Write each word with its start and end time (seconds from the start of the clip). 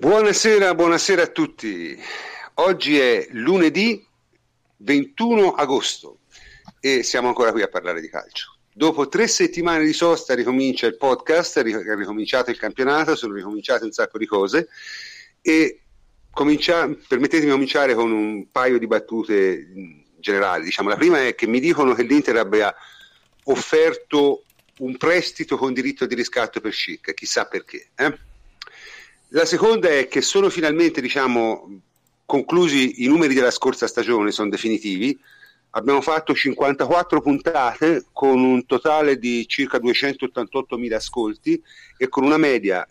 Buonasera, 0.00 0.76
buonasera 0.76 1.22
a 1.22 1.26
tutti. 1.26 2.00
Oggi 2.54 3.00
è 3.00 3.26
lunedì 3.32 4.06
21 4.76 5.54
agosto 5.54 6.20
e 6.78 7.02
siamo 7.02 7.26
ancora 7.26 7.50
qui 7.50 7.62
a 7.62 7.68
parlare 7.68 8.00
di 8.00 8.08
calcio. 8.08 8.58
Dopo 8.72 9.08
tre 9.08 9.26
settimane 9.26 9.84
di 9.84 9.92
sosta 9.92 10.36
ricomincia 10.36 10.86
il 10.86 10.96
podcast, 10.96 11.58
è 11.58 11.62
ricominciato 11.96 12.52
il 12.52 12.58
campionato, 12.58 13.16
sono 13.16 13.34
ricominciate 13.34 13.86
un 13.86 13.90
sacco 13.90 14.18
di 14.18 14.26
cose 14.26 14.68
e 15.42 15.80
comincia, 16.30 16.86
permettetemi 16.86 17.46
di 17.46 17.50
cominciare 17.50 17.96
con 17.96 18.12
un 18.12 18.52
paio 18.52 18.78
di 18.78 18.86
battute 18.86 19.66
generali. 20.16 20.62
Diciamo, 20.62 20.90
la 20.90 20.96
prima 20.96 21.26
è 21.26 21.34
che 21.34 21.48
mi 21.48 21.58
dicono 21.58 21.94
che 21.94 22.04
l'Inter 22.04 22.36
abbia 22.36 22.72
offerto 23.46 24.44
un 24.78 24.96
prestito 24.96 25.56
con 25.56 25.72
diritto 25.72 26.06
di 26.06 26.14
riscatto 26.14 26.60
per 26.60 26.72
Schick, 26.72 27.14
chissà 27.14 27.46
perché. 27.46 27.88
Eh? 27.96 28.26
La 29.32 29.44
seconda 29.44 29.90
è 29.90 30.08
che 30.08 30.22
sono 30.22 30.48
finalmente 30.48 31.02
diciamo, 31.02 31.80
conclusi 32.24 33.04
i 33.04 33.08
numeri 33.08 33.34
della 33.34 33.50
scorsa 33.50 33.86
stagione, 33.86 34.30
sono 34.30 34.48
definitivi. 34.48 35.18
Abbiamo 35.70 36.00
fatto 36.00 36.34
54 36.34 37.20
puntate 37.20 38.06
con 38.10 38.40
un 38.40 38.64
totale 38.64 39.18
di 39.18 39.46
circa 39.46 39.76
288.000 39.76 40.94
ascolti 40.94 41.62
e 41.98 42.08
con 42.08 42.24
una 42.24 42.38
media 42.38 42.86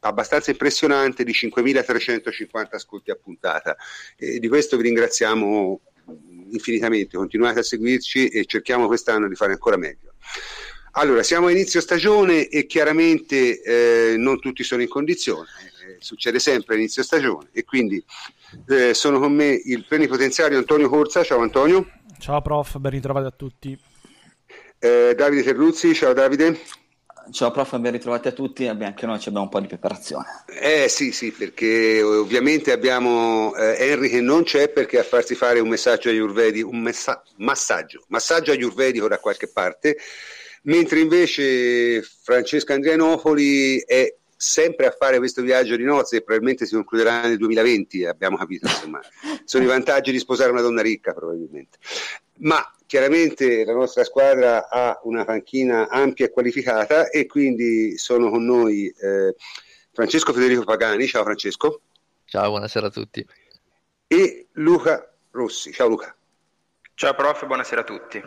abbastanza 0.00 0.50
impressionante 0.50 1.22
di 1.22 1.30
5.350 1.30 2.66
ascolti 2.70 3.12
a 3.12 3.14
puntata. 3.14 3.76
E 4.16 4.40
di 4.40 4.48
questo 4.48 4.76
vi 4.76 4.82
ringraziamo 4.84 5.80
infinitamente, 6.50 7.16
continuate 7.16 7.60
a 7.60 7.62
seguirci 7.62 8.26
e 8.28 8.44
cerchiamo 8.44 8.88
quest'anno 8.88 9.28
di 9.28 9.36
fare 9.36 9.52
ancora 9.52 9.76
meglio. 9.76 10.14
Allora, 10.98 11.22
siamo 11.22 11.46
a 11.46 11.52
inizio 11.52 11.80
stagione 11.80 12.48
e 12.48 12.66
chiaramente 12.66 13.62
eh, 13.62 14.16
non 14.16 14.40
tutti 14.40 14.64
sono 14.64 14.82
in 14.82 14.88
condizione 14.88 15.46
succede 16.06 16.38
sempre 16.38 16.74
a 16.74 16.78
inizio 16.78 17.02
stagione 17.02 17.48
e 17.52 17.64
quindi 17.64 18.02
eh, 18.68 18.94
sono 18.94 19.18
con 19.18 19.34
me 19.34 19.60
il 19.64 19.84
plenipotenziario 19.86 20.56
Antonio 20.56 20.88
Corsa, 20.88 21.24
ciao 21.24 21.40
Antonio. 21.40 21.86
Ciao 22.18 22.40
prof, 22.40 22.78
ben 22.78 22.92
ritrovati 22.92 23.26
a 23.26 23.30
tutti. 23.32 23.78
Eh, 24.78 25.14
Davide 25.16 25.42
Terruzzi, 25.42 25.92
ciao 25.94 26.12
Davide. 26.12 26.60
Ciao 27.32 27.50
prof, 27.50 27.76
ben 27.78 27.90
ritrovati 27.90 28.28
a 28.28 28.32
tutti, 28.32 28.68
anche 28.68 29.04
noi 29.04 29.16
abbiamo 29.16 29.42
un 29.42 29.48
po' 29.48 29.58
di 29.58 29.66
preparazione. 29.66 30.26
Eh 30.46 30.88
sì, 30.88 31.10
sì, 31.10 31.32
perché 31.32 32.00
ovviamente 32.00 32.70
abbiamo 32.70 33.52
eh, 33.56 33.74
Henry 33.78 34.08
che 34.08 34.20
non 34.20 34.44
c'è 34.44 34.68
perché 34.68 35.00
a 35.00 35.02
farsi 35.02 35.34
fare 35.34 35.58
un 35.58 35.68
messaggio 35.68 36.08
Ayurvedi, 36.08 36.62
un 36.62 36.78
messa- 36.78 37.20
massaggio, 37.38 38.04
massaggio 38.08 38.52
Ayurvedico 38.52 39.08
da 39.08 39.18
qualche 39.18 39.48
parte, 39.48 39.96
mentre 40.62 41.00
invece 41.00 42.00
Francesca 42.00 42.74
Andrianopoli 42.74 43.80
è 43.80 44.14
sempre 44.36 44.86
a 44.86 44.90
fare 44.90 45.18
questo 45.18 45.42
viaggio 45.42 45.76
di 45.76 45.84
nozze 45.84 46.16
e 46.16 46.22
probabilmente 46.22 46.66
si 46.66 46.74
concluderà 46.74 47.22
nel 47.22 47.38
2020, 47.38 48.04
abbiamo 48.04 48.36
capito, 48.36 48.66
insomma. 48.66 49.00
Sono 49.44 49.64
i 49.64 49.68
vantaggi 49.68 50.12
di 50.12 50.18
sposare 50.18 50.50
una 50.50 50.60
donna 50.60 50.82
ricca 50.82 51.12
probabilmente. 51.14 51.78
Ma 52.38 52.62
chiaramente 52.86 53.64
la 53.64 53.72
nostra 53.72 54.04
squadra 54.04 54.68
ha 54.68 55.00
una 55.04 55.24
panchina 55.24 55.88
ampia 55.88 56.26
e 56.26 56.30
qualificata 56.30 57.08
e 57.08 57.26
quindi 57.26 57.96
sono 57.96 58.30
con 58.30 58.44
noi 58.44 58.86
eh, 58.88 59.34
Francesco 59.92 60.32
Federico 60.32 60.64
Pagani, 60.64 61.06
ciao 61.06 61.24
Francesco. 61.24 61.80
Ciao, 62.24 62.50
buonasera 62.50 62.88
a 62.88 62.90
tutti. 62.90 63.26
E 64.06 64.48
Luca 64.52 65.12
Rossi, 65.30 65.72
ciao 65.72 65.88
Luca. 65.88 66.14
Ciao 66.94 67.14
prof, 67.14 67.46
buonasera 67.46 67.80
a 67.80 67.84
tutti. 67.84 68.22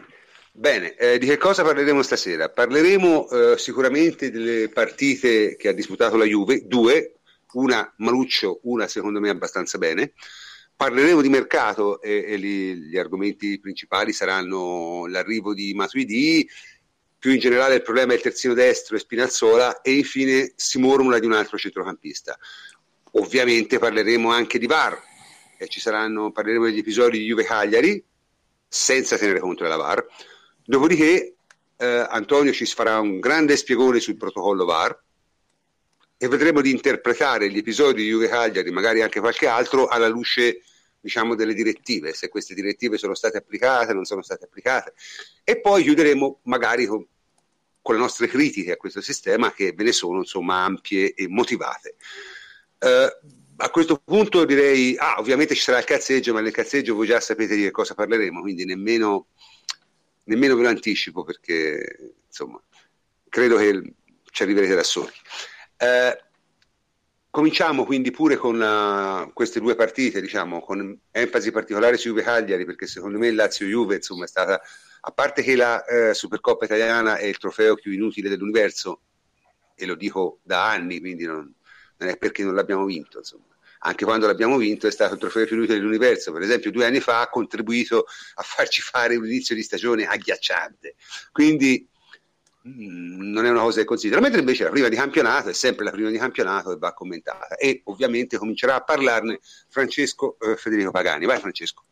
Bene, 0.60 0.94
eh, 0.96 1.18
di 1.18 1.26
che 1.26 1.38
cosa 1.38 1.64
parleremo 1.64 2.02
stasera? 2.02 2.50
Parleremo 2.50 3.30
eh, 3.30 3.58
sicuramente 3.58 4.30
delle 4.30 4.68
partite 4.68 5.56
che 5.56 5.70
ha 5.70 5.72
disputato 5.72 6.18
la 6.18 6.26
Juve, 6.26 6.68
due, 6.68 7.20
una 7.54 7.90
maluccio, 8.00 8.60
una 8.64 8.86
secondo 8.86 9.22
me 9.22 9.30
abbastanza 9.30 9.78
bene. 9.78 10.12
Parleremo 10.76 11.22
di 11.22 11.30
mercato 11.30 12.02
e, 12.02 12.26
e 12.28 12.38
gli, 12.38 12.74
gli, 12.74 12.98
argomenti 12.98 13.58
principali 13.62 14.12
saranno 14.12 15.08
l'arrivo 15.08 15.54
di 15.54 15.74
Matuidi, 15.74 16.46
più 17.18 17.32
in 17.32 17.40
generale 17.40 17.76
il 17.76 17.82
problema 17.82 18.12
del 18.12 18.22
terzino 18.22 18.54
destro 18.54 18.98
e 18.98 19.00
Spinazzola 19.00 19.80
e 19.80 19.94
infine 19.94 20.52
si 20.58 20.78
mormora 20.78 21.20
di 21.20 21.26
un 21.26 21.36
altro 21.36 21.58
centrocampista. 21.58 22.38
Ovviamente 23.12 23.80
parleremo 23.80 24.30
anche 24.30 24.60
di 24.60 24.68
VAR, 24.68 25.02
e 25.58 25.70
ci 25.70 25.80
saranno, 25.80 26.34
parleremo 26.34 26.66
degli 26.66 26.80
episodi 26.80 27.18
di 27.20 27.28
Juve 27.28 27.46
Cagliari 27.46 28.04
senza 28.68 29.18
tenere 29.18 29.40
conto 29.40 29.64
della 29.64 29.78
VAR 29.78 30.06
Dopodiché 30.70 31.34
eh, 31.78 32.06
Antonio 32.08 32.54
ci 32.54 32.64
farà 32.68 33.00
un 33.00 33.20
grande 33.20 33.58
spiegone 33.58 34.00
sul 34.00 34.18
protocollo 34.18 34.66
VAR 34.66 35.02
e 36.16 36.28
vedremo 36.28 36.62
di 36.62 36.70
interpretare 36.70 37.50
gli 37.50 37.58
episodi 37.58 38.04
di 38.04 38.10
Juve 38.10 38.28
Cagliari, 38.28 38.70
magari 38.70 39.02
anche 39.02 39.20
qualche 39.20 39.48
altro, 39.48 39.88
alla 39.88 40.08
luce 40.08 40.62
diciamo, 41.00 41.34
delle 41.34 41.56
direttive, 41.56 42.14
se 42.14 42.30
queste 42.30 42.54
direttive 42.54 43.00
sono 43.00 43.16
state 43.16 43.38
applicate, 43.38 43.94
non 43.94 44.06
sono 44.06 44.22
state 44.22 44.46
applicate. 44.46 44.94
E 45.44 45.60
poi 45.60 45.82
chiuderemo 45.82 46.42
magari 46.44 46.86
con, 46.86 47.04
con 47.82 47.96
le 47.96 48.02
nostre 48.02 48.28
critiche 48.28 48.74
a 48.74 48.78
questo 48.78 49.02
sistema, 49.02 49.52
che 49.52 49.74
ve 49.74 49.86
ne 49.86 49.92
sono 49.92 50.20
insomma 50.20 50.66
ampie 50.66 51.16
e 51.16 51.28
motivate. 51.28 51.96
Uh, 52.78 53.28
a 53.56 53.70
questo 53.72 54.00
punto 54.06 54.46
direi, 54.46 54.96
ah, 55.00 55.16
ovviamente 55.18 55.56
ci 55.56 55.62
sarà 55.62 55.80
il 55.80 55.86
cazzeggio, 55.86 56.32
ma 56.32 56.42
nel 56.42 56.52
cazzeggio 56.52 56.94
voi 56.94 57.08
già 57.08 57.20
sapete 57.20 57.56
di 57.56 57.64
che 57.64 57.72
cosa 57.72 57.96
parleremo, 57.96 58.42
quindi 58.42 58.66
nemmeno 58.66 59.30
nemmeno 60.30 60.56
ve 60.56 60.62
lo 60.62 60.70
anticipo 60.70 61.24
perché 61.24 62.16
insomma 62.26 62.62
credo 63.28 63.58
che 63.58 63.94
ci 64.32 64.44
arriverete 64.44 64.76
da 64.76 64.84
soli. 64.84 65.12
Eh, 65.78 66.24
cominciamo 67.30 67.86
quindi 67.86 68.12
pure 68.12 68.36
con 68.36 68.60
uh, 68.60 69.34
queste 69.34 69.60
due 69.60 69.76
partite, 69.76 70.22
diciamo, 70.22 70.62
con 70.62 70.98
enfasi 71.12 71.52
particolare 71.52 71.98
su 71.98 72.10
Juve 72.10 72.24
Cagliari, 72.24 72.66
perché 72.66 72.88
secondo 72.88 73.18
me 73.18 73.28
il 73.28 73.36
Lazio 73.36 73.68
Juve 73.68 73.96
insomma, 73.96 74.26
è 74.26 74.28
stata, 74.28 74.62
a 75.02 75.12
parte 75.12 75.42
che 75.42 75.56
la 75.56 75.84
eh, 75.86 76.14
Supercoppa 76.14 76.66
italiana 76.66 77.18
è 77.18 77.26
il 77.26 77.38
trofeo 77.38 77.76
più 77.76 77.92
inutile 77.92 78.30
dell'universo, 78.30 79.02
e 79.76 79.86
lo 79.86 79.96
dico 79.96 80.40
da 80.44 80.70
anni, 80.70 81.00
quindi 81.00 81.26
non, 81.26 81.54
non 81.98 82.10
è 82.10 82.18
perché 82.18 82.44
non 82.44 82.54
l'abbiamo 82.54 82.86
vinto, 82.86 83.20
insomma 83.20 83.46
anche 83.80 84.06
quando 84.06 84.28
l'abbiamo 84.28 84.58
vinto 84.58 84.88
è 84.88 84.92
stato 84.92 85.14
il 85.14 85.20
trofeo 85.20 85.46
più 85.46 85.56
inutile 85.56 85.78
dell'universo. 85.78 86.32
Per 86.32 86.42
esempio, 86.42 86.72
due 86.72 86.86
anni 86.86 87.00
fa 87.00 87.22
ha 87.22 87.30
contribuito 87.30 88.06
a 88.36 88.44
farci 88.44 88.82
fare 88.82 89.16
un 89.16 89.26
inizio 89.26 89.56
di 89.56 89.64
stagione 89.64 90.06
agghiacciante. 90.06 90.96
Quindi 91.32 91.88
mm, 92.68 93.32
non 93.32 93.46
è 93.46 93.50
una 93.50 93.62
cosa 93.62 93.80
che 93.80 93.86
considero. 93.86 94.22
Mentre 94.22 94.40
invece 94.40 94.64
la 94.64 94.70
prima 94.72 94.90
di 94.90 94.96
campionato 94.96 95.50
è 95.50 95.54
sempre 95.54 95.86
la 95.86 95.92
prima 95.92 96.10
di 96.10 96.18
campionato 96.18 96.72
e 96.72 96.78
va 96.78 96.94
commentata. 96.94 97.56
E 97.56 97.82
ovviamente 97.86 98.38
comincerà 98.38 98.76
a 98.76 98.84
parlarne 98.84 99.40
Francesco 99.70 100.38
eh, 100.40 100.56
Federico 100.58 100.92
Pagani. 100.92 101.26
Vai 101.26 101.40
Francesco. 101.40 101.84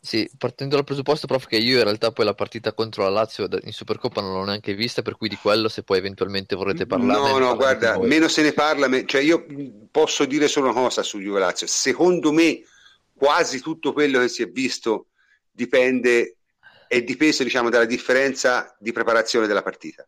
Sì, 0.00 0.30
partendo 0.38 0.76
dal 0.76 0.84
presupposto, 0.84 1.26
prof, 1.26 1.46
che 1.46 1.56
io 1.56 1.78
in 1.78 1.84
realtà 1.84 2.12
poi 2.12 2.24
la 2.24 2.34
partita 2.34 2.72
contro 2.72 3.02
la 3.02 3.10
Lazio 3.10 3.48
in 3.62 3.72
Supercoppa 3.72 4.20
non 4.20 4.32
l'ho 4.32 4.44
neanche 4.44 4.74
vista, 4.74 5.02
per 5.02 5.16
cui 5.16 5.28
di 5.28 5.36
quello 5.36 5.68
se 5.68 5.82
poi 5.82 5.98
eventualmente 5.98 6.54
vorrete 6.54 6.86
parlare. 6.86 7.18
No, 7.18 7.38
no, 7.38 7.56
guarda, 7.56 7.98
meno 7.98 8.28
se 8.28 8.42
ne 8.42 8.52
parla, 8.52 8.86
me... 8.86 9.04
cioè 9.06 9.20
io 9.20 9.44
posso 9.90 10.24
dire 10.24 10.46
solo 10.46 10.70
una 10.70 10.80
cosa 10.80 11.02
su 11.02 11.18
Juve 11.18 11.40
Lazio. 11.40 11.66
Secondo 11.66 12.32
me 12.32 12.62
quasi 13.12 13.60
tutto 13.60 13.92
quello 13.92 14.20
che 14.20 14.28
si 14.28 14.42
è 14.42 14.46
visto 14.46 15.08
dipende 15.50 16.36
è 16.86 17.02
dipeso 17.02 17.42
diciamo 17.42 17.68
dalla 17.68 17.84
differenza 17.84 18.74
di 18.78 18.92
preparazione 18.92 19.46
della 19.46 19.62
partita. 19.62 20.06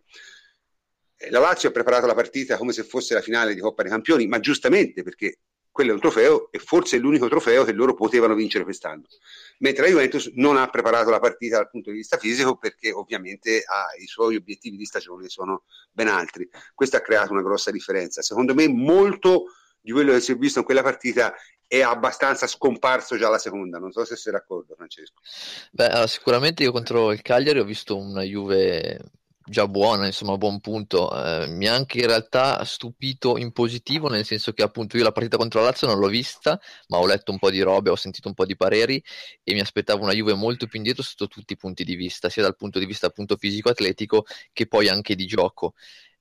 La 1.30 1.40
Lazio 1.40 1.68
ha 1.68 1.72
preparato 1.72 2.06
la 2.06 2.14
partita 2.14 2.56
come 2.56 2.72
se 2.72 2.84
fosse 2.84 3.12
la 3.12 3.20
finale 3.20 3.54
di 3.54 3.60
Coppa 3.60 3.82
dei 3.82 3.90
Campioni, 3.90 4.26
ma 4.26 4.40
giustamente 4.40 5.02
perché 5.02 5.40
quello 5.70 5.90
è 5.90 5.94
un 5.94 6.00
trofeo 6.00 6.50
e 6.50 6.58
forse 6.58 6.96
è 6.96 7.00
l'unico 7.00 7.28
trofeo 7.28 7.64
che 7.64 7.72
loro 7.72 7.94
potevano 7.94 8.34
vincere 8.34 8.64
quest'anno. 8.64 9.04
Mentre 9.58 9.84
la 9.84 9.90
Juventus 9.90 10.30
non 10.34 10.56
ha 10.56 10.68
preparato 10.68 11.10
la 11.10 11.20
partita 11.20 11.56
dal 11.56 11.70
punto 11.70 11.90
di 11.90 11.96
vista 11.96 12.16
fisico 12.16 12.56
perché 12.56 12.92
ovviamente 12.92 13.62
ha, 13.64 13.86
i 14.00 14.06
suoi 14.06 14.36
obiettivi 14.36 14.76
di 14.76 14.84
stagione 14.84 15.28
sono 15.28 15.64
ben 15.92 16.08
altri. 16.08 16.48
Questo 16.74 16.96
ha 16.96 17.00
creato 17.00 17.32
una 17.32 17.42
grossa 17.42 17.70
differenza. 17.70 18.22
Secondo 18.22 18.54
me 18.54 18.68
molto 18.68 19.44
di 19.80 19.92
quello 19.92 20.12
che 20.12 20.20
si 20.20 20.32
è 20.32 20.36
visto 20.36 20.58
in 20.58 20.64
quella 20.64 20.82
partita 20.82 21.34
è 21.66 21.82
abbastanza 21.82 22.46
scomparso 22.46 23.16
già 23.16 23.28
la 23.28 23.38
seconda. 23.38 23.78
Non 23.78 23.92
so 23.92 24.04
se 24.04 24.16
sei 24.16 24.32
d'accordo, 24.32 24.74
Francesco. 24.74 25.20
Beh, 25.70 26.04
sicuramente 26.08 26.64
io 26.64 26.72
contro 26.72 27.12
il 27.12 27.22
Cagliari 27.22 27.60
ho 27.60 27.64
visto 27.64 27.96
una 27.96 28.22
Juve 28.22 28.98
già 29.50 29.66
buona, 29.66 30.06
insomma, 30.06 30.36
buon 30.36 30.60
punto. 30.60 31.10
Eh, 31.12 31.48
mi 31.48 31.66
ha 31.66 31.74
anche 31.74 31.98
in 31.98 32.06
realtà 32.06 32.64
stupito 32.64 33.36
in 33.36 33.52
positivo, 33.52 34.08
nel 34.08 34.24
senso 34.24 34.52
che 34.52 34.62
appunto 34.62 34.96
io 34.96 35.02
la 35.02 35.12
partita 35.12 35.36
contro 35.36 35.60
la 35.60 35.66
Lazio 35.66 35.88
non 35.88 35.98
l'ho 35.98 36.06
vista, 36.06 36.58
ma 36.88 36.98
ho 36.98 37.06
letto 37.06 37.32
un 37.32 37.38
po' 37.38 37.50
di 37.50 37.60
robe, 37.60 37.90
ho 37.90 37.96
sentito 37.96 38.28
un 38.28 38.34
po' 38.34 38.46
di 38.46 38.56
pareri 38.56 39.02
e 39.42 39.52
mi 39.52 39.60
aspettavo 39.60 40.04
una 40.04 40.12
Juve 40.12 40.34
molto 40.34 40.66
più 40.66 40.78
indietro 40.78 41.02
sotto 41.02 41.26
tutti 41.26 41.52
i 41.54 41.56
punti 41.56 41.84
di 41.84 41.96
vista, 41.96 42.28
sia 42.28 42.42
dal 42.42 42.56
punto 42.56 42.78
di 42.78 42.86
vista 42.86 43.06
appunto 43.08 43.36
fisico-atletico 43.36 44.24
che 44.52 44.66
poi 44.68 44.88
anche 44.88 45.16
di 45.16 45.26
gioco. 45.26 45.74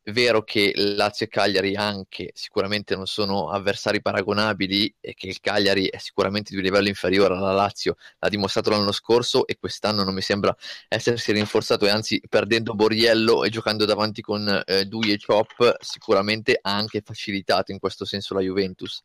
Vero 0.04 0.44
che 0.44 0.72
Lazio 0.76 1.26
e 1.26 1.30
Cagliari 1.30 1.76
anche 1.76 2.32
sicuramente 2.34 2.96
non 2.96 3.06
sono 3.06 3.50
avversari 3.50 4.02
paragonabili 4.02 4.96
e 5.00 5.14
che 5.14 5.28
il 5.28 5.40
Cagliari 5.40 5.88
è 5.88 5.98
sicuramente 5.98 6.50
di 6.52 6.58
un 6.58 6.64
livello 6.64 6.88
inferiore 6.88 7.36
alla 7.36 7.52
Lazio, 7.52 7.96
l'ha 8.18 8.30
dimostrato 8.30 8.72
l'anno 8.72 8.92
scorso 8.92 9.46
e 9.46 9.58
quest'anno 9.60 10.04
non 10.04 10.16
mi 10.16 10.22
sembra 10.22 10.56
essersi 10.88 11.32
rinforzato 11.32 11.86
e 11.86 11.90
anzi 11.90 12.22
perdendo 12.28 12.74
Boriello 12.74 13.44
e 13.44 13.50
giocando 13.50 13.86
davanti 13.86 14.22
con 14.22 14.64
eh, 14.66 14.86
Dui 14.86 15.12
e 15.12 15.20
Chop 15.24 15.76
sicuramente 15.80 16.58
ha 16.60 16.76
anche 16.76 17.02
facilitato 17.02 17.72
in 17.72 17.80
questo 17.80 18.06
senso 18.06 18.34
la 18.34 18.42
Juventus. 18.42 19.04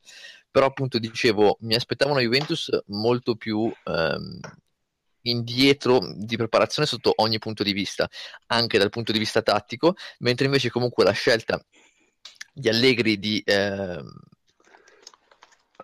Però 0.50 0.67
appunto 0.67 0.99
dicevo, 0.99 1.58
mi 1.62 1.75
aspettavo 1.75 2.12
una 2.12 2.20
Juventus 2.20 2.70
molto 2.87 3.35
più 3.35 3.70
ehm, 3.85 4.41
indietro 5.25 6.00
di 6.17 6.37
preparazione 6.37 6.88
sotto 6.88 7.12
ogni 7.17 7.38
punto 7.38 7.62
di 7.62 7.73
vista, 7.73 8.09
anche 8.47 8.79
dal 8.79 8.91
punto 8.91 9.12
di 9.12 9.19
vista 9.19 9.43
tattico, 9.43 9.94
mentre 10.19 10.47
invece 10.47 10.71
comunque 10.71 11.05
la 11.05 11.12
scelta 11.12 11.62
di 12.53 12.69
Allegri 12.69 13.19
di 13.19 13.43
eh, 13.44 14.03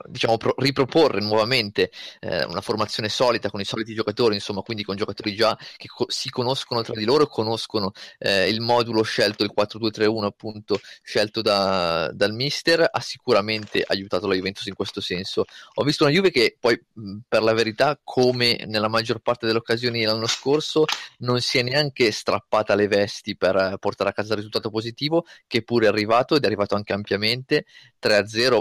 diciamo, 0.08 0.36
pro- 0.36 0.54
riproporre 0.56 1.20
nuovamente 1.20 1.90
eh, 2.20 2.44
una 2.44 2.60
formazione 2.60 3.08
solida 3.08 3.50
con 3.50 3.60
i 3.60 3.64
soliti 3.64 3.94
giocatori, 3.94 4.34
insomma, 4.34 4.62
quindi 4.62 4.84
con 4.84 4.96
giocatori 4.96 5.34
già 5.34 5.56
che 5.76 5.88
co- 5.88 6.06
si 6.08 6.30
conoscono 6.30 6.82
tra 6.82 6.94
di 6.94 7.04
loro, 7.04 7.26
conoscono 7.26 7.92
eh, 8.18 8.48
il 8.48 8.60
modulo 8.60 9.02
scelto, 9.02 9.44
il 9.44 9.52
4-2-3-1 9.56 10.24
appunto 10.24 10.80
scelto 11.02 11.42
da, 11.42 12.10
dal 12.12 12.32
mister, 12.32 12.88
ha 12.90 13.00
sicuramente 13.00 13.82
aiutato 13.86 14.26
la 14.26 14.34
Juventus 14.34 14.66
in 14.66 14.74
questo 14.74 15.00
senso. 15.00 15.44
Ho 15.74 15.84
visto 15.84 16.04
una 16.04 16.12
Juve 16.12 16.30
che 16.30 16.56
poi, 16.58 16.80
per 17.26 17.42
la 17.42 17.52
verità, 17.52 17.98
come 18.02 18.64
nella 18.66 18.88
maggior 18.88 19.20
parte 19.20 19.46
delle 19.46 19.58
occasioni 19.58 20.02
l'anno 20.04 20.26
scorso, 20.26 20.84
non 21.18 21.40
si 21.40 21.58
è 21.58 21.62
neanche 21.62 22.10
strappata 22.10 22.74
le 22.74 22.88
vesti 22.88 23.36
per 23.36 23.76
portare 23.78 24.10
a 24.10 24.12
casa 24.12 24.30
il 24.30 24.36
risultato 24.36 24.70
positivo, 24.70 25.24
che 25.46 25.62
pure 25.62 25.86
è 25.86 25.88
arrivato 25.88 26.36
ed 26.36 26.42
è 26.42 26.46
arrivato 26.46 26.74
anche 26.74 26.92
ampiamente, 26.92 27.64
3-0 28.00 28.60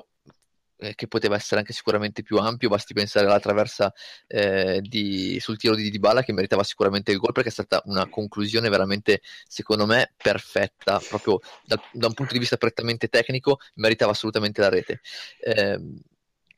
eh, 0.80 0.96
che 0.96 1.08
poteva 1.08 1.36
essere 1.36 1.60
anche 1.60 1.74
sicuramente 1.74 2.24
più 2.24 2.38
ampio, 2.38 2.70
basti 2.70 2.94
pensare 2.94 3.26
alla 3.26 3.40
traversa 3.40 3.94
eh, 4.28 4.80
di, 4.82 5.38
sul 5.40 5.58
tiro 5.58 5.76
di 5.76 5.90
Dybala 5.90 6.24
che 6.24 6.34
meritava 6.34 6.64
sicuramente 6.64 7.12
il 7.12 7.18
gol 7.18 7.34
perché 7.34 7.50
è 7.50 7.52
stata 7.52 7.82
una 7.86 8.08
conclusione 8.10 8.70
veramente, 8.70 9.22
secondo 9.48 9.86
me, 9.86 10.14
perfetta, 10.16 11.02
proprio 11.08 11.40
da, 11.66 11.80
da 11.92 12.08
un 12.08 12.14
punto 12.14 12.34
di 12.34 12.40
vista 12.40 12.58
prettamente 12.58 13.08
tecnico, 13.08 13.60
meritava 13.76 14.12
assolutamente 14.12 14.62
la 14.62 14.70
rete. 14.70 15.02
Eh, 15.40 15.80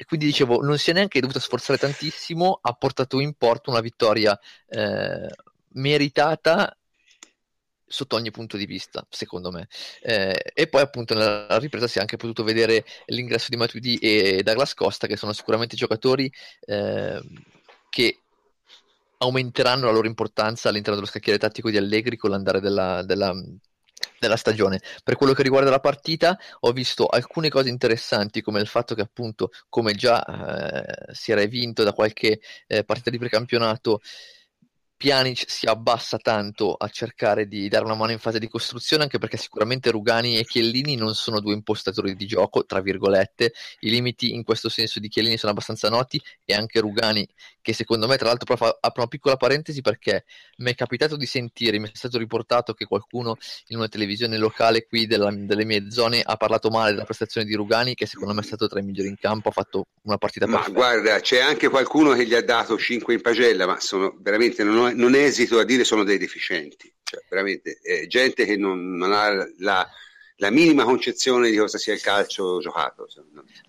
e 0.01 0.05
quindi 0.05 0.25
dicevo, 0.25 0.61
non 0.61 0.79
si 0.79 0.89
è 0.89 0.93
neanche 0.93 1.19
dovuta 1.19 1.39
sforzare 1.39 1.77
tantissimo, 1.77 2.57
ha 2.59 2.73
portato 2.73 3.19
in 3.19 3.33
porto 3.35 3.69
una 3.69 3.81
vittoria 3.81 4.37
eh, 4.67 5.27
meritata 5.73 6.75
sotto 7.91 8.15
ogni 8.15 8.31
punto 8.31 8.57
di 8.57 8.65
vista, 8.65 9.05
secondo 9.09 9.51
me. 9.51 9.67
Eh, 10.01 10.51
e 10.53 10.67
poi 10.67 10.81
appunto 10.81 11.13
nella 11.13 11.59
ripresa 11.59 11.87
si 11.87 11.97
è 11.97 12.01
anche 12.01 12.17
potuto 12.17 12.43
vedere 12.43 12.85
l'ingresso 13.07 13.47
di 13.49 13.57
Matuidi 13.57 13.97
e 13.97 14.41
Douglas 14.43 14.73
Costa, 14.73 15.07
che 15.07 15.17
sono 15.17 15.33
sicuramente 15.33 15.75
giocatori 15.75 16.31
eh, 16.61 17.21
che 17.89 18.19
aumenteranno 19.17 19.85
la 19.85 19.91
loro 19.91 20.07
importanza 20.07 20.69
all'interno 20.69 20.95
dello 20.95 21.09
scacchiere 21.09 21.37
tattico 21.37 21.69
di 21.69 21.77
Allegri 21.77 22.17
con 22.17 22.31
l'andare 22.31 22.59
della, 22.59 23.03
della, 23.03 23.33
della 24.19 24.37
stagione. 24.37 24.81
Per 25.03 25.15
quello 25.15 25.33
che 25.33 25.43
riguarda 25.43 25.69
la 25.69 25.79
partita, 25.79 26.37
ho 26.61 26.71
visto 26.71 27.05
alcune 27.05 27.49
cose 27.49 27.69
interessanti, 27.69 28.41
come 28.41 28.61
il 28.61 28.67
fatto 28.67 28.95
che 28.95 29.01
appunto, 29.01 29.51
come 29.69 29.93
già 29.93 30.23
eh, 30.23 31.13
si 31.13 31.31
era 31.31 31.45
vinto 31.45 31.83
da 31.83 31.93
qualche 31.93 32.39
eh, 32.67 32.83
partita 32.83 33.09
di 33.09 33.19
precampionato, 33.19 34.01
Pjanic 35.01 35.49
si 35.49 35.65
abbassa 35.65 36.19
tanto 36.19 36.75
a 36.75 36.87
cercare 36.87 37.47
di 37.47 37.67
dare 37.69 37.85
una 37.85 37.95
mano 37.95 38.11
in 38.11 38.19
fase 38.19 38.37
di 38.37 38.47
costruzione, 38.47 39.01
anche 39.01 39.17
perché 39.17 39.35
sicuramente 39.35 39.89
Rugani 39.89 40.37
e 40.37 40.45
Chiellini 40.45 40.95
non 40.95 41.15
sono 41.15 41.39
due 41.39 41.55
impostatori 41.55 42.15
di 42.15 42.27
gioco, 42.27 42.65
tra 42.67 42.81
virgolette. 42.81 43.51
I 43.79 43.89
limiti 43.89 44.35
in 44.35 44.43
questo 44.43 44.69
senso 44.69 44.99
di 44.99 45.07
Chiellini 45.07 45.37
sono 45.37 45.53
abbastanza 45.53 45.89
noti 45.89 46.21
e 46.45 46.53
anche 46.53 46.79
Rugani, 46.79 47.27
che 47.61 47.73
secondo 47.73 48.05
me, 48.05 48.15
tra 48.17 48.27
l'altro, 48.27 48.53
apro 48.53 49.01
una 49.01 49.07
piccola 49.07 49.37
parentesi 49.37 49.81
perché 49.81 50.25
mi 50.57 50.69
è 50.69 50.75
capitato 50.75 51.15
di 51.15 51.25
sentire, 51.25 51.79
mi 51.79 51.87
è 51.87 51.91
stato 51.95 52.19
riportato 52.19 52.75
che 52.75 52.85
qualcuno 52.85 53.37
in 53.69 53.77
una 53.77 53.87
televisione 53.87 54.37
locale 54.37 54.85
qui 54.85 55.07
della, 55.07 55.31
delle 55.31 55.65
mie 55.65 55.89
zone 55.89 56.21
ha 56.23 56.37
parlato 56.37 56.69
male 56.69 56.91
della 56.91 57.05
prestazione 57.05 57.47
di 57.47 57.55
Rugani, 57.55 57.95
che 57.95 58.05
secondo 58.05 58.35
me 58.35 58.41
è 58.41 58.45
stato 58.45 58.67
tra 58.67 58.79
i 58.79 58.83
migliori 58.83 59.09
in 59.09 59.17
campo, 59.17 59.49
ha 59.49 59.51
fatto 59.51 59.87
una 60.03 60.17
partita 60.17 60.45
ma 60.45 60.57
perfetta. 60.57 60.77
Ma 60.77 60.79
guarda, 60.79 61.19
c'è 61.21 61.39
anche 61.39 61.69
qualcuno 61.69 62.13
che 62.13 62.27
gli 62.27 62.35
ha 62.35 62.43
dato 62.43 62.77
5 62.77 63.15
in 63.15 63.21
pagella, 63.21 63.65
ma 63.65 63.79
sono 63.79 64.15
veramente 64.19 64.63
non 64.63 64.77
ho 64.77 64.89
non 64.93 65.15
esito 65.15 65.59
a 65.59 65.63
dire 65.63 65.83
sono 65.83 66.03
dei 66.03 66.17
deficienti, 66.17 66.91
cioè 67.03 67.21
veramente 67.29 67.79
eh, 67.81 68.07
gente 68.07 68.45
che 68.45 68.57
non, 68.57 68.95
non 68.95 69.11
ha 69.11 69.29
la, 69.59 69.87
la, 70.37 70.49
minima 70.49 70.83
concezione 70.83 71.49
di 71.49 71.57
cosa 71.57 71.77
sia 71.77 71.93
il 71.93 72.01
calcio 72.01 72.59
giocato. 72.59 73.07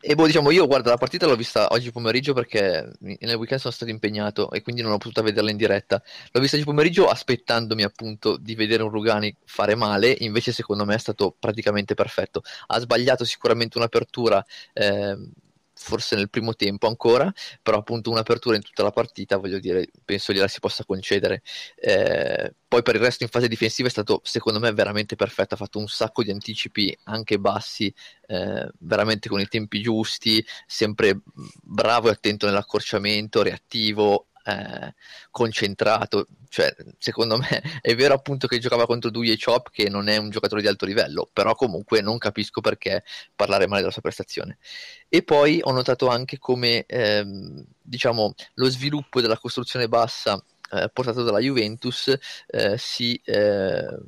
E 0.00 0.14
boh, 0.14 0.26
diciamo, 0.26 0.50
io 0.50 0.66
guarda, 0.66 0.90
la 0.90 0.96
partita 0.96 1.26
l'ho 1.26 1.36
vista 1.36 1.68
oggi 1.70 1.90
pomeriggio 1.90 2.32
perché 2.32 2.90
nel 3.00 3.34
weekend 3.34 3.60
sono 3.60 3.72
stato 3.72 3.90
impegnato 3.90 4.50
e 4.50 4.62
quindi 4.62 4.82
non 4.82 4.92
ho 4.92 4.98
potuto 4.98 5.22
vederla 5.22 5.50
in 5.50 5.56
diretta. 5.56 6.02
L'ho 6.30 6.40
vista 6.40 6.56
oggi 6.56 6.64
pomeriggio 6.64 7.08
aspettandomi 7.08 7.82
appunto 7.82 8.36
di 8.36 8.54
vedere 8.54 8.82
un 8.82 8.90
Rugani 8.90 9.34
fare 9.44 9.74
male, 9.74 10.16
invece 10.20 10.52
secondo 10.52 10.84
me 10.84 10.94
è 10.94 10.98
stato 10.98 11.34
praticamente 11.38 11.94
perfetto. 11.94 12.42
Ha 12.66 12.78
sbagliato 12.78 13.24
sicuramente 13.24 13.78
un'apertura. 13.78 14.44
Eh, 14.72 15.16
forse 15.82 16.16
nel 16.16 16.30
primo 16.30 16.54
tempo 16.54 16.86
ancora, 16.86 17.32
però 17.60 17.78
appunto 17.78 18.10
un'apertura 18.10 18.56
in 18.56 18.62
tutta 18.62 18.82
la 18.82 18.90
partita, 18.90 19.36
voglio 19.36 19.58
dire, 19.58 19.88
penso 20.04 20.32
gliela 20.32 20.48
si 20.48 20.60
possa 20.60 20.84
concedere. 20.84 21.42
Eh, 21.76 22.54
poi 22.68 22.82
per 22.82 22.94
il 22.94 23.00
resto 23.02 23.24
in 23.24 23.28
fase 23.28 23.48
difensiva 23.48 23.88
è 23.88 23.90
stato 23.90 24.20
secondo 24.24 24.58
me 24.58 24.72
veramente 24.72 25.16
perfetto, 25.16 25.54
ha 25.54 25.58
fatto 25.58 25.78
un 25.78 25.88
sacco 25.88 26.22
di 26.22 26.30
anticipi 26.30 26.96
anche 27.04 27.38
bassi, 27.38 27.92
eh, 28.28 28.70
veramente 28.78 29.28
con 29.28 29.40
i 29.40 29.46
tempi 29.46 29.82
giusti, 29.82 30.44
sempre 30.66 31.20
bravo 31.62 32.08
e 32.08 32.12
attento 32.12 32.46
nell'accorciamento, 32.46 33.42
reattivo, 33.42 34.28
eh, 34.44 34.94
concentrato. 35.30 36.26
Cioè, 36.48 36.74
secondo 36.98 37.38
me 37.38 37.62
è 37.80 37.94
vero 37.94 38.14
appunto 38.14 38.46
che 38.46 38.58
giocava 38.58 38.86
contro 38.86 39.10
Dui 39.10 39.30
e 39.30 39.38
Chop, 39.42 39.70
che 39.70 39.88
non 39.88 40.08
è 40.08 40.16
un 40.16 40.30
giocatore 40.30 40.60
di 40.60 40.68
alto 40.68 40.86
livello, 40.86 41.28
però 41.32 41.54
comunque 41.54 42.00
non 42.00 42.18
capisco 42.18 42.60
perché 42.60 43.04
parlare 43.34 43.66
male 43.66 43.80
della 43.80 43.92
sua 43.92 44.02
prestazione. 44.02 44.58
E 45.08 45.22
poi 45.22 45.60
ho 45.62 45.72
notato 45.72 46.08
anche 46.08 46.38
come 46.38 46.84
ehm, 46.86 47.64
diciamo, 47.80 48.34
lo 48.54 48.70
sviluppo 48.70 49.20
della 49.20 49.38
costruzione 49.38 49.88
bassa 49.88 50.42
eh, 50.72 50.88
portato 50.92 51.22
dalla 51.22 51.38
Juventus 51.38 52.16
eh, 52.46 52.78
si 52.78 53.20
eh, 53.24 53.98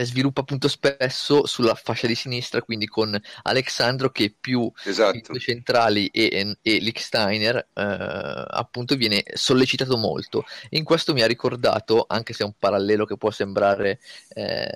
sviluppa 0.00 0.40
appunto 0.40 0.68
spesso 0.68 1.46
sulla 1.46 1.74
fascia 1.74 2.06
di 2.06 2.14
sinistra, 2.14 2.62
quindi 2.62 2.86
con 2.86 3.18
Alexandro 3.42 4.10
che 4.10 4.34
più 4.38 4.70
esatto. 4.84 5.32
i 5.32 5.40
centrali 5.40 6.08
e, 6.08 6.56
e 6.60 6.78
Licksteiner 6.78 7.56
eh, 7.56 8.44
appunto 8.48 8.96
viene 8.96 9.22
sollecitato 9.34 9.96
molto. 9.96 10.44
In 10.70 10.84
questo 10.84 11.12
mi 11.12 11.22
ha 11.22 11.26
ricordato, 11.26 12.04
anche 12.08 12.32
se 12.32 12.42
è 12.42 12.46
un 12.46 12.54
parallelo 12.58 13.04
che 13.04 13.16
può 13.16 13.30
sembrare 13.30 14.00
eh, 14.30 14.68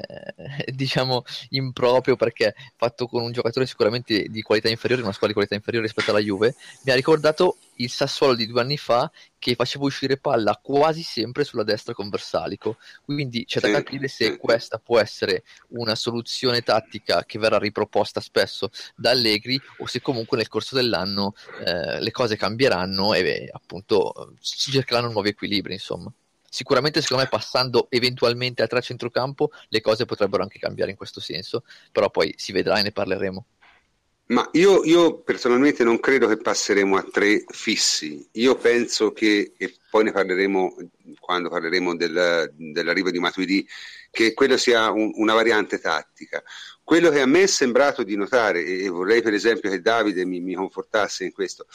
diciamo 0.72 1.24
improprio 1.50 2.16
perché 2.16 2.54
fatto 2.76 3.06
con 3.06 3.22
un 3.22 3.32
giocatore 3.32 3.66
sicuramente 3.66 4.26
di 4.28 4.42
qualità 4.42 4.68
inferiore, 4.68 5.02
una 5.02 5.12
squadra 5.12 5.28
di 5.28 5.34
qualità 5.34 5.54
inferiore 5.54 5.86
rispetto 5.86 6.10
alla 6.10 6.20
Juve, 6.20 6.54
mi 6.84 6.92
ha 6.92 6.94
ricordato 6.94 7.56
il 7.80 7.90
Sassuolo 7.90 8.34
di 8.34 8.46
due 8.46 8.60
anni 8.60 8.76
fa 8.76 9.10
che 9.38 9.54
faceva 9.54 9.84
uscire 9.84 10.18
palla 10.18 10.58
quasi 10.62 11.02
sempre 11.02 11.44
sulla 11.44 11.64
destra 11.64 11.94
con 11.94 12.10
Versalico. 12.10 12.76
Quindi 13.02 13.46
c'è 13.46 13.60
da 13.60 13.70
capire 13.70 14.06
se 14.06 14.36
questa 14.36 14.78
può 14.78 14.98
essere 15.00 15.44
una 15.68 15.94
soluzione 15.94 16.62
tattica 16.62 17.24
che 17.24 17.38
verrà 17.38 17.58
riproposta 17.58 18.20
spesso 18.20 18.70
da 18.94 19.10
Allegri 19.10 19.60
o 19.78 19.86
se 19.86 20.00
comunque 20.00 20.36
nel 20.36 20.48
corso 20.48 20.74
dell'anno 20.74 21.34
eh, 21.64 22.00
le 22.00 22.10
cose 22.10 22.36
cambieranno 22.36 23.14
e 23.14 23.22
beh, 23.22 23.48
appunto 23.52 24.34
si 24.40 24.70
cercheranno 24.70 25.10
nuovi 25.10 25.30
equilibri, 25.30 25.72
insomma. 25.74 26.12
Sicuramente, 26.52 27.00
secondo 27.00 27.22
me, 27.22 27.28
passando 27.28 27.86
eventualmente 27.90 28.62
a 28.62 28.66
tre 28.66 28.82
centrocampo, 28.82 29.52
le 29.68 29.80
cose 29.80 30.04
potrebbero 30.04 30.42
anche 30.42 30.58
cambiare 30.58 30.90
in 30.90 30.96
questo 30.96 31.20
senso, 31.20 31.62
però 31.92 32.10
poi 32.10 32.34
si 32.36 32.50
vedrà 32.50 32.80
e 32.80 32.82
ne 32.82 32.90
parleremo. 32.90 33.46
Ma 34.30 34.48
io, 34.52 34.84
io, 34.84 35.22
personalmente 35.22 35.82
non 35.82 35.98
credo 35.98 36.28
che 36.28 36.36
passeremo 36.36 36.96
a 36.96 37.02
tre 37.02 37.44
fissi. 37.48 38.28
Io 38.32 38.54
penso 38.54 39.12
che, 39.12 39.54
e 39.56 39.74
poi 39.90 40.04
ne 40.04 40.12
parleremo 40.12 40.76
quando 41.18 41.48
parleremo 41.48 41.96
del, 41.96 42.52
dell'arrivo 42.54 43.10
di 43.10 43.18
Matuidi, 43.18 43.66
che 44.08 44.32
quello 44.32 44.56
sia 44.56 44.88
un, 44.92 45.10
una 45.16 45.34
variante 45.34 45.80
tattica. 45.80 46.44
Quello 46.84 47.10
che 47.10 47.20
a 47.20 47.26
me 47.26 47.42
è 47.42 47.46
sembrato 47.46 48.04
di 48.04 48.14
notare, 48.14 48.64
e 48.64 48.88
vorrei 48.88 49.20
per 49.20 49.34
esempio 49.34 49.68
che 49.68 49.80
Davide 49.80 50.24
mi, 50.24 50.38
mi 50.38 50.54
confortasse 50.54 51.24
in 51.24 51.32
questo, 51.32 51.66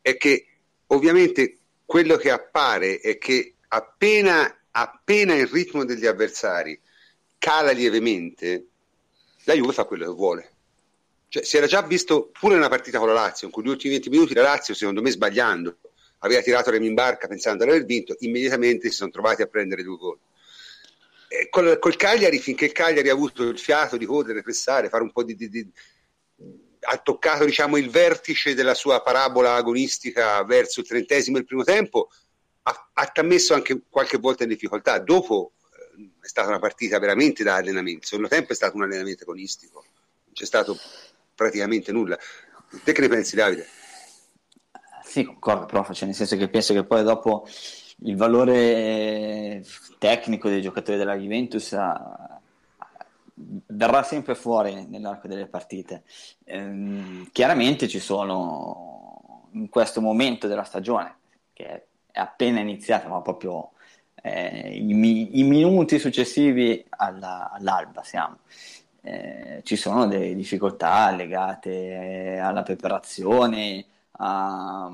è 0.00 0.16
che 0.16 0.46
ovviamente 0.86 1.58
quello 1.84 2.16
che 2.16 2.30
appare 2.30 3.00
è 3.00 3.18
che 3.18 3.56
appena, 3.66 4.56
appena 4.70 5.34
il 5.34 5.48
ritmo 5.48 5.84
degli 5.84 6.06
avversari 6.06 6.80
cala 7.36 7.72
lievemente, 7.72 8.66
la 9.42 9.54
Juve 9.54 9.72
fa 9.72 9.84
quello 9.84 10.06
che 10.06 10.12
vuole 10.12 10.50
cioè, 11.28 11.42
si 11.44 11.56
era 11.56 11.66
già 11.66 11.82
visto 11.82 12.30
pure 12.38 12.54
nella 12.54 12.68
partita 12.68 12.98
con 12.98 13.08
la 13.08 13.14
Lazio, 13.14 13.46
in 13.46 13.52
cui 13.52 13.62
gli 13.64 13.68
ultimi 13.68 13.94
20 13.94 14.10
minuti 14.10 14.34
la 14.34 14.42
Lazio, 14.42 14.74
secondo 14.74 15.02
me 15.02 15.10
sbagliando, 15.10 15.78
aveva 16.20 16.40
tirato 16.40 16.70
Remi 16.70 16.86
in 16.86 16.94
barca 16.94 17.26
pensando 17.26 17.64
di 17.64 17.70
aver 17.70 17.84
vinto, 17.84 18.16
immediatamente 18.20 18.88
si 18.88 18.96
sono 18.96 19.10
trovati 19.10 19.42
a 19.42 19.46
prendere 19.46 19.82
due 19.82 19.96
gol. 19.96 20.18
eh, 21.28 21.48
col, 21.48 21.78
col, 21.78 21.96
Cagliari, 21.96 22.38
finché 22.38 22.66
il 22.66 22.72
Cagliari 22.72 23.08
ha 23.08 23.12
avuto 23.12 23.42
il 23.42 23.58
fiato 23.58 23.96
di 23.96 24.06
correre, 24.06 24.42
pressare, 24.42 24.88
fare 24.88 25.02
un 25.02 25.12
po' 25.12 25.24
di, 25.24 25.34
di, 25.34 25.48
di 25.48 25.70
ha 26.88 26.98
toccato 26.98 27.44
diciamo, 27.44 27.76
il 27.76 27.90
vertice 27.90 28.54
della 28.54 28.74
sua 28.74 29.02
parabola 29.02 29.54
agonistica 29.54 30.44
verso 30.44 30.80
il 30.80 30.86
trentesimo 30.86 31.36
del 31.36 31.46
primo 31.46 31.64
tempo, 31.64 32.10
ha, 32.62 32.90
ha 32.92 33.22
messo 33.22 33.54
anche 33.54 33.82
qualche 33.88 34.18
volta 34.18 34.44
in 34.44 34.50
difficoltà. 34.50 34.98
Dopo 34.98 35.52
eh, 35.96 36.10
è 36.20 36.26
stata 36.26 36.48
una 36.48 36.58
partita 36.58 36.98
veramente 36.98 37.42
da 37.42 37.56
allenamento. 37.56 38.00
Il 38.00 38.06
secondo 38.06 38.28
tempo 38.28 38.52
è 38.52 38.54
stato 38.54 38.76
un 38.76 38.84
allenamento 38.84 39.24
agonistico, 39.24 39.84
c'è 40.32 40.44
stato 40.44 40.78
praticamente 41.36 41.92
nulla. 41.92 42.18
Te 42.82 42.92
che 42.92 43.00
ne 43.00 43.08
pensi, 43.08 43.36
Davide? 43.36 43.64
Sì, 45.04 45.24
concordo, 45.24 45.66
prof, 45.66 45.92
cioè, 45.92 46.06
nel 46.06 46.16
senso 46.16 46.36
che 46.36 46.48
penso 46.48 46.74
che 46.74 46.84
poi 46.84 47.04
dopo 47.04 47.46
il 48.00 48.16
valore 48.16 49.64
tecnico 49.98 50.48
dei 50.48 50.60
giocatori 50.60 50.98
della 50.98 51.16
Juventus 51.16 51.72
ha, 51.74 52.40
verrà 53.66 54.02
sempre 54.02 54.34
fuori 54.34 54.86
nell'arco 54.86 55.28
delle 55.28 55.46
partite. 55.46 56.02
Ehm, 56.44 57.28
chiaramente 57.32 57.86
ci 57.86 58.00
sono 58.00 59.48
in 59.52 59.68
questo 59.68 60.00
momento 60.00 60.48
della 60.48 60.64
stagione, 60.64 61.16
che 61.52 61.86
è 62.10 62.18
appena 62.18 62.60
iniziata, 62.60 63.08
ma 63.08 63.22
proprio 63.22 63.72
eh, 64.22 64.74
i, 64.74 65.38
i, 65.38 65.42
minuti 65.44 65.98
successivi 65.98 66.84
alla, 66.90 67.50
all'alba 67.52 68.02
siamo. 68.02 68.38
Eh, 69.06 69.60
ci 69.62 69.76
sono 69.76 70.08
delle 70.08 70.34
difficoltà 70.34 71.12
legate 71.12 72.38
alla 72.42 72.64
preparazione, 72.64 73.86
a, 74.18 74.90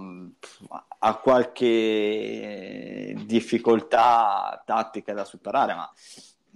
a, 0.99 1.15
qualche 1.17 3.15
difficoltà 3.25 4.63
tattica 4.67 5.15
da 5.15 5.25
superare, 5.25 5.75
ma 5.75 5.91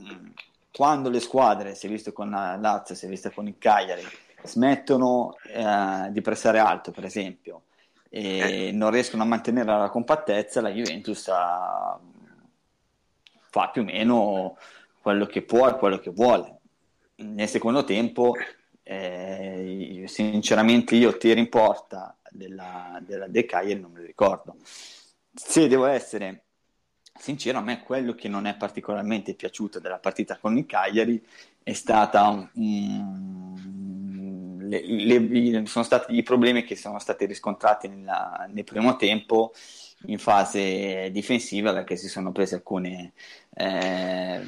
mm, 0.02 0.26
quando 0.70 1.08
le 1.08 1.20
squadre, 1.20 1.74
si 1.74 1.86
è 1.86 1.88
visto 1.88 2.12
con 2.12 2.28
la 2.28 2.56
Lazio, 2.56 2.94
si 2.94 3.06
è 3.06 3.08
visto 3.08 3.30
con 3.30 3.48
il 3.48 3.56
Cagliari, 3.56 4.02
smettono 4.42 5.36
eh, 5.46 6.08
di 6.10 6.20
pressare 6.20 6.58
alto, 6.58 6.90
per 6.90 7.06
esempio, 7.06 7.62
e 8.10 8.70
non 8.74 8.90
riescono 8.90 9.22
a 9.22 9.26
mantenere 9.26 9.78
la 9.78 9.88
compattezza, 9.88 10.60
la 10.60 10.68
Juventus 10.68 11.26
ha, 11.28 11.98
fa 13.48 13.70
più 13.70 13.80
o 13.80 13.84
meno 13.86 14.58
quello 15.00 15.24
che 15.24 15.40
può 15.40 15.66
e 15.68 15.76
quello 15.76 15.98
che 15.98 16.10
vuole. 16.10 16.55
Nel 17.18 17.48
secondo 17.48 17.84
tempo, 17.84 18.34
eh, 18.82 20.04
sinceramente, 20.06 20.96
io 20.96 21.16
tiro 21.16 21.40
in 21.40 21.48
porta 21.48 22.16
della, 22.30 23.00
della 23.04 23.26
De 23.26 23.46
Cagliari 23.46 23.80
non 23.80 23.92
me 23.92 24.00
lo 24.00 24.06
ricordo. 24.06 24.56
Se 25.32 25.66
devo 25.66 25.86
essere 25.86 26.44
sincero, 27.18 27.58
a 27.58 27.62
me 27.62 27.82
quello 27.82 28.14
che 28.14 28.28
non 28.28 28.46
è 28.46 28.56
particolarmente 28.56 29.34
piaciuto 29.34 29.80
della 29.80 29.98
partita 29.98 30.36
con 30.38 30.56
il 30.58 30.66
Cagliari 30.66 31.24
è 31.62 31.72
stata 31.72 32.50
um, 32.54 33.56
le, 34.68 34.86
le, 34.86 35.66
sono 35.66 35.84
stati 35.84 36.14
i 36.14 36.22
problemi 36.22 36.64
che 36.64 36.76
sono 36.76 36.98
stati 36.98 37.24
riscontrati 37.26 37.88
nella, 37.88 38.46
nel 38.50 38.64
primo 38.64 38.96
tempo 38.96 39.52
in 40.06 40.18
fase 40.18 41.10
difensiva 41.10 41.72
perché 41.72 41.96
si 41.96 42.08
sono 42.08 42.32
prese 42.32 42.56
alcune 42.56 43.12
eh, 43.54 44.40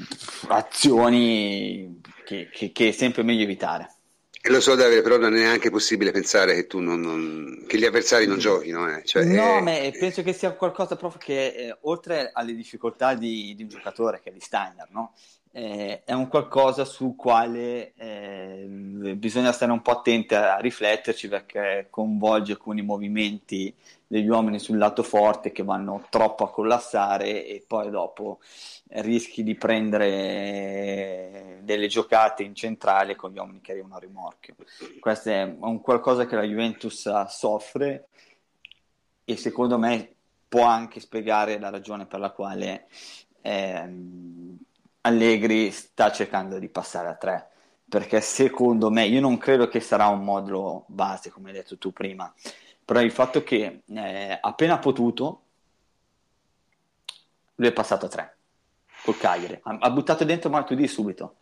azioni 0.48 2.00
che, 2.24 2.48
che, 2.52 2.72
che 2.72 2.88
è 2.88 2.92
sempre 2.92 3.22
meglio 3.22 3.42
evitare. 3.42 3.92
E 4.40 4.50
lo 4.50 4.60
so 4.60 4.76
Davide, 4.76 5.02
però 5.02 5.18
non 5.18 5.34
è 5.34 5.40
neanche 5.40 5.68
possibile 5.68 6.12
pensare 6.12 6.54
che, 6.54 6.66
tu 6.66 6.78
non, 6.78 7.00
non, 7.00 7.64
che 7.66 7.76
gli 7.76 7.84
avversari 7.84 8.26
non 8.26 8.38
giochino. 8.38 8.88
Eh. 8.88 9.02
Cioè, 9.04 9.24
no, 9.24 9.58
è... 9.58 9.60
ma 9.60 9.98
penso 9.98 10.22
che 10.22 10.32
sia 10.32 10.52
qualcosa 10.52 10.96
proprio 10.96 11.20
che, 11.20 11.46
eh, 11.48 11.76
oltre 11.82 12.30
alle 12.32 12.54
difficoltà 12.54 13.14
di, 13.14 13.54
di, 13.56 13.64
un 13.64 13.68
giocatore, 13.68 14.20
che 14.22 14.30
è 14.30 14.32
di 14.32 14.40
Steiner, 14.40 14.86
no? 14.90 15.12
eh, 15.52 16.02
è 16.04 16.12
un 16.12 16.28
qualcosa 16.28 16.84
sul 16.84 17.16
quale 17.16 17.92
eh, 17.96 18.64
bisogna 19.16 19.52
stare 19.52 19.72
un 19.72 19.82
po' 19.82 19.90
attenti 19.92 20.34
a, 20.34 20.54
a 20.54 20.58
rifletterci 20.60 21.28
perché 21.28 21.88
coinvolge 21.90 22.52
alcuni 22.52 22.82
movimenti 22.82 23.74
degli 24.10 24.26
uomini 24.26 24.58
sul 24.58 24.78
lato 24.78 25.02
forte 25.02 25.52
che 25.52 25.62
vanno 25.62 26.06
troppo 26.08 26.44
a 26.44 26.50
collassare 26.50 27.46
e 27.46 27.62
poi 27.66 27.90
dopo 27.90 28.40
rischi 28.88 29.42
di 29.42 29.54
prendere 29.54 31.60
delle 31.62 31.88
giocate 31.88 32.42
in 32.42 32.54
centrale 32.54 33.14
con 33.14 33.30
gli 33.30 33.36
uomini 33.36 33.60
che 33.60 33.72
arrivano 33.72 33.96
a 33.96 34.00
rimorchio. 34.00 34.56
Questo 34.98 35.28
è 35.28 35.56
un 35.60 35.80
qualcosa 35.82 36.26
che 36.26 36.36
la 36.36 36.42
Juventus 36.42 37.26
soffre 37.26 38.08
e 39.24 39.36
secondo 39.36 39.78
me 39.78 40.14
può 40.48 40.64
anche 40.64 41.00
spiegare 41.00 41.58
la 41.58 41.68
ragione 41.68 42.06
per 42.06 42.18
la 42.18 42.30
quale 42.30 42.88
ehm, 43.42 44.56
Allegri 45.02 45.70
sta 45.70 46.10
cercando 46.10 46.58
di 46.58 46.68
passare 46.68 47.08
a 47.08 47.14
tre. 47.14 47.50
Perché 47.88 48.20
secondo 48.20 48.90
me, 48.90 49.06
io 49.06 49.20
non 49.20 49.38
credo 49.38 49.68
che 49.68 49.80
sarà 49.80 50.08
un 50.08 50.22
modulo 50.22 50.84
base, 50.88 51.30
come 51.30 51.48
hai 51.48 51.56
detto 51.56 51.78
tu 51.78 51.90
prima, 51.90 52.30
però 52.88 53.02
il 53.02 53.12
fatto 53.12 53.44
che 53.44 53.82
eh, 53.86 54.38
appena 54.40 54.78
potuto 54.78 55.42
lui 57.56 57.68
è 57.68 57.72
passato 57.72 58.06
a 58.06 58.08
3 58.08 58.36
col 59.02 59.18
Cagliari 59.18 59.60
ha, 59.62 59.76
ha 59.78 59.90
buttato 59.90 60.24
dentro 60.24 60.48
Matuidi 60.48 60.88
subito 60.88 61.34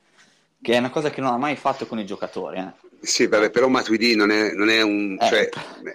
che 0.61 0.73
è 0.73 0.79
una 0.79 0.91
cosa 0.91 1.09
che 1.11 1.21
non 1.21 1.33
ha 1.33 1.37
mai 1.37 1.55
fatto 1.55 1.87
con 1.87 2.01
i 2.01 2.05
giocatori 2.05 2.59
eh. 2.59 2.73
sì 3.01 3.29
vabbè 3.29 3.51
però 3.51 3.69
Matuidi 3.69 4.17
non 4.17 4.33
è, 4.33 4.55
non 4.55 4.69
è 4.69 4.83
un 4.83 5.17
eh, 5.21 5.27
cioè, 5.29 5.49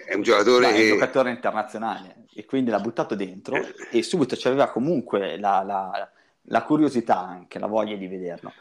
è 0.06 0.14
un 0.14 0.22
giocatore 0.22 0.72
che... 0.72 0.74
è 0.74 0.82
un 0.84 0.98
giocatore 0.98 1.30
internazionale 1.32 2.24
e 2.32 2.46
quindi 2.46 2.70
l'ha 2.70 2.80
buttato 2.80 3.14
dentro 3.14 3.54
e 3.90 4.02
subito 4.02 4.36
c'aveva 4.38 4.70
comunque 4.70 5.36
la, 5.36 5.62
la, 5.62 6.10
la 6.44 6.62
curiosità 6.62 7.18
anche 7.18 7.58
la 7.58 7.66
voglia 7.66 7.96
di 7.96 8.06
vederlo 8.06 8.54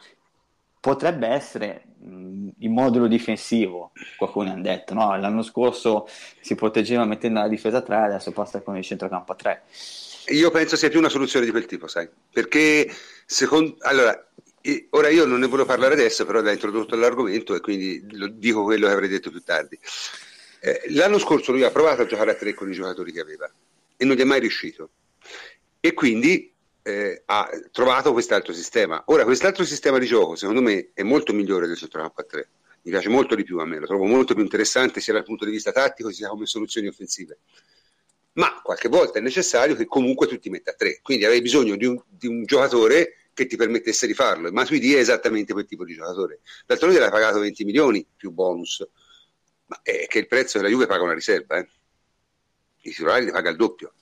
potrebbe 0.81 1.27
essere 1.27 1.83
mh, 1.99 2.49
il 2.57 2.69
modulo 2.69 3.07
difensivo, 3.07 3.91
qualcuno 4.17 4.51
ha 4.51 4.59
detto, 4.59 4.93
no? 4.93 5.15
l'anno 5.17 5.43
scorso 5.43 6.07
si 6.41 6.55
proteggeva 6.55 7.05
mettendo 7.05 7.39
la 7.39 7.47
difesa 7.47 7.81
3, 7.81 7.95
adesso 7.95 8.31
passa 8.31 8.61
con 8.61 8.75
il 8.75 8.83
centrocampo 8.83 9.31
a 9.31 9.35
3. 9.35 9.63
Io 10.29 10.51
penso 10.51 10.75
sia 10.75 10.89
più 10.89 10.99
una 10.99 11.09
soluzione 11.09 11.45
di 11.45 11.51
quel 11.51 11.65
tipo, 11.65 11.87
sai, 11.87 12.09
perché 12.31 12.91
secondo... 13.25 13.75
Allora, 13.81 14.27
ora 14.89 15.09
io 15.09 15.25
non 15.25 15.39
ne 15.39 15.47
voglio 15.47 15.65
parlare 15.65 15.93
adesso, 15.93 16.25
però 16.25 16.39
ha 16.39 16.51
introdotto 16.51 16.95
l'argomento 16.95 17.55
e 17.55 17.59
quindi 17.59 18.03
dico 18.33 18.63
quello 18.63 18.87
che 18.87 18.93
avrei 18.93 19.09
detto 19.09 19.29
più 19.29 19.41
tardi. 19.41 19.77
Eh, 20.63 20.81
l'anno 20.89 21.19
scorso 21.19 21.51
lui 21.51 21.63
ha 21.63 21.71
provato 21.71 22.03
a 22.03 22.05
giocare 22.05 22.31
a 22.31 22.35
tre 22.35 22.53
con 22.53 22.69
i 22.69 22.73
giocatori 22.73 23.11
che 23.11 23.21
aveva 23.21 23.51
e 23.97 24.05
non 24.05 24.15
gli 24.15 24.21
è 24.21 24.25
mai 24.25 24.39
riuscito. 24.39 24.89
E 25.79 25.93
quindi 25.93 26.50
eh, 26.83 27.23
ha 27.25 27.49
trovato 27.71 28.11
quest'altro 28.11 28.53
sistema. 28.53 29.03
Ora, 29.07 29.23
quest'altro 29.23 29.63
sistema 29.63 29.97
di 29.97 30.05
gioco, 30.05 30.35
secondo 30.35 30.61
me, 30.61 30.91
è 30.93 31.03
molto 31.03 31.33
migliore 31.33 31.67
del 31.67 31.77
centrocampo 31.77 32.21
a 32.21 32.23
3. 32.23 32.49
Mi 32.83 32.91
piace 32.91 33.09
molto 33.09 33.35
di 33.35 33.43
più 33.43 33.59
a 33.59 33.65
me, 33.65 33.77
lo 33.77 33.85
trovo 33.85 34.05
molto 34.05 34.33
più 34.33 34.43
interessante 34.43 35.01
sia 35.01 35.13
dal 35.13 35.23
punto 35.23 35.45
di 35.45 35.51
vista 35.51 35.71
tattico 35.71 36.11
sia 36.11 36.29
come 36.29 36.47
soluzioni 36.47 36.87
offensive. 36.87 37.39
Ma 38.33 38.61
qualche 38.63 38.87
volta 38.87 39.19
è 39.19 39.21
necessario 39.21 39.75
che 39.75 39.85
comunque 39.85 40.27
tu 40.27 40.39
ti 40.39 40.49
metta 40.49 40.71
a 40.71 40.73
3. 40.73 40.99
Quindi 41.01 41.25
avevi 41.25 41.41
bisogno 41.41 41.75
di 41.75 41.85
un, 41.85 42.01
di 42.07 42.27
un 42.27 42.43
giocatore 42.45 43.17
che 43.33 43.45
ti 43.45 43.55
permettesse 43.55 44.07
di 44.07 44.13
farlo. 44.13 44.47
E 44.47 44.51
Matuidi 44.51 44.95
è 44.95 44.99
esattamente 44.99 45.53
quel 45.53 45.65
tipo 45.65 45.85
di 45.85 45.93
giocatore. 45.93 46.39
D'altronde 46.65 46.99
l'hai 46.99 47.11
pagato 47.11 47.39
20 47.39 47.63
milioni 47.65 48.05
più 48.15 48.31
bonus, 48.31 48.87
ma 49.67 49.79
è 49.83 50.07
che 50.07 50.19
il 50.19 50.27
prezzo 50.27 50.57
della 50.57 50.69
Juve 50.69 50.87
paga 50.87 51.03
una 51.03 51.13
riserva. 51.13 51.57
Eh? 51.57 51.67
I 52.83 52.91
titolari 52.91 53.25
li 53.25 53.31
paga 53.31 53.49
il 53.49 53.57
doppio, 53.57 53.93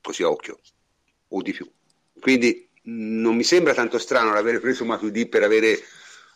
così 0.00 0.22
a 0.22 0.30
occhio, 0.30 0.60
o 1.28 1.42
di 1.42 1.52
più. 1.52 1.70
Quindi 2.26 2.68
non 2.86 3.36
mi 3.36 3.44
sembra 3.44 3.72
tanto 3.72 3.98
strano 3.98 4.32
l'aver 4.32 4.58
preso 4.58 4.84
Matuidi 4.84 5.28
per 5.28 5.44
avere 5.44 5.78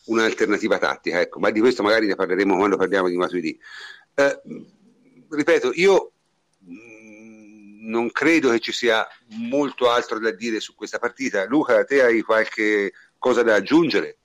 un'alternativa 0.05 0.79
tattica, 0.79 1.21
ecco, 1.21 1.41
ma 1.41 1.51
di 1.51 1.59
questo 1.59 1.83
magari 1.83 2.07
ne 2.07 2.15
parleremo 2.15 2.57
quando 2.57 2.77
parliamo 2.77 3.09
di 3.09 3.17
Matuidi. 3.17 3.59
Eh, 4.15 4.41
ripeto, 5.29 5.73
io 5.75 6.13
non 7.81 8.13
credo 8.13 8.51
che 8.51 8.61
ci 8.61 8.71
sia 8.71 9.05
molto 9.49 9.91
altro 9.91 10.21
da 10.21 10.31
dire 10.31 10.61
su 10.61 10.77
questa 10.77 11.01
partita. 11.01 11.45
Luca, 11.47 11.83
te 11.83 12.05
hai 12.05 12.23
qualche 12.23 12.93
cosa 13.19 13.43
da 13.43 13.57
aggiungere? 13.57 14.19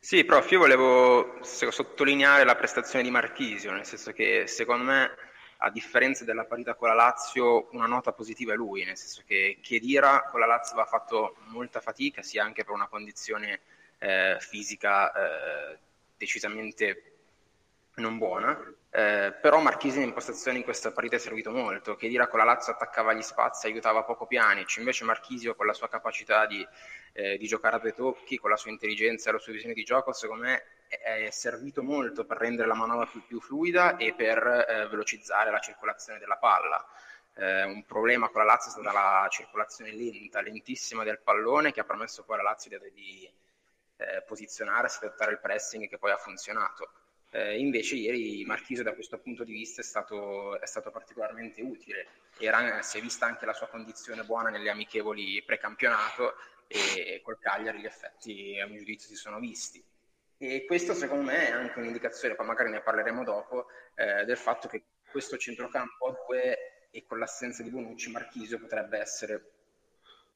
Sì, 0.00 0.24
prof, 0.24 0.50
io 0.50 0.58
volevo 0.58 1.38
sottolineare 1.42 2.42
la 2.42 2.56
prestazione 2.56 3.04
di 3.04 3.10
Marchisio, 3.12 3.70
nel 3.70 3.86
senso 3.86 4.10
che 4.10 4.48
secondo 4.48 4.82
me 4.82 5.12
a 5.58 5.70
differenza 5.70 6.24
della 6.24 6.44
parità 6.44 6.74
con 6.74 6.88
la 6.88 6.94
Lazio, 6.94 7.68
una 7.72 7.86
nota 7.86 8.12
positiva 8.12 8.52
è 8.52 8.56
lui, 8.56 8.84
nel 8.84 8.96
senso 8.96 9.22
che 9.26 9.58
Chiedira 9.60 10.24
con 10.30 10.40
la 10.40 10.46
Lazio 10.46 10.78
ha 10.78 10.84
fatto 10.84 11.36
molta 11.46 11.80
fatica, 11.80 12.22
sia 12.22 12.44
anche 12.44 12.64
per 12.64 12.74
una 12.74 12.86
condizione 12.86 13.60
eh, 13.98 14.36
fisica 14.38 15.12
eh, 15.12 15.78
decisamente 16.16 17.02
non 17.96 18.18
buona, 18.18 18.56
eh, 18.90 19.34
però 19.40 19.60
Marchisi 19.60 19.98
in 19.98 20.04
impostazione 20.04 20.58
in 20.58 20.64
questa 20.64 20.92
partita 20.92 21.16
è 21.16 21.18
servito 21.18 21.50
molto, 21.50 21.96
Chiedira 21.96 22.28
con 22.28 22.38
la 22.38 22.44
Lazio 22.44 22.72
attaccava 22.72 23.12
gli 23.12 23.22
spazi, 23.22 23.66
aiutava 23.66 24.04
poco 24.04 24.26
Pjanic, 24.26 24.76
invece 24.76 25.02
Marchisio 25.02 25.56
con 25.56 25.66
la 25.66 25.72
sua 25.72 25.88
capacità 25.88 26.46
di, 26.46 26.64
eh, 27.12 27.36
di 27.36 27.46
giocare 27.48 27.76
a 27.76 27.78
due 27.80 27.92
tocchi, 27.92 28.38
con 28.38 28.50
la 28.50 28.56
sua 28.56 28.70
intelligenza 28.70 29.28
e 29.28 29.32
la 29.32 29.38
sua 29.38 29.52
visione 29.52 29.74
di 29.74 29.82
gioco, 29.82 30.12
secondo 30.12 30.44
me 30.44 30.62
è 30.88 31.30
servito 31.30 31.82
molto 31.82 32.24
per 32.24 32.38
rendere 32.38 32.66
la 32.66 32.74
manovra 32.74 33.06
più, 33.06 33.24
più 33.26 33.40
fluida 33.40 33.96
e 33.96 34.14
per 34.14 34.38
eh, 34.68 34.88
velocizzare 34.88 35.50
la 35.50 35.60
circolazione 35.60 36.18
della 36.18 36.36
palla. 36.36 36.84
eh, 37.38 37.64
un 37.64 37.84
problema 37.84 38.28
con 38.28 38.40
la 38.40 38.52
Lazio 38.52 38.70
è 38.70 38.74
stata 38.74 38.92
la 38.92 39.28
circolazione 39.30 39.92
lenta, 39.92 40.40
lentissima 40.40 41.04
del 41.04 41.20
pallone 41.20 41.72
che 41.72 41.80
ha 41.80 41.84
permesso 41.84 42.24
poi 42.24 42.38
alla 42.38 42.50
Lazio 42.50 42.78
di, 42.78 42.92
di 42.92 43.32
eh, 43.96 44.22
posizionarsi, 44.22 44.98
di 45.00 45.06
adottare 45.06 45.32
il 45.32 45.38
pressing 45.38 45.88
che 45.88 45.98
poi 45.98 46.10
ha 46.10 46.16
funzionato. 46.16 46.90
Eh, 47.30 47.58
invece 47.58 47.94
ieri 47.94 48.44
Marchisio 48.46 48.82
da 48.82 48.94
questo 48.94 49.18
punto 49.18 49.44
di 49.44 49.52
vista 49.52 49.82
è 49.82 49.84
stato, 49.84 50.58
è 50.60 50.66
stato 50.66 50.90
particolarmente 50.90 51.60
utile, 51.60 52.08
Era, 52.38 52.80
si 52.82 52.98
è 52.98 53.00
vista 53.02 53.26
anche 53.26 53.44
la 53.44 53.52
sua 53.52 53.68
condizione 53.68 54.24
buona 54.24 54.48
nelle 54.48 54.70
amichevoli 54.70 55.42
precampionato 55.44 56.36
e 56.66 57.20
col 57.22 57.38
Cagliari 57.38 57.80
gli 57.80 57.86
effetti 57.86 58.58
a 58.60 58.66
mio 58.66 58.78
giudizio 58.78 59.08
si 59.08 59.16
sono 59.16 59.38
visti. 59.38 59.84
E 60.38 60.64
questo 60.66 60.94
secondo 60.94 61.24
me 61.24 61.48
è 61.48 61.50
anche 61.50 61.80
un'indicazione, 61.80 62.36
poi 62.36 62.46
magari 62.46 62.70
ne 62.70 62.80
parleremo 62.80 63.24
dopo, 63.24 63.66
eh, 63.96 64.24
del 64.24 64.36
fatto 64.36 64.68
che 64.68 64.84
questo 65.10 65.36
centrocampo 65.36 66.06
a 66.06 66.16
due 66.26 66.88
e 66.90 67.04
con 67.04 67.18
l'assenza 67.18 67.62
di 67.62 67.70
Bonucci 67.70 68.10
Marchisio 68.10 68.58
potrebbe 68.58 68.98
essere 68.98 69.50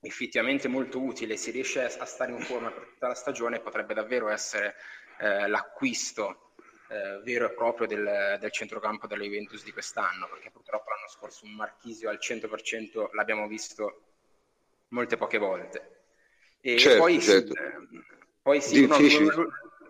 effettivamente 0.01 0.67
molto 0.67 1.01
utile, 1.01 1.37
si 1.37 1.53
riesce 1.53 1.85
a 1.85 2.05
stare 2.05 2.33
in 2.33 2.41
forma 2.41 2.73
per 2.73 2.85
tutta 2.87 3.07
la 3.07 3.15
stagione 3.15 3.61
potrebbe 3.61 3.95
davvero 3.95 4.29
essere 4.29 4.75
eh, 5.21 5.47
l'acquisto 5.47 6.55
eh, 6.89 7.21
vero 7.23 7.47
e 7.47 7.55
proprio 7.55 7.87
del, 7.87 8.39
del, 8.41 8.51
centrocampo 8.51 9.07
della 9.07 9.23
Juventus 9.23 9.63
di 9.63 9.73
quest'anno, 9.73 10.29
perché 10.29 10.51
purtroppo 10.51 10.91
l'anno 10.91 11.09
scorso 11.09 11.45
un 11.45 11.53
Marchisio 11.53 12.11
al 12.11 12.19
100% 12.21 13.15
l'abbiamo 13.15 13.47
visto 13.47 14.03
molte 14.89 15.17
poche 15.17 15.39
volte. 15.39 16.03
E 16.61 16.77
certo, 16.77 16.99
poi, 16.99 17.21
certo. 17.21 17.55
Sì, 17.55 18.03
poi 18.43 18.61
sì, 18.61 18.87
no, 18.87 18.97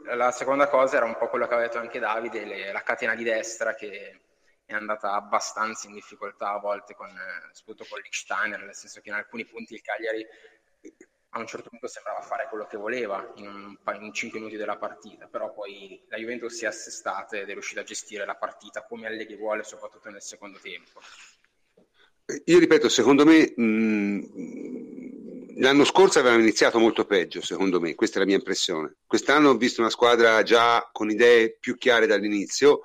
la 0.04 0.30
seconda 0.30 0.68
cosa 0.68 0.96
era 0.96 1.06
un 1.06 1.16
po' 1.16 1.28
quello 1.28 1.46
che 1.46 1.54
aveva 1.54 1.68
detto 1.68 1.80
anche 1.80 1.98
Davide, 1.98 2.44
le, 2.44 2.72
la 2.72 2.82
catena 2.82 3.14
di 3.14 3.24
destra 3.24 3.74
che 3.74 4.20
è 4.64 4.74
andata 4.74 5.12
abbastanza 5.12 5.86
in 5.86 5.94
difficoltà 5.94 6.52
a 6.52 6.58
volte 6.58 6.94
con, 6.94 7.08
eh, 7.08 7.50
soprattutto 7.52 7.88
con 7.90 8.00
Lichsteiner, 8.00 8.60
nel 8.62 8.74
senso 8.74 9.00
che 9.00 9.08
in 9.08 9.14
alcuni 9.14 9.44
punti 9.44 9.74
il 9.74 9.82
Cagliari 9.82 10.26
a 11.34 11.38
un 11.38 11.46
certo 11.46 11.70
punto 11.70 11.86
sembrava 11.86 12.20
fare 12.20 12.46
quello 12.48 12.66
che 12.66 12.76
voleva 12.76 13.32
in, 13.36 13.46
un, 13.46 13.76
in 14.02 14.12
5 14.12 14.38
minuti 14.38 14.56
della 14.58 14.76
partita, 14.76 15.26
però 15.26 15.52
poi 15.52 16.02
la 16.08 16.18
Juventus 16.18 16.54
si 16.54 16.64
è 16.64 16.68
assestata 16.68 17.38
ed 17.38 17.48
è 17.48 17.52
riuscita 17.52 17.80
a 17.80 17.84
gestire 17.84 18.26
la 18.26 18.34
partita 18.34 18.84
come 18.84 19.06
Allegri 19.06 19.36
vuole, 19.36 19.62
soprattutto 19.62 20.10
nel 20.10 20.20
secondo 20.20 20.58
tempo. 20.58 21.00
Io 22.44 22.58
ripeto, 22.58 22.88
secondo 22.88 23.24
me 23.24 23.52
mh, 23.56 25.01
l'anno 25.56 25.84
scorso 25.84 26.18
avevamo 26.18 26.40
iniziato 26.40 26.78
molto 26.78 27.04
peggio, 27.04 27.40
secondo 27.40 27.80
me, 27.80 27.94
questa 27.94 28.16
è 28.16 28.20
la 28.20 28.26
mia 28.26 28.36
impressione. 28.36 28.96
Quest'anno 29.06 29.50
ho 29.50 29.56
visto 29.56 29.80
una 29.80 29.90
squadra 29.90 30.42
già 30.42 30.88
con 30.92 31.10
idee 31.10 31.56
più 31.58 31.76
chiare 31.76 32.06
dall'inizio, 32.06 32.82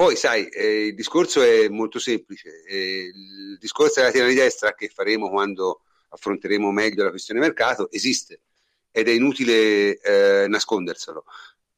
poi, 0.00 0.16
sai, 0.16 0.48
eh, 0.48 0.86
il 0.86 0.94
discorso 0.94 1.42
è 1.42 1.68
molto 1.68 1.98
semplice. 1.98 2.64
Eh, 2.66 3.10
il 3.12 3.58
discorso 3.58 4.00
della 4.00 4.26
di 4.28 4.34
destra 4.34 4.72
che 4.72 4.88
faremo 4.88 5.28
quando 5.28 5.82
affronteremo 6.08 6.70
meglio 6.70 7.04
la 7.04 7.10
questione 7.10 7.38
mercato 7.38 7.90
esiste 7.90 8.40
ed 8.90 9.08
è 9.08 9.10
inutile 9.10 10.00
eh, 10.00 10.46
nasconderselo. 10.48 11.24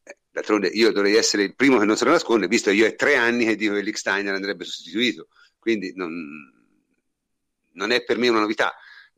Eh, 0.05 0.19
d'altronde 0.31 0.69
io 0.69 0.93
dovrei 0.93 1.17
essere 1.17 1.43
il 1.43 1.57
primo 1.57 1.79
che 1.79 1.85
non 1.85 1.97
se 1.97 2.05
lo 2.05 2.12
nasconde, 2.12 2.47
visto 2.47 2.71
che 2.71 2.77
io 2.77 2.87
è 2.87 2.95
tre 2.95 3.17
anni 3.17 3.45
che 3.45 3.57
dico 3.57 3.75
che 3.75 3.83
Licksteiner 3.83 4.35
andrebbe 4.35 4.62
sostituito, 4.62 5.27
quindi 5.59 5.93
non, 5.97 6.12
non 7.73 7.91
è 7.91 8.05
per 8.05 8.19
me 8.19 8.29
una 8.29 8.39
novità. 8.39 8.73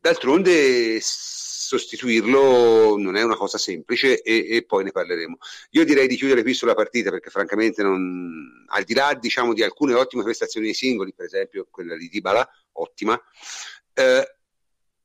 D'altronde 0.05 0.99
sostituirlo 1.01 2.95
non 2.95 3.15
è 3.15 3.23
una 3.23 3.35
cosa 3.35 3.57
semplice 3.57 4.21
e, 4.21 4.45
e, 4.51 4.63
poi 4.63 4.83
ne 4.83 4.91
parleremo. 4.91 5.35
Io 5.71 5.83
direi 5.83 6.07
di 6.07 6.15
chiudere 6.15 6.43
qui 6.43 6.53
sulla 6.53 6.75
partita 6.75 7.09
perché 7.09 7.31
francamente 7.31 7.81
non, 7.81 8.63
al 8.67 8.83
di 8.83 8.93
là 8.93 9.15
diciamo, 9.15 9.55
di 9.55 9.63
alcune 9.63 9.95
ottime 9.95 10.21
prestazioni 10.21 10.67
dei 10.67 10.75
singoli, 10.75 11.11
per 11.11 11.25
esempio 11.25 11.65
quella 11.71 11.97
di 11.97 12.07
Dybala, 12.07 12.47
ottima, 12.73 13.19
eh, 13.95 14.35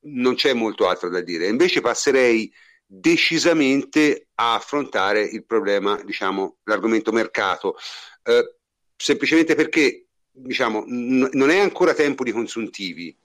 non 0.00 0.34
c'è 0.34 0.52
molto 0.52 0.86
altro 0.86 1.08
da 1.08 1.22
dire. 1.22 1.46
Invece 1.46 1.80
passerei 1.80 2.52
decisamente 2.84 4.28
a 4.34 4.52
affrontare 4.52 5.22
il 5.22 5.46
problema, 5.46 5.98
diciamo, 6.04 6.58
l'argomento 6.64 7.10
mercato, 7.10 7.78
eh, 8.24 8.56
semplicemente 8.96 9.54
perché 9.54 10.08
diciamo, 10.30 10.84
n- 10.86 11.30
non 11.32 11.48
è 11.48 11.58
ancora 11.58 11.94
tempo 11.94 12.22
di 12.22 12.32
consuntivi, 12.32 13.16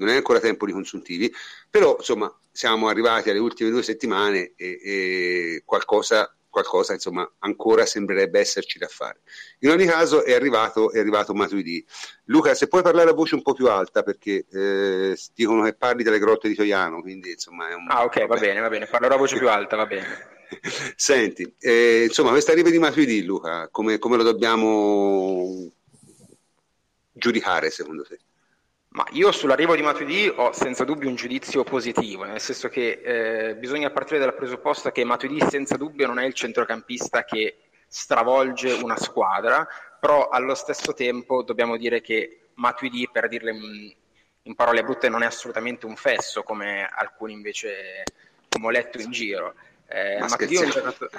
non 0.00 0.08
è 0.08 0.16
ancora 0.16 0.40
tempo 0.40 0.66
di 0.66 0.72
consuntivi, 0.72 1.32
però 1.68 1.96
insomma 1.98 2.34
siamo 2.50 2.88
arrivati 2.88 3.30
alle 3.30 3.38
ultime 3.38 3.70
due 3.70 3.82
settimane 3.82 4.52
e, 4.56 4.80
e 4.82 5.62
qualcosa, 5.64 6.34
qualcosa 6.48 6.94
insomma 6.94 7.30
ancora 7.40 7.84
sembrerebbe 7.84 8.40
esserci 8.40 8.78
da 8.78 8.88
fare. 8.88 9.20
In 9.60 9.70
ogni 9.70 9.84
caso 9.84 10.24
è 10.24 10.32
arrivato, 10.32 10.90
è 10.90 10.98
arrivato 10.98 11.34
Matuidi. 11.34 11.86
Luca, 12.24 12.54
se 12.54 12.66
puoi 12.66 12.82
parlare 12.82 13.10
a 13.10 13.14
voce 13.14 13.34
un 13.34 13.42
po' 13.42 13.52
più 13.52 13.68
alta 13.68 14.02
perché 14.02 14.46
eh, 14.50 15.18
dicono 15.34 15.62
che 15.64 15.74
parli 15.74 16.02
delle 16.02 16.18
grotte 16.18 16.48
di 16.48 16.54
Toiano, 16.54 17.02
quindi 17.02 17.32
insomma 17.32 17.68
è 17.68 17.74
un... 17.74 17.86
Ah 17.88 18.04
ok, 18.04 18.26
va 18.26 18.36
bene, 18.36 18.60
va 18.60 18.68
bene, 18.68 18.86
parlerò 18.86 19.14
a 19.14 19.18
voce 19.18 19.36
più 19.36 19.48
alta, 19.48 19.76
va 19.76 19.86
bene. 19.86 20.38
Senti, 20.96 21.54
eh, 21.60 22.04
insomma, 22.04 22.30
questa 22.30 22.52
arriva 22.52 22.70
di 22.70 22.78
Matuidi, 22.78 23.22
Luca, 23.22 23.68
come, 23.70 23.98
come 23.98 24.16
lo 24.16 24.22
dobbiamo 24.22 25.70
giudicare 27.12 27.70
secondo 27.70 28.02
te? 28.02 28.18
Ma 28.92 29.06
io 29.12 29.30
sull'arrivo 29.30 29.76
di 29.76 29.82
Matuidi 29.82 30.32
ho 30.34 30.50
senza 30.52 30.82
dubbio 30.82 31.08
un 31.08 31.14
giudizio 31.14 31.62
positivo, 31.62 32.24
nel 32.24 32.40
senso 32.40 32.68
che 32.68 33.00
eh, 33.04 33.54
bisogna 33.54 33.90
partire 33.90 34.18
dal 34.18 34.34
presupposto 34.34 34.90
che 34.90 35.04
Matuidi 35.04 35.40
senza 35.48 35.76
dubbio 35.76 36.08
non 36.08 36.18
è 36.18 36.24
il 36.24 36.34
centrocampista 36.34 37.22
che 37.22 37.58
stravolge 37.86 38.72
una 38.82 38.96
squadra, 38.96 39.64
però 40.00 40.28
allo 40.28 40.56
stesso 40.56 40.92
tempo 40.92 41.44
dobbiamo 41.44 41.76
dire 41.76 42.00
che 42.00 42.48
Matuidi, 42.54 43.08
per 43.12 43.28
dirle 43.28 43.52
in 44.42 44.54
parole 44.56 44.82
brutte, 44.82 45.08
non 45.08 45.22
è 45.22 45.26
assolutamente 45.26 45.86
un 45.86 45.94
fesso 45.94 46.42
come 46.42 46.88
alcuni 46.92 47.32
invece 47.32 48.02
come 48.48 48.66
ho 48.66 48.70
letto 48.70 48.98
in 48.98 49.12
giro. 49.12 49.54
Eh, 49.86 50.18
Matuidi 50.18 50.56
è 50.56 50.64
un 50.64 50.70
giocatore... 50.70 51.10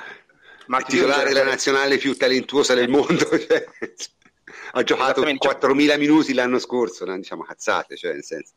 Matuidi 0.66 0.98
titolare 0.98 1.30
della 1.30 1.46
nazionale 1.46 1.98
più 1.98 2.18
talentuosa 2.18 2.74
del 2.74 2.90
mondo. 2.90 3.30
Cioè 3.40 4.21
ha 4.72 4.84
giocato 4.84 5.22
4.000 5.22 5.98
minuti 5.98 6.34
l'anno 6.34 6.60
scorso, 6.60 7.06
no? 7.06 7.16
diciamo 7.16 7.44
cazzate, 7.44 7.96
cioè 7.96 8.14
nel 8.14 8.24
senso. 8.24 8.54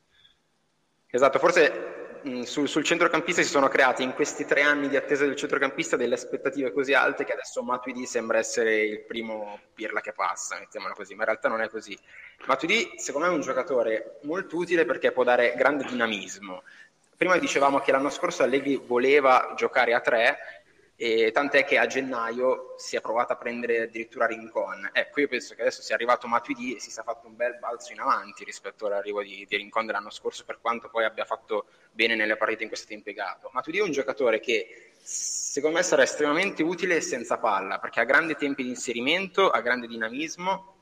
Esatto, 1.07 1.38
forse 1.38 2.20
mh, 2.22 2.42
sul, 2.42 2.68
sul, 2.68 2.85
centrocampista 2.85 3.42
si 3.42 3.48
sono 3.48 3.68
create 3.68 4.03
in 4.03 4.14
questi 4.14 4.44
tre 4.44 4.62
anni 4.62 4.88
di 4.88 4.96
attesa 4.96 5.24
del 5.24 5.37
centrocampista 5.37 5.96
delle 5.96 6.14
aspettative 6.14 6.72
così 6.72 6.92
alte 6.92 7.24
che 7.24 7.33
adesso 7.33 7.62
Matuidi 7.62 8.07
sembra 8.07 8.38
essere 8.38 8.83
il 8.83 9.00
primo 9.05 9.61
pirla 9.74 10.00
che 10.00 10.12
passa, 10.12 10.59
mettiamola 10.59 10.94
così, 10.94 11.14
ma 11.14 11.20
in 11.20 11.29
realtà 11.29 11.48
non 11.48 11.61
è 11.61 11.68
così. 11.68 11.96
Matuidi 12.46 12.94
secondo 12.96 13.27
me 13.27 13.33
è 13.33 13.37
un 13.37 13.42
giocatore 13.42 14.18
molto 14.22 14.57
utile 14.57 14.85
perché 14.85 15.12
può 15.12 15.24
dare 15.24 15.55
grande 15.57 15.85
dinamismo. 15.85 16.62
Prima 17.16 17.38
dicevamo 17.38 17.79
che 17.79 17.92
l'anno 17.92 18.11
scorso 18.11 18.42
Allegri 18.42 18.77
voleva 18.77 19.55
giocare 19.57 19.94
a 19.94 20.00
tre, 20.00 20.37
e 20.96 21.33
tant'è 21.33 21.64
che 21.64 21.76
a 21.76 21.87
gennaio 21.87 22.74
si 22.76 22.96
è 22.96 23.00
provato 23.00 23.33
a 23.33 23.37
prendere 23.37 23.83
addirittura 23.83 24.26
Rincon. 24.26 24.90
Ecco, 24.92 25.20
io 25.20 25.28
penso 25.28 25.54
che 25.54 25.62
adesso 25.62 25.83
sia 25.83 25.94
arrivato 25.94 26.28
Matuidi 26.28 26.76
e 26.76 26.80
si 26.80 26.90
sia 26.90 27.02
fatto 27.02 27.26
un 27.26 27.35
bel 27.35 27.59
balzo 27.59 27.92
in 27.92 28.00
avanti 28.00 28.44
rispetto 28.44 28.87
all'arrivo 28.87 29.22
di, 29.22 29.44
di 29.48 29.57
Rincon 29.57 29.87
dell'anno 29.87 30.11
scorso, 30.11 30.44
per 30.44 30.59
quanto 30.61 30.88
poi 30.88 31.04
abbia 31.04 31.24
fatto 31.24 31.66
bene 31.90 32.14
nelle 32.14 32.37
partite 32.37 32.62
in 32.62 32.68
cui 32.68 32.76
è 32.76 32.80
stato 32.80 32.94
impiegato. 32.94 33.50
Matuidi 33.52 33.78
è 33.78 33.83
un 33.83 33.90
giocatore 33.90 34.38
che 34.38 34.92
secondo 35.00 35.78
me 35.78 35.83
sarà 35.83 36.02
estremamente 36.02 36.62
utile 36.62 37.00
senza 37.00 37.38
palla, 37.38 37.78
perché 37.78 38.00
ha 38.00 38.04
grandi 38.04 38.37
tempi 38.37 38.62
di 38.62 38.68
inserimento, 38.68 39.50
ha 39.50 39.61
grande 39.61 39.87
dinamismo 39.87 40.74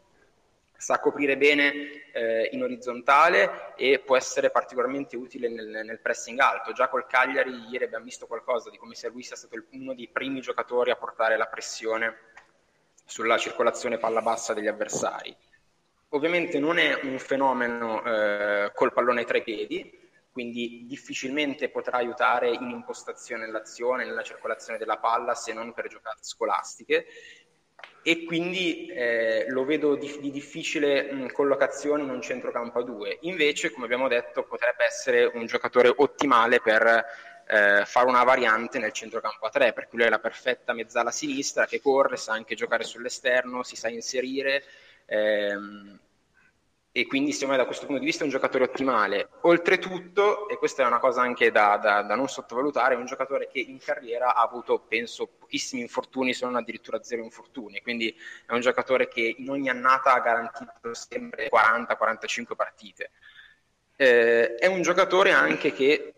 sa 0.82 0.98
coprire 0.98 1.36
bene 1.36 2.10
eh, 2.12 2.48
in 2.50 2.62
orizzontale 2.64 3.72
e 3.76 4.00
può 4.00 4.16
essere 4.16 4.50
particolarmente 4.50 5.16
utile 5.16 5.48
nel, 5.48 5.68
nel, 5.68 6.00
pressing 6.00 6.40
alto. 6.40 6.72
Già 6.72 6.88
col 6.88 7.06
Cagliari 7.06 7.68
ieri 7.70 7.84
abbiamo 7.84 8.04
visto 8.04 8.26
qualcosa 8.26 8.68
di 8.68 8.78
come 8.78 8.96
lui 9.12 9.22
sia 9.22 9.36
stato 9.36 9.54
uno 9.70 9.94
dei 9.94 10.08
primi 10.08 10.40
giocatori 10.40 10.90
a 10.90 10.96
portare 10.96 11.36
la 11.36 11.46
pressione 11.46 12.16
sulla 13.04 13.38
circolazione 13.38 13.98
palla 13.98 14.22
bassa 14.22 14.54
degli 14.54 14.66
avversari. 14.66 15.34
Ovviamente 16.08 16.58
non 16.58 16.78
è 16.78 16.98
un 17.04 17.16
fenomeno 17.20 18.02
eh, 18.04 18.72
col 18.74 18.92
pallone 18.92 19.24
tra 19.24 19.38
i 19.38 19.44
piedi, 19.44 20.00
quindi 20.32 20.84
difficilmente 20.88 21.68
potrà 21.68 21.98
aiutare 21.98 22.50
in 22.50 22.70
impostazione 22.70 23.46
dell'azione, 23.46 24.04
nella 24.04 24.24
circolazione 24.24 24.80
della 24.80 24.98
palla, 24.98 25.36
se 25.36 25.52
non 25.52 25.72
per 25.74 25.86
giocate 25.86 26.24
scolastiche 26.24 27.06
e 28.02 28.24
quindi 28.24 28.86
eh, 28.86 29.46
lo 29.48 29.64
vedo 29.64 29.94
di, 29.94 30.18
di 30.20 30.30
difficile 30.30 31.12
mh, 31.12 31.32
collocazione 31.32 32.02
in 32.02 32.10
un 32.10 32.20
centrocampo 32.20 32.80
a 32.80 32.82
due. 32.82 33.18
Invece, 33.22 33.70
come 33.70 33.84
abbiamo 33.84 34.08
detto, 34.08 34.42
potrebbe 34.42 34.84
essere 34.84 35.24
un 35.24 35.46
giocatore 35.46 35.92
ottimale 35.94 36.60
per 36.60 37.04
eh, 37.46 37.84
fare 37.84 38.06
una 38.06 38.24
variante 38.24 38.78
nel 38.78 38.92
centrocampo 38.92 39.46
a 39.46 39.50
tre, 39.50 39.72
perché 39.72 39.96
lui 39.96 40.06
è 40.06 40.08
la 40.08 40.18
perfetta 40.18 40.72
mezzala 40.72 41.10
sinistra 41.10 41.66
che 41.66 41.80
corre, 41.80 42.16
sa 42.16 42.32
anche 42.32 42.54
giocare 42.54 42.84
sull'esterno, 42.84 43.62
si 43.62 43.76
sa 43.76 43.88
inserire. 43.88 44.64
Ehm, 45.06 45.98
e 46.94 47.06
quindi 47.06 47.32
secondo 47.32 47.52
me 47.52 47.58
da 47.58 47.64
questo 47.64 47.86
punto 47.86 48.00
di 48.00 48.06
vista 48.06 48.20
è 48.20 48.26
un 48.26 48.30
giocatore 48.30 48.64
ottimale. 48.64 49.30
Oltretutto, 49.40 50.46
e 50.50 50.58
questa 50.58 50.82
è 50.82 50.86
una 50.86 50.98
cosa 50.98 51.22
anche 51.22 51.50
da, 51.50 51.78
da, 51.78 52.02
da, 52.02 52.14
non 52.14 52.28
sottovalutare, 52.28 52.94
è 52.94 52.98
un 52.98 53.06
giocatore 53.06 53.48
che 53.50 53.60
in 53.60 53.78
carriera 53.78 54.34
ha 54.34 54.42
avuto, 54.42 54.78
penso, 54.78 55.26
pochissimi 55.26 55.80
infortuni, 55.80 56.34
se 56.34 56.44
non 56.44 56.56
addirittura 56.56 57.02
zero 57.02 57.22
infortuni, 57.22 57.80
quindi 57.80 58.14
è 58.46 58.52
un 58.52 58.60
giocatore 58.60 59.08
che 59.08 59.34
in 59.38 59.48
ogni 59.48 59.70
annata 59.70 60.12
ha 60.12 60.20
garantito 60.20 60.92
sempre 60.92 61.48
40-45 61.50 62.54
partite. 62.54 63.10
Eh, 63.96 64.56
è 64.56 64.66
un 64.66 64.82
giocatore 64.82 65.32
anche 65.32 65.72
che 65.72 66.12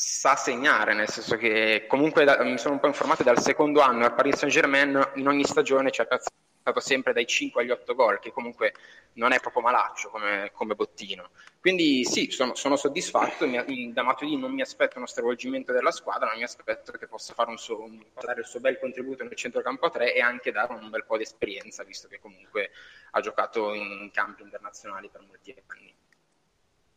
sa 0.00 0.36
segnare, 0.36 0.94
nel 0.94 1.08
senso 1.08 1.36
che 1.36 1.86
comunque 1.88 2.22
da, 2.22 2.40
mi 2.44 2.56
sono 2.56 2.74
un 2.74 2.80
po' 2.80 2.86
informato 2.86 3.24
dal 3.24 3.40
secondo 3.40 3.80
anno 3.80 4.04
al 4.04 4.14
Paris 4.14 4.36
Saint 4.36 4.54
Germain 4.54 5.10
in 5.16 5.26
ogni 5.26 5.42
stagione 5.42 5.90
ci 5.90 6.00
ha 6.00 6.04
piazzato 6.04 6.78
sempre 6.78 7.12
dai 7.12 7.26
5 7.26 7.62
agli 7.62 7.70
8 7.72 7.94
gol, 7.96 8.20
che 8.20 8.30
comunque 8.30 8.74
non 9.14 9.32
è 9.32 9.40
proprio 9.40 9.62
malaccio 9.62 10.10
come, 10.10 10.52
come 10.52 10.76
bottino. 10.76 11.30
Quindi 11.58 12.04
sì, 12.04 12.30
sono, 12.30 12.54
sono 12.54 12.76
soddisfatto, 12.76 13.48
mi, 13.48 13.92
da 13.92 14.04
Matuidi 14.04 14.36
non 14.36 14.52
mi 14.52 14.60
aspetto 14.60 14.98
uno 14.98 15.06
stravolgimento 15.06 15.72
della 15.72 15.90
squadra, 15.90 16.28
ma 16.28 16.36
mi 16.36 16.44
aspetto 16.44 16.92
che 16.92 17.08
possa 17.08 17.34
fare 17.34 17.50
un 17.50 17.58
suo, 17.58 17.82
un, 17.82 18.00
dare 18.20 18.42
il 18.42 18.46
suo 18.46 18.60
bel 18.60 18.78
contributo 18.78 19.24
nel 19.24 19.34
centrocampo 19.34 19.86
a 19.86 19.90
3 19.90 20.14
e 20.14 20.20
anche 20.20 20.52
dare 20.52 20.74
un 20.74 20.90
bel 20.90 21.06
po' 21.06 21.16
di 21.16 21.24
esperienza, 21.24 21.82
visto 21.82 22.06
che 22.06 22.20
comunque 22.20 22.70
ha 23.10 23.20
giocato 23.20 23.74
in 23.74 24.10
campi 24.12 24.42
internazionali 24.42 25.08
per 25.10 25.22
molti 25.26 25.52
anni. 25.66 25.92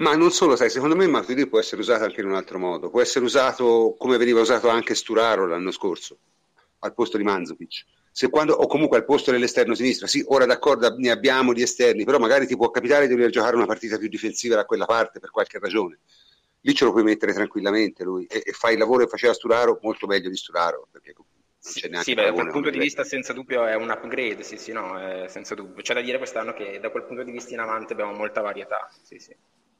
Ma 0.01 0.15
non 0.15 0.31
solo, 0.31 0.55
sai, 0.55 0.69
secondo 0.69 0.95
me 0.95 1.07
Matuidi 1.07 1.47
può 1.47 1.59
essere 1.59 1.81
usato 1.81 2.03
anche 2.03 2.21
in 2.21 2.27
un 2.27 2.35
altro 2.35 2.57
modo, 2.57 2.89
può 2.89 3.01
essere 3.01 3.23
usato 3.25 3.95
come 3.97 4.17
veniva 4.17 4.41
usato 4.41 4.67
anche 4.67 4.95
Sturaro 4.95 5.47
l'anno 5.47 5.71
scorso, 5.71 6.17
al 6.79 6.93
posto 6.93 7.17
di 7.17 7.23
Manzovic 7.23 7.85
se 8.13 8.29
quando, 8.29 8.53
o 8.53 8.67
comunque 8.67 8.97
al 8.97 9.05
posto 9.05 9.31
dell'esterno 9.31 9.73
sinistro, 9.73 10.05
sì, 10.05 10.21
ora 10.27 10.45
d'accordo 10.45 10.93
ne 10.97 11.11
abbiamo 11.11 11.53
di 11.53 11.61
esterni, 11.61 12.03
però 12.03 12.19
magari 12.19 12.45
ti 12.45 12.57
può 12.57 12.69
capitare 12.69 13.07
di 13.07 13.15
dover 13.15 13.29
giocare 13.29 13.55
una 13.55 13.65
partita 13.65 13.97
più 13.97 14.09
difensiva 14.09 14.55
da 14.55 14.65
quella 14.65 14.85
parte 14.85 15.19
per 15.19 15.31
qualche 15.31 15.59
ragione. 15.59 15.99
Lì 16.59 16.75
ce 16.75 16.83
lo 16.83 16.91
puoi 16.91 17.03
mettere 17.03 17.33
tranquillamente 17.33 18.03
lui 18.03 18.25
e, 18.25 18.43
e 18.45 18.51
fai 18.51 18.73
il 18.73 18.79
lavoro 18.79 19.05
che 19.05 19.09
faceva 19.09 19.33
Sturaro 19.33 19.79
molto 19.81 20.07
meglio 20.07 20.29
di 20.29 20.35
Sturaro. 20.35 20.87
Perché 20.91 21.13
non 21.15 21.25
c'è 21.73 21.87
neanche 21.87 22.09
sì, 22.09 22.13
beh, 22.13 22.25
da 22.25 22.33
quel 22.33 22.47
punto 22.49 22.69
di 22.69 22.79
vista 22.79 23.03
senza 23.05 23.31
dubbio 23.31 23.65
è 23.65 23.75
un 23.75 23.89
upgrade, 23.89 24.43
sì, 24.43 24.57
sì, 24.57 24.73
no, 24.73 24.93
senza 25.27 25.55
dubbio. 25.55 25.81
C'è 25.81 25.93
da 25.93 26.01
dire 26.01 26.17
quest'anno 26.17 26.53
che 26.53 26.79
da 26.81 26.89
quel 26.89 27.05
punto 27.05 27.23
di 27.23 27.31
vista 27.31 27.53
in 27.53 27.61
avanti 27.61 27.93
abbiamo 27.93 28.11
molta 28.11 28.41
varietà. 28.41 28.89
Sì, 29.01 29.17
sì. 29.19 29.33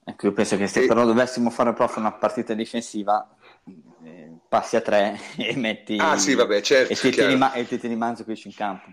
Ecco, 0.04 0.28
io 0.28 0.34
penso 0.34 0.58
che 0.58 0.68
se 0.68 0.84
e... 0.84 0.88
però 0.88 1.06
dovessimo 1.06 1.50
fare 1.50 1.74
proprio 1.74 2.00
una 2.00 2.12
partita 2.12 2.54
difensiva, 2.54 3.36
eh, 4.04 4.32
passi 4.48 4.76
a 4.76 4.82
tre 4.82 5.20
e 5.38 5.56
metti 5.56 5.98
ah, 6.00 6.18
sì, 6.18 6.34
vabbè, 6.34 6.62
certo, 6.62 6.94
e 6.94 6.96
ti 6.96 7.12
tieni, 7.12 7.38
ma- 7.38 7.54
e 7.54 7.68
ti 7.68 7.78
tieni 7.78 7.96
Manzovic 7.96 8.46
in 8.46 8.54
campo 8.54 8.92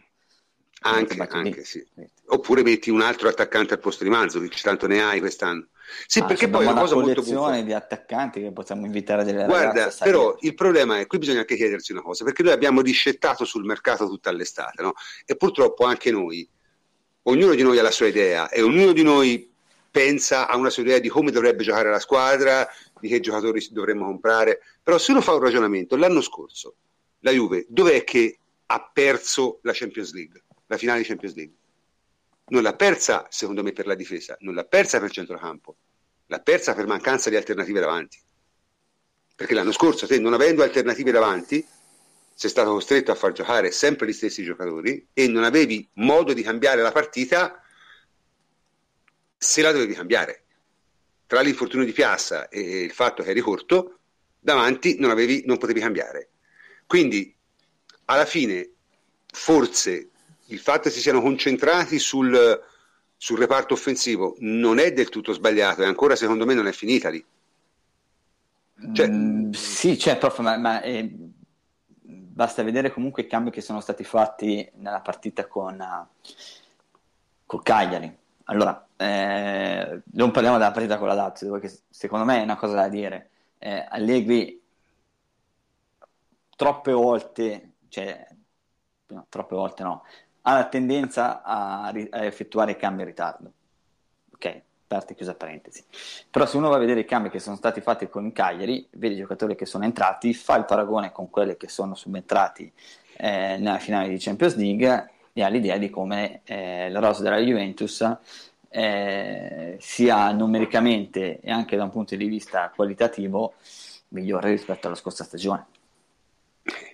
anche, 0.81 1.17
anche 1.29 1.65
sì. 1.65 1.85
oppure 2.27 2.63
metti 2.63 2.91
un 2.91 3.01
altro 3.01 3.29
attaccante 3.29 3.75
al 3.75 3.81
posto 3.81 4.05
di 4.05 4.11
Manzovic 4.11 4.61
tanto 4.61 4.87
ne 4.87 5.03
hai 5.03 5.19
quest'anno 5.19 5.69
sì, 6.07 6.21
ah, 6.21 6.25
perché 6.27 6.49
poi 6.49 6.67
è 6.67 6.71
una 6.71 6.81
cosa 6.81 6.95
molto 6.97 7.23
buffa. 7.23 7.61
di 7.63 7.73
attaccanti 7.73 8.41
che 8.41 8.53
possiamo 8.53 8.85
invitare 8.85 9.25
delle 9.25 9.47
Guarda, 9.47 9.93
però 10.01 10.37
il 10.41 10.55
problema 10.55 10.99
è, 10.99 11.07
qui 11.07 11.19
bisogna 11.19 11.41
anche 11.41 11.57
chiedersi 11.57 11.93
una 11.93 12.03
cosa, 12.03 12.25
perché 12.25 12.43
noi 12.43 12.53
abbiamo 12.53 12.83
discettato 12.83 13.45
sul 13.45 13.65
mercato 13.65 14.07
tutta 14.07 14.31
l'estate, 14.31 14.83
no? 14.83 14.93
E 15.25 15.37
purtroppo 15.37 15.85
anche 15.85 16.11
noi, 16.11 16.47
ognuno 17.23 17.55
di 17.55 17.63
noi 17.63 17.79
ha 17.79 17.83
la 17.83 17.91
sua 17.91 18.07
idea 18.07 18.51
e 18.51 18.61
ognuno 18.61 18.93
di 18.93 19.03
noi 19.03 19.51
pensa 19.91 20.47
a 20.49 20.57
una 20.57 20.71
sua 20.71 20.83
idea 20.83 20.99
di 20.99 21.09
come 21.09 21.31
dovrebbe 21.31 21.63
giocare 21.63 21.91
la 21.91 21.99
squadra, 21.99 22.69
di 23.01 23.09
che 23.09 23.21
giocatori 23.21 23.67
dovremmo 23.71 24.07
comprare. 24.07 24.61
Però 24.83 24.99
se 24.99 25.11
uno 25.11 25.21
fa 25.21 25.35
un 25.35 25.41
ragionamento, 25.41 25.97
l'anno 25.97 26.21
scorso 26.21 26.77
la 27.21 27.33
Juve 27.33 27.67
dov'è 27.69 28.05
che 28.05 28.39
ha 28.67 28.91
perso 28.93 29.59
la 29.63 29.73
Champions 29.75 30.13
League, 30.13 30.43
la 30.67 30.77
finale 30.77 31.01
di 31.01 31.07
Champions 31.07 31.35
League? 31.35 31.55
Non 32.51 32.63
l'ha 32.63 32.75
persa, 32.75 33.27
secondo 33.29 33.63
me, 33.63 33.73
per 33.73 33.87
la 33.87 33.95
difesa, 33.95 34.37
non 34.41 34.55
l'ha 34.55 34.65
persa 34.65 34.99
per 34.99 35.09
il 35.09 35.15
centrocampo, 35.15 35.77
l'ha 36.27 36.41
persa 36.41 36.75
per 36.75 36.87
mancanza 36.87 37.29
di 37.31 37.37
alternative 37.37 37.81
davanti. 37.81 38.19
Perché 39.35 39.55
l'anno 39.55 39.73
scorso, 39.73 40.07
te 40.07 40.19
non 40.19 40.33
avendo 40.33 40.63
alternative 40.63 41.11
davanti, 41.11 41.67
sei 42.35 42.51
stato 42.51 42.71
costretto 42.71 43.11
a 43.11 43.17
far 43.17 43.33
giocare 43.33 43.71
sempre 43.73 44.07
gli 44.07 44.13
stessi 44.13 44.45
giocatori 44.45 45.09
e 45.13 45.27
non 45.27 45.43
avevi 45.43 45.89
modo 45.95 46.33
di 46.33 46.43
cambiare 46.43 46.83
la 46.83 46.93
partita 46.93 47.61
se 49.39 49.63
la 49.63 49.73
dovevi 49.73 49.95
cambiare 49.95 50.43
tra 51.27 51.41
l'infortunio 51.41 51.87
di 51.87 51.93
Piazza 51.93 52.49
e 52.49 52.83
il 52.83 52.91
fatto 52.91 53.23
che 53.23 53.31
eri 53.31 53.41
corto, 53.41 53.99
davanti 54.41 54.99
non, 54.99 55.11
avevi, 55.11 55.43
non 55.47 55.59
potevi 55.59 55.81
cambiare. 55.81 56.31
Quindi, 56.87 57.35
alla 58.07 58.25
fine, 58.25 58.71
forse 59.27 60.09
il 60.47 60.59
fatto 60.59 60.85
che 60.85 60.91
si 60.91 61.01
siano 61.01 61.21
concentrati 61.21 61.99
sul, 61.99 62.63
sul 63.15 63.39
reparto 63.39 63.75
offensivo 63.75 64.37
non 64.39 64.79
è 64.79 64.93
del 64.93 65.11
tutto 65.11 65.35
sbagliato 65.35 65.83
e 65.83 65.87
ancora 65.87 66.17
secondo 66.17 66.47
me 66.47 66.55
non 66.55 66.67
è 66.67 66.73
finita 66.73 67.11
lì. 67.11 67.23
Cioè, 68.95 69.09
mm, 69.09 69.51
sì, 69.51 69.99
cioè, 69.99 70.17
prof, 70.17 70.39
ma, 70.39 70.57
ma 70.57 70.81
eh, 70.81 71.11
basta 72.01 72.63
vedere 72.63 72.91
comunque 72.91 73.25
i 73.25 73.27
cambi 73.27 73.51
che 73.51 73.61
sono 73.61 73.81
stati 73.81 74.05
fatti 74.05 74.67
nella 74.77 75.01
partita 75.01 75.47
con, 75.47 75.79
uh, 75.79 76.31
con 77.45 77.61
Cagliari. 77.63 78.17
Allora, 78.51 78.87
eh, 78.97 80.03
non 80.13 80.31
parliamo 80.31 80.57
della 80.57 80.71
partita 80.71 80.97
con 80.99 81.09
la 81.09 81.15
Lazio, 81.15 81.53
perché 81.53 81.71
secondo 81.89 82.25
me 82.25 82.39
è 82.41 82.43
una 82.43 82.57
cosa 82.57 82.75
da 82.75 82.89
dire. 82.89 83.31
Eh, 83.59 83.87
Allegri 83.89 84.63
troppe 86.57 86.93
volte, 86.93 87.73
cioè, 87.89 88.27
no, 89.09 89.27
troppe 89.29 89.55
volte 89.55 89.83
no, 89.83 90.05
ha 90.43 90.55
la 90.55 90.69
tendenza 90.69 91.43
a, 91.43 91.89
a 91.89 92.25
effettuare 92.25 92.73
i 92.73 92.77
cambi 92.77 93.03
in 93.03 93.09
ritardo. 93.09 93.53
Ok, 94.33 94.63
parte 94.87 95.15
chiusa 95.15 95.35
parentesi. 95.35 95.85
Però 96.31 96.47
se 96.47 96.57
uno 96.57 96.71
va 96.71 96.77
a 96.77 96.79
vedere 96.79 97.01
i 97.01 97.05
cambi 97.05 97.29
che 97.29 97.41
sono 97.41 97.57
stati 97.57 97.83
fatti 97.83 98.09
con 98.09 98.25
il 98.25 98.33
Cagliari, 98.33 98.89
vede 98.93 99.15
i 99.15 99.19
giocatori 99.19 99.57
che 99.57 99.67
sono 99.67 99.85
entrati, 99.85 100.33
fa 100.33 100.57
il 100.57 100.65
paragone 100.65 101.13
con 101.13 101.29
quelli 101.29 101.57
che 101.59 101.69
sono 101.69 101.95
subentrati 101.95 102.73
eh, 103.19 103.59
nella 103.59 103.79
finale 103.79 104.09
di 104.09 104.17
Champions 104.19 104.57
League 104.57 105.11
e 105.47 105.51
l'idea 105.51 105.79
di 105.79 105.91
come 105.91 106.41
eh, 106.45 106.91
la 106.91 107.01
rosa 107.01 107.23
della 107.23 107.39
Juventus 107.39 108.05
eh, 108.71 109.77
sia 109.81 110.33
numericamente 110.33 111.41
e 111.41 111.51
anche 111.51 111.77
da 111.77 111.85
un 111.85 111.91
punto 111.91 112.17
di 112.17 112.27
vista 112.27 112.71
qualitativo 112.75 113.55
migliore 114.09 114.51
rispetto 114.51 114.87
alla 114.87 114.97
scorsa 114.97 115.25
stagione. 115.25 115.67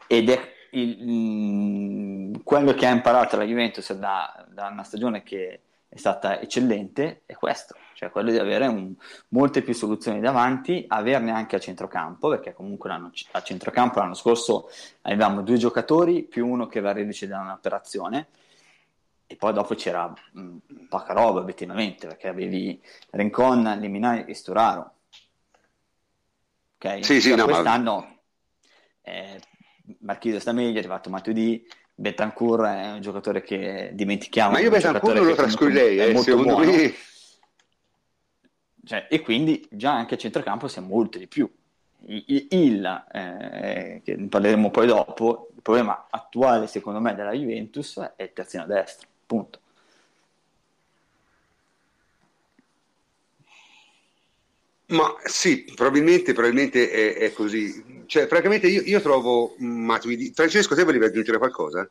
Ed 0.07 0.29
è 0.29 0.53
il, 0.71 1.05
mh, 1.05 1.11
mm, 1.11 2.35
quello 2.43 2.75
che 2.75 2.87
ha 2.87 2.91
imparato 2.91 3.37
la 3.37 3.45
Juventus 3.45 3.93
da, 3.93 4.45
da, 4.49 4.69
una 4.69 4.85
stagione 4.85 5.23
che 5.23 5.61
è 5.95 5.99
stata 5.99 6.41
eccellente 6.41 7.23
è 7.25 7.35
questo, 7.35 7.77
cioè 7.95 8.11
quello 8.11 8.33
di 8.33 8.39
avere 8.39 8.67
un, 8.67 8.93
molte 9.29 9.63
più 9.63 9.75
soluzioni 9.75 10.19
davanti, 10.19 10.85
averne 10.89 11.31
anche 11.31 11.55
a 11.55 11.61
centrocampo, 11.61 12.29
perché 12.29 12.53
comunque 12.53 12.91
a 13.31 13.43
centrocampo 13.43 14.01
l'anno 14.01 14.15
scorso 14.15 14.69
avevamo 15.03 15.43
due 15.43 15.57
giocatori 15.57 16.25
più 16.25 16.49
uno 16.49 16.67
che 16.67 16.81
va 16.81 16.93
reduce 16.93 17.29
da 17.29 17.39
un'operazione 17.39 18.27
e 19.27 19.37
poi 19.37 19.53
dopo 19.53 19.77
c'era 19.77 20.13
mh, 20.33 20.41
mm, 20.41 20.57
poca 20.89 21.13
roba 21.13 21.39
obiettivamente 21.39 22.09
perché 22.09 22.27
avevi 22.27 22.83
Rincon, 23.11 23.79
Liminai 23.79 24.25
e 24.27 24.35
Sturaro 24.35 24.95
ok? 26.77 27.05
Sì, 27.05 27.21
sì, 27.21 27.35
no, 27.37 27.45
quest'anno 27.45 27.97
ma... 28.01 28.17
eh, 29.03 29.41
Marchese 30.01 30.41
sta 30.41 30.53
meglio, 30.53 30.75
è 30.75 30.79
arrivato 30.79 31.09
Matuidi 31.09 31.67
Betancourt 31.95 32.65
è 32.65 32.93
un 32.93 33.01
giocatore 33.01 33.43
che 33.43 33.91
dimentichiamo 33.93 34.53
ma 34.53 34.61
io 34.61 34.71
Betancourt 34.71 35.17
non 35.17 35.27
lo 35.27 35.35
trascurirei 35.35 35.99
eh, 35.99 36.17
secondo 36.19 36.55
buono. 36.55 36.71
me 36.71 36.95
cioè, 38.85 39.07
e 39.09 39.21
quindi 39.21 39.67
già 39.71 39.93
anche 39.95 40.15
a 40.15 40.19
centrocampo 40.19 40.69
siamo 40.69 40.89
molto 40.89 41.19
di 41.19 41.27
più 41.27 41.51
il, 42.07 42.47
il 42.51 43.05
eh, 43.13 44.01
che 44.05 44.17
ne 44.17 44.27
parleremo 44.27 44.71
poi 44.71 44.87
dopo 44.87 45.51
il 45.55 45.63
problema 45.63 46.07
attuale 46.11 46.67
secondo 46.67 47.01
me 47.01 47.15
della 47.15 47.33
Juventus 47.33 47.99
è 48.17 48.25
il 48.25 48.33
terzino 48.33 48.67
destro 48.67 49.09
Punto. 49.27 49.61
Ma 54.95 55.15
sì, 55.25 55.65
probabilmente, 55.75 56.33
probabilmente 56.33 56.91
è, 56.91 57.15
è, 57.17 57.33
così. 57.33 58.05
Cioè, 58.07 58.27
francamente, 58.29 58.69
io, 58.69 58.83
io 58.83 59.01
trovo 59.01 59.57
Matuidi. 59.59 60.33
Francesco, 60.33 60.75
te 60.75 60.85
volevi 60.85 61.05
aggiungere 61.05 61.39
qualcosa? 61.39 61.89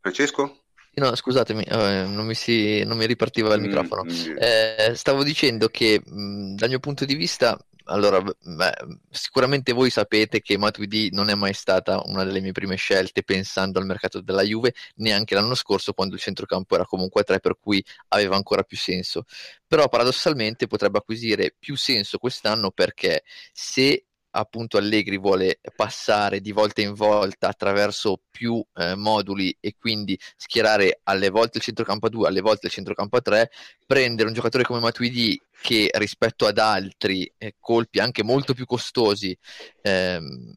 Francesco? 0.00 0.58
No, 0.96 1.14
scusatemi, 1.14 1.62
eh, 1.62 2.04
non, 2.06 2.26
mi 2.26 2.34
si, 2.34 2.84
non, 2.84 2.98
mi 2.98 3.06
ripartiva 3.06 3.54
il 3.54 3.60
mm, 3.60 3.64
microfono. 3.64 4.04
Mm, 4.04 4.36
eh, 4.38 4.92
stavo 4.94 5.24
dicendo 5.24 5.68
che 5.68 6.00
mh, 6.04 6.54
dal 6.54 6.68
mio 6.68 6.80
punto 6.80 7.04
di 7.04 7.14
vista 7.14 7.58
allora, 7.86 8.20
beh, 8.22 8.72
sicuramente 9.10 9.72
voi 9.72 9.90
sapete 9.90 10.40
che 10.40 10.56
Matuidi 10.56 11.10
non 11.12 11.28
è 11.28 11.34
mai 11.34 11.52
stata 11.52 12.02
una 12.06 12.24
delle 12.24 12.40
mie 12.40 12.52
prime 12.52 12.76
scelte 12.76 13.22
pensando 13.22 13.78
al 13.78 13.86
mercato 13.86 14.20
della 14.20 14.42
Juve, 14.42 14.74
neanche 14.96 15.34
l'anno 15.34 15.54
scorso 15.54 15.92
quando 15.92 16.14
il 16.14 16.20
centrocampo 16.20 16.74
era 16.74 16.86
comunque 16.86 17.20
a 17.22 17.24
tre, 17.24 17.40
per 17.40 17.58
cui 17.60 17.84
aveva 18.08 18.36
ancora 18.36 18.62
più 18.62 18.76
senso. 18.76 19.24
Però 19.66 19.88
paradossalmente 19.88 20.66
potrebbe 20.66 20.98
acquisire 20.98 21.54
più 21.58 21.76
senso 21.76 22.18
quest'anno 22.18 22.70
perché 22.70 23.24
se 23.52 24.06
appunto 24.36 24.76
Allegri 24.76 25.18
vuole 25.18 25.60
passare 25.76 26.40
di 26.40 26.52
volta 26.52 26.80
in 26.80 26.94
volta 26.94 27.48
attraverso 27.48 28.20
più 28.30 28.62
eh, 28.74 28.94
moduli 28.94 29.56
e 29.60 29.74
quindi 29.78 30.18
schierare 30.36 31.00
alle 31.04 31.30
volte 31.30 31.58
il 31.58 31.64
centrocampo 31.64 32.06
a 32.06 32.10
2, 32.10 32.28
alle 32.28 32.40
volte 32.40 32.66
il 32.66 32.72
centrocampo 32.72 33.16
a 33.16 33.20
3, 33.20 33.50
prendere 33.86 34.28
un 34.28 34.34
giocatore 34.34 34.64
come 34.64 34.80
Matuidi 34.80 35.40
che 35.60 35.88
rispetto 35.94 36.46
ad 36.46 36.58
altri 36.58 37.32
eh, 37.38 37.54
colpi 37.58 38.00
anche 38.00 38.22
molto 38.22 38.54
più 38.54 38.66
costosi 38.66 39.36
ehm, 39.82 40.54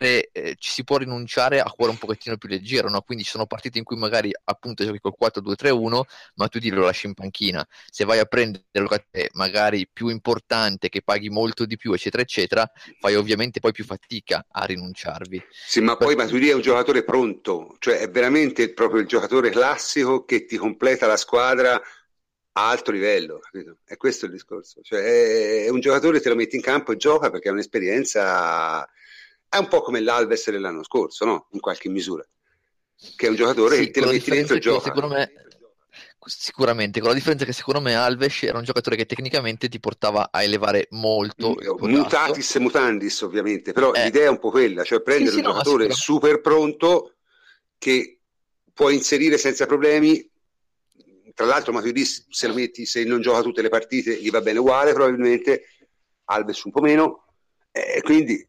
eh, 0.00 0.56
ci 0.58 0.70
si 0.70 0.82
può 0.82 0.96
rinunciare 0.96 1.60
a 1.60 1.70
cuore 1.70 1.92
un 1.92 1.98
pochettino 1.98 2.38
più 2.38 2.48
leggero, 2.48 2.88
no? 2.88 3.02
quindi 3.02 3.22
ci 3.22 3.30
sono 3.30 3.46
partite 3.46 3.76
in 3.76 3.84
cui 3.84 3.96
magari 3.96 4.32
appunto 4.44 4.82
giochi 4.82 4.98
col 4.98 5.14
4-2-3-1, 5.20 6.00
ma 6.36 6.48
tu 6.48 6.58
ti 6.58 6.70
lo 6.70 6.84
lasci 6.84 7.06
in 7.06 7.14
panchina. 7.14 7.66
Se 7.90 8.04
vai 8.04 8.18
a 8.18 8.24
prendere 8.24 8.64
magari 9.32 9.86
più 9.92 10.08
importante, 10.08 10.88
che 10.88 11.02
paghi 11.02 11.28
molto 11.28 11.66
di 11.66 11.76
più, 11.76 11.92
eccetera, 11.92 12.22
eccetera, 12.22 12.70
fai 12.98 13.14
ovviamente 13.14 13.60
poi 13.60 13.72
più 13.72 13.84
fatica 13.84 14.46
a 14.50 14.64
rinunciarvi. 14.64 15.42
Sì, 15.50 15.80
ma 15.80 15.96
poi 15.96 16.16
Matuidi 16.16 16.48
è 16.48 16.54
un 16.54 16.62
giocatore 16.62 17.04
pronto, 17.04 17.76
cioè 17.78 17.98
è 17.98 18.10
veramente 18.10 18.72
proprio 18.72 19.02
il 19.02 19.06
giocatore 19.06 19.50
classico 19.50 20.24
che 20.24 20.46
ti 20.46 20.56
completa 20.56 21.06
la 21.06 21.18
squadra 21.18 21.74
a 22.52 22.68
alto 22.68 22.90
livello, 22.90 23.38
capito? 23.38 23.78
È 23.84 23.96
questo 23.96 24.24
il 24.24 24.32
discorso. 24.32 24.80
Cioè, 24.82 25.00
è, 25.00 25.64
è 25.64 25.68
un 25.68 25.80
giocatore, 25.80 26.20
te 26.20 26.30
lo 26.30 26.34
metti 26.34 26.56
in 26.56 26.62
campo 26.62 26.92
e 26.92 26.96
gioca 26.96 27.30
perché 27.30 27.48
ha 27.48 27.52
un'esperienza 27.52 28.88
è 29.50 29.56
un 29.56 29.66
po' 29.66 29.82
come 29.82 30.00
l'Alves 30.00 30.48
dell'anno 30.48 30.84
scorso, 30.84 31.24
no? 31.24 31.48
In 31.50 31.60
qualche 31.60 31.88
misura. 31.88 32.24
Che 33.16 33.26
è 33.26 33.28
un 33.28 33.34
giocatore 33.34 33.76
sì, 33.76 33.86
che 33.86 33.90
te 33.90 34.00
lo 34.00 34.12
metti 34.12 34.30
dentro 34.30 34.54
e 34.54 34.58
gioca. 34.60 34.84
Secondo 34.84 35.08
me, 35.08 35.32
sicuramente, 36.24 37.00
con 37.00 37.08
la 37.08 37.14
differenza 37.14 37.44
che 37.44 37.52
secondo 37.52 37.80
me 37.80 37.96
Alves 37.96 38.44
era 38.44 38.58
un 38.58 38.64
giocatore 38.64 38.94
che 38.94 39.06
tecnicamente 39.06 39.68
ti 39.68 39.80
portava 39.80 40.30
a 40.30 40.44
elevare 40.44 40.86
molto. 40.90 41.56
Mutatis 41.80 42.54
mutandis, 42.56 43.20
ovviamente, 43.22 43.72
però 43.72 43.92
eh. 43.92 44.04
l'idea 44.04 44.26
è 44.26 44.28
un 44.28 44.38
po' 44.38 44.50
quella, 44.50 44.84
cioè 44.84 45.02
prendere 45.02 45.30
sì, 45.30 45.38
sì, 45.38 45.44
un 45.44 45.46
no, 45.46 45.52
giocatore 45.54 45.90
super 45.90 46.40
pronto 46.40 47.16
che 47.76 48.20
puoi 48.72 48.94
inserire 48.94 49.36
senza 49.36 49.66
problemi. 49.66 50.28
Tra 51.34 51.46
l'altro, 51.46 51.72
Matuidi, 51.72 52.04
se 52.04 52.46
lo 52.46 52.54
metti, 52.54 52.86
se 52.86 53.02
non 53.02 53.20
gioca 53.20 53.42
tutte 53.42 53.62
le 53.62 53.68
partite, 53.68 54.14
gli 54.14 54.30
va 54.30 54.42
bene 54.42 54.60
uguale, 54.60 54.92
probabilmente. 54.92 55.64
Alves 56.26 56.62
un 56.62 56.70
po' 56.70 56.82
meno. 56.82 57.24
Eh, 57.72 58.00
quindi 58.02 58.46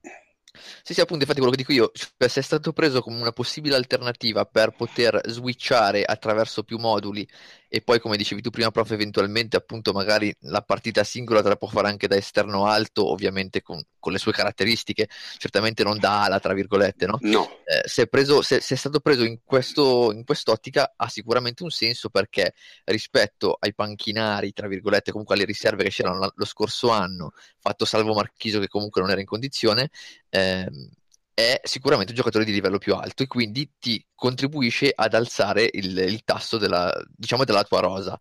sì, 0.83 0.93
sì, 0.93 1.01
appunto, 1.01 1.23
infatti 1.23 1.39
quello 1.39 1.51
che 1.51 1.57
dico 1.57 1.71
io, 1.71 1.91
cioè, 1.93 2.27
se 2.29 2.39
è 2.39 2.43
stato 2.43 2.73
preso 2.73 3.01
come 3.01 3.19
una 3.19 3.31
possibile 3.31 3.75
alternativa 3.75 4.45
per 4.45 4.71
poter 4.75 5.19
switchare 5.27 6.03
attraverso 6.03 6.63
più 6.63 6.77
moduli 6.77 7.27
e 7.73 7.81
poi, 7.81 8.01
come 8.01 8.17
dicevi 8.17 8.41
tu 8.41 8.49
prima, 8.49 8.69
prof, 8.69 8.91
eventualmente 8.91 9.55
appunto 9.55 9.93
magari 9.93 10.35
la 10.41 10.61
partita 10.61 11.05
singola 11.05 11.41
te 11.41 11.47
la 11.47 11.55
può 11.55 11.69
fare 11.69 11.87
anche 11.87 12.09
da 12.09 12.17
esterno 12.17 12.65
alto, 12.65 13.09
ovviamente 13.09 13.61
con, 13.61 13.81
con 13.97 14.11
le 14.11 14.17
sue 14.17 14.33
caratteristiche, 14.33 15.07
certamente 15.37 15.81
non 15.81 15.97
da 15.97 16.23
ala, 16.23 16.41
tra 16.41 16.53
virgolette, 16.53 17.05
no? 17.05 17.17
No. 17.21 17.49
Eh, 17.63 17.87
se, 17.87 18.01
è 18.01 18.07
preso, 18.07 18.41
se, 18.41 18.59
se, 18.59 18.73
è 18.73 18.77
stato 18.77 18.99
preso 18.99 19.23
in, 19.23 19.37
questo, 19.45 20.11
in 20.11 20.25
quest'ottica 20.25 20.95
ha 20.97 21.07
sicuramente 21.07 21.63
un 21.63 21.69
senso 21.69 22.09
perché 22.09 22.55
rispetto 22.83 23.55
ai 23.57 23.73
panchinari, 23.73 24.51
tra 24.51 24.67
virgolette, 24.67 25.11
comunque 25.11 25.35
alle 25.35 25.45
riserve 25.45 25.85
che 25.85 25.91
c'erano 25.91 26.29
lo 26.35 26.45
scorso 26.45 26.89
anno, 26.89 27.31
fatto 27.57 27.85
salvo 27.85 28.13
Marchiso 28.13 28.59
che 28.59 28.67
comunque 28.67 28.99
non 28.99 29.11
era 29.11 29.21
in 29.21 29.25
condizione, 29.25 29.91
ehm, 30.27 30.89
è 31.33 31.59
sicuramente 31.63 32.11
un 32.11 32.17
giocatore 32.17 32.45
di 32.45 32.51
livello 32.51 32.77
più 32.77 32.93
alto 32.93 33.23
e 33.23 33.27
quindi 33.27 33.71
ti 33.79 34.03
contribuisce 34.13 34.91
ad 34.93 35.13
alzare 35.13 35.69
il, 35.71 35.97
il 35.97 36.23
tasso 36.23 36.57
della, 36.57 36.93
diciamo, 37.15 37.43
della 37.45 37.63
tua 37.63 37.79
rosa. 37.79 38.19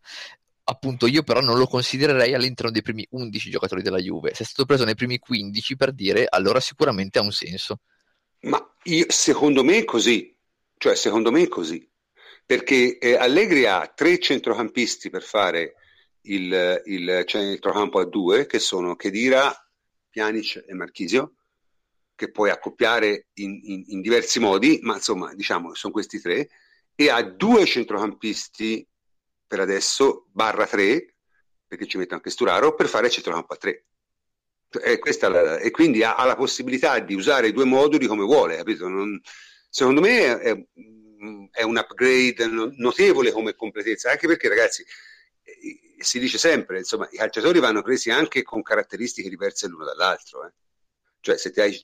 Appunto, 0.65 1.07
io 1.07 1.23
però 1.23 1.41
non 1.41 1.59
lo 1.59 1.67
considererei 1.67 2.35
all'interno 2.35 2.71
dei 2.71 2.83
primi 2.83 3.07
11 3.11 3.51
giocatori 3.51 3.83
della 3.83 3.99
Juve. 3.99 4.35
Se 4.35 4.45
è 4.45 4.47
stato 4.47 4.65
preso 4.65 4.85
nei 4.85 4.95
primi 4.95 5.19
15 5.19 5.77
per 5.77 5.93
dire, 5.93 6.27
allora 6.29 6.61
sicuramente 6.61 7.19
ha 7.19 7.23
un 7.23 7.33
senso. 7.33 7.81
Ma 8.43 8.75
io, 8.85 9.07
secondo 9.09 9.65
me 9.65 9.79
è 9.79 9.85
così. 9.85 10.35
Cioè, 10.77 10.95
secondo 10.95 11.33
me 11.33 11.43
è 11.43 11.49
così. 11.49 11.87
Perché 12.47 12.99
eh, 12.99 13.17
Allegri 13.17 13.67
ha 13.67 13.87
tre 13.95 14.19
centrocampisti 14.19 15.11
per 15.11 15.23
fare 15.23 15.75
il, 16.23 16.83
il 16.85 17.25
centrocampo 17.27 17.99
a 17.99 18.07
due, 18.07 18.47
che 18.47 18.61
sono 18.61 18.95
Chedira, 18.95 19.53
Pjanic 20.09 20.65
e 20.67 20.75
Marchisio 20.75 21.35
che 22.21 22.31
puoi 22.31 22.51
accoppiare 22.51 23.29
in, 23.37 23.59
in, 23.63 23.85
in, 23.87 24.01
diversi 24.03 24.41
modi, 24.41 24.79
ma 24.83 24.97
insomma, 24.97 25.33
diciamo, 25.33 25.73
sono 25.73 25.91
questi 25.91 26.21
tre, 26.21 26.51
e 26.95 27.09
ha 27.09 27.23
due 27.23 27.65
centrocampisti 27.65 28.87
per 29.47 29.61
adesso, 29.61 30.27
barra 30.31 30.67
tre, 30.67 31.15
perché 31.67 31.87
ci 31.87 31.97
metto 31.97 32.13
anche 32.13 32.29
Sturaro, 32.29 32.75
per 32.75 32.89
fare 32.89 33.09
centrocampo 33.09 33.55
a 33.55 33.57
tre. 33.57 33.87
E, 34.83 35.01
la, 35.21 35.59
e 35.61 35.71
quindi 35.71 36.03
ha, 36.03 36.15
ha, 36.15 36.27
la 36.27 36.37
possibilità 36.37 36.99
di 36.99 37.15
usare 37.15 37.49
i 37.49 37.53
due 37.55 37.65
moduli 37.65 38.07
come 38.07 38.25
vuole, 38.25 38.57
capito? 38.57 38.87
Non, 38.87 39.19
secondo 39.71 40.03
me 40.03 40.39
è, 40.41 40.67
è, 41.53 41.63
un 41.63 41.77
upgrade 41.79 42.47
notevole 42.77 43.33
come 43.33 43.55
completezza, 43.55 44.11
anche 44.11 44.27
perché 44.27 44.47
ragazzi, 44.51 44.85
eh, 45.43 46.05
si 46.05 46.19
dice 46.19 46.37
sempre, 46.37 46.81
insomma, 46.81 47.09
i 47.11 47.17
calciatori 47.17 47.61
vanno 47.61 47.81
presi 47.81 48.11
anche 48.11 48.43
con 48.43 48.61
caratteristiche 48.61 49.31
diverse 49.31 49.69
l'uno 49.69 49.87
dall'altro. 49.87 50.47
Eh. 50.47 50.53
Cioè, 51.21 51.39
se 51.39 51.51
ti 51.51 51.61
hai 51.63 51.83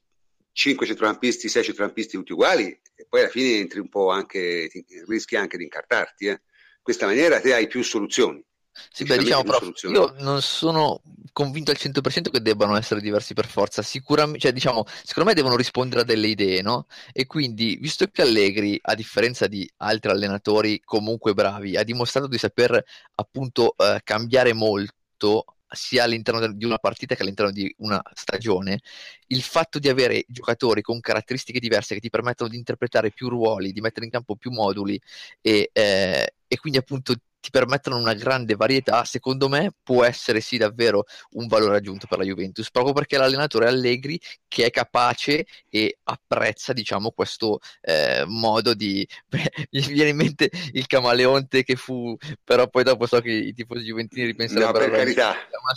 5 0.57 0.87
centrocampisti, 0.87 1.49
6 1.51 1.65
centrocampisti 1.65 2.17
tutti 2.17 2.33
uguali 2.33 2.67
e 2.95 3.07
poi 3.07 3.21
alla 3.21 3.29
fine 3.29 3.59
entri 3.59 3.79
un 3.79 3.91
po' 3.91 4.09
anche, 4.09 4.71
rischi 5.07 5.37
anche 5.37 5.59
di 5.59 5.65
incartarti. 5.65 6.29
Eh. 6.29 6.31
In 6.31 6.83
questa 6.83 7.05
maniera 7.05 7.41
te 7.41 7.53
hai 7.53 7.67
più 7.67 7.83
soluzioni. 7.83 8.43
Sì, 8.91 9.05
beh, 9.05 9.19
diciamo, 9.19 9.43
però, 9.43 9.61
io 9.91 10.15
non 10.19 10.41
sono 10.41 11.03
convinto 11.33 11.73
al 11.73 11.77
100% 11.79 12.31
che 12.31 12.41
debbano 12.41 12.75
essere 12.77 13.03
diversi 13.03 13.35
per 13.35 13.47
forza. 13.47 13.83
Sicuramente, 13.83 14.41
cioè, 14.41 14.53
diciamo, 14.53 14.87
secondo 15.05 15.29
me 15.29 15.35
devono 15.35 15.57
rispondere 15.57 16.01
a 16.03 16.05
delle 16.05 16.29
idee, 16.29 16.63
no? 16.63 16.87
E 17.13 17.27
quindi, 17.27 17.77
visto 17.79 18.07
che 18.07 18.23
Allegri, 18.23 18.79
a 18.81 18.95
differenza 18.95 19.47
di 19.47 19.71
altri 19.79 20.11
allenatori 20.11 20.81
comunque 20.83 21.35
bravi, 21.35 21.77
ha 21.77 21.85
dimostrato 21.85 22.29
di 22.29 22.39
saper 22.39 22.83
appunto 23.15 23.75
eh, 23.77 24.01
cambiare 24.03 24.55
molto 24.55 25.45
sia 25.71 26.05
all'interno 26.05 26.53
di 26.53 26.65
una 26.65 26.79
partita 26.79 27.15
che 27.15 27.23
all'interno 27.23 27.51
di 27.51 27.73
una 27.79 28.01
stagione, 28.15 28.81
il 29.29 29.43
fatto 29.43 29.79
di 29.79 29.89
avere 29.89 30.25
giocatori 30.29 30.83
con 30.83 31.01
caratteristiche 31.01 31.59
diverse 31.59 31.95
che 31.95 32.01
ti 32.01 32.11
permettono 32.11 32.51
di 32.51 32.57
interpretare 32.57 33.11
più 33.11 33.29
ruoli, 33.29 33.73
di 33.73 33.81
mettere 33.81 34.07
in 34.07 34.13
campo 34.13 34.37
più 34.37 34.51
moduli 34.51 35.01
e, 35.41 35.71
eh, 35.73 36.35
e 36.47 36.59
quindi 36.59 36.79
appunto 36.79 37.15
ti 37.47 37.53
permettono 37.53 37.97
una 37.97 38.15
grande 38.15 38.57
varietà, 38.57 39.05
secondo 39.05 39.49
me 39.49 39.73
può 39.81 40.03
essere 40.03 40.41
sì 40.41 40.57
davvero 40.57 41.05
un 41.35 41.47
valore 41.47 41.77
aggiunto 41.77 42.09
per 42.09 42.19
la 42.19 42.25
Juventus, 42.25 42.73
proprio 42.73 42.93
perché 42.93 43.17
l'allenatore 43.17 43.69
Allegri 43.69 44.21
che 44.49 44.65
è 44.65 44.71
capace 44.71 45.47
e 45.71 45.99
apprezza 46.03 46.73
diciamo 46.73 47.13
questo 47.13 47.61
eh, 47.83 48.25
modo 48.27 48.75
di... 48.75 49.07
mi 49.71 49.81
viene 49.81 50.11
in 50.11 50.17
mente 50.17 50.51
il 50.73 50.89
camaleonte 50.89 51.63
che 51.63 51.77
fu, 51.77 52.17
però 52.43 52.67
poi 52.67 52.83
dopo 52.83 53.07
so 53.07 53.21
che 53.21 53.31
i 53.31 53.53
tifosi 53.53 53.85
juventini 53.85 54.27
ripenserebbero 54.27 54.85
no, 54.85 54.91
per 54.91 54.99
carità, 54.99 55.35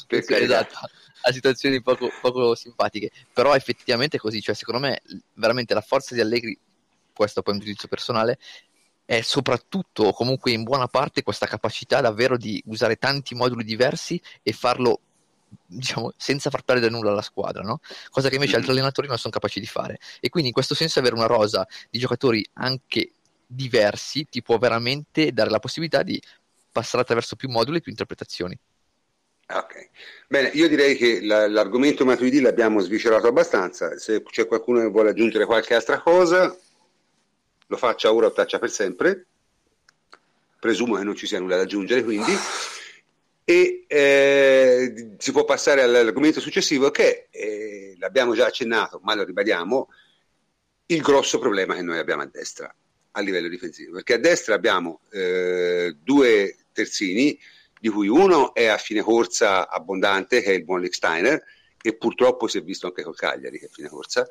per 0.08 0.26
carità. 0.26 0.68
Esatto, 0.68 0.90
a 1.22 1.32
situazioni 1.32 1.84
poco, 1.84 2.10
poco 2.20 2.56
simpatiche, 2.56 3.12
però 3.32 3.54
effettivamente 3.54 4.18
è 4.18 4.20
così, 4.20 4.42
cioè 4.42 4.56
secondo 4.56 4.88
me 4.88 5.02
veramente 5.36 5.76
la 5.76 5.82
forza 5.82 6.16
di 6.16 6.22
Allegri 6.22 6.58
questo 7.20 7.42
poi 7.42 7.54
è 7.54 7.58
un 7.58 7.64
giudizio 7.64 7.90
personale, 7.90 8.40
è 9.10 9.22
soprattutto, 9.22 10.12
comunque 10.12 10.52
in 10.52 10.62
buona 10.62 10.86
parte, 10.86 11.24
questa 11.24 11.48
capacità 11.48 12.00
davvero 12.00 12.38
di 12.38 12.62
usare 12.68 12.98
tanti 12.98 13.34
moduli 13.34 13.64
diversi 13.64 14.22
e 14.44 14.54
farlo 14.54 15.00
diciamo, 15.66 16.14
senza 16.16 16.52
far 16.52 16.62
perdere 16.62 16.92
nulla 16.92 17.10
alla 17.10 17.24
squadra, 17.24 17.64
no? 17.64 17.80
cosa 18.12 18.30
che 18.30 18.36
invece 18.36 18.56
altri 18.56 18.70
allenatori 18.70 19.08
non 19.08 19.18
sono 19.18 19.34
capaci 19.34 19.60
di 19.60 19.66
fare. 19.66 19.98
E 20.20 20.30
quindi 20.30 20.50
in 20.50 20.54
questo 20.54 20.76
senso 20.76 21.00
avere 21.00 21.16
una 21.16 21.26
rosa 21.26 21.68
di 21.90 21.98
giocatori 21.98 22.48
anche 22.54 23.14
diversi 23.48 24.28
ti 24.30 24.44
può 24.44 24.60
veramente 24.60 25.32
dare 25.32 25.50
la 25.50 25.58
possibilità 25.58 26.04
di 26.04 26.22
passare 26.72 27.02
attraverso 27.02 27.36
più 27.36 27.50
moduli 27.50 27.78
e 27.78 27.82
più 27.82 27.90
interpretazioni. 27.90 28.56
Ok, 29.52 29.90
bene, 30.28 30.50
io 30.50 30.68
direi 30.68 30.96
che 30.96 31.22
la, 31.24 31.48
l'argomento 31.48 32.06
Matuidi 32.06 32.42
l'abbiamo 32.42 32.80
sviscerato 32.82 33.26
abbastanza, 33.26 33.98
se 33.98 34.22
c'è 34.22 34.46
qualcuno 34.46 34.82
che 34.82 34.90
vuole 34.90 35.10
aggiungere 35.10 35.48
qualche 35.48 35.74
altra 35.74 36.00
cosa, 36.00 36.56
lo 37.70 37.78
faccia 37.78 38.12
ora 38.12 38.28
o 38.28 38.32
taccia 38.32 38.60
per 38.60 38.72
sempre. 38.72 39.26
Presumo 40.60 40.96
che 40.96 41.04
non 41.04 41.16
ci 41.16 41.28
sia 41.28 41.40
nulla 41.40 41.56
da 41.56 41.62
aggiungere, 41.62 42.04
quindi. 42.04 42.34
E 43.44 43.86
eh, 43.88 45.16
si 45.18 45.32
può 45.32 45.46
passare 45.46 45.82
all'argomento 45.82 46.40
successivo 46.40 46.92
che 46.92 47.28
eh, 47.30 47.96
l'abbiamo 47.98 48.34
già 48.36 48.48
accennato, 48.48 49.00
ma 49.04 49.16
lo 49.16 49.24
ribadiamo, 49.24 49.88
il 50.88 51.02
grosso 51.02 51.40
problema 51.40 51.76
che 51.76 51.82
noi 51.82 52.00
abbiamo 52.00 52.24
a 52.24 52.30
destra 52.32 52.74
a 53.12 53.22
livello 53.22 53.48
difensivo, 53.48 53.94
perché 53.94 54.14
a 54.14 54.20
destra 54.20 54.56
abbiamo 54.56 55.02
eh, 55.12 55.96
due 56.02 56.58
terzini, 56.72 57.40
di 57.80 57.90
cui 57.90 58.08
uno 58.08 58.54
è 58.54 58.66
a 58.66 58.78
fine 58.78 59.02
corsa 59.02 59.70
abbondante, 59.70 60.42
che 60.42 60.52
è 60.52 60.56
il 60.56 60.64
buon 60.64 60.82
Licksteiner, 60.82 61.44
e 61.82 61.96
purtroppo 61.96 62.48
si 62.48 62.58
è 62.58 62.62
visto 62.62 62.88
anche 62.88 63.04
col 63.04 63.16
Cagliari 63.16 63.58
che 63.58 63.66
è 63.66 63.70
a 63.70 63.74
fine 63.74 63.90
corsa, 63.90 64.28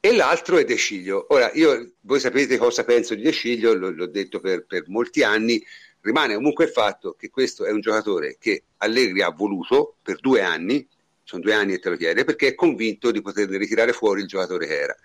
e 0.00 0.14
l'altro 0.14 0.58
è 0.58 0.64
De 0.64 0.76
Sciglio. 0.76 1.26
Ora, 1.30 1.50
io, 1.54 1.94
voi 2.00 2.20
sapete 2.20 2.56
cosa 2.56 2.84
penso 2.84 3.14
di 3.14 3.22
De 3.22 3.30
Sciglio, 3.30 3.74
l- 3.74 3.94
l'ho 3.94 4.06
detto 4.06 4.40
per, 4.40 4.64
per, 4.66 4.84
molti 4.88 5.22
anni, 5.22 5.64
rimane 6.00 6.34
comunque 6.34 6.64
il 6.66 6.70
fatto 6.70 7.14
che 7.18 7.30
questo 7.30 7.64
è 7.64 7.70
un 7.70 7.80
giocatore 7.80 8.36
che 8.38 8.64
Allegri 8.78 9.22
ha 9.22 9.30
voluto 9.30 9.96
per 10.02 10.20
due 10.20 10.42
anni, 10.42 10.86
sono 11.24 11.42
due 11.42 11.54
anni 11.54 11.72
che 11.72 11.78
te 11.80 11.90
lo 11.90 11.96
chiede, 11.96 12.24
perché 12.24 12.48
è 12.48 12.54
convinto 12.54 13.10
di 13.10 13.20
poter 13.20 13.48
ritirare 13.48 13.92
fuori 13.92 14.22
il 14.22 14.28
giocatore 14.28 14.66
che 14.66 14.80
era. 14.80 14.96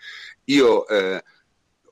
Io 0.46 0.88
eh, 0.88 1.24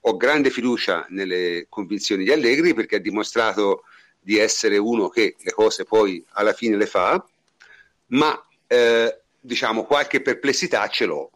ho 0.01 0.17
grande 0.17 0.49
fiducia 0.49 1.05
nelle 1.09 1.65
convinzioni 1.69 2.23
di 2.23 2.31
Allegri 2.31 2.73
perché 2.73 2.97
ha 2.97 2.99
dimostrato 2.99 3.83
di 4.19 4.37
essere 4.37 4.77
uno 4.77 5.09
che 5.09 5.35
le 5.39 5.51
cose 5.51 5.83
poi 5.83 6.23
alla 6.33 6.53
fine 6.53 6.77
le 6.77 6.85
fa, 6.85 7.23
ma 8.07 8.47
eh, 8.67 9.21
diciamo 9.39 9.85
qualche 9.85 10.21
perplessità 10.21 10.87
ce 10.87 11.05
l'ho. 11.05 11.31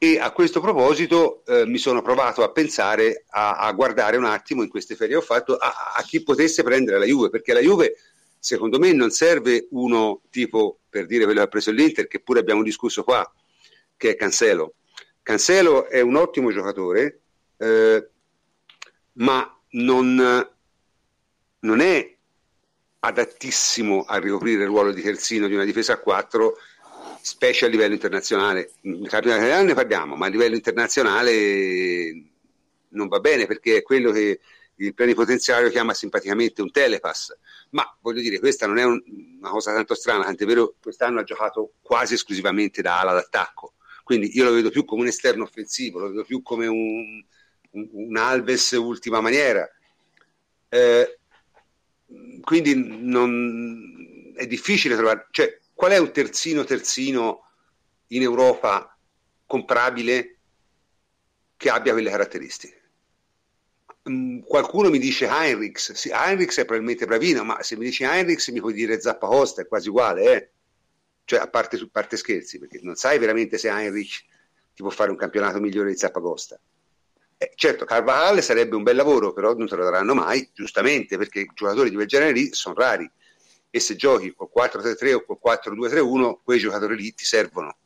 E 0.00 0.20
a 0.20 0.30
questo 0.30 0.60
proposito 0.60 1.42
eh, 1.44 1.66
mi 1.66 1.78
sono 1.78 2.02
provato 2.02 2.44
a 2.44 2.52
pensare, 2.52 3.24
a, 3.30 3.56
a, 3.56 3.72
guardare 3.72 4.16
un 4.16 4.26
attimo 4.26 4.62
in 4.62 4.68
queste 4.68 4.94
ferie 4.94 5.16
ho 5.16 5.20
fatto 5.20 5.56
a, 5.56 5.92
a, 5.96 6.02
chi 6.02 6.22
potesse 6.22 6.62
prendere 6.62 7.00
la 7.00 7.04
Juve, 7.04 7.30
perché 7.30 7.52
la 7.52 7.58
Juve 7.58 7.96
secondo 8.38 8.78
me 8.78 8.92
non 8.92 9.10
serve 9.10 9.66
uno 9.70 10.22
tipo 10.30 10.78
per 10.88 11.06
dire 11.06 11.24
quello 11.24 11.40
che 11.40 11.46
ha 11.46 11.50
preso 11.50 11.72
l'Inter, 11.72 12.06
che 12.06 12.20
pure 12.20 12.38
abbiamo 12.38 12.62
discusso 12.62 13.02
qua, 13.02 13.28
che 13.96 14.10
è 14.10 14.16
Cancelo. 14.16 14.74
Cancelo 15.20 15.88
è 15.88 16.00
un 16.00 16.14
ottimo 16.14 16.52
giocatore, 16.52 17.20
eh, 17.56 18.08
ma 19.14 19.60
non, 19.70 20.48
non 21.58 21.80
è 21.80 22.16
adattissimo 23.00 24.04
a 24.04 24.18
ricoprire 24.18 24.62
il 24.62 24.68
ruolo 24.68 24.92
di 24.92 25.02
terzino 25.02 25.48
di 25.48 25.54
una 25.54 25.64
difesa 25.64 25.94
a 25.94 25.98
4 25.98 26.54
specie 27.28 27.66
a 27.66 27.68
livello 27.68 27.92
internazionale. 27.92 28.72
In 28.82 29.06
campionato 29.06 29.42
italiano 29.42 29.66
ne 29.66 29.74
parliamo, 29.74 30.16
ma 30.16 30.26
a 30.26 30.30
livello 30.30 30.54
internazionale 30.54 32.24
non 32.90 33.08
va 33.08 33.20
bene 33.20 33.46
perché 33.46 33.76
è 33.76 33.82
quello 33.82 34.10
che 34.12 34.40
il 34.76 34.94
plenipotenziario 34.94 35.68
chiama 35.68 35.92
simpaticamente 35.92 36.62
un 36.62 36.70
telepass. 36.70 37.36
Ma 37.70 37.84
voglio 38.00 38.22
dire, 38.22 38.38
questa 38.38 38.66
non 38.66 38.78
è 38.78 38.84
un, 38.84 39.00
una 39.40 39.50
cosa 39.50 39.74
tanto 39.74 39.94
strana, 39.94 40.24
tant'è 40.24 40.46
vero 40.46 40.74
quest'anno 40.80 41.20
ha 41.20 41.24
giocato 41.24 41.74
quasi 41.82 42.14
esclusivamente 42.14 42.80
da 42.80 43.00
ala 43.00 43.12
d'attacco. 43.12 43.74
Quindi 44.04 44.34
io 44.34 44.44
lo 44.44 44.52
vedo 44.52 44.70
più 44.70 44.84
come 44.84 45.02
un 45.02 45.08
esterno 45.08 45.42
offensivo, 45.42 45.98
lo 45.98 46.08
vedo 46.08 46.24
più 46.24 46.40
come 46.40 46.66
un, 46.66 47.22
un, 47.72 47.88
un 47.92 48.16
Alves 48.16 48.70
ultima 48.72 49.20
maniera. 49.20 49.68
Eh, 50.70 51.18
quindi 52.40 52.74
non, 52.74 54.32
è 54.34 54.46
difficile 54.46 54.96
trovare, 54.96 55.26
cioè 55.30 55.58
qual 55.78 55.92
è 55.92 55.98
un 55.98 56.10
terzino 56.10 56.64
terzino 56.64 57.44
in 58.08 58.22
Europa 58.22 58.98
comprabile 59.46 60.38
che 61.56 61.70
abbia 61.70 61.92
quelle 61.92 62.10
caratteristiche? 62.10 62.82
Mm, 64.10 64.40
qualcuno 64.40 64.90
mi 64.90 64.98
dice 64.98 65.28
Heinrichs, 65.28 65.92
sì, 65.92 66.10
Heinrichs 66.12 66.58
è 66.58 66.64
probabilmente 66.64 67.06
bravino, 67.06 67.44
ma 67.44 67.62
se 67.62 67.76
mi 67.76 67.84
dici 67.84 68.02
Heinrichs 68.02 68.48
mi 68.48 68.58
puoi 68.58 68.72
dire 68.72 69.00
Zappacosta, 69.00 69.62
è 69.62 69.68
quasi 69.68 69.88
uguale, 69.88 70.34
eh? 70.34 70.50
cioè 71.24 71.38
a 71.38 71.46
parte, 71.46 71.76
a 71.76 71.88
parte 71.92 72.16
scherzi, 72.16 72.58
perché 72.58 72.80
non 72.82 72.96
sai 72.96 73.20
veramente 73.20 73.56
se 73.56 73.68
Heinrich 73.68 74.24
ti 74.74 74.82
può 74.82 74.90
fare 74.90 75.12
un 75.12 75.16
campionato 75.16 75.60
migliore 75.60 75.90
di 75.90 75.96
Zappacosta. 75.96 76.58
Eh, 77.36 77.52
certo, 77.54 77.84
Carvajal 77.84 78.42
sarebbe 78.42 78.74
un 78.74 78.82
bel 78.82 78.96
lavoro, 78.96 79.32
però 79.32 79.54
non 79.54 79.68
te 79.68 79.76
lo 79.76 79.84
daranno 79.84 80.14
mai, 80.14 80.50
giustamente, 80.52 81.16
perché 81.16 81.46
giocatori 81.54 81.88
di 81.88 81.94
quel 81.94 82.08
genere 82.08 82.32
lì 82.32 82.52
sono 82.52 82.74
rari. 82.74 83.08
E 83.70 83.80
se 83.80 83.96
giochi 83.96 84.34
col 84.34 84.50
4-3-3 84.54 85.14
o 85.14 85.24
col 85.24 85.38
4-2-3-1, 85.42 86.38
quei 86.42 86.58
giocatori 86.58 86.96
lì 86.96 87.14
ti 87.14 87.24
servono. 87.24 87.76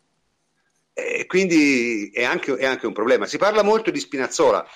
E 0.94 1.26
quindi 1.26 2.10
è 2.12 2.24
anche, 2.24 2.54
è 2.56 2.66
anche, 2.66 2.86
un 2.86 2.92
problema. 2.92 3.26
Si 3.26 3.38
parla 3.38 3.62
molto 3.62 3.90
di 3.90 3.98
Spinazzola. 3.98 4.66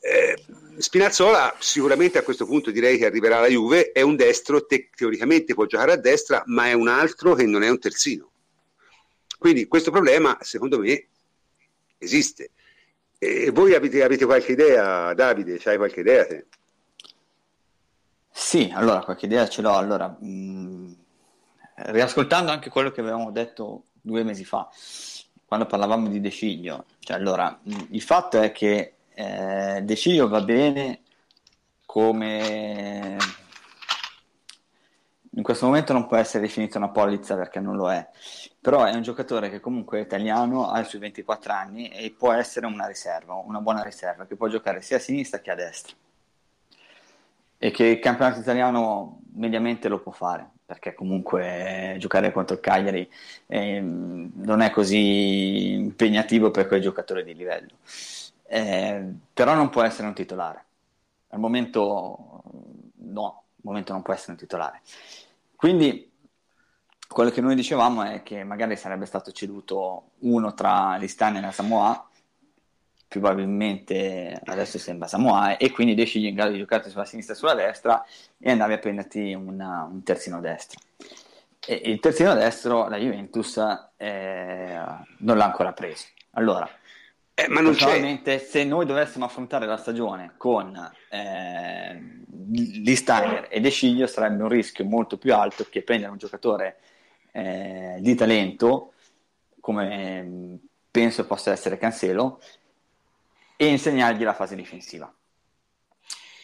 Eh, 0.00 0.36
Spinazzola 0.78 1.54
sicuramente 1.58 2.18
a 2.18 2.22
questo 2.22 2.46
punto 2.46 2.70
direi 2.70 2.98
che 2.98 3.06
arriverà 3.06 3.38
alla 3.38 3.48
Juve, 3.48 3.92
è 3.92 4.00
un 4.00 4.16
destro, 4.16 4.64
te- 4.66 4.90
teoricamente 4.94 5.54
può 5.54 5.66
giocare 5.66 5.92
a 5.92 5.96
destra, 5.96 6.42
ma 6.46 6.68
è 6.68 6.72
un 6.72 6.88
altro 6.88 7.34
che 7.34 7.44
non 7.44 7.62
è 7.62 7.68
un 7.68 7.78
terzino. 7.78 8.30
Quindi 9.38 9.66
questo 9.66 9.90
problema, 9.90 10.38
secondo 10.40 10.78
me, 10.78 11.08
esiste. 11.98 12.50
E 13.18 13.50
voi 13.50 13.74
avete, 13.74 14.02
avete 14.02 14.24
qualche 14.24 14.52
idea, 14.52 15.12
Davide? 15.14 15.58
C'hai 15.58 15.76
qualche 15.76 16.00
idea? 16.00 16.24
Te? 16.24 16.46
Sì, 18.32 18.72
allora 18.74 19.04
qualche 19.04 19.26
idea 19.26 19.46
ce 19.48 19.62
l'ho. 19.62 19.74
Allora, 19.76 20.08
mh, 20.08 20.26
mm, 20.26 20.92
riascoltando 21.74 22.50
anche 22.50 22.70
quello 22.70 22.90
che 22.90 23.00
avevamo 23.00 23.30
detto 23.30 23.84
due 24.00 24.22
mesi 24.24 24.44
fa, 24.44 24.68
quando 25.44 25.66
parlavamo 25.66 26.08
di 26.08 26.20
De 26.20 26.30
Ciglio, 26.30 26.86
cioè, 27.00 27.16
allora, 27.16 27.58
mh, 27.62 27.74
mm, 27.74 27.80
il 27.90 28.02
fatto 28.02 28.40
è 28.40 28.50
che 28.52 28.94
eh, 29.14 29.80
De 29.82 29.96
Ciglio 29.96 30.28
va 30.28 30.40
bene 30.40 31.02
come 31.84 33.16
in 35.34 35.42
questo 35.42 35.66
momento 35.66 35.92
non 35.92 36.06
può 36.06 36.16
essere 36.16 36.42
definito 36.42 36.76
una 36.78 36.90
polizza 36.90 37.36
perché 37.36 37.58
non 37.60 37.76
lo 37.76 37.90
è, 37.90 38.06
però 38.60 38.84
è 38.84 38.94
un 38.94 39.02
giocatore 39.02 39.50
che 39.50 39.60
comunque 39.60 39.98
è 39.98 40.02
italiano, 40.02 40.70
ha 40.70 40.80
i 40.80 40.84
suoi 40.84 41.00
24 41.00 41.52
anni 41.52 41.88
e 41.88 42.10
può 42.16 42.32
essere 42.32 42.66
una 42.66 42.86
riserva, 42.86 43.34
una 43.34 43.60
buona 43.60 43.82
riserva, 43.82 44.26
che 44.26 44.36
può 44.36 44.48
giocare 44.48 44.82
sia 44.82 44.96
a 44.96 45.00
sinistra 45.00 45.40
che 45.40 45.50
a 45.50 45.54
destra. 45.54 45.96
E 47.64 47.70
che 47.70 47.84
il 47.84 47.98
campionato 48.00 48.40
italiano 48.40 49.20
mediamente 49.34 49.86
lo 49.86 50.00
può 50.00 50.10
fare, 50.10 50.50
perché 50.66 50.94
comunque 50.94 51.94
giocare 52.00 52.32
contro 52.32 52.56
il 52.56 52.60
Cagliari 52.60 53.08
eh, 53.46 53.80
non 53.80 54.62
è 54.62 54.70
così 54.70 55.74
impegnativo 55.74 56.50
per 56.50 56.66
quel 56.66 56.80
giocatore 56.80 57.22
di 57.22 57.36
livello. 57.36 57.70
Eh, 58.48 59.04
però 59.32 59.54
non 59.54 59.70
può 59.70 59.82
essere 59.82 60.08
un 60.08 60.14
titolare. 60.14 60.64
Al 61.28 61.38
momento 61.38 62.42
no, 62.96 63.26
al 63.26 63.62
momento 63.62 63.92
non 63.92 64.02
può 64.02 64.12
essere 64.12 64.32
un 64.32 64.38
titolare. 64.38 64.80
Quindi 65.54 66.10
quello 67.06 67.30
che 67.30 67.40
noi 67.40 67.54
dicevamo 67.54 68.02
è 68.02 68.24
che 68.24 68.42
magari 68.42 68.76
sarebbe 68.76 69.06
stato 69.06 69.30
ceduto 69.30 70.10
uno 70.20 70.52
tra 70.54 70.96
l'Istania 70.96 71.38
e 71.38 71.42
la 71.44 71.52
Samoa, 71.52 72.08
probabilmente 73.18 74.40
adesso 74.44 74.78
sembra 74.78 75.06
Samoa, 75.06 75.56
e 75.56 75.70
quindi 75.70 75.94
decidi 75.94 76.28
in 76.28 76.34
grado 76.34 76.52
di 76.52 76.58
giocare 76.58 76.88
sulla 76.88 77.04
sinistra 77.04 77.34
e 77.34 77.36
sulla 77.36 77.54
destra 77.54 78.04
e 78.38 78.50
andavi 78.50 78.72
a 78.72 78.78
prenderti 78.78 79.34
una, 79.34 79.88
un 79.90 80.02
terzino 80.02 80.40
destro. 80.40 80.80
E 81.64 81.74
il 81.84 82.00
terzino 82.00 82.34
destro, 82.34 82.88
la 82.88 82.96
Juventus, 82.96 83.58
eh, 83.96 84.80
non 85.18 85.36
l'ha 85.36 85.44
ancora 85.44 85.72
preso. 85.72 86.06
Allora, 86.32 86.68
eh, 87.34 87.48
ma 87.48 87.60
non 87.60 87.74
c'è. 87.74 88.38
se 88.38 88.64
noi 88.64 88.84
dovessimo 88.84 89.24
affrontare 89.24 89.66
la 89.66 89.76
stagione 89.76 90.34
con 90.36 90.74
eh, 91.08 92.22
Lee 92.52 92.96
Steiner 92.96 93.46
e 93.50 93.60
De 93.60 93.70
Sciglio 93.70 94.06
sarebbe 94.06 94.42
un 94.42 94.48
rischio 94.48 94.84
molto 94.84 95.16
più 95.18 95.34
alto 95.34 95.66
che 95.70 95.82
prendere 95.82 96.10
un 96.10 96.18
giocatore 96.18 96.78
eh, 97.32 97.96
di 98.00 98.14
talento 98.14 98.92
come 99.60 100.22
mm, 100.22 100.54
penso 100.90 101.26
possa 101.26 101.52
essere 101.52 101.78
Cancelo 101.78 102.40
e 103.62 103.68
insegnargli 103.68 104.24
la 104.24 104.34
fase 104.34 104.56
difensiva. 104.56 105.12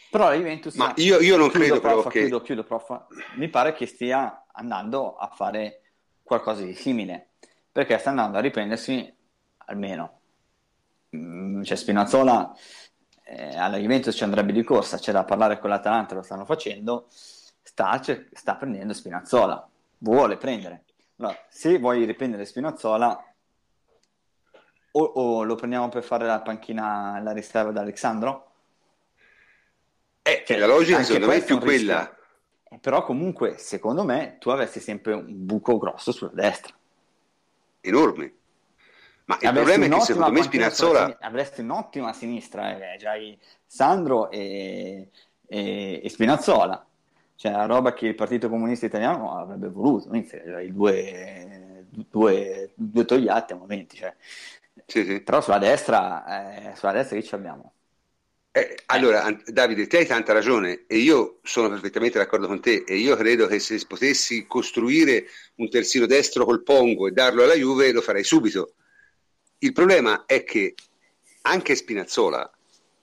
Però 0.09 0.29
la 0.29 0.35
Juventus 0.35 0.73
Ma 0.75 0.93
io, 0.95 1.19
io 1.19 1.35
non 1.35 1.49
credo 1.49 1.79
prof, 1.79 2.07
che... 2.07 2.21
chiudo, 2.21 2.41
chiudo, 2.41 2.63
prof. 2.63 3.07
Mi 3.35 3.49
pare 3.49 3.73
che 3.73 3.85
stia 3.85 4.45
andando 4.53 5.15
a 5.15 5.27
fare 5.27 5.81
qualcosa 6.23 6.63
di 6.63 6.73
simile 6.73 7.31
perché 7.71 7.97
sta 7.97 8.09
andando 8.09 8.37
a 8.37 8.41
riprendersi 8.41 9.13
almeno 9.65 10.19
cioè 11.11 11.75
Spinazzola 11.75 12.55
eh, 13.25 13.57
alla 13.57 13.77
Juventus 13.77 14.15
ci 14.15 14.23
andrebbe 14.23 14.53
di 14.53 14.63
corsa, 14.63 14.97
c'è 14.97 15.11
da 15.11 15.23
parlare 15.23 15.59
con 15.59 15.69
l'Atalanta, 15.69 16.15
lo 16.15 16.21
stanno 16.21 16.45
facendo, 16.45 17.07
sta, 17.09 18.01
sta 18.31 18.55
prendendo 18.55 18.93
Spinazzola, 18.93 19.69
vuole 19.99 20.37
prendere. 20.37 20.85
Allora, 21.17 21.37
se 21.49 21.77
vuoi 21.79 22.05
riprendere 22.05 22.45
Spinazzola, 22.45 23.28
o, 24.91 25.03
o, 25.03 25.43
lo 25.43 25.55
prendiamo 25.55 25.89
per 25.89 26.03
fare 26.03 26.25
la 26.25 26.41
panchina, 26.41 27.19
la 27.21 27.31
riserva 27.31 27.71
da 27.71 27.81
Alessandro? 27.81 28.51
Eh, 30.21 30.43
cioè, 30.45 30.57
la 30.57 30.67
logica 30.67 31.03
secondo 31.03 31.27
me 31.27 31.35
è 31.35 31.43
più 31.43 31.59
quella. 31.59 32.15
Eh, 32.69 32.77
però 32.79 33.03
comunque, 33.03 33.57
secondo 33.57 34.03
me, 34.03 34.37
tu 34.39 34.49
avresti 34.49 34.79
sempre 34.79 35.13
un 35.13 35.25
buco 35.27 35.77
grosso 35.77 36.11
sulla 36.11 36.31
destra. 36.33 36.73
Enorme. 37.81 38.33
Ma 39.25 39.37
il 39.41 39.51
problema 39.53 39.85
è 39.85 39.89
che 39.89 39.99
secondo 40.01 40.31
me 40.31 40.41
Spinazzola... 40.41 41.17
Avresti 41.19 41.61
un'ottima 41.61 42.13
sinistra, 42.13 42.93
eh, 42.93 42.97
già 42.97 43.11
Sandro 43.65 44.31
e, 44.31 45.09
e, 45.47 46.01
e, 46.03 46.09
Spinazzola. 46.09 46.83
Cioè, 47.35 47.51
la 47.51 47.65
roba 47.65 47.93
che 47.93 48.07
il 48.07 48.15
Partito 48.15 48.49
Comunista 48.49 48.87
Italiano 48.87 49.37
avrebbe 49.37 49.69
voluto, 49.69 50.13
i 50.13 50.71
due, 50.71 51.85
due, 51.89 52.71
due 52.73 53.05
togliati 53.05 53.53
a 53.53 53.55
momenti. 53.55 53.97
Cioè. 53.97 54.15
Sì, 54.89 55.05
sì. 55.05 55.21
Però 55.21 55.39
sulla 55.39 55.59
destra, 55.59 56.71
eh, 56.71 56.75
sulla 56.75 56.91
destra 56.91 57.15
che 57.15 57.23
ci 57.23 57.35
abbiamo? 57.35 57.73
Eh, 58.51 58.79
allora, 58.87 59.25
Davide, 59.45 59.87
te 59.87 59.99
hai 59.99 60.05
tanta 60.05 60.33
ragione 60.33 60.85
e 60.87 60.97
io 60.97 61.39
sono 61.43 61.69
perfettamente 61.69 62.17
d'accordo 62.17 62.47
con 62.47 62.59
te 62.59 62.83
e 62.85 62.95
io 62.95 63.15
credo 63.15 63.47
che 63.47 63.59
se 63.59 63.79
potessi 63.87 64.45
costruire 64.47 65.25
un 65.55 65.69
terzino 65.69 66.05
destro 66.07 66.45
col 66.45 66.63
Pongo 66.63 67.07
e 67.07 67.11
darlo 67.11 67.43
alla 67.43 67.53
Juve 67.53 67.91
lo 67.91 68.01
farei 68.01 68.23
subito 68.23 68.73
il 69.59 69.73
problema 69.73 70.23
è 70.25 70.43
che 70.43 70.75
anche 71.43 71.75
Spinazzola 71.75 72.49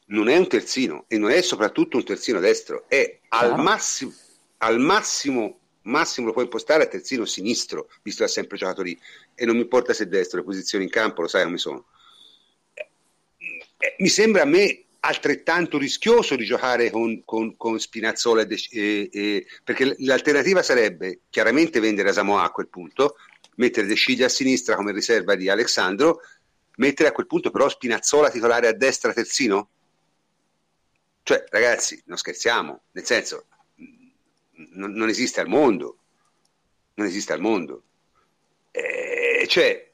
non 0.06 0.28
è 0.28 0.36
un 0.36 0.48
terzino 0.48 1.04
e 1.08 1.18
non 1.18 1.30
è 1.30 1.42
soprattutto 1.42 1.96
un 1.96 2.04
terzino 2.04 2.40
destro, 2.40 2.84
è 2.88 3.20
al 3.28 3.60
massimo, 3.60 4.12
al 4.58 4.78
massimo 4.78 5.58
massimo 5.86 6.26
lo 6.26 6.32
puoi 6.32 6.44
impostare 6.44 6.84
a 6.84 6.86
terzino 6.86 7.24
sinistro, 7.24 7.88
visto 8.02 8.24
che 8.24 8.30
ha 8.30 8.32
sempre 8.32 8.56
giocato 8.56 8.82
lì, 8.82 8.98
e 9.34 9.44
non 9.44 9.56
mi 9.56 9.62
importa 9.62 9.92
se 9.92 10.04
è 10.04 10.06
destro, 10.06 10.38
le 10.38 10.44
posizioni 10.44 10.84
in 10.84 10.90
campo 10.90 11.22
lo 11.22 11.28
sai 11.28 11.44
come 11.44 11.58
sono. 11.58 11.86
Eh, 12.74 13.96
mi 13.98 14.08
sembra 14.08 14.42
a 14.42 14.46
me 14.46 14.84
altrettanto 15.00 15.78
rischioso 15.78 16.34
di 16.34 16.44
giocare 16.44 16.90
con, 16.90 17.22
con, 17.24 17.56
con 17.56 17.78
Spinazzola 17.78 18.42
e, 18.42 19.08
e, 19.12 19.46
perché 19.62 19.94
l'alternativa 19.98 20.62
sarebbe 20.62 21.20
chiaramente 21.30 21.78
vendere 21.78 22.08
a 22.08 22.12
Samoa 22.12 22.42
a 22.42 22.50
quel 22.50 22.68
punto, 22.68 23.16
mettere 23.56 23.86
De 23.86 23.94
Sciglia 23.94 24.26
a 24.26 24.30
sinistra 24.30 24.74
come 24.74 24.92
riserva 24.92 25.36
di 25.36 25.48
Alessandro, 25.48 26.20
mettere 26.76 27.08
a 27.08 27.12
quel 27.12 27.26
punto 27.26 27.50
però 27.50 27.68
Spinazzola 27.68 28.30
titolare 28.30 28.66
a 28.66 28.72
destra 28.72 29.12
terzino? 29.12 29.68
Cioè, 31.22 31.44
ragazzi, 31.50 32.00
non 32.06 32.18
scherziamo, 32.18 32.80
nel 32.92 33.04
senso, 33.04 33.46
non, 34.72 34.92
non 34.92 35.08
esiste 35.08 35.40
al 35.40 35.48
mondo, 35.48 35.98
non 36.94 37.06
esiste 37.06 37.32
al 37.32 37.40
mondo. 37.40 37.82
Eh, 38.70 39.46
cioè, 39.48 39.92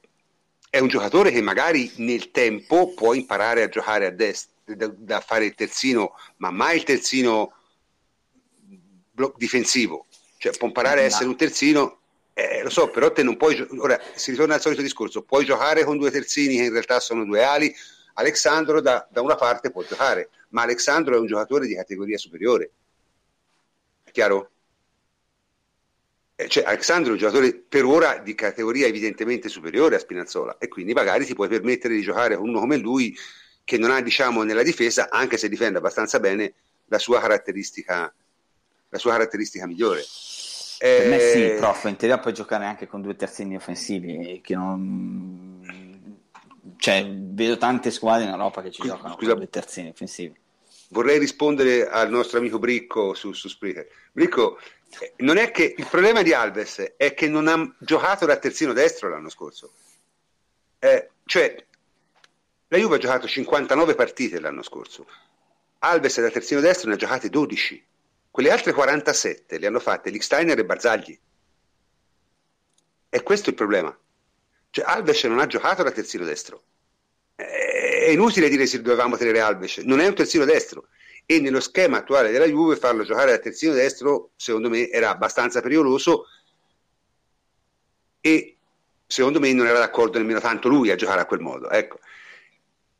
è 0.69 0.79
un 0.79 0.87
giocatore 0.87 1.31
che 1.31 1.41
magari 1.41 1.91
nel 1.97 2.31
tempo 2.31 2.93
può 2.93 3.13
imparare 3.13 3.63
a 3.63 3.69
giocare 3.69 4.07
a 4.07 4.11
destra 4.11 4.53
da, 4.63 4.87
da 4.87 5.19
fare 5.19 5.45
il 5.45 5.55
terzino, 5.55 6.15
ma 6.37 6.51
mai 6.51 6.77
il 6.77 6.83
terzino 6.83 7.53
difensivo, 9.35 10.07
cioè 10.37 10.55
può 10.57 10.67
imparare 10.67 11.01
a 11.01 11.03
essere 11.03 11.27
un 11.27 11.35
terzino, 11.35 11.99
eh, 12.33 12.63
lo 12.63 12.69
so, 12.69 12.89
però 12.89 13.11
te 13.11 13.23
non 13.23 13.37
puoi, 13.37 13.59
ora 13.77 13.99
si 14.15 14.31
ritorna 14.31 14.55
al 14.55 14.61
solito 14.61 14.81
discorso, 14.81 15.23
puoi 15.23 15.45
giocare 15.45 15.83
con 15.83 15.97
due 15.97 16.09
terzini 16.09 16.57
che 16.57 16.63
in 16.63 16.71
realtà 16.71 16.99
sono 16.99 17.25
due 17.25 17.43
ali, 17.43 17.73
Alexandro 18.15 18.81
da, 18.81 19.07
da 19.11 19.21
una 19.21 19.35
parte 19.35 19.71
può 19.71 19.83
giocare, 19.83 20.29
ma 20.49 20.63
Alexandro 20.63 21.15
è 21.15 21.19
un 21.19 21.27
giocatore 21.27 21.67
di 21.67 21.75
categoria 21.75 22.17
superiore, 22.17 22.71
è 24.03 24.11
chiaro? 24.11 24.51
Eh, 26.43 26.49
cioè, 26.49 26.63
Alexandro 26.65 27.09
è 27.09 27.13
un 27.13 27.19
giocatore 27.19 27.53
per 27.53 27.85
ora 27.85 28.17
di 28.17 28.35
categoria 28.35 28.87
evidentemente 28.87 29.49
superiore 29.49 29.95
a 29.95 29.99
Spinazzola 29.99 30.57
e 30.57 30.67
quindi 30.67 30.93
magari 30.93 31.25
ti 31.25 31.33
puoi 31.33 31.47
permettere 31.47 31.95
di 31.95 32.01
giocare 32.01 32.35
con 32.35 32.49
uno 32.49 32.59
come 32.59 32.77
lui 32.77 33.15
che 33.63 33.77
non 33.77 33.91
ha 33.91 34.01
diciamo 34.01 34.43
nella 34.43 34.63
difesa, 34.63 35.09
anche 35.09 35.37
se 35.37 35.47
difende 35.47 35.77
abbastanza 35.77 36.19
bene, 36.19 36.53
la 36.87 36.99
sua 36.99 37.21
caratteristica, 37.21 38.13
la 38.89 38.97
sua 38.97 39.11
caratteristica 39.11 39.65
migliore. 39.65 40.03
Per 40.79 41.07
me 41.07 41.19
sì, 41.19 41.45
eh, 41.45 41.55
prof, 41.57 41.85
in 41.85 41.95
teoria 41.95 42.17
puoi 42.17 42.33
giocare 42.33 42.65
anche 42.65 42.87
con 42.87 43.01
due 43.01 43.15
terzini 43.15 43.55
offensivi, 43.55 44.41
che 44.43 44.55
non... 44.55 45.61
Cioè, 46.75 47.07
vedo 47.07 47.57
tante 47.57 47.89
squadre 47.89 48.25
in 48.25 48.31
Europa 48.31 48.61
che 48.61 48.71
ci 48.71 48.81
scusa, 48.81 48.95
giocano 48.95 49.13
scusa, 49.13 49.29
con 49.29 49.37
due 49.37 49.49
terzini 49.49 49.89
offensivi. 49.89 50.35
Vorrei 50.89 51.19
rispondere 51.19 51.87
al 51.87 52.09
nostro 52.09 52.39
amico 52.39 52.59
Bricco 52.59 53.13
su, 53.13 53.31
su 53.31 53.47
Spreaker. 53.47 53.87
Bricco, 54.11 54.57
eh, 54.57 54.63
non 55.17 55.37
è 55.37 55.51
che 55.51 55.75
il 55.77 55.87
problema 55.87 56.21
di 56.21 56.33
Alves 56.33 56.93
è 56.97 57.13
che 57.13 57.27
non 57.27 57.47
ha 57.47 57.75
giocato 57.79 58.25
da 58.25 58.37
terzino 58.37 58.73
destro 58.73 59.09
l'anno 59.09 59.29
scorso. 59.29 59.73
Eh, 60.79 61.09
cioè, 61.25 61.65
la 62.67 62.77
Juve 62.77 62.95
ha 62.95 62.99
giocato 62.99 63.27
59 63.27 63.95
partite 63.95 64.39
l'anno 64.39 64.63
scorso. 64.63 65.07
Alves 65.79 66.19
da 66.19 66.29
terzino 66.29 66.61
destro 66.61 66.89
ne 66.89 66.95
ha 66.95 66.97
giocate 66.97 67.29
12. 67.29 67.85
Quelle 68.31 68.51
altre 68.51 68.73
47 68.73 69.59
le 69.59 69.67
hanno 69.67 69.79
fatte 69.79 70.09
Licksteiner 70.09 70.57
e 70.57 70.65
Barzagli. 70.65 71.19
E 73.09 73.23
questo 73.23 73.47
è 73.47 73.49
il 73.49 73.55
problema. 73.55 73.95
Cioè, 74.71 74.85
Alves 74.85 75.23
non 75.25 75.39
ha 75.39 75.45
giocato 75.45 75.83
da 75.83 75.91
terzino 75.91 76.25
destro. 76.25 76.63
È 77.35 78.09
inutile 78.09 78.49
dire 78.49 78.65
se 78.65 78.81
dovevamo 78.81 79.17
tenere 79.17 79.39
Alves, 79.39 79.77
non 79.77 79.99
è 79.99 80.07
un 80.07 80.15
terzino 80.15 80.45
destro. 80.45 80.87
E 81.25 81.39
nello 81.39 81.59
schema 81.59 81.97
attuale 81.97 82.31
della 82.31 82.45
Juve 82.45 82.75
farlo 82.75 83.03
giocare 83.03 83.31
da 83.31 83.39
terzino 83.39 83.73
destro, 83.73 84.31
secondo 84.35 84.69
me, 84.69 84.89
era 84.89 85.09
abbastanza 85.09 85.61
pericoloso. 85.61 86.25
E 88.19 88.57
secondo 89.05 89.39
me 89.39 89.53
non 89.53 89.67
era 89.67 89.79
d'accordo 89.79 90.17
nemmeno 90.17 90.39
tanto 90.39 90.67
lui 90.67 90.91
a 90.91 90.95
giocare 90.95 91.21
a 91.21 91.25
quel 91.25 91.39
modo. 91.39 91.69
Ecco 91.69 91.99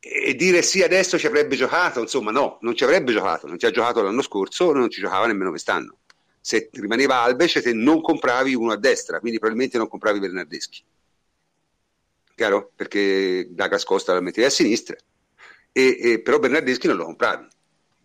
e 0.06 0.34
dire 0.34 0.60
sì 0.60 0.82
adesso 0.82 1.18
ci 1.18 1.26
avrebbe 1.26 1.56
giocato, 1.56 2.00
insomma 2.00 2.30
no, 2.30 2.58
non 2.60 2.76
ci 2.76 2.84
avrebbe 2.84 3.10
giocato, 3.10 3.46
non 3.46 3.58
ci 3.58 3.64
ha 3.64 3.70
giocato 3.70 4.02
l'anno 4.02 4.20
scorso, 4.20 4.70
non 4.72 4.90
ci 4.90 5.00
giocava 5.00 5.26
nemmeno 5.26 5.48
quest'anno. 5.48 5.96
Se 6.42 6.68
rimaneva 6.72 7.22
Alves 7.22 7.54
te 7.54 7.72
non 7.72 8.02
compravi 8.02 8.54
uno 8.54 8.72
a 8.72 8.76
destra, 8.76 9.18
quindi 9.18 9.38
probabilmente 9.38 9.78
non 9.78 9.88
compravi 9.88 10.18
Bernardeschi. 10.18 10.84
Chiaro? 12.34 12.70
Perché 12.76 13.46
Douglas 13.48 13.84
Costa 13.84 14.12
lo 14.12 14.20
mettevi 14.20 14.46
a 14.46 14.50
sinistra, 14.50 14.94
e, 15.72 15.98
e, 15.98 16.20
però 16.20 16.38
Bernardeschi 16.38 16.86
non 16.86 16.96
lo 16.96 17.04
compravi 17.04 17.46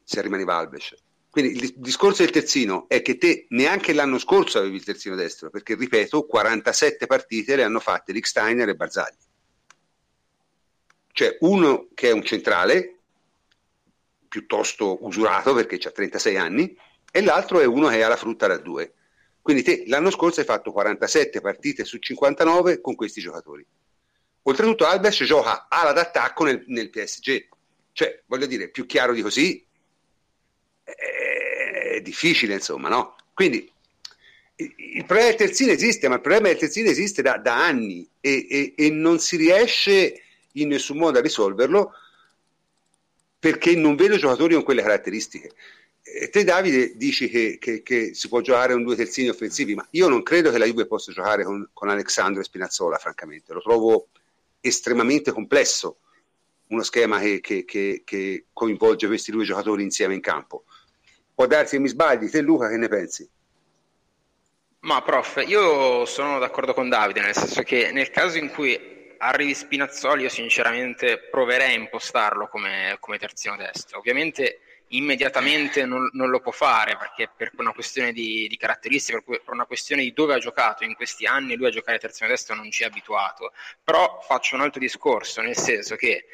se 0.10 0.22
rimaneva 0.22 0.55
Alves. 0.55 0.95
Quindi 1.30 1.64
il 1.64 1.74
discorso 1.78 2.24
del 2.24 2.32
terzino 2.32 2.88
è 2.88 3.01
che 3.01 3.18
te 3.18 3.45
neanche 3.49 3.93
l'anno 3.93 4.18
scorso 4.18 4.57
avevi 4.57 4.78
il 4.78 4.84
terzino 4.84 5.16
destro, 5.16 5.49
perché 5.49 5.76
ripeto, 5.76 6.26
47 6.26 7.05
partite 7.05 7.55
le 7.55 7.64
hanno 7.64 7.80
fatte 7.80 8.12
Rick 8.12 8.28
Steiner 8.28 8.70
e 8.70 8.76
Barzagli 8.76 9.28
cioè 11.20 11.36
uno 11.41 11.89
che 11.93 12.07
è 12.07 12.12
un 12.14 12.24
centrale, 12.24 12.99
piuttosto 14.30 15.03
usurato 15.05 15.53
perché 15.53 15.78
ha 15.86 15.91
36 15.91 16.38
anni, 16.38 16.78
e 17.12 17.22
l'altro 17.22 17.60
è 17.60 17.66
uno 17.66 17.89
che 17.89 18.01
ha 18.01 18.07
la 18.07 18.16
frutta 18.16 18.47
da 18.47 18.57
due. 18.57 18.93
Quindi 19.41 19.62
te 19.62 19.84
l'anno 19.88 20.12
scorso 20.12 20.39
hai 20.39 20.45
fatto 20.45 20.72
47 20.72 21.41
partite 21.41 21.84
su 21.84 21.97
59 21.97 22.80
con 22.80 22.95
questi 22.95 23.20
giocatori. 23.20 23.66
Oltretutto 24.43 24.86
Albers 24.86 25.22
gioca 25.26 25.68
ala 25.68 25.91
d'attacco 25.91 26.45
nel, 26.45 26.64
nel 26.68 26.89
PSG. 26.89 27.49
Cioè, 27.91 28.24
voglio 28.28 28.45
dire, 28.45 28.70
più 28.70 28.86
chiaro 28.86 29.12
di 29.12 29.22
così 29.22 29.68
è 30.96 32.02
difficile, 32.02 32.56
insomma, 32.56 32.90
no? 32.90 33.16
Quindi 33.34 33.72
il 34.56 35.06
problema 35.06 35.30
del 35.30 35.36
terzino 35.38 35.72
esiste, 35.72 36.08
ma 36.08 36.16
il 36.16 36.22
problema 36.22 36.50
del 36.50 36.58
terzino 36.58 36.90
esiste 36.90 37.22
da, 37.22 37.38
da 37.38 37.66
anni 37.66 38.08
e, 38.20 38.48
e, 38.50 38.74
e 38.76 38.90
non 38.90 39.20
si 39.20 39.38
riesce 39.38 40.22
in 40.54 40.68
nessun 40.68 40.98
modo 40.98 41.18
a 41.18 41.22
risolverlo 41.22 41.94
perché 43.40 43.76
non 43.76 43.96
vedo 43.96 44.18
giocatori 44.18 44.54
con 44.56 44.64
quelle 44.64 44.82
caratteristiche. 44.82 45.52
E 46.02 46.30
te 46.30 46.44
Davide 46.44 46.98
dici 46.98 47.30
che, 47.30 47.58
che, 47.60 47.84
che, 47.84 48.14
si 48.14 48.28
può 48.28 48.42
giocare 48.42 48.74
con 48.74 48.84
due 48.84 48.96
terzini 48.96 49.30
offensivi, 49.30 49.76
ma 49.76 49.88
io 49.92 50.10
non 50.10 50.24
credo 50.24 50.52
che 50.52 50.58
la 50.58 50.66
Juve 50.66 50.88
possa 50.88 51.12
giocare 51.12 51.44
con, 51.46 51.70
con 51.72 51.90
Alexandro 51.90 52.42
e 52.42 52.46
Spinazzola, 52.46 52.98
francamente. 52.98 53.54
Lo 53.54 53.62
trovo 53.62 54.10
estremamente 54.60 55.32
complesso 55.32 56.00
uno 56.68 56.84
schema 56.84 57.20
che, 57.20 57.64
che, 57.66 58.46
coinvolge 58.52 59.08
questi 59.08 59.32
due 59.32 59.46
giocatori 59.46 59.84
insieme 59.84 60.14
in 60.16 60.22
campo. 60.22 60.66
Può 61.40 61.48
darsi 61.48 61.78
che 61.78 61.82
mi 61.82 61.88
sbagli, 61.88 62.30
te 62.30 62.42
Luca 62.42 62.68
che 62.68 62.76
ne 62.76 62.90
pensi? 62.90 63.26
Ma 64.80 65.02
prof, 65.02 65.42
io 65.48 66.04
sono 66.04 66.38
d'accordo 66.38 66.74
con 66.74 66.90
Davide, 66.90 67.22
nel 67.22 67.34
senso 67.34 67.62
che 67.64 67.94
nel 67.94 68.10
caso 68.10 68.38
in 68.38 68.50
cui 68.50 69.16
arrivi 69.20 69.54
Spinazzoli, 69.54 70.24
io 70.24 70.30
sinceramente 70.30 71.18
proverei 71.18 71.76
a 71.76 71.80
impostarlo 71.80 72.50
come, 72.50 72.98
come 73.00 73.18
terzino 73.18 73.56
destro. 73.56 74.00
Ovviamente 74.00 74.84
immediatamente 74.90 75.86
non, 75.86 76.10
non, 76.12 76.30
lo 76.30 76.42
può 76.42 76.52
fare 76.52 76.98
perché 76.98 77.30
per 77.34 77.52
una 77.56 77.72
questione 77.72 78.12
di, 78.12 78.46
di, 78.50 78.58
caratteristiche, 78.58 79.24
per 79.26 79.42
una 79.46 79.66
questione 79.66 80.02
di 80.02 80.12
dove 80.12 80.34
ha 80.34 80.40
giocato 80.40 80.84
in 80.84 80.94
questi 80.94 81.26
anni, 81.26 81.56
lui 81.56 81.68
a 81.68 81.72
giocare 81.72 82.00
terzino 82.00 82.28
destro 82.28 82.54
non 82.54 82.70
ci 82.70 82.84
è 82.84 82.88
abituato. 82.88 83.54
Però 83.82 84.20
faccio 84.28 84.56
un 84.56 84.62
altro 84.62 84.82
discorso, 84.82 85.40
nel 85.40 85.56
senso 85.56 85.96
che 85.96 86.26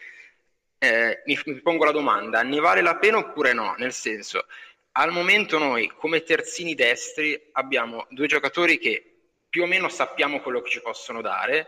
eh, 0.80 1.22
mi, 1.28 1.40
mi 1.46 1.62
pongo 1.62 1.86
la 1.86 1.92
domanda, 1.92 2.42
ne 2.42 2.60
vale 2.60 2.82
la 2.82 2.96
pena 2.96 3.20
oppure 3.20 3.54
no? 3.54 3.76
Nel 3.78 3.94
senso, 3.94 4.48
al 4.98 5.12
momento 5.12 5.58
noi 5.58 5.88
come 5.88 6.24
terzini 6.24 6.74
destri 6.74 7.50
abbiamo 7.54 8.06
due 8.10 8.28
giocatori 8.28 8.78
che 8.78 9.16
più 9.50 9.64
o 9.64 9.66
meno 9.66 9.90
sappiamo 9.90 10.42
quello 10.42 10.62
che 10.62 10.70
ci 10.70 10.82
possono 10.82 11.22
dare, 11.22 11.68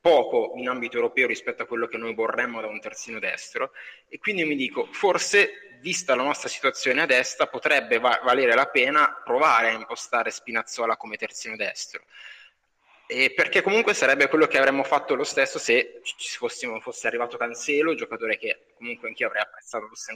poco 0.00 0.52
in 0.56 0.68
ambito 0.68 0.96
europeo 0.96 1.26
rispetto 1.26 1.62
a 1.62 1.66
quello 1.66 1.88
che 1.88 1.96
noi 1.96 2.14
vorremmo 2.14 2.60
da 2.60 2.68
un 2.68 2.80
terzino 2.80 3.18
destro. 3.18 3.72
E 4.08 4.18
quindi 4.18 4.44
mi 4.44 4.54
dico 4.54 4.86
forse 4.92 5.78
vista 5.80 6.14
la 6.14 6.22
nostra 6.22 6.48
situazione 6.48 7.02
a 7.02 7.06
destra 7.06 7.48
potrebbe 7.48 7.98
va- 7.98 8.20
valere 8.22 8.54
la 8.54 8.66
pena 8.66 9.20
provare 9.24 9.68
a 9.68 9.72
impostare 9.72 10.30
Spinazzola 10.30 10.96
come 10.96 11.16
terzino 11.16 11.56
destro 11.56 12.04
e 13.08 13.32
perché 13.32 13.62
comunque 13.62 13.94
sarebbe 13.94 14.28
quello 14.28 14.48
che 14.48 14.58
avremmo 14.58 14.82
fatto 14.82 15.14
lo 15.14 15.22
stesso 15.22 15.60
se 15.60 16.00
ci 16.02 16.36
fossimo, 16.36 16.80
fosse 16.80 17.06
arrivato 17.06 17.36
Cancelo, 17.36 17.94
giocatore 17.94 18.36
che 18.36 18.72
comunque 18.76 19.06
anch'io 19.06 19.28
avrei 19.28 19.42
apprezzato 19.42 19.86
fosse 19.86 20.12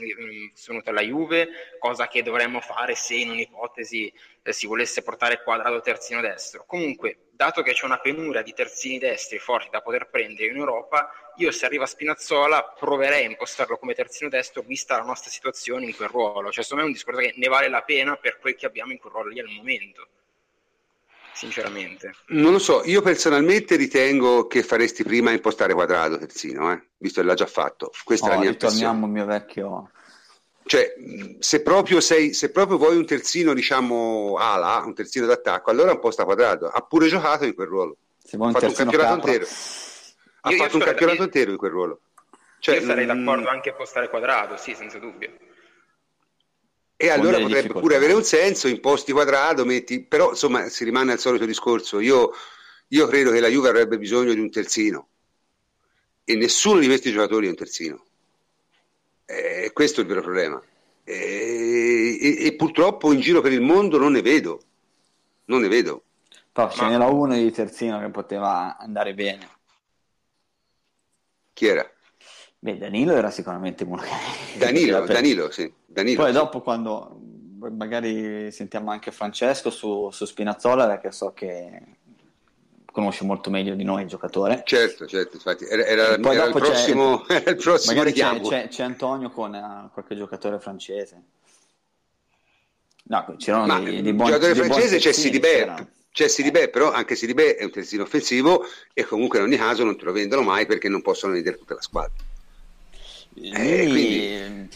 venuto 0.67 0.89
alla 0.89 1.01
Juve, 1.01 1.77
cosa 1.79 2.07
che 2.07 2.21
dovremmo 2.21 2.59
fare 2.59 2.95
se 2.95 3.15
in 3.15 3.29
un'ipotesi 3.29 4.11
eh, 4.43 4.51
si 4.51 4.67
volesse 4.67 5.03
portare 5.03 5.41
quadrato 5.41 5.79
terzino 5.79 6.19
destro. 6.19 6.65
Comunque, 6.65 7.29
dato 7.31 7.61
che 7.61 7.71
c'è 7.71 7.85
una 7.85 7.99
penuria 7.99 8.41
di 8.41 8.51
terzini 8.51 8.99
destri 8.99 9.39
forti 9.39 9.69
da 9.71 9.81
poter 9.81 10.09
prendere 10.09 10.51
in 10.51 10.57
Europa, 10.57 11.33
io 11.37 11.51
se 11.51 11.65
arriva 11.65 11.85
Spinazzola 11.85 12.75
proverei 12.77 13.23
a 13.23 13.29
impostarlo 13.29 13.77
come 13.77 13.93
terzino 13.93 14.29
destro 14.29 14.63
vista 14.63 14.97
la 14.97 15.03
nostra 15.03 15.31
situazione 15.31 15.85
in 15.85 15.95
quel 15.95 16.09
ruolo. 16.09 16.51
Cioè, 16.51 16.63
secondo 16.63 16.83
me 16.83 16.89
è 16.89 16.91
un 16.91 16.97
discorso 16.97 17.21
che 17.21 17.33
ne 17.37 17.47
vale 17.47 17.69
la 17.69 17.83
pena 17.83 18.17
per 18.17 18.37
quel 18.37 18.55
che 18.55 18.65
abbiamo 18.65 18.91
in 18.91 18.97
quel 18.97 19.13
ruolo 19.13 19.29
lì 19.29 19.39
al 19.39 19.47
momento 19.47 20.07
sinceramente. 21.41 22.13
Non 22.27 22.51
lo 22.51 22.59
so, 22.59 22.83
io 22.85 23.01
personalmente 23.01 23.75
ritengo 23.75 24.45
che 24.45 24.61
faresti 24.61 25.03
prima 25.03 25.31
impostare 25.31 25.73
quadrato 25.73 26.19
terzino, 26.19 26.71
eh? 26.71 26.81
visto 26.97 27.19
che 27.19 27.25
l'ha 27.25 27.33
già 27.33 27.47
fatto. 27.47 27.91
Questa 28.03 28.27
oh, 28.27 28.29
è 28.29 28.33
la 28.35 28.39
mia 28.41 28.49
ritorniamo 28.51 29.05
al 29.05 29.11
mio 29.11 29.25
vecchio 29.25 29.89
Cioè, 30.63 30.93
se 31.39 31.61
proprio, 31.63 31.99
sei, 31.99 32.33
se 32.33 32.51
proprio 32.51 32.77
vuoi 32.77 32.95
un 32.95 33.07
terzino, 33.07 33.55
diciamo, 33.55 34.35
ala, 34.37 34.83
un 34.85 34.93
terzino 34.93 35.25
d'attacco, 35.25 35.71
allora 35.71 35.93
un 35.93 35.99
po' 35.99 36.11
sta 36.11 36.25
quadrato. 36.25 36.67
Ha 36.67 36.81
pure 36.81 37.07
giocato 37.07 37.45
in 37.45 37.55
quel 37.55 37.67
ruolo. 37.67 37.97
Se 38.23 38.37
vuoi 38.37 38.49
ha 38.49 38.53
un 38.53 38.59
fatto 38.59 38.71
un 38.71 38.77
campionato 38.77 39.15
capro, 39.15 39.31
intero. 39.31 39.51
Ha 40.41 40.49
Io- 40.49 40.55
io 40.55 40.63
fatto 40.63 40.75
un 40.75 40.81
sarei- 40.81 40.85
campionato 40.85 41.17
io- 41.17 41.23
intero 41.23 41.51
in 41.51 41.57
quel 41.57 41.71
ruolo. 41.71 41.99
Cioè, 42.59 42.75
Io 42.75 42.85
sarei 42.85 43.05
mm, 43.05 43.07
d'accordo 43.07 43.49
anche 43.49 43.69
a 43.71 43.73
postare 43.73 44.09
quadrato, 44.09 44.57
sì, 44.57 44.75
senza 44.75 44.99
dubbio. 44.99 45.31
E 47.03 47.09
allora 47.09 47.39
potrebbe 47.39 47.73
difficoltà. 47.73 47.79
pure 47.79 47.95
avere 47.95 48.13
un 48.13 48.23
senso, 48.23 48.67
imposti 48.67 49.11
quadrato, 49.11 49.65
metti, 49.65 50.03
però 50.05 50.29
insomma 50.29 50.69
si 50.69 50.83
rimane 50.83 51.11
al 51.11 51.19
solito 51.19 51.45
discorso. 51.45 51.99
Io, 51.99 52.31
io 52.89 53.07
credo 53.07 53.31
che 53.31 53.39
la 53.39 53.47
Juve 53.49 53.69
avrebbe 53.69 53.97
bisogno 53.97 54.33
di 54.33 54.39
un 54.39 54.49
terzino 54.51 55.09
e 56.23 56.35
nessuno 56.35 56.79
di 56.79 56.87
questi 56.87 57.11
giocatori 57.11 57.45
è 57.45 57.49
un 57.49 57.55
terzino. 57.55 58.05
Eh, 59.25 59.71
questo 59.73 60.01
è 60.01 60.03
il 60.03 60.09
vero 60.09 60.21
problema. 60.21 60.61
Eh, 61.03 62.17
e, 62.21 62.45
e 62.45 62.55
purtroppo 62.55 63.11
in 63.13 63.19
giro 63.21 63.41
per 63.41 63.51
il 63.53 63.61
mondo 63.61 63.97
non 63.97 64.11
ne 64.11 64.21
vedo. 64.21 64.61
Non 65.45 65.61
ne 65.61 65.67
vedo. 65.67 66.03
però 66.51 66.69
ce 66.71 66.83
Ma- 66.83 66.89
n'era 66.89 67.07
uno 67.07 67.33
di 67.35 67.51
terzino 67.51 67.99
che 67.99 68.09
poteva 68.09 68.77
andare 68.77 69.13
bene. 69.13 69.49
Chi 71.53 71.67
era? 71.67 71.89
Beh, 72.63 72.77
Danilo 72.77 73.13
era 73.15 73.31
sicuramente 73.31 73.83
uno 73.83 73.97
che... 74.03 74.09
Danilo, 74.59 75.03
Danilo, 75.05 75.49
sì. 75.49 75.71
Danilo, 75.83 76.21
Poi 76.21 76.31
sì. 76.31 76.37
dopo 76.37 76.61
quando 76.61 77.19
magari 77.71 78.51
sentiamo 78.51 78.91
anche 78.91 79.11
Francesco 79.11 79.71
su, 79.71 80.09
su 80.11 80.25
Spinazzola, 80.25 80.85
perché 80.87 81.11
so 81.11 81.31
che 81.33 81.81
conosce 82.91 83.23
molto 83.23 83.49
meglio 83.49 83.73
di 83.73 83.83
noi 83.83 84.03
il 84.03 84.07
giocatore. 84.07 84.61
Certo, 84.63 85.07
certo, 85.07 85.37
infatti 85.37 85.65
era, 85.65 85.85
era- 85.85 86.19
poi 86.19 86.35
era 86.35 86.45
il 86.45 86.51
dopo 86.51 86.63
c'è- 86.63 86.71
prossimo, 86.71 87.25
era 87.29 87.49
il 87.49 87.55
prossimo 87.55 87.93
Magari 87.95 88.13
c'è, 88.13 88.29
richiamo. 88.29 88.47
c'è- 88.47 88.67
c'è 88.67 88.83
Antonio 88.83 89.31
con 89.31 89.55
eh, 89.55 89.89
qualche 89.91 90.15
giocatore 90.15 90.59
francese. 90.59 91.21
No, 93.05 93.35
c'erano 93.39 93.65
Ma 93.65 93.79
dei, 93.79 93.95
il 93.95 94.03
dei 94.03 94.13
buoni 94.13 94.37
dei 94.37 94.53
buoni 94.53 94.69
francese 94.69 94.97
c'è 94.99 95.11
c'erano. 95.11 95.87
c'è 96.11 96.27
Sidibè, 96.27 96.69
però 96.69 96.91
anche 96.91 97.15
Sidibè 97.15 97.55
è 97.55 97.63
un 97.63 97.71
terzino 97.71 98.03
offensivo 98.03 98.63
e 98.93 99.03
comunque 99.03 99.39
in 99.39 99.45
ogni 99.45 99.57
caso 99.57 99.83
non 99.83 99.97
te 99.97 100.05
lo 100.05 100.11
vendono 100.11 100.43
mai 100.43 100.67
perché 100.67 100.89
non 100.89 101.01
possono 101.01 101.33
vedere 101.33 101.57
tutta 101.57 101.73
la 101.73 101.81
squadra. 101.81 102.13
Lì, 103.33 103.49
Eh, 103.49 103.89
quindi- 103.89 104.69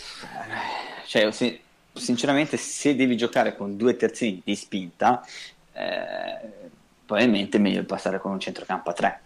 cioè, 1.06 1.32
se- 1.32 1.62
sinceramente, 1.94 2.58
se 2.58 2.96
devi 2.96 3.18
giocare 3.18 3.56
con 3.56 3.76
due 3.76 3.96
terzini 3.96 4.42
di 4.44 4.56
spinta, 4.56 5.26
eh, 5.74 6.70
probabilmente 7.06 7.58
è 7.58 7.60
meglio 7.60 7.84
passare 7.84 8.20
con 8.20 8.32
un 8.32 8.40
centrocampo 8.40 8.90
a 8.90 8.94
tre. 8.94 9.20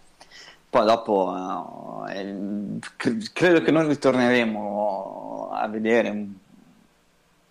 Poi 0.68 0.84
dopo, 0.84 2.06
eh, 2.08 2.20
eh, 2.20 2.78
cre- 2.96 3.18
credo 3.32 3.62
che 3.62 3.70
noi 3.70 3.86
ritorneremo 3.88 5.50
a 5.52 5.66
vedere 5.68 6.26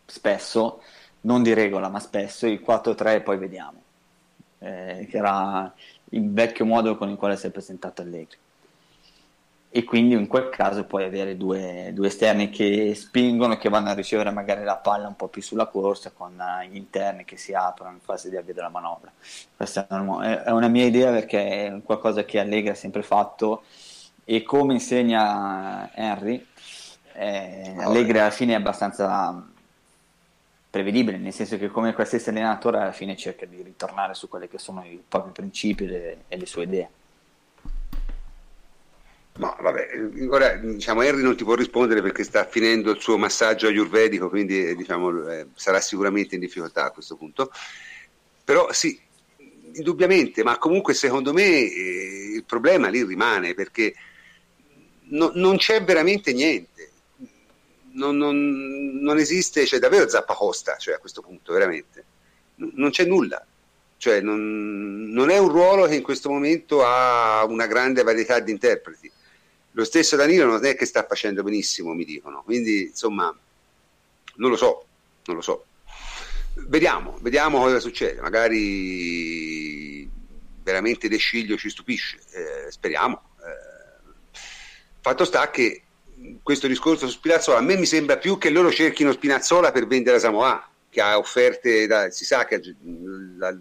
spesso, 0.05 0.81
non 1.21 1.43
di 1.43 1.53
regola, 1.53 1.89
ma 1.89 1.99
spesso 1.99 2.47
il 2.47 2.61
4-3 2.61 3.15
e 3.15 3.21
poi 3.21 3.37
vediamo, 3.37 3.81
eh, 4.59 5.07
che 5.09 5.17
era 5.17 5.73
il 6.11 6.31
vecchio 6.31 6.65
modo 6.65 6.97
con 6.97 7.09
il 7.09 7.17
quale 7.17 7.35
si 7.35 7.47
è 7.47 7.51
presentato 7.51 8.01
Allegri 8.01 8.37
e 9.71 9.83
quindi 9.83 10.15
in 10.15 10.25
quel 10.25 10.49
caso 10.49 10.85
puoi 10.85 11.03
avere 11.03 11.37
due, 11.37 11.91
due 11.93 12.07
esterni 12.07 12.49
che 12.49 12.95
spingono 12.95 13.53
e 13.53 13.57
che 13.57 13.69
vanno 13.69 13.89
a 13.89 13.93
ricevere 13.93 14.31
magari 14.31 14.63
la 14.63 14.77
palla 14.77 15.07
un 15.07 15.15
po' 15.15 15.27
più 15.27 15.43
sulla 15.43 15.67
corsa 15.67 16.09
con 16.11 16.39
eh, 16.39 16.67
gli 16.67 16.75
interni 16.75 17.23
che 17.23 17.37
si 17.37 17.53
aprono 17.53 17.91
in 17.91 17.99
fase 17.99 18.29
di 18.29 18.35
avvio 18.35 18.55
della 18.55 18.69
manovra. 18.69 19.11
Questa 19.55 19.85
è 19.87 20.49
una, 20.49 20.67
mia 20.69 20.85
idea 20.85 21.11
perché 21.11 21.67
è 21.67 21.81
qualcosa 21.83 22.25
che 22.25 22.39
Allegri 22.39 22.69
ha 22.69 22.75
sempre 22.75 23.03
fatto 23.03 23.63
e 24.25 24.41
come 24.41 24.73
insegna 24.73 25.93
Henry, 25.93 26.43
eh, 27.13 27.75
Allegri 27.77 28.17
alla 28.17 28.31
fine 28.31 28.53
è 28.53 28.55
abbastanza 28.55 29.47
prevedibile, 30.67 31.17
nel 31.17 31.33
senso 31.33 31.57
che 31.59 31.69
come 31.69 31.93
qualsiasi 31.93 32.29
allenatore 32.29 32.79
alla 32.79 32.91
fine 32.91 33.15
cerca 33.15 33.45
di 33.45 33.61
ritornare 33.61 34.15
su 34.15 34.27
quelli 34.29 34.47
che 34.47 34.57
sono 34.57 34.83
i 34.83 35.03
propri 35.07 35.31
principi 35.31 35.83
e 35.83 35.87
le, 35.87 36.17
e 36.27 36.37
le 36.37 36.45
sue 36.47 36.63
idee. 36.63 36.89
No, 39.39 39.55
vabbè, 39.61 39.87
ora 40.29 40.55
diciamo 40.55 41.01
Henry 41.01 41.21
non 41.21 41.37
ti 41.37 41.45
può 41.45 41.55
rispondere 41.55 42.01
perché 42.01 42.25
sta 42.25 42.45
finendo 42.45 42.91
il 42.91 42.99
suo 42.99 43.17
massaggio 43.17 43.67
ayurvedico, 43.67 44.27
quindi 44.27 44.67
eh, 44.67 44.75
diciamo, 44.75 45.29
eh, 45.29 45.47
sarà 45.55 45.79
sicuramente 45.79 46.35
in 46.35 46.41
difficoltà 46.41 46.83
a 46.85 46.91
questo 46.91 47.15
punto. 47.15 47.49
Però 48.43 48.69
sì, 48.73 48.99
indubbiamente, 49.75 50.43
ma 50.43 50.57
comunque 50.57 50.93
secondo 50.93 51.31
me 51.31 51.45
eh, 51.45 52.31
il 52.35 52.43
problema 52.43 52.89
lì 52.89 53.01
rimane 53.05 53.53
perché 53.53 53.93
no- 55.11 55.31
non 55.35 55.55
c'è 55.55 55.85
veramente 55.85 56.33
niente. 56.33 56.91
Non, 57.93 58.17
non- 58.17 58.99
non 59.01 59.17
esiste, 59.19 59.63
c'è 59.63 59.79
davvero 59.79 60.09
zappacosta 60.09 60.75
cioè, 60.75 60.95
a 60.95 60.99
questo 60.99 61.21
punto, 61.21 61.53
veramente. 61.53 62.03
N- 62.55 62.71
non 62.73 62.89
c'è 62.89 63.05
nulla. 63.05 63.41
Cioè, 63.95 64.19
non, 64.19 65.09
non 65.11 65.29
è 65.29 65.37
un 65.37 65.47
ruolo 65.49 65.85
che 65.85 65.95
in 65.95 66.03
questo 66.03 66.29
momento 66.29 66.83
ha 66.85 67.45
una 67.45 67.67
grande 67.67 68.03
varietà 68.03 68.39
di 68.41 68.51
interpreti. 68.51 69.09
Lo 69.71 69.83
stesso 69.83 70.15
Danilo 70.15 70.45
non 70.45 70.65
è 70.65 70.75
che 70.75 70.85
sta 70.85 71.05
facendo 71.05 71.43
benissimo, 71.43 71.93
mi 71.93 72.05
dicono. 72.05 72.41
Quindi, 72.43 72.83
insomma, 72.87 73.35
non 74.35 74.49
lo 74.49 74.55
so, 74.55 74.85
non 75.25 75.35
lo 75.35 75.41
so. 75.41 75.65
Vediamo, 76.67 77.17
vediamo 77.21 77.59
cosa 77.59 77.79
succede. 77.79 78.19
Magari 78.21 80.09
veramente 80.63 81.07
De 81.07 81.17
Sciglio 81.17 81.57
ci 81.57 81.69
stupisce, 81.69 82.17
eh, 82.31 82.71
speriamo. 82.71 83.21
Eh, 83.39 84.33
fatto 85.01 85.25
sta 85.25 85.49
che 85.49 85.83
questo 86.43 86.67
discorso 86.67 87.07
su 87.07 87.13
Spinazzola 87.13 87.59
a 87.59 87.61
me 87.61 87.77
mi 87.77 87.85
sembra 87.85 88.17
più 88.17 88.37
che 88.37 88.49
loro 88.49 88.71
cerchino 88.71 89.11
Spinazzola 89.11 89.71
per 89.71 89.87
vendere 89.87 90.17
a 90.17 90.19
Samoa, 90.19 90.69
che 90.89 91.01
ha 91.01 91.17
offerte, 91.17 91.87
da, 91.87 92.09
si 92.09 92.25
sa 92.25 92.45
che 92.45 92.61
la- 93.37 93.57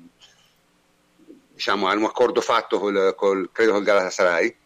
diciamo, 1.52 1.86
hanno 1.86 2.00
un 2.00 2.06
accordo 2.06 2.40
fatto 2.40 2.78
col, 2.78 3.14
col, 3.16 3.50
credo 3.52 3.72
col 3.72 3.84
Galatasaray 3.84 4.56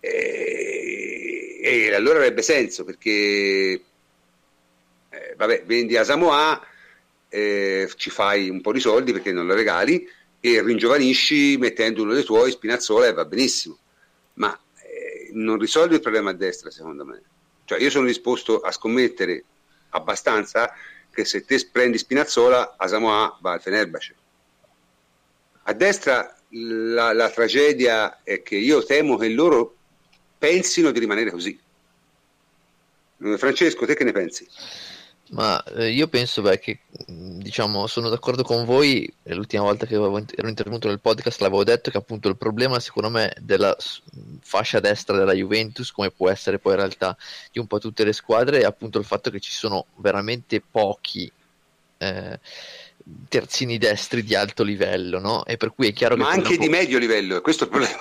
e, 0.00 1.58
e 1.62 1.94
allora 1.94 2.18
avrebbe 2.18 2.42
senso 2.42 2.84
perché 2.84 3.10
eh, 5.10 5.34
vabbè, 5.36 5.64
vendi 5.64 5.96
a 5.96 6.04
Samoa 6.04 6.60
eh, 7.28 7.90
ci 7.96 8.10
fai 8.10 8.48
un 8.48 8.60
po' 8.60 8.72
di 8.72 8.80
soldi 8.80 9.12
perché 9.12 9.32
non 9.32 9.46
lo 9.46 9.54
regali 9.54 10.08
e 10.40 10.62
ringiovanisci 10.62 11.56
mettendo 11.58 12.02
uno 12.02 12.14
dei 12.14 12.24
tuoi 12.24 12.50
Spinazzola 12.50 13.06
e 13.06 13.12
va 13.12 13.24
benissimo. 13.24 13.78
Ma 14.34 14.56
eh, 14.82 15.30
non 15.32 15.58
risolve 15.58 15.96
il 15.96 16.00
problema 16.00 16.30
a 16.30 16.34
destra 16.34 16.70
secondo 16.70 17.04
me. 17.04 17.22
Cioè 17.64 17.80
io 17.80 17.90
sono 17.90 18.06
disposto 18.06 18.60
a 18.60 18.72
scommettere 18.72 19.44
abbastanza 19.90 20.72
che 21.10 21.24
se 21.24 21.44
te 21.44 21.68
prendi 21.70 21.98
Spinazzola 21.98 22.76
a 22.76 22.86
Samoa 22.86 23.38
va 23.40 23.52
al 23.52 23.60
Fenerbahce. 23.60 24.14
A 25.64 25.72
destra 25.74 26.34
la, 26.50 27.12
la 27.12 27.28
tragedia 27.30 28.22
è 28.22 28.42
che 28.42 28.56
io 28.56 28.84
temo 28.84 29.16
che 29.16 29.28
loro 29.28 29.77
pensino 30.38 30.90
di 30.90 31.00
rimanere 31.00 31.30
così. 31.30 31.58
Eh, 33.20 33.38
Francesco, 33.38 33.84
te 33.84 33.94
che 33.94 34.04
ne 34.04 34.12
pensi? 34.12 34.46
Ma 35.30 35.62
eh, 35.64 35.90
io 35.90 36.08
penso 36.08 36.40
beh, 36.40 36.58
che 36.58 36.78
mh, 37.06 37.38
diciamo, 37.40 37.86
sono 37.86 38.08
d'accordo 38.08 38.42
con 38.42 38.64
voi. 38.64 39.12
e 39.22 39.34
L'ultima 39.34 39.62
volta 39.64 39.84
che 39.84 39.94
ero 39.94 40.48
intervenuto 40.48 40.88
nel 40.88 41.00
podcast 41.00 41.40
l'avevo 41.40 41.64
detto 41.64 41.90
che 41.90 41.98
appunto 41.98 42.28
il 42.28 42.36
problema 42.36 42.80
secondo 42.80 43.10
me 43.10 43.34
della 43.40 43.76
fascia 44.40 44.80
destra 44.80 45.18
della 45.18 45.34
Juventus, 45.34 45.90
come 45.92 46.10
può 46.10 46.30
essere 46.30 46.58
poi 46.58 46.72
in 46.72 46.78
realtà 46.78 47.16
di 47.52 47.58
un 47.58 47.66
po' 47.66 47.78
tutte 47.78 48.04
le 48.04 48.12
squadre, 48.12 48.60
è 48.60 48.64
appunto 48.64 48.98
il 48.98 49.04
fatto 49.04 49.30
che 49.30 49.40
ci 49.40 49.52
sono 49.52 49.86
veramente 49.96 50.62
pochi 50.62 51.30
eh, 51.98 52.38
terzini 53.28 53.76
destri 53.76 54.22
di 54.22 54.34
alto 54.34 54.62
livello, 54.62 55.18
no? 55.18 55.44
E 55.44 55.58
per 55.58 55.74
cui 55.74 55.88
è 55.88 55.92
chiaro 55.92 56.14
che 56.14 56.22
Ma 56.22 56.30
anche 56.30 56.56
di 56.56 56.68
medio 56.68 56.98
livello, 56.98 57.40
questo 57.42 57.64
è 57.64 57.66
il 57.66 57.72
problema. 57.72 57.98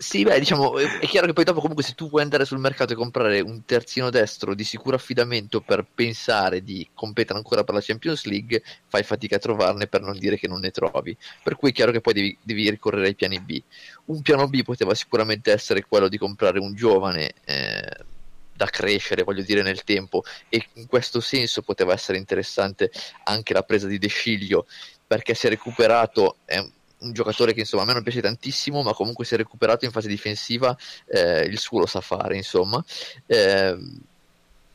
Sì, 0.00 0.22
beh, 0.22 0.38
diciamo, 0.38 0.78
è 0.78 1.06
chiaro 1.08 1.26
che 1.26 1.32
poi 1.32 1.42
dopo 1.42 1.58
comunque 1.60 1.82
se 1.82 1.94
tu 1.94 2.08
vuoi 2.08 2.22
andare 2.22 2.44
sul 2.44 2.60
mercato 2.60 2.92
e 2.92 2.96
comprare 2.96 3.40
un 3.40 3.64
terzino 3.64 4.10
destro 4.10 4.54
di 4.54 4.62
sicuro 4.62 4.94
affidamento 4.94 5.60
per 5.60 5.84
pensare 5.92 6.62
di 6.62 6.88
competere 6.94 7.36
ancora 7.36 7.64
per 7.64 7.74
la 7.74 7.80
Champions 7.82 8.24
League, 8.26 8.62
fai 8.86 9.02
fatica 9.02 9.36
a 9.36 9.38
trovarne 9.40 9.88
per 9.88 10.02
non 10.02 10.16
dire 10.16 10.38
che 10.38 10.46
non 10.46 10.60
ne 10.60 10.70
trovi. 10.70 11.16
Per 11.42 11.56
cui 11.56 11.70
è 11.70 11.72
chiaro 11.72 11.90
che 11.90 12.00
poi 12.00 12.12
devi, 12.12 12.38
devi 12.40 12.70
ricorrere 12.70 13.08
ai 13.08 13.16
piani 13.16 13.40
B. 13.40 13.60
Un 14.06 14.22
piano 14.22 14.46
B 14.48 14.62
poteva 14.62 14.94
sicuramente 14.94 15.50
essere 15.50 15.84
quello 15.84 16.06
di 16.08 16.16
comprare 16.16 16.60
un 16.60 16.74
giovane 16.76 17.32
eh, 17.44 17.82
da 18.54 18.66
crescere, 18.66 19.24
voglio 19.24 19.42
dire, 19.42 19.62
nel 19.62 19.82
tempo 19.82 20.22
e 20.48 20.64
in 20.74 20.86
questo 20.86 21.18
senso 21.20 21.62
poteva 21.62 21.92
essere 21.92 22.18
interessante 22.18 22.90
anche 23.24 23.52
la 23.52 23.62
presa 23.62 23.88
di 23.88 23.98
De 23.98 24.08
Sciglio 24.08 24.66
perché 25.06 25.34
si 25.34 25.46
è 25.46 25.48
recuperato, 25.50 26.38
è 26.44 26.64
un 27.00 27.12
giocatore 27.12 27.52
che 27.52 27.60
insomma 27.60 27.82
a 27.82 27.86
me 27.86 27.92
non 27.92 28.02
piace 28.02 28.20
tantissimo, 28.20 28.82
ma 28.82 28.92
comunque 28.92 29.24
si 29.24 29.34
è 29.34 29.36
recuperato 29.36 29.84
in 29.84 29.90
fase 29.90 30.08
difensiva, 30.08 30.76
eh, 31.06 31.42
il 31.42 31.58
suo 31.58 31.80
lo 31.80 31.86
sa 31.86 32.00
fare, 32.00 32.36
insomma. 32.36 32.84
Eh, 33.26 33.76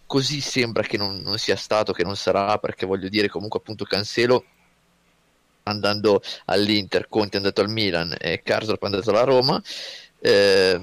così 0.06 0.42
sembra 0.42 0.84
che 0.84 0.98
non, 0.98 1.22
non 1.22 1.38
sia 1.38 1.56
stato, 1.56 1.92
che 1.92 2.04
non 2.04 2.16
sarà, 2.16 2.58
perché 2.60 2.86
voglio 2.86 3.10
dire 3.10 3.28
comunque 3.28 3.60
appunto 3.60 3.84
Cancelo 3.84 4.46
andando 5.64 6.22
all'Inter, 6.46 7.08
Conte 7.08 7.36
è 7.36 7.38
andato 7.38 7.62
al 7.62 7.70
Milan 7.70 8.16
e 8.20 8.42
Karsdorp 8.44 8.82
è 8.82 8.86
andato 8.86 9.10
alla 9.10 9.24
Roma. 9.24 9.62
Eh, 10.20 10.82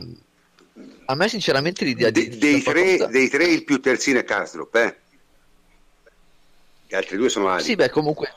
a 1.05 1.15
me 1.15 1.29
sinceramente 1.29 1.85
l'idea 1.85 2.11
De- 2.11 2.29
di 2.29 2.39
dei, 2.39 2.63
tre, 2.63 2.81
Zappacosta- 2.81 3.07
dei 3.07 3.29
tre 3.29 3.45
il 3.45 3.65
più 3.65 3.81
terzino 3.81 4.19
è 4.19 4.25
Karsdorp, 4.25 4.75
eh? 4.77 4.99
Gli 6.89 6.95
altri 6.95 7.17
due 7.17 7.29
sono 7.29 7.49
ali. 7.49 7.63
Sì, 7.63 7.77
beh, 7.77 7.91
comunque 7.91 8.33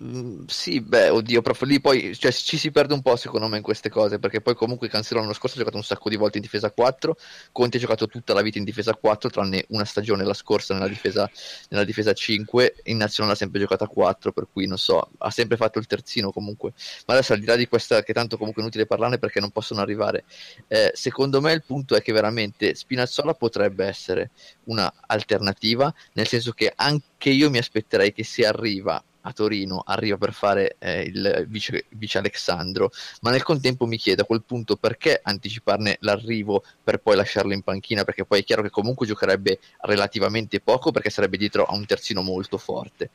Mm, 0.00 0.44
sì, 0.46 0.80
beh, 0.80 1.10
oddio, 1.10 1.42
prof, 1.42 1.62
lì 1.62 1.78
poi 1.78 2.14
cioè, 2.16 2.32
ci 2.32 2.56
si 2.56 2.70
perde 2.70 2.94
un 2.94 3.02
po' 3.02 3.16
secondo 3.16 3.46
me 3.46 3.58
in 3.58 3.62
queste 3.62 3.90
cose, 3.90 4.18
perché 4.18 4.40
poi 4.40 4.54
comunque 4.54 4.88
Cancelo 4.88 5.20
l'anno 5.20 5.34
scorso 5.34 5.56
ha 5.56 5.58
giocato 5.58 5.76
un 5.76 5.82
sacco 5.82 6.08
di 6.08 6.16
volte 6.16 6.38
in 6.38 6.42
difesa 6.42 6.70
4, 6.70 7.14
Conte 7.52 7.76
ha 7.76 7.80
giocato 7.80 8.06
tutta 8.06 8.32
la 8.32 8.40
vita 8.40 8.56
in 8.56 8.64
difesa 8.64 8.94
4, 8.94 9.28
tranne 9.28 9.66
una 9.68 9.84
stagione 9.84 10.24
la 10.24 10.32
scorsa 10.32 10.72
nella 10.72 10.88
difesa, 10.88 11.30
nella 11.68 11.84
difesa 11.84 12.14
5, 12.14 12.76
in 12.84 12.96
nazionale 12.96 13.34
ha 13.34 13.36
sempre 13.36 13.60
giocato 13.60 13.84
a 13.84 13.88
4, 13.88 14.32
per 14.32 14.48
cui 14.50 14.66
non 14.66 14.78
so, 14.78 15.10
ha 15.18 15.30
sempre 15.30 15.58
fatto 15.58 15.78
il 15.78 15.86
terzino 15.86 16.32
comunque. 16.32 16.72
Ma 17.06 17.12
adesso 17.14 17.34
al 17.34 17.40
di 17.40 17.46
là 17.46 17.56
di 17.56 17.68
questa, 17.68 18.02
che 18.02 18.14
tanto 18.14 18.38
comunque 18.38 18.62
è 18.62 18.64
inutile 18.64 18.86
parlarne 18.86 19.18
perché 19.18 19.40
non 19.40 19.50
possono 19.50 19.82
arrivare, 19.82 20.24
eh, 20.68 20.90
secondo 20.94 21.42
me 21.42 21.52
il 21.52 21.64
punto 21.64 21.96
è 21.96 22.02
che 22.02 22.12
veramente 22.12 22.74
Spinazzola 22.74 23.34
potrebbe 23.34 23.84
essere 23.84 24.30
una 24.64 24.90
alternativa, 25.06 25.92
nel 26.14 26.26
senso 26.26 26.52
che 26.52 26.72
anche 26.74 27.28
io 27.28 27.50
mi 27.50 27.58
aspetterei 27.58 28.12
che 28.12 28.24
se 28.24 28.46
arriva 28.46 29.02
a 29.22 29.32
Torino 29.32 29.82
arriva 29.84 30.16
per 30.16 30.32
fare 30.32 30.76
eh, 30.78 31.02
il 31.02 31.46
vice, 31.48 31.86
vice, 31.90 32.18
Alexandro, 32.18 32.90
ma 33.20 33.30
nel 33.30 33.42
contempo 33.42 33.86
mi 33.86 33.96
chiedo 33.96 34.22
a 34.22 34.26
quel 34.26 34.42
punto 34.42 34.76
perché 34.76 35.20
anticiparne 35.22 35.96
l'arrivo 36.00 36.62
per 36.82 36.98
poi 36.98 37.16
lasciarlo 37.16 37.52
in 37.52 37.62
panchina, 37.62 38.04
perché 38.04 38.24
poi 38.24 38.40
è 38.40 38.44
chiaro 38.44 38.62
che 38.62 38.70
comunque 38.70 39.06
giocherebbe 39.06 39.58
relativamente 39.82 40.60
poco 40.60 40.90
perché 40.90 41.10
sarebbe 41.10 41.36
dietro 41.36 41.64
a 41.64 41.74
un 41.74 41.84
terzino 41.86 42.22
molto 42.22 42.58
forte. 42.58 43.10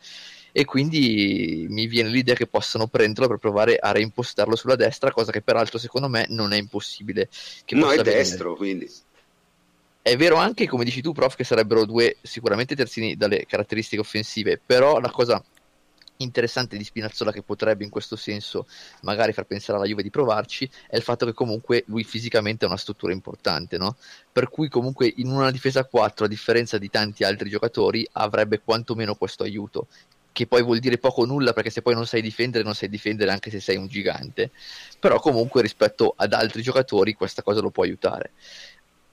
E 0.52 0.66
quindi 0.66 1.68
mi 1.70 1.86
viene 1.86 2.10
l'idea 2.10 2.34
che 2.34 2.48
possano 2.48 2.88
prenderlo 2.88 3.28
per 3.28 3.38
provare 3.38 3.78
a 3.78 3.92
reimpostarlo 3.92 4.56
sulla 4.56 4.76
destra, 4.76 5.12
cosa 5.12 5.32
che 5.32 5.42
peraltro 5.42 5.78
secondo 5.78 6.08
me 6.08 6.26
non 6.30 6.52
è 6.52 6.58
impossibile. 6.58 7.30
Che 7.64 7.76
no, 7.76 7.92
è 7.92 8.02
destro, 8.02 8.56
quindi. 8.56 8.90
È 10.02 10.16
vero 10.16 10.38
anche, 10.38 10.68
come 10.68 10.86
dici 10.86 11.02
tu, 11.02 11.12
prof, 11.12 11.36
che 11.36 11.44
sarebbero 11.44 11.86
due 11.86 12.16
sicuramente 12.22 12.76
terzini 12.76 13.18
dalle 13.18 13.46
caratteristiche 13.46 14.02
offensive, 14.02 14.60
però 14.66 15.00
la 15.00 15.12
cosa 15.12 15.44
interessante 16.18 16.78
di 16.78 16.84
Spinazzola 16.84 17.32
che 17.32 17.44
potrebbe 17.44 17.84
in 17.84 17.90
questo 17.90 18.16
senso 18.16 18.66
magari 19.02 19.34
far 19.34 19.46
pensare 19.46 19.78
alla 19.78 19.88
Juve 19.88 20.04
di 20.04 20.10
provarci 20.10 20.70
è 20.88 20.96
il 20.96 21.02
fatto 21.04 21.26
che 21.26 21.34
comunque 21.34 21.84
lui 21.88 22.04
fisicamente 22.04 22.66
ha 22.66 22.68
una 22.68 22.78
struttura 22.78 23.14
importante 23.14 23.78
no? 23.78 23.96
per 24.32 24.50
cui 24.50 24.70
comunque 24.70 25.12
in 25.18 25.30
una 25.30 25.52
difesa 25.52 25.86
4 25.86 26.26
a 26.26 26.28
differenza 26.28 26.78
di 26.78 26.90
tanti 26.90 27.24
altri 27.24 27.50
giocatori 27.50 28.08
avrebbe 28.14 28.62
quantomeno 28.62 29.16
questo 29.16 29.44
aiuto 29.44 29.88
che 30.38 30.46
poi 30.46 30.62
vuol 30.62 30.78
dire 30.78 31.00
poco 31.00 31.22
o 31.22 31.26
nulla 31.26 31.52
perché 31.52 31.72
se 31.72 31.82
poi 31.82 31.96
non 31.96 32.06
sai 32.06 32.22
difendere 32.22 32.64
non 32.64 32.76
sai 32.76 32.90
difendere 32.90 33.32
anche 33.32 33.50
se 33.50 33.60
sei 33.60 33.76
un 33.76 33.88
gigante 33.88 34.52
però 35.00 35.20
comunque 35.20 35.64
rispetto 35.64 36.14
ad 36.16 36.32
altri 36.34 36.62
giocatori 36.62 37.14
questa 37.14 37.42
cosa 37.42 37.60
lo 37.60 37.72
può 37.72 37.84
aiutare 37.84 38.34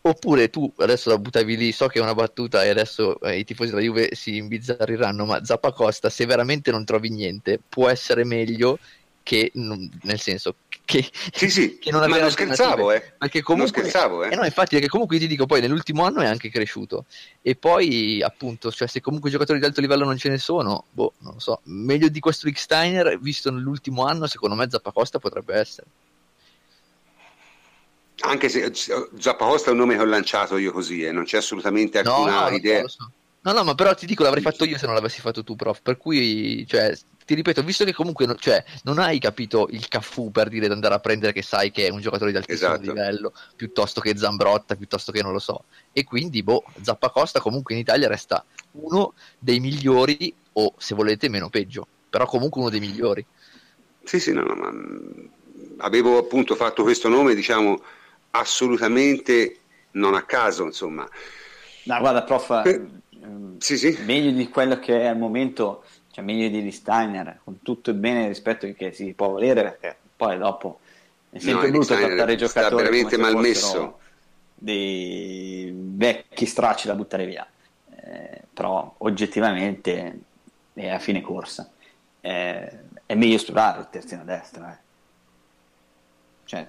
Oppure 0.06 0.50
tu 0.50 0.70
adesso 0.78 1.08
la 1.08 1.16
buttavi 1.16 1.56
lì, 1.56 1.72
so 1.72 1.86
che 1.86 1.98
è 1.98 2.02
una 2.02 2.14
battuta 2.14 2.62
e 2.62 2.68
adesso 2.68 3.18
eh, 3.20 3.38
i 3.38 3.44
tifosi 3.44 3.70
della 3.70 3.80
Juve 3.80 4.10
si 4.12 4.36
imbizzarriranno, 4.36 5.24
ma 5.24 5.42
Zappacosta 5.42 6.10
se 6.10 6.26
veramente 6.26 6.70
non 6.70 6.84
trovi 6.84 7.08
niente 7.08 7.58
può 7.66 7.88
essere 7.88 8.22
meglio 8.24 8.78
che, 9.22 9.50
nel 9.54 10.20
senso, 10.20 10.56
che, 10.84 11.10
sì, 11.32 11.48
sì, 11.48 11.78
che 11.80 11.90
non 11.90 12.02
avere 12.02 12.18
ma 12.18 12.24
non 12.24 12.30
scherzavo, 12.32 12.92
eh. 12.92 13.14
Perché 13.16 13.40
comunque, 13.40 13.80
non 13.80 13.90
scherzavo, 13.90 14.24
eh. 14.24 14.32
eh 14.32 14.36
no, 14.36 14.44
infatti, 14.44 14.74
perché 14.74 14.88
comunque 14.88 15.18
ti 15.18 15.26
dico, 15.26 15.46
poi 15.46 15.62
nell'ultimo 15.62 16.04
anno 16.04 16.20
è 16.20 16.26
anche 16.26 16.50
cresciuto. 16.50 17.06
E 17.40 17.56
poi, 17.56 18.20
appunto, 18.22 18.70
cioè, 18.70 18.86
se 18.86 19.00
comunque 19.00 19.30
giocatori 19.30 19.58
di 19.58 19.64
alto 19.64 19.80
livello 19.80 20.04
non 20.04 20.18
ce 20.18 20.28
ne 20.28 20.36
sono, 20.36 20.84
boh, 20.90 21.14
non 21.20 21.32
lo 21.32 21.40
so. 21.40 21.60
Meglio 21.64 22.08
di 22.08 22.20
questo 22.20 22.46
Rick 22.46 22.58
Steiner, 22.58 23.18
visto 23.18 23.50
nell'ultimo 23.50 24.04
anno, 24.04 24.26
secondo 24.26 24.54
me 24.54 24.68
Zappacosta 24.68 25.18
potrebbe 25.18 25.54
essere 25.54 25.86
anche 28.20 28.48
se 28.48 28.72
Zappacosta 28.72 29.68
è 29.68 29.72
un 29.72 29.78
nome 29.78 29.96
che 29.96 30.02
ho 30.02 30.06
lanciato 30.06 30.56
io 30.56 30.72
così, 30.72 31.02
eh, 31.02 31.12
non 31.12 31.24
c'è 31.24 31.38
assolutamente 31.38 31.98
alcuna 31.98 32.44
no, 32.44 32.48
no, 32.48 32.56
idea. 32.56 32.86
So. 32.88 33.10
No, 33.42 33.52
no, 33.52 33.62
ma 33.62 33.74
però 33.74 33.94
ti 33.94 34.06
dico, 34.06 34.22
l'avrei 34.22 34.42
fatto 34.42 34.64
io 34.64 34.78
se 34.78 34.86
non 34.86 34.94
l'avessi 34.94 35.20
fatto 35.20 35.44
tu, 35.44 35.54
prof. 35.54 35.82
Per 35.82 35.98
cui, 35.98 36.66
cioè, 36.66 36.96
ti 37.26 37.34
ripeto, 37.34 37.62
visto 37.62 37.84
che 37.84 37.92
comunque 37.92 38.26
cioè, 38.38 38.64
non 38.84 38.98
hai 38.98 39.18
capito 39.18 39.68
il 39.70 39.86
caffù 39.88 40.30
per 40.30 40.48
dire 40.48 40.66
di 40.66 40.72
andare 40.72 40.94
a 40.94 40.98
prendere 40.98 41.32
che 41.32 41.42
sai 41.42 41.70
che 41.70 41.86
è 41.86 41.90
un 41.90 42.00
giocatore 42.00 42.30
di 42.30 42.38
altissimo 42.38 42.72
esatto. 42.72 42.90
livello, 42.90 43.34
piuttosto 43.54 44.00
che 44.00 44.16
Zambrotta, 44.16 44.76
piuttosto 44.76 45.12
che 45.12 45.20
non 45.20 45.32
lo 45.32 45.38
so. 45.40 45.64
E 45.92 46.04
quindi, 46.04 46.42
boh, 46.42 46.64
Zappacosta 46.80 47.40
comunque 47.40 47.74
in 47.74 47.80
Italia 47.80 48.08
resta 48.08 48.42
uno 48.72 49.12
dei 49.38 49.60
migliori, 49.60 50.34
o 50.52 50.72
se 50.78 50.94
volete, 50.94 51.28
meno 51.28 51.50
peggio, 51.50 51.86
però 52.08 52.24
comunque 52.24 52.62
uno 52.62 52.70
dei 52.70 52.80
migliori. 52.80 53.24
Sì, 54.04 54.20
sì, 54.20 54.32
no, 54.32 54.42
no, 54.42 54.54
ma 54.54 54.72
avevo 55.78 56.16
appunto 56.16 56.54
fatto 56.54 56.82
questo 56.82 57.08
nome, 57.08 57.34
diciamo 57.34 57.82
assolutamente 58.34 59.58
non 59.92 60.14
a 60.14 60.22
caso, 60.22 60.64
insomma. 60.64 61.08
No, 61.84 61.98
guarda, 61.98 62.22
prof, 62.22 62.62
eh, 62.64 62.86
sì, 63.58 63.76
sì. 63.76 63.98
meglio 64.04 64.30
di 64.30 64.48
quello 64.48 64.78
che 64.78 65.02
è 65.02 65.06
al 65.06 65.18
momento, 65.18 65.84
cioè 66.10 66.24
meglio 66.24 66.48
di 66.48 66.70
Steiner, 66.72 67.40
con 67.44 67.60
tutto 67.62 67.90
il 67.90 67.96
bene 67.96 68.26
rispetto 68.26 68.70
che 68.74 68.92
si 68.92 69.12
può 69.12 69.28
volere, 69.30 69.62
perché 69.62 69.96
poi 70.16 70.38
dopo 70.38 70.80
è 71.30 71.38
sempre 71.38 71.66
no, 71.70 71.78
brutto 71.78 71.94
trattare 71.96 72.32
i 72.32 72.36
giocatori 72.36 72.82
veramente 72.82 73.16
mal 73.16 73.36
messo. 73.36 73.98
dei 74.54 75.72
vecchi 75.74 76.46
stracci 76.46 76.86
da 76.86 76.94
buttare 76.94 77.26
via. 77.26 77.46
Eh, 77.96 78.42
però 78.52 78.94
oggettivamente 78.98 80.18
è 80.74 80.88
a 80.88 80.98
fine 80.98 81.20
corsa. 81.20 81.70
Eh, 82.20 82.78
è 83.06 83.14
meglio 83.14 83.36
esplorare 83.36 83.80
il 83.80 83.88
terzino 83.90 84.22
a 84.22 84.24
destra. 84.24 84.72
Eh. 84.72 84.82
Cioè, 86.44 86.66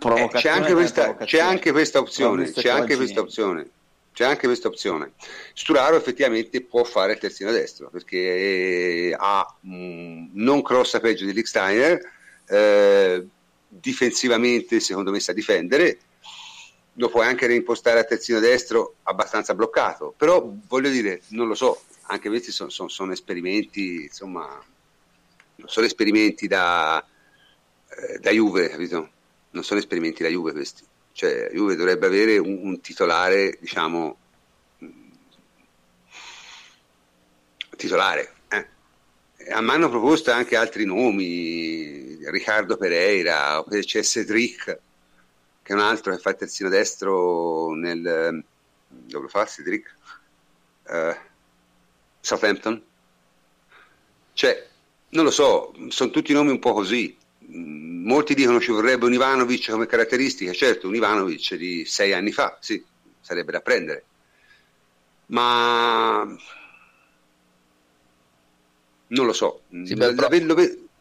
eh, 0.00 0.28
c'è, 0.32 0.48
anche 0.48 0.72
questa, 0.72 1.16
c'è 1.16 1.38
anche 1.38 1.72
questa 1.72 1.98
opzione, 1.98 2.50
c'è 2.50 2.68
anche 2.68 2.96
questa 2.96 3.20
opzione. 3.20 3.70
C'è 4.16 4.24
anche 4.24 4.46
questa 4.46 4.68
opzione. 4.68 5.12
Sturaro 5.52 5.94
effettivamente 5.94 6.62
può 6.62 6.84
fare 6.84 7.12
il 7.12 7.18
terzino 7.18 7.50
destro 7.50 7.90
perché 7.90 9.14
ha 9.14 9.54
mh, 9.60 9.76
mm, 9.76 10.26
non 10.32 10.62
crossa 10.62 11.00
peggio 11.00 11.26
di 11.26 11.34
Licksteiner, 11.34 12.00
eh, 12.48 13.26
difensivamente 13.68 14.80
secondo 14.80 15.10
me 15.10 15.20
sa 15.20 15.34
difendere, 15.34 15.98
lo 16.94 17.10
puoi 17.10 17.26
anche 17.26 17.46
reimpostare 17.46 17.98
a 17.98 18.04
terzino 18.04 18.40
destro 18.40 18.94
abbastanza 19.02 19.54
bloccato, 19.54 20.14
però 20.16 20.50
voglio 20.66 20.88
dire, 20.88 21.20
non 21.28 21.46
lo 21.46 21.54
so, 21.54 21.82
anche 22.06 22.30
questi 22.30 22.52
sono, 22.52 22.70
sono, 22.70 22.88
sono 22.88 23.12
esperimenti, 23.12 24.04
insomma, 24.04 24.62
sono 25.66 25.84
esperimenti 25.84 26.46
da, 26.46 27.04
eh, 27.88 28.18
da 28.18 28.30
Juve, 28.30 28.70
capito? 28.70 29.10
Non 29.56 29.64
sono 29.64 29.80
esperimenti 29.80 30.22
da 30.22 30.28
Juve 30.28 30.52
questi. 30.52 30.84
Cioè, 31.12 31.50
Juve 31.52 31.76
dovrebbe 31.76 32.06
avere 32.06 32.36
un, 32.36 32.58
un 32.62 32.80
titolare, 32.80 33.56
diciamo, 33.58 34.18
titolare. 37.74 38.34
Eh. 38.48 38.66
Mi 39.60 39.70
hanno 39.70 39.88
proposto 39.88 40.30
anche 40.30 40.56
altri 40.56 40.84
nomi, 40.84 42.18
Riccardo 42.28 42.76
Pereira, 42.76 43.64
c'è 43.66 44.02
Cedric, 44.02 44.64
che 45.62 45.72
è 45.72 45.74
un 45.74 45.80
altro 45.80 46.14
che 46.14 46.20
fa 46.20 46.30
il 46.30 46.36
terzino 46.36 46.68
destro 46.68 47.74
nel... 47.74 48.44
dove 48.88 49.22
lo 49.22 49.28
fa 49.28 49.46
Cedric? 49.46 49.94
Uh, 50.88 51.16
Southampton. 52.20 52.84
Cioè, 54.34 54.68
non 55.10 55.24
lo 55.24 55.30
so, 55.30 55.72
sono 55.88 56.10
tutti 56.10 56.34
nomi 56.34 56.50
un 56.50 56.58
po' 56.58 56.74
così 56.74 57.15
molti 57.48 58.34
dicono 58.34 58.60
ci 58.60 58.70
vorrebbe 58.70 59.06
un 59.06 59.12
Ivanovic 59.12 59.70
come 59.70 59.86
caratteristica, 59.86 60.52
certo 60.52 60.88
un 60.88 60.94
Ivanovic 60.94 61.54
di 61.54 61.84
sei 61.84 62.12
anni 62.12 62.32
fa, 62.32 62.58
sì, 62.60 62.82
sarebbe 63.20 63.52
da 63.52 63.60
prendere, 63.60 64.04
ma 65.26 66.24
non 69.08 69.26
lo 69.26 69.32
so, 69.32 69.62
sì, 69.84 69.94
lo, 69.96 70.12
lo, 70.12 70.56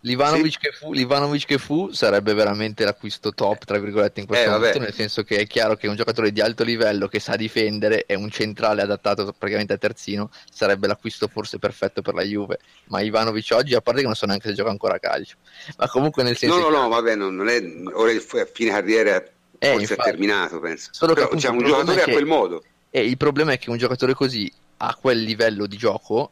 L'Ivanovic, 0.05 0.51
sì. 0.51 0.57
che 0.59 0.71
fu, 0.71 0.93
L'Ivanovic, 0.93 1.45
che 1.45 1.57
fu, 1.57 1.91
sarebbe 1.91 2.35
veramente 2.35 2.83
l'acquisto 2.83 3.33
top, 3.33 3.65
tra 3.65 3.79
virgolette, 3.79 4.19
in 4.19 4.27
questo 4.27 4.49
eh, 4.49 4.51
momento, 4.51 4.79
nel 4.79 4.93
senso 4.93 5.23
che 5.23 5.37
è 5.37 5.47
chiaro 5.47 5.75
che 5.75 5.87
un 5.87 5.95
giocatore 5.95 6.31
di 6.31 6.41
alto 6.41 6.63
livello 6.63 7.07
che 7.07 7.19
sa 7.19 7.35
difendere 7.35 8.05
e 8.05 8.13
un 8.13 8.29
centrale 8.29 8.83
adattato 8.83 9.33
praticamente 9.35 9.73
a 9.73 9.77
terzino 9.77 10.29
sarebbe 10.51 10.85
l'acquisto 10.85 11.27
forse 11.27 11.57
perfetto 11.57 12.03
per 12.03 12.13
la 12.13 12.21
Juve. 12.21 12.59
Ma 12.85 13.01
Ivanovic 13.01 13.49
oggi, 13.53 13.73
a 13.73 13.81
parte 13.81 14.01
che 14.01 14.05
non 14.05 14.15
so 14.15 14.27
neanche 14.27 14.47
se 14.47 14.53
gioca 14.53 14.69
ancora 14.69 14.95
a 14.95 14.99
calcio, 14.99 15.37
ma 15.77 15.87
comunque 15.87 16.21
nel 16.21 16.37
senso... 16.37 16.55
No, 16.55 16.61
no, 16.61 16.69
che... 16.69 16.81
no, 16.81 16.87
vabbè, 16.87 17.15
non 17.15 17.47
è, 17.49 17.63
ora 17.93 18.11
a 18.11 18.47
fine 18.53 18.69
carriera 18.69 19.15
eh, 19.17 19.71
forse 19.71 19.81
infatti, 19.81 20.01
è 20.01 20.03
terminato, 20.03 20.59
penso. 20.59 20.89
Solo 20.91 21.15
Però, 21.15 21.27
che 21.29 21.35
diciamo, 21.35 21.57
un 21.57 21.65
giocatore 21.65 22.03
che, 22.03 22.11
a 22.11 22.13
quel 22.13 22.25
modo. 22.25 22.63
E 22.91 23.03
il 23.03 23.17
problema 23.17 23.53
è 23.53 23.57
che 23.57 23.71
un 23.71 23.77
giocatore 23.77 24.13
così, 24.13 24.51
a 24.77 24.93
quel 24.93 25.23
livello 25.23 25.65
di 25.65 25.77
gioco, 25.77 26.31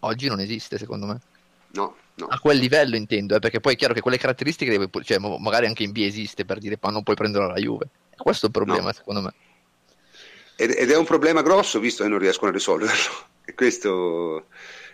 oggi 0.00 0.26
non 0.26 0.40
esiste, 0.40 0.76
secondo 0.76 1.06
me. 1.06 1.20
No, 1.74 1.96
No. 2.14 2.26
A 2.26 2.38
quel 2.38 2.58
livello 2.58 2.96
intendo, 2.96 3.36
eh, 3.36 3.38
perché 3.38 3.60
poi 3.60 3.72
è 3.72 3.76
chiaro 3.76 3.94
che 3.94 4.02
quelle 4.02 4.18
caratteristiche, 4.18 4.70
deve, 4.70 4.90
cioè, 5.02 5.18
magari 5.18 5.66
anche 5.66 5.82
in 5.82 5.92
B 5.92 5.98
esiste 5.98 6.44
per 6.44 6.58
dire, 6.58 6.78
ma 6.80 6.90
non 6.90 7.02
puoi 7.02 7.16
prendere 7.16 7.46
la 7.46 7.54
Juve. 7.54 7.88
Questo 8.16 8.46
è 8.46 8.48
il 8.48 8.54
problema, 8.54 8.88
no. 8.88 8.92
secondo 8.92 9.22
me. 9.22 9.32
Ed, 10.56 10.74
ed, 10.76 10.90
è 10.90 10.96
un 10.96 11.06
problema 11.06 11.40
grosso, 11.40 11.80
visto 11.80 12.02
che 12.02 12.10
non 12.10 12.18
riescono 12.18 12.50
a 12.50 12.54
risolverlo. 12.54 13.30
E 13.44 13.54
questo, 13.54 14.46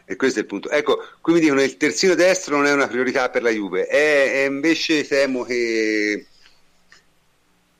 e 0.06 0.16
questo 0.16 0.38
è 0.38 0.42
il 0.42 0.48
punto. 0.48 0.70
Ecco, 0.70 1.04
qui 1.20 1.34
mi 1.34 1.40
dicono 1.40 1.60
che 1.60 1.66
il 1.66 1.76
terzino 1.76 2.14
destro 2.14 2.56
non 2.56 2.64
è 2.64 2.72
una 2.72 2.88
priorità 2.88 3.28
per 3.28 3.42
la 3.42 3.50
Juve, 3.50 3.86
e, 3.86 4.40
e 4.40 4.44
invece 4.46 5.06
temo 5.06 5.44
che, 5.44 6.26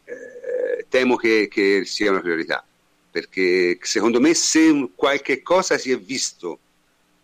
eh, 0.05 0.87
temo 0.91 1.17
che, 1.17 1.49
che 1.51 1.87
sia 1.87 2.11
una 2.11 2.21
priorità, 2.21 2.63
perché 3.11 3.79
secondo 3.81 4.21
me 4.21 4.35
se 4.35 4.91
qualche 4.95 5.41
cosa 5.41 5.79
si 5.79 5.91
è 5.91 5.99
visto 5.99 6.59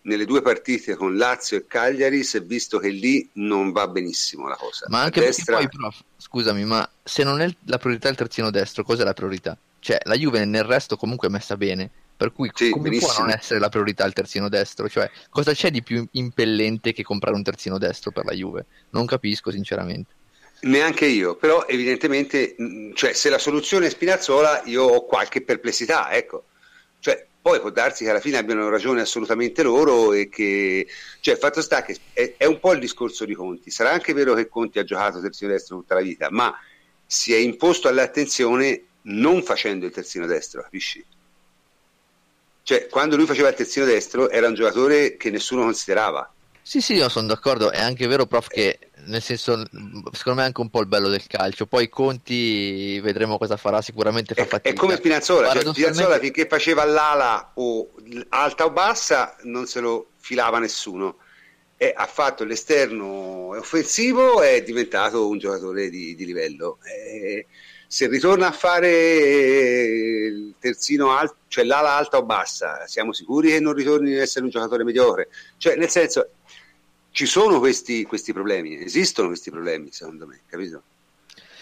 nelle 0.05 0.25
due 0.25 0.41
partite 0.41 0.95
con 0.95 1.15
Lazio 1.15 1.57
e 1.57 1.65
Cagliari 1.67 2.23
si 2.23 2.37
è 2.37 2.41
visto 2.41 2.79
che 2.79 2.89
lì 2.89 3.27
non 3.33 3.71
va 3.71 3.87
benissimo 3.87 4.47
la 4.47 4.55
cosa. 4.55 4.85
Ma 4.89 5.01
anche 5.01 5.19
destra... 5.19 5.57
perché 5.57 5.69
poi, 5.69 5.79
prof, 5.79 6.01
scusami, 6.17 6.63
ma 6.65 6.87
se 7.03 7.23
non 7.23 7.41
è 7.41 7.53
la 7.65 7.77
priorità 7.77 8.09
il 8.09 8.15
terzino 8.15 8.49
destro, 8.49 8.83
cos'è 8.83 9.03
la 9.03 9.13
priorità? 9.13 9.57
Cioè, 9.79 9.97
la 10.03 10.15
Juve 10.15 10.45
nel 10.45 10.63
resto 10.63 10.95
comunque 10.95 11.27
è 11.27 11.31
messa 11.31 11.57
bene, 11.57 11.89
per 12.15 12.33
cui 12.33 12.49
sì, 12.53 12.69
come 12.69 12.89
benissimo. 12.89 13.13
può 13.13 13.23
non 13.23 13.31
essere 13.31 13.59
la 13.59 13.69
priorità 13.69 14.05
il 14.05 14.13
terzino 14.13 14.49
destro? 14.49 14.87
Cioè, 14.87 15.09
cosa 15.29 15.53
c'è 15.53 15.71
di 15.71 15.83
più 15.83 16.07
impellente 16.11 16.93
che 16.93 17.03
comprare 17.03 17.35
un 17.35 17.43
terzino 17.43 17.77
destro 17.77 18.11
per 18.11 18.25
la 18.25 18.33
Juve? 18.33 18.65
Non 18.91 19.05
capisco, 19.05 19.51
sinceramente. 19.51 20.13
Neanche 20.61 21.05
io, 21.05 21.35
però 21.35 21.65
evidentemente, 21.67 22.55
cioè, 22.93 23.13
se 23.13 23.29
la 23.29 23.37
soluzione 23.37 23.87
è 23.87 23.89
Spinazzola, 23.89 24.63
io 24.65 24.83
ho 24.83 25.05
qualche 25.05 25.41
perplessità, 25.41 26.11
ecco. 26.11 26.45
Poi 27.45 27.59
può 27.59 27.69
darsi 27.69 28.03
che 28.03 28.09
alla 28.09 28.19
fine 28.19 28.39
abbiano 28.39 28.69
ragione 28.69 29.01
assolutamente 29.01 29.61
loro 29.61 30.13
e 30.13 30.29
che, 30.29 30.87
cioè, 31.19 31.37
fatto 31.37 31.61
sta 31.61 31.83
che 31.83 31.95
è, 32.11 32.33
è, 32.37 32.45
un 32.45 32.59
po' 32.59 32.73
il 32.73 32.79
discorso 32.79 33.23
di 33.23 33.35
Conti. 33.35 33.69
Sarà 33.69 33.91
anche 33.91 34.13
vero 34.13 34.33
che 34.33 34.47
Conti 34.47 34.79
ha 34.79 34.83
giocato 34.83 35.21
terzino 35.21 35.51
destro 35.51 35.77
tutta 35.77 35.93
la 35.93 36.01
vita, 36.01 36.31
ma 36.31 36.51
si 37.05 37.35
è 37.35 37.37
imposto 37.37 37.87
all'attenzione 37.87 38.85
non 39.03 39.43
facendo 39.43 39.85
il 39.85 39.91
terzino 39.91 40.25
destro, 40.25 40.63
capisci? 40.63 41.05
Cioè, 42.63 42.87
quando 42.87 43.15
lui 43.15 43.27
faceva 43.27 43.49
il 43.49 43.55
terzino 43.55 43.85
destro 43.85 44.27
era 44.31 44.47
un 44.47 44.55
giocatore 44.55 45.15
che 45.15 45.29
nessuno 45.29 45.65
considerava. 45.65 46.33
Sì, 46.67 46.81
sì, 46.81 46.95
io 46.95 47.09
sono 47.09 47.27
d'accordo. 47.27 47.71
È 47.71 47.79
anche 47.79 48.07
vero, 48.07 48.25
prof, 48.25 48.47
che 48.47 48.79
nel 49.05 49.21
senso, 49.21 49.63
secondo 50.11 50.39
me 50.39 50.41
è 50.41 50.45
anche 50.45 50.61
un 50.61 50.71
po' 50.71 50.81
il 50.81 50.87
bello 50.87 51.09
del 51.09 51.27
calcio. 51.27 51.67
Poi 51.67 51.87
Conti 51.89 52.99
vedremo 53.01 53.37
cosa 53.37 53.55
farà, 53.55 53.83
sicuramente 53.83 54.33
fa 54.33 54.47
fatica. 54.47 54.69
È 54.69 54.73
come 54.73 54.95
Spinazzola, 54.95 55.51
cioè, 55.51 55.63
Spinazzola 55.63 56.17
finché 56.17 56.47
faceva 56.47 56.83
l'ala 56.83 57.51
o 57.53 57.91
alta 58.29 58.65
o 58.65 58.71
bassa 58.71 59.35
non 59.43 59.67
se 59.67 59.79
lo 59.79 60.07
filava 60.17 60.57
nessuno. 60.57 61.17
E 61.77 61.93
ha 61.95 62.07
fatto 62.07 62.43
l'esterno 62.43 63.55
offensivo 63.55 64.41
è 64.41 64.63
diventato 64.63 65.27
un 65.27 65.37
giocatore 65.37 65.91
di, 65.91 66.15
di 66.15 66.25
livello. 66.25 66.79
E 66.83 67.45
se 67.87 68.07
ritorna 68.07 68.47
a 68.47 68.51
fare 68.51 69.83
il 69.83 70.55
terzino 70.59 71.11
alto, 71.11 71.35
cioè 71.47 71.63
l'ala 71.63 71.91
alta 71.91 72.17
o 72.17 72.23
bassa, 72.23 72.87
siamo 72.87 73.13
sicuri 73.13 73.49
che 73.49 73.59
non 73.59 73.73
ritorni 73.73 74.15
ad 74.15 74.21
essere 74.21 74.45
un 74.45 74.51
giocatore 74.51 74.83
mediocre? 74.83 75.29
Cioè, 75.57 75.75
nel 75.75 75.89
senso, 75.89 76.29
ci 77.15 77.25
sono 77.25 77.59
questi, 77.59 78.03
questi 78.03 78.33
problemi, 78.33 78.83
esistono 78.83 79.29
questi 79.29 79.49
problemi, 79.49 79.87
secondo 79.89 80.27
me, 80.27 80.41
capito? 80.49 80.83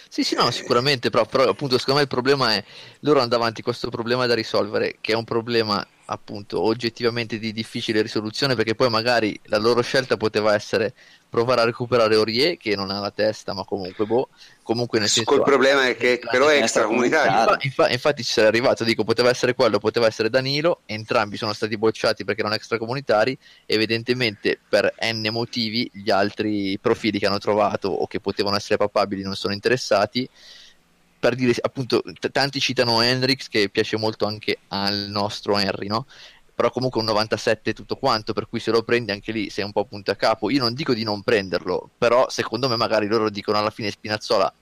Sì, 0.10 0.24
sì, 0.24 0.34
no, 0.34 0.50
sicuramente, 0.50 1.12
però, 1.12 1.26
però, 1.26 1.48
appunto 1.48 1.78
secondo 1.78 2.00
me 2.00 2.06
il 2.06 2.10
problema 2.10 2.56
è 2.56 2.64
loro 3.02 3.20
hanno 3.20 3.28
davanti 3.28 3.62
questo 3.62 3.90
problema 3.90 4.26
da 4.26 4.34
risolvere, 4.34 4.98
che 5.00 5.12
è 5.12 5.16
un 5.16 5.26
problema 5.26 5.86
appunto 6.14 6.62
oggettivamente 6.62 7.38
di 7.38 7.52
difficile 7.52 8.02
risoluzione, 8.02 8.56
perché 8.56 8.76
poi 8.76 8.90
magari 8.90 9.38
la 9.46 9.58
loro 9.58 9.82
scelta 9.82 10.18
poteva 10.18 10.54
essere 10.54 10.94
provare 11.30 11.62
a 11.62 11.66
recuperare 11.66 12.16
Orie 12.16 12.58
che 12.58 12.76
non 12.76 12.92
ha 12.92 13.00
la 13.00 13.10
testa, 13.10 13.54
ma 13.54 13.66
comunque 13.66 14.06
boh, 14.06 14.30
comunque 14.62 15.00
nel 15.00 15.10
senso... 15.10 15.34
Il 15.34 15.42
problema 15.42 15.88
è 15.88 15.98
che 15.98 16.20
però 16.30 16.48
è 16.48 16.58
extracomunitario. 16.58 17.58
Infa, 17.62 17.90
infatti 17.90 18.24
ci 18.24 18.32
sarei 18.32 18.50
arrivato, 18.50 18.84
dico, 18.84 19.04
poteva 19.04 19.30
essere 19.30 19.56
quello, 19.56 19.80
poteva 19.80 20.06
essere 20.06 20.30
Danilo, 20.30 20.82
entrambi 20.86 21.36
sono 21.36 21.54
stati 21.54 21.76
bocciati 21.76 22.24
perché 22.24 22.42
erano 22.42 22.56
extracomunitari, 22.56 23.36
evidentemente 23.66 24.60
per 24.70 24.94
n 25.02 25.28
motivi 25.32 25.90
gli 25.92 26.12
altri 26.12 26.78
profili 26.80 27.18
che 27.18 27.26
hanno 27.26 27.40
trovato 27.40 27.90
o 27.90 28.06
che 28.06 28.20
potevano 28.20 28.56
essere 28.56 28.78
papabili 28.78 29.24
non 29.24 29.36
sono 29.36 29.54
interessati 29.54 30.30
per 31.24 31.36
dire 31.36 31.54
appunto 31.62 32.02
t- 32.02 32.32
tanti 32.32 32.60
citano 32.60 33.02
Hendrix 33.02 33.48
che 33.48 33.70
piace 33.70 33.96
molto 33.96 34.26
anche 34.26 34.58
al 34.68 35.06
nostro 35.08 35.58
Henry 35.58 35.88
no? 35.88 36.06
però 36.54 36.70
comunque 36.70 37.00
un 37.00 37.06
97 37.06 37.72
tutto 37.72 37.96
quanto 37.96 38.34
per 38.34 38.50
cui 38.50 38.60
se 38.60 38.72
lo 38.72 38.84
prendi 38.84 39.12
anche 39.12 39.32
lì 39.32 39.50
sei 39.50 39.64
un 39.64 39.72
po' 39.72 39.86
punto 39.86 40.12
a 40.12 40.16
capo. 40.16 40.50
Io 40.50 40.60
non 40.60 40.74
dico 40.74 40.94
di 40.94 41.04
non 41.04 41.24
prenderlo 41.24 41.92
però 41.98 42.28
secondo 42.30 42.68
me 42.68 42.76
magari 42.76 43.08
loro 43.08 43.30
dicono 43.30 43.58
alla 43.58 43.70
fine 43.70 43.90
Spinazzola 43.90 44.54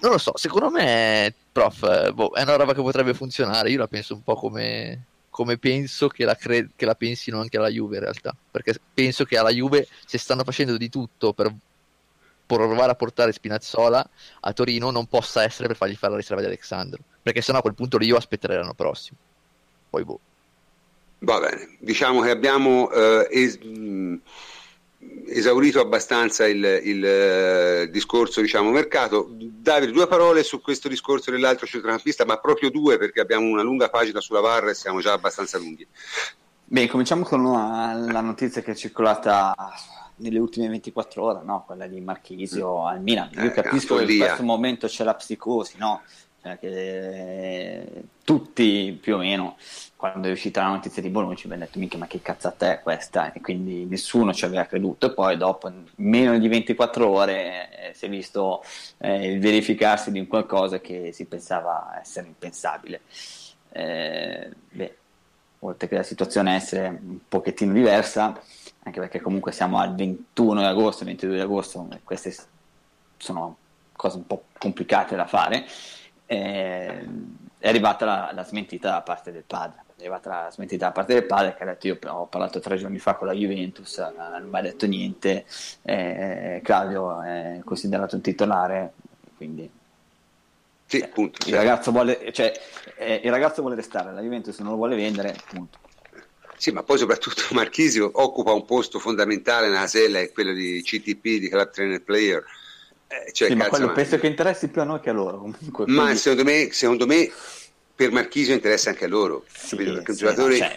non 0.00 0.12
lo 0.12 0.16
so 0.18 0.32
secondo 0.36 0.70
me 0.70 1.34
prof 1.52 2.12
boh, 2.12 2.32
è 2.32 2.40
una 2.42 2.56
roba 2.56 2.72
che 2.72 2.80
potrebbe 2.80 3.12
funzionare. 3.12 3.70
Io 3.70 3.78
la 3.78 3.88
penso 3.88 4.14
un 4.14 4.22
po' 4.22 4.36
come 4.36 5.04
come 5.28 5.58
penso 5.58 6.08
che 6.08 6.24
la, 6.24 6.34
cre- 6.34 6.70
che 6.74 6.86
la 6.86 6.94
pensino 6.94 7.40
anche 7.40 7.58
alla 7.58 7.68
Juve 7.68 7.96
in 7.96 8.02
realtà. 8.02 8.34
Perché 8.50 8.74
penso 8.94 9.24
che 9.24 9.36
alla 9.36 9.50
Juve 9.50 9.86
se 10.06 10.16
stanno 10.18 10.44
facendo 10.44 10.76
di 10.78 10.88
tutto 10.88 11.32
per 11.32 11.54
provare 12.56 12.92
a 12.92 12.94
portare 12.94 13.32
Spinazzola 13.32 14.08
a 14.40 14.52
Torino 14.52 14.90
non 14.90 15.06
possa 15.06 15.42
essere 15.42 15.68
per 15.68 15.76
fargli 15.76 15.94
fare 15.94 16.12
la 16.12 16.18
riserva 16.18 16.42
di 16.42 16.48
Alexandro, 16.48 17.02
perché 17.22 17.42
sennò 17.42 17.58
a 17.58 17.62
quel 17.62 17.74
punto 17.74 17.98
lì 17.98 18.06
io 18.06 18.16
aspetterei 18.16 18.56
l'anno 18.56 18.74
prossimo. 18.74 19.18
Poi 19.90 20.04
boh. 20.04 20.20
Va 21.20 21.40
bene, 21.40 21.76
diciamo 21.80 22.20
che 22.20 22.30
abbiamo 22.30 22.90
eh, 22.90 23.28
es- 23.30 23.58
mm, 23.64 24.16
esaurito 25.26 25.80
abbastanza 25.80 26.46
il, 26.46 26.64
il 26.84 27.86
uh, 27.86 27.90
discorso 27.90 28.40
diciamo, 28.40 28.70
mercato. 28.70 29.28
Davide, 29.30 29.92
due 29.92 30.06
parole 30.06 30.42
su 30.42 30.60
questo 30.60 30.88
discorso 30.88 31.30
dell'altro 31.30 31.66
centrocampista, 31.66 32.24
ma 32.24 32.38
proprio 32.38 32.70
due 32.70 32.98
perché 32.98 33.20
abbiamo 33.20 33.46
una 33.46 33.62
lunga 33.62 33.88
pagina 33.88 34.20
sulla 34.20 34.40
VAR 34.40 34.68
e 34.68 34.74
siamo 34.74 35.00
già 35.00 35.12
abbastanza 35.12 35.58
lunghi. 35.58 35.86
Beh, 36.64 36.88
cominciamo 36.88 37.24
con 37.24 37.44
una, 37.44 37.94
la 37.94 38.20
notizia 38.20 38.62
che 38.62 38.72
è 38.72 38.74
circolata 38.74 39.54
nelle 40.18 40.38
ultime 40.38 40.68
24 40.68 41.22
ore, 41.22 41.40
no? 41.44 41.64
quella 41.66 41.86
di 41.86 42.00
Marchisio 42.00 42.82
mm. 42.82 42.86
al 42.86 43.02
Milan. 43.02 43.30
Io 43.34 43.44
eh, 43.44 43.50
capisco 43.50 43.96
che 43.96 44.12
in 44.12 44.18
questo 44.18 44.42
momento 44.42 44.86
c'è 44.86 45.04
la 45.04 45.14
psicosi, 45.14 45.76
no? 45.78 46.02
Cioè 46.40 46.58
che 46.58 48.04
tutti 48.22 48.96
più 49.00 49.16
o 49.16 49.18
meno 49.18 49.56
quando 49.96 50.28
è 50.28 50.30
uscita 50.30 50.62
la 50.62 50.68
notizia 50.68 51.02
di 51.02 51.08
Bologna 51.08 51.34
ci 51.34 51.46
abbiamo 51.46 51.64
detto 51.64 51.80
mica 51.80 51.98
ma 51.98 52.06
che 52.06 52.22
cazzata 52.22 52.70
è 52.70 52.80
questa 52.80 53.32
e 53.32 53.40
quindi 53.40 53.84
nessuno 53.86 54.32
ci 54.32 54.44
aveva 54.44 54.64
creduto 54.64 55.06
e 55.06 55.14
poi 55.14 55.36
dopo 55.36 55.72
meno 55.96 56.38
di 56.38 56.46
24 56.46 57.08
ore 57.08 57.88
eh, 57.88 57.94
si 57.94 58.06
è 58.06 58.08
visto 58.08 58.62
eh, 58.98 59.32
il 59.32 59.40
verificarsi 59.40 60.12
di 60.12 60.20
un 60.20 60.28
qualcosa 60.28 60.80
che 60.80 61.10
si 61.12 61.24
pensava 61.24 61.98
essere 62.00 62.28
impensabile 62.28 63.00
eh, 63.72 64.48
beh, 64.70 64.96
oltre 65.60 65.88
che 65.88 65.96
la 65.96 66.02
situazione 66.04 66.54
essere 66.54 66.86
un 66.86 67.18
pochettino 67.28 67.72
diversa 67.72 68.40
anche 68.88 69.00
perché 69.00 69.20
comunque 69.20 69.52
siamo 69.52 69.78
al 69.78 69.94
21 69.94 70.60
di 70.60 70.66
agosto, 70.66 71.04
22 71.04 71.36
di 71.36 71.40
agosto, 71.40 71.86
queste 72.04 72.34
sono 73.16 73.56
cose 73.92 74.16
un 74.16 74.26
po' 74.26 74.44
complicate 74.58 75.16
da 75.16 75.26
fare, 75.26 75.66
eh, 76.26 77.06
è 77.58 77.68
arrivata 77.68 78.04
la, 78.04 78.30
la, 78.32 78.44
smentita 78.44 78.90
da 78.90 79.00
parte 79.02 79.32
del 79.32 79.44
padre. 79.46 79.82
È 79.96 80.00
arrivata 80.02 80.44
la 80.44 80.50
smentita 80.50 80.86
da 80.86 80.92
parte 80.92 81.14
del 81.14 81.24
padre 81.24 81.54
che 81.54 81.62
ha 81.64 81.66
detto: 81.66 81.86
Io 81.88 81.98
ho 82.06 82.26
parlato 82.26 82.60
tre 82.60 82.76
giorni 82.76 82.98
fa 82.98 83.14
con 83.14 83.26
la 83.26 83.32
Juventus, 83.32 83.98
eh, 83.98 84.12
non 84.16 84.48
mi 84.48 84.58
ha 84.58 84.62
detto 84.62 84.86
niente. 84.86 85.44
Eh, 85.82 86.60
Claudio 86.62 87.22
è 87.22 87.60
considerato 87.64 88.14
un 88.14 88.20
titolare, 88.20 88.92
quindi 89.36 89.68
sì, 90.86 91.06
punto, 91.12 91.48
il, 91.48 91.54
ragazzo 91.54 91.90
vuole, 91.90 92.32
cioè, 92.32 92.52
eh, 92.96 93.20
il, 93.22 93.30
ragazzo 93.30 93.60
vuole, 93.60 93.76
restare, 93.76 94.12
la 94.12 94.22
Juventus 94.22 94.58
non 94.60 94.70
lo 94.70 94.76
vuole 94.76 94.96
vendere, 94.96 95.36
punto. 95.48 95.78
Sì, 96.58 96.72
ma 96.72 96.82
poi 96.82 96.98
soprattutto 96.98 97.42
Marchisio 97.54 98.10
occupa 98.12 98.52
un 98.52 98.64
posto 98.64 98.98
fondamentale 98.98 99.68
nella 99.68 99.86
sella, 99.86 100.18
è 100.18 100.32
quello 100.32 100.52
di 100.52 100.82
CTP, 100.82 101.38
di 101.38 101.48
Club 101.48 101.70
Trainer 101.70 102.02
Player. 102.02 102.44
Eh, 103.06 103.32
cioè, 103.32 103.48
sì, 103.48 103.54
ma 103.54 103.68
quello 103.68 103.92
penso 103.92 104.18
che 104.18 104.26
interessi 104.26 104.68
più 104.68 104.82
a 104.82 104.84
noi 104.84 105.00
che 105.00 105.10
a 105.10 105.14
loro. 105.14 105.38
Comunque, 105.38 105.84
ma 105.86 106.02
quindi... 106.02 106.18
secondo, 106.18 106.44
me, 106.44 106.68
secondo, 106.72 107.06
me, 107.06 107.30
per 107.94 108.10
Marchisio 108.10 108.52
interessa 108.52 108.90
anche 108.90 109.04
a 109.06 109.08
loro, 109.08 109.44
sì, 109.50 109.76
perché 109.76 110.10
un 110.10 110.16
giocatore... 110.16 110.56
Cioè... 110.56 110.76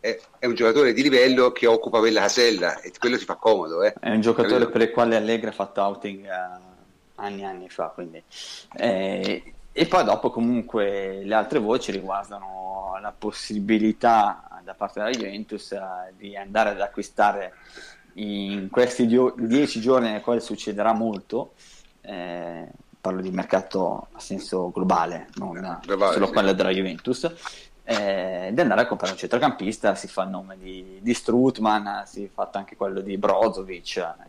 È, 0.00 0.18
è, 0.38 0.46
un 0.46 0.54
giocatore 0.54 0.94
di 0.94 1.02
livello 1.02 1.52
che 1.52 1.66
occupa 1.66 1.98
quella 1.98 2.22
casella 2.22 2.80
e 2.80 2.90
quello 2.98 3.18
ti 3.18 3.26
fa 3.26 3.34
comodo. 3.34 3.82
Eh. 3.82 3.92
È 4.00 4.08
un 4.08 4.22
giocatore 4.22 4.60
Capito? 4.60 4.70
per 4.70 4.80
il 4.80 4.90
quale 4.92 5.16
Allegri 5.16 5.48
ha 5.48 5.52
fatto 5.52 5.82
outing 5.82 6.24
uh, 6.24 6.60
anni 7.16 7.42
e 7.42 7.44
anni 7.44 7.68
fa. 7.68 7.88
Quindi. 7.88 8.22
Eh, 8.78 9.42
e 9.72 9.86
poi 9.86 10.04
dopo 10.04 10.30
comunque 10.30 11.20
le 11.22 11.34
altre 11.34 11.58
voci 11.58 11.92
riguardano 11.92 12.98
la 13.00 13.12
possibilità 13.16 14.49
da 14.70 14.74
parte 14.74 15.00
della 15.00 15.10
Juventus 15.10 15.72
eh, 15.72 15.80
di 16.16 16.36
andare 16.36 16.70
ad 16.70 16.80
acquistare 16.80 17.54
in 18.14 18.68
questi 18.70 19.06
dieci 19.06 19.80
giorni 19.80 20.10
nei 20.10 20.20
quali 20.20 20.40
succederà 20.40 20.92
molto, 20.92 21.54
eh, 22.02 22.68
parlo 23.00 23.20
di 23.20 23.30
mercato 23.30 24.08
a 24.12 24.20
senso 24.20 24.70
globale, 24.70 25.28
non 25.34 25.80
globale, 25.82 26.12
solo 26.12 26.26
sì. 26.26 26.32
quello 26.32 26.52
della 26.52 26.70
Juventus, 26.70 27.32
eh, 27.82 28.50
di 28.52 28.60
andare 28.60 28.82
a 28.82 28.86
comprare 28.86 29.12
un 29.12 29.18
centrocampista, 29.18 29.94
si 29.94 30.06
fa 30.06 30.22
il 30.22 30.30
nome 30.30 30.56
di, 30.56 30.98
di 31.00 31.14
Strutman, 31.14 32.04
si 32.06 32.24
è 32.24 32.28
fatto 32.28 32.58
anche 32.58 32.76
quello 32.76 33.00
di 33.00 33.16
Brozovic, 33.16 33.96
eh, 33.96 34.28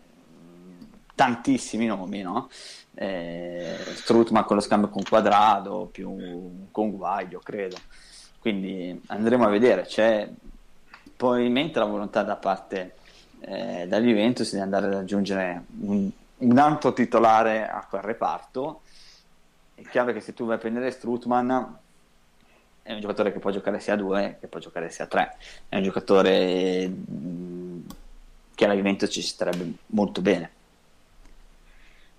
tantissimi 1.14 1.86
nomi, 1.86 2.22
no? 2.22 2.50
Eh, 2.94 3.78
Strutman 3.96 4.46
con 4.46 4.56
lo 4.56 4.62
scambio 4.62 4.90
con 4.90 5.04
Quadrado, 5.08 5.88
più 5.92 6.68
con 6.72 6.92
Guaglio, 6.92 7.40
credo. 7.40 7.78
Quindi 8.42 9.00
andremo 9.06 9.46
a 9.46 9.50
vedere, 9.50 9.84
c'è 9.84 10.28
probabilmente 11.16 11.78
la 11.78 11.86
volontà 11.86 12.24
da 12.24 12.36
parte 12.36 12.96
eh, 13.42 13.86
della 13.88 14.00
Juventus 14.00 14.52
di 14.52 14.60
andare 14.60 14.88
ad 14.88 14.96
aggiungere 14.96 15.66
un, 15.82 16.10
un, 16.38 16.58
altro 16.58 16.92
titolare 16.92 17.70
a 17.70 17.86
quel 17.88 18.02
reparto. 18.02 18.82
È 19.76 19.84
chiaro 19.84 20.12
che 20.12 20.22
se 20.22 20.34
tu 20.34 20.48
vai 20.48 20.56
a 20.56 20.60
prendere 20.60 20.90
Strutman 20.90 21.78
è 22.82 22.94
un 22.94 23.00
giocatore 23.00 23.32
che 23.32 23.38
può 23.38 23.52
giocare 23.52 23.80
sia 23.80 23.94
a 23.94 23.98
2 23.98 24.38
che 24.40 24.48
può 24.48 24.60
giocare 24.60 24.90
sia 24.90 25.04
a 25.04 25.08
3. 25.08 25.38
È 25.70 25.76
un 25.76 25.84
giocatore 25.84 26.92
che 28.56 28.66
alla 28.66 28.74
Juventus 28.74 29.12
ci 29.12 29.22
starebbe 29.22 29.72
molto 29.88 30.22
bene. 30.22 30.50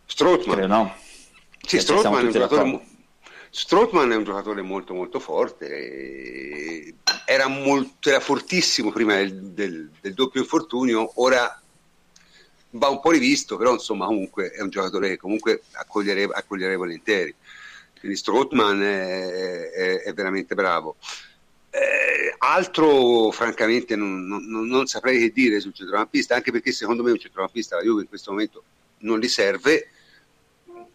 Strootman. 0.06 0.56
Credo 0.56 0.72
no. 0.72 0.94
Sì, 1.66 1.80
Strootman 1.80 2.20
è, 2.20 2.22
un 2.22 2.30
giocatore, 2.30 2.80
Strootman 3.55 4.11
è 4.11 4.16
un 4.16 4.24
giocatore 4.24 4.62
molto 4.62 4.94
molto 4.94 5.20
forte. 5.20 6.94
Era, 7.26 7.48
molto, 7.48 8.09
era 8.09 8.18
fortissimo 8.18 8.90
prima 8.90 9.16
del, 9.16 9.34
del, 9.50 9.90
del, 10.00 10.14
doppio 10.14 10.40
infortunio, 10.40 11.12
ora 11.16 11.61
va 12.70 12.88
un 12.88 13.00
po' 13.00 13.11
rivisto, 13.11 13.59
però 13.59 13.74
insomma 13.74 14.07
comunque 14.07 14.53
è 14.53 14.62
un 14.62 14.70
giocatore 14.70 15.11
che 15.11 15.16
comunque 15.18 15.64
accoglierei, 15.72 16.28
accoglierei 16.32 16.76
volentieri. 16.76 17.34
Quindi 17.98 18.16
Strootman 18.16 18.82
è, 18.82 19.70
è, 19.70 19.98
è 20.00 20.14
veramente 20.14 20.55
bravo. 20.55 20.96
Eh, 21.68 22.34
altro 22.38 23.30
francamente 23.32 23.96
non, 23.96 24.26
non, 24.26 24.66
non, 24.66 24.86
saprei 24.86 25.18
che 25.18 25.30
dire 25.30 25.61
sul 25.61 25.74
centrocampista, 25.74 26.34
anche 26.34 26.53
perché 26.53 26.72
secondo 26.72 27.03
me 27.03 27.11
un 27.11 27.18
centrocampista 27.18 27.76
la 27.76 27.82
Juve 27.82 28.00
in 28.00 28.09
questo 28.09 28.30
momento 28.30 28.62
non 29.00 29.18
gli 29.18 29.28
serve, 29.28 29.91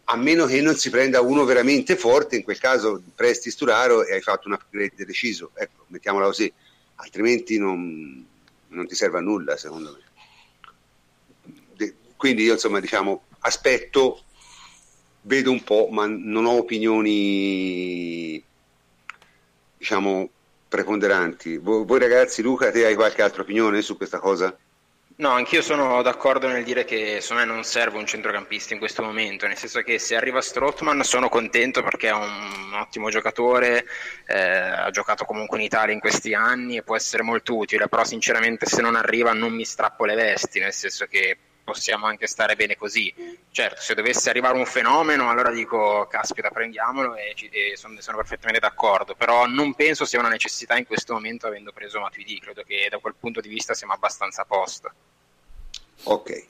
a 0.09 0.15
meno 0.15 0.45
che 0.45 0.61
non 0.61 0.75
si 0.75 0.89
prenda 0.89 1.19
uno 1.21 1.43
veramente 1.43 1.97
forte, 1.97 2.37
in 2.37 2.43
quel 2.43 2.59
caso 2.59 3.01
presti 3.13 3.51
Sturaro 3.51 4.05
e 4.05 4.13
hai 4.13 4.21
fatto 4.21 4.47
un 4.47 4.53
upgrade 4.53 5.05
deciso, 5.05 5.51
ecco, 5.53 5.85
mettiamola 5.87 6.27
così, 6.27 6.51
altrimenti 6.95 7.57
non, 7.57 8.25
non 8.69 8.87
ti 8.87 8.95
serve 8.95 9.17
a 9.17 9.21
nulla 9.21 9.57
secondo 9.57 9.91
me. 9.91 11.53
De, 11.75 11.95
quindi 12.15 12.43
io 12.43 12.53
insomma 12.53 12.79
diciamo 12.79 13.23
aspetto 13.39 14.21
vedo 15.27 15.51
un 15.51 15.61
po', 15.63 15.89
ma 15.91 16.07
non 16.07 16.45
ho 16.45 16.53
opinioni, 16.53 18.41
diciamo, 19.77 20.29
preponderanti. 20.69 21.57
Voi, 21.57 21.85
voi 21.85 21.99
ragazzi, 21.99 22.41
Luca, 22.41 22.71
te 22.71 22.85
hai 22.85 22.95
qualche 22.95 23.21
altra 23.21 23.41
opinione 23.41 23.81
su 23.81 23.97
questa 23.97 24.19
cosa? 24.19 24.57
No, 25.19 25.29
anch'io 25.31 25.63
sono 25.63 26.03
d'accordo 26.03 26.47
nel 26.47 26.63
dire 26.63 26.85
che 26.85 27.21
secondo 27.21 27.43
me 27.43 27.51
non 27.51 27.63
serve 27.63 27.97
un 27.97 28.05
centrocampista 28.05 28.73
in 28.73 28.79
questo 28.79 29.01
momento, 29.01 29.47
nel 29.47 29.57
senso 29.57 29.81
che 29.81 29.97
se 29.97 30.15
arriva 30.15 30.41
Strottman 30.41 31.03
sono 31.03 31.27
contento 31.27 31.81
perché 31.81 32.09
è 32.09 32.13
un 32.13 32.71
ottimo 32.73 33.09
giocatore, 33.09 33.87
eh, 34.27 34.37
ha 34.39 34.91
giocato 34.91 35.25
comunque 35.25 35.57
in 35.57 35.63
Italia 35.63 35.91
in 35.95 35.99
questi 35.99 36.35
anni 36.35 36.77
e 36.77 36.83
può 36.83 36.95
essere 36.95 37.23
molto 37.23 37.55
utile, 37.57 37.87
però 37.87 38.03
sinceramente 38.03 38.67
se 38.67 38.81
non 38.81 38.95
arriva 38.95 39.33
non 39.33 39.53
mi 39.53 39.65
strappo 39.65 40.05
le 40.05 40.13
vesti, 40.13 40.59
nel 40.59 40.73
senso 40.73 41.07
che 41.07 41.35
possiamo 41.67 42.05
anche 42.05 42.27
stare 42.27 42.55
bene 42.55 42.77
così. 42.77 43.13
Certo, 43.51 43.81
se 43.81 43.93
dovesse 43.93 44.29
arrivare 44.29 44.57
un 44.57 44.65
fenomeno, 44.65 45.29
allora 45.29 45.51
dico, 45.51 46.07
caspita, 46.09 46.49
prendiamolo 46.49 47.15
e, 47.15 47.35
e 47.51 47.75
sono, 47.75 47.99
sono, 47.99 48.15
perfettamente 48.15 48.61
d'accordo, 48.61 49.15
però 49.15 49.45
non 49.47 49.73
penso 49.73 50.05
sia 50.05 50.19
una 50.19 50.29
necessità 50.29 50.77
in 50.77 50.85
questo 50.85 51.11
momento 51.11 51.47
avendo 51.47 51.73
preso 51.73 51.99
Matuidi, 51.99 52.39
credo 52.39 52.63
che 52.63 52.87
da 52.89 52.99
quel 52.99 53.15
punto 53.19 53.41
di 53.41 53.49
vista 53.49 53.73
siamo 53.73 53.91
abbastanza 53.91 54.43
a 54.43 54.45
posto. 54.45 54.91
Ok. 56.03 56.45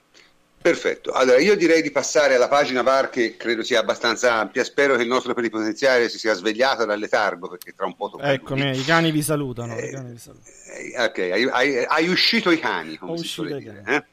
Perfetto, 0.60 1.12
allora 1.12 1.40
io 1.40 1.56
direi 1.56 1.82
di 1.82 1.92
passare 1.92 2.36
alla 2.36 2.50
pagina 2.50 2.82
VAR 2.82 3.10
che 3.10 3.38
credo 3.38 3.64
sia 3.64 3.80
abbastanza 3.80 4.34
ampia, 4.34 4.64
spero 4.66 4.96
che 4.96 5.04
il 5.04 5.08
nostro 5.08 5.34
plenipotenziario 5.34 6.10
si 6.10 6.18
sia 6.18 6.34
svegliato 6.34 6.84
dal 6.84 7.00
letargo 7.00 7.48
perché 7.48 7.74
tra 7.74 7.86
un 7.86 7.96
po' 7.96 8.10
tocca 8.10 8.34
Eccomi, 8.34 8.78
i 8.78 8.84
cani 8.84 9.12
vi 9.12 9.22
salutano. 9.22 9.78
Eh, 9.78 9.90
cani 9.92 10.12
vi 10.12 10.18
salutano. 10.18 10.54
Eh, 10.76 11.04
ok, 11.06 11.18
hai, 11.20 11.44
hai, 11.44 11.86
hai, 11.86 12.08
uscito 12.10 12.52
i 12.52 12.60
cani, 12.60 12.98
come 12.98 13.14
Ho 13.14 13.18
si 13.18 13.28
suole 13.28 13.60
dire. 13.60 13.84
Eh? 13.86 14.04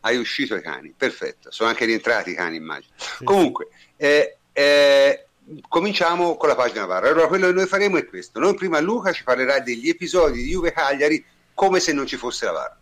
Hai 0.00 0.16
uscito 0.16 0.54
i 0.56 0.62
cani, 0.62 0.94
perfetto, 0.96 1.50
sono 1.50 1.68
anche 1.68 1.84
rientrati 1.84 2.30
i 2.30 2.34
cani 2.34 2.56
immagino. 2.56 2.92
Sì, 2.96 3.24
Comunque, 3.24 3.68
eh, 3.96 4.38
eh, 4.52 5.26
cominciamo 5.68 6.36
con 6.36 6.48
la 6.48 6.54
pagina 6.54 6.86
VAR. 6.86 7.04
Allora 7.04 7.26
quello 7.26 7.46
che 7.46 7.52
noi 7.52 7.66
faremo 7.66 7.96
è 7.96 8.06
questo, 8.06 8.38
noi 8.38 8.54
prima 8.54 8.80
Luca 8.80 9.12
ci 9.12 9.24
parlerà 9.24 9.60
degli 9.60 9.88
episodi 9.88 10.42
di 10.42 10.50
Juve 10.50 10.72
Cagliari 10.72 11.24
come 11.54 11.80
se 11.80 11.92
non 11.92 12.06
ci 12.06 12.16
fosse 12.16 12.46
la 12.46 12.52
VAR. 12.52 12.76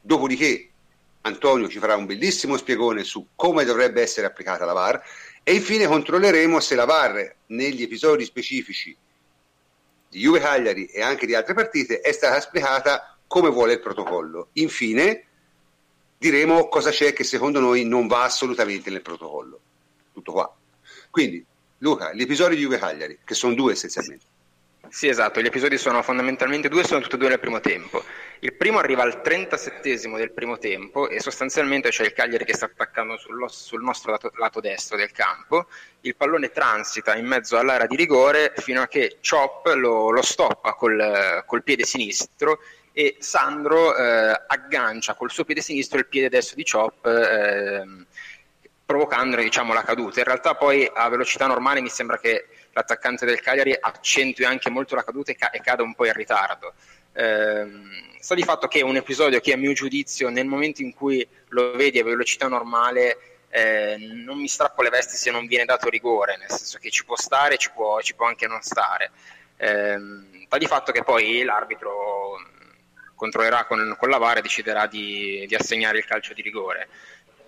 Dopodiché 0.00 0.70
Antonio 1.22 1.68
ci 1.68 1.78
farà 1.78 1.96
un 1.96 2.06
bellissimo 2.06 2.56
spiegone 2.56 3.04
su 3.04 3.28
come 3.34 3.64
dovrebbe 3.64 4.00
essere 4.00 4.26
applicata 4.26 4.64
la 4.64 4.72
VAR 4.72 5.02
e 5.42 5.54
infine 5.54 5.86
controlleremo 5.86 6.60
se 6.60 6.74
la 6.74 6.84
VAR 6.84 7.34
negli 7.46 7.82
episodi 7.82 8.24
specifici 8.24 8.96
di 10.08 10.18
Juve 10.18 10.40
Cagliari 10.40 10.86
e 10.86 11.02
anche 11.02 11.26
di 11.26 11.34
altre 11.34 11.54
partite 11.54 12.00
è 12.00 12.12
stata 12.12 12.36
applicata 12.36 13.16
come 13.26 13.48
vuole 13.50 13.74
il 13.74 13.80
protocollo. 13.80 14.48
Infine 14.54 15.26
diremo 16.20 16.68
cosa 16.68 16.90
c'è 16.90 17.14
che 17.14 17.24
secondo 17.24 17.60
noi 17.60 17.86
non 17.86 18.06
va 18.06 18.24
assolutamente 18.24 18.90
nel 18.90 19.00
protocollo. 19.00 19.58
Tutto 20.12 20.32
qua. 20.32 20.54
Quindi, 21.08 21.42
Luca, 21.78 22.12
gli 22.12 22.20
episodi 22.20 22.56
di 22.56 22.60
Juve 22.60 22.76
Cagliari, 22.76 23.20
che 23.24 23.32
sono 23.32 23.54
due 23.54 23.72
essenzialmente. 23.72 24.26
Sì, 24.90 25.08
esatto, 25.08 25.40
gli 25.40 25.46
episodi 25.46 25.78
sono 25.78 26.02
fondamentalmente 26.02 26.68
due, 26.68 26.84
sono 26.84 27.00
tutti 27.00 27.14
e 27.14 27.18
due 27.18 27.28
nel 27.28 27.38
primo 27.38 27.60
tempo. 27.60 28.04
Il 28.40 28.54
primo 28.54 28.78
arriva 28.78 29.02
al 29.02 29.22
37 29.22 30.08
del 30.16 30.32
primo 30.32 30.58
tempo 30.58 31.08
e 31.08 31.20
sostanzialmente 31.20 31.88
c'è 31.88 32.04
il 32.04 32.12
Cagliari 32.12 32.44
che 32.44 32.54
sta 32.54 32.66
attaccando 32.66 33.16
sul 33.16 33.82
nostro 33.82 34.10
lato, 34.10 34.30
lato, 34.34 34.60
destro 34.60 34.98
del 34.98 35.12
campo. 35.12 35.68
Il 36.00 36.16
pallone 36.16 36.50
transita 36.50 37.16
in 37.16 37.24
mezzo 37.24 37.56
all'area 37.56 37.86
di 37.86 37.96
rigore 37.96 38.52
fino 38.56 38.82
a 38.82 38.88
che 38.88 39.18
Chop 39.26 39.72
lo, 39.74 40.10
lo 40.10 40.22
stoppa 40.22 40.74
col, 40.74 41.44
col 41.46 41.62
piede 41.62 41.84
sinistro 41.84 42.58
e 42.92 43.16
Sandro 43.20 43.96
eh, 43.96 44.42
aggancia 44.46 45.14
col 45.14 45.30
suo 45.30 45.44
piede 45.44 45.60
sinistro 45.60 45.98
il 45.98 46.06
piede 46.06 46.28
destro 46.28 46.56
di 46.56 46.64
Chop 46.64 47.06
eh, 47.06 47.84
provocandone 48.90 49.44
diciamo, 49.44 49.72
la 49.72 49.84
caduta. 49.84 50.18
In 50.18 50.26
realtà 50.26 50.56
poi 50.56 50.90
a 50.92 51.08
velocità 51.08 51.46
normale 51.46 51.80
mi 51.80 51.88
sembra 51.88 52.18
che 52.18 52.46
l'attaccante 52.72 53.24
del 53.24 53.40
Cagliari 53.40 53.76
accentui 53.78 54.44
anche 54.44 54.68
molto 54.68 54.96
la 54.96 55.04
caduta 55.04 55.30
e, 55.30 55.36
ca- 55.36 55.50
e 55.50 55.60
cada 55.60 55.84
un 55.84 55.94
po' 55.94 56.06
in 56.06 56.12
ritardo. 56.12 56.74
Eh, 57.12 57.66
sta 58.18 58.34
di 58.34 58.42
fatto 58.42 58.66
che 58.66 58.80
è 58.80 58.82
un 58.82 58.96
episodio 58.96 59.38
che 59.40 59.52
a 59.52 59.56
mio 59.56 59.72
giudizio 59.72 60.28
nel 60.28 60.46
momento 60.46 60.82
in 60.82 60.92
cui 60.92 61.26
lo 61.48 61.72
vedi 61.76 61.98
a 62.00 62.04
velocità 62.04 62.48
normale 62.48 63.18
eh, 63.48 63.96
non 63.98 64.38
mi 64.40 64.48
strappo 64.48 64.82
le 64.82 64.90
vesti 64.90 65.16
se 65.16 65.30
non 65.30 65.46
viene 65.46 65.64
dato 65.64 65.88
rigore, 65.88 66.36
nel 66.36 66.50
senso 66.50 66.78
che 66.78 66.90
ci 66.90 67.04
può 67.04 67.16
stare, 67.16 67.58
ci 67.58 67.70
può, 67.72 68.00
ci 68.00 68.14
può 68.14 68.26
anche 68.26 68.48
non 68.48 68.60
stare. 68.60 69.12
Eh, 69.56 69.98
sta 70.46 70.58
di 70.58 70.66
fatto 70.66 70.90
che 70.90 71.04
poi 71.04 71.44
l'arbitro 71.44 72.38
controllerà 73.20 73.66
con, 73.66 73.96
con 73.98 74.08
la 74.08 74.16
VAR 74.16 74.38
e 74.38 74.40
deciderà 74.40 74.86
di, 74.86 75.44
di, 75.46 75.54
assegnare 75.54 75.98
il 75.98 76.06
calcio 76.06 76.32
di 76.32 76.40
rigore. 76.40 76.88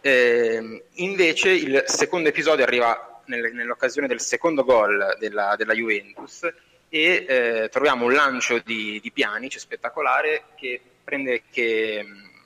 Eh, 0.03 0.85
invece 0.97 1.49
il 1.49 1.85
secondo 1.87 2.29
episodio 2.29 2.62
arriva 2.62 3.23
nel, 3.27 3.55
nell'occasione 3.55 4.07
del 4.07 4.20
secondo 4.20 4.64
gol 4.64 5.16
della, 5.18 5.55
della 5.57 5.73
Juventus 5.73 6.43
e 6.91 7.25
eh, 7.27 7.68
troviamo 7.70 8.05
un 8.05 8.12
lancio 8.12 8.59
di, 8.59 9.01
di 9.01 9.11
Pjanic 9.11 9.59
spettacolare 9.59 10.45
che, 10.57 10.79
prende, 11.03 11.45
che 11.51 12.05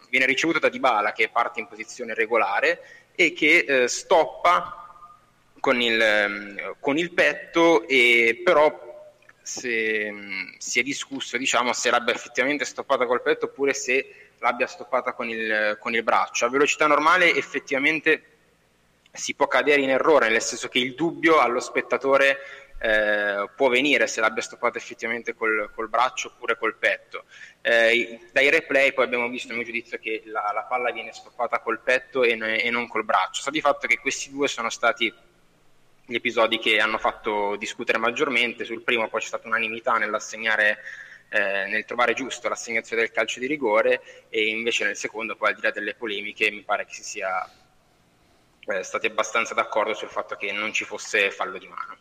viene 0.09 0.27
ricevuto 0.27 0.61
da 0.61 0.69
Dybala 0.69 1.11
che 1.11 1.29
parte 1.29 1.59
in 1.59 1.67
posizione 1.67 2.15
regolare 2.15 2.81
e 3.17 3.33
che 3.33 3.65
eh, 3.67 3.89
stoppa 3.89 4.85
con 5.59 5.81
il, 5.81 6.77
con 6.79 6.97
il 6.97 7.11
petto 7.11 7.89
e 7.89 8.41
però 8.45 8.86
se, 9.47 10.13
si 10.59 10.81
è 10.81 10.83
discusso 10.83 11.37
diciamo, 11.37 11.73
se 11.73 11.89
l'abbia 11.91 12.13
effettivamente 12.13 12.65
stoppata 12.65 13.07
col 13.07 13.23
petto 13.23 13.47
oppure 13.47 13.75
se 13.75 14.33
l'abbia 14.39 14.67
stoppata 14.67 15.13
con 15.13 15.29
il, 15.29 15.77
con 15.79 15.95
il 15.95 16.03
braccio. 16.03 16.47
A 16.47 16.49
velocità 16.49 16.89
normale 16.89 17.33
effettivamente 17.33 18.25
si 19.13 19.35
può 19.35 19.47
cadere 19.47 19.83
in 19.83 19.91
errore, 19.91 20.29
nel 20.29 20.43
senso 20.43 20.67
che 20.69 20.81
il 20.81 20.97
dubbio 20.97 21.39
allo 21.39 21.61
spettatore 21.61 22.39
eh, 22.81 23.49
può 23.55 23.69
venire 23.69 24.09
se 24.09 24.21
l'abbia 24.21 24.43
stoppata 24.43 24.79
effettivamente 24.79 25.35
col, 25.35 25.71
col 25.73 25.89
braccio 25.89 26.33
oppure 26.35 26.59
col 26.59 26.75
petto. 26.75 27.27
Eh, 27.63 28.19
dai 28.33 28.51
replay 28.51 28.93
poi 28.93 29.05
abbiamo 29.05 29.29
visto 29.29 29.53
a 29.53 29.55
mio 29.55 29.65
giudizio 29.65 29.97
che 29.99 30.23
la, 30.27 30.51
la 30.53 30.63
palla 30.63 30.91
viene 30.91 31.13
stoppata 31.13 31.61
col 31.61 31.79
petto 31.79 32.25
e, 32.25 32.37
e 32.37 32.71
non 32.71 32.89
col 32.89 33.05
braccio. 33.05 33.43
Sta 33.43 33.51
di 33.51 33.61
fatto 33.61 33.87
che 33.87 34.01
questi 34.01 34.29
due 34.29 34.49
sono 34.49 34.71
stati 34.71 35.15
gli 36.07 36.15
episodi 36.15 36.59
che 36.59 36.79
hanno 36.79 36.99
fatto 36.99 37.57
discutere 37.57 37.99
maggiormente. 37.99 38.65
Sul 38.65 38.83
primo 38.83 39.09
poi 39.09 39.21
c'è 39.21 39.27
stata 39.27 39.49
unanimità 39.49 39.95
nell'assegnare, 39.95 40.79
eh, 41.29 41.67
nel 41.67 41.85
trovare 41.85 42.15
giusto 42.15 42.49
l'assegnazione 42.49 43.03
del 43.03 43.11
calcio 43.11 43.41
di 43.41 43.47
rigore 43.47 44.27
e 44.29 44.47
invece 44.47 44.85
nel 44.85 44.97
secondo, 44.97 45.35
poi 45.35 45.51
al 45.51 45.57
di 45.57 45.63
là 45.63 45.71
delle 45.71 45.95
polemiche, 45.95 46.51
mi 46.51 46.63
pare 46.63 46.87
che 46.87 46.95
si 46.95 47.03
sia 47.03 47.51
eh, 48.69 48.83
stati 48.83 49.07
abbastanza 49.07 49.53
d'accordo 49.53 49.95
sul 49.95 50.09
fatto 50.09 50.37
che 50.37 50.53
non 50.53 50.73
ci 50.73 50.85
fosse 50.85 51.31
fallo 51.31 51.59
di 51.59 51.67
mano. 51.67 51.97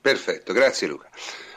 Perfetto, 0.00 0.52
grazie 0.52 0.86
Luca. 0.86 1.08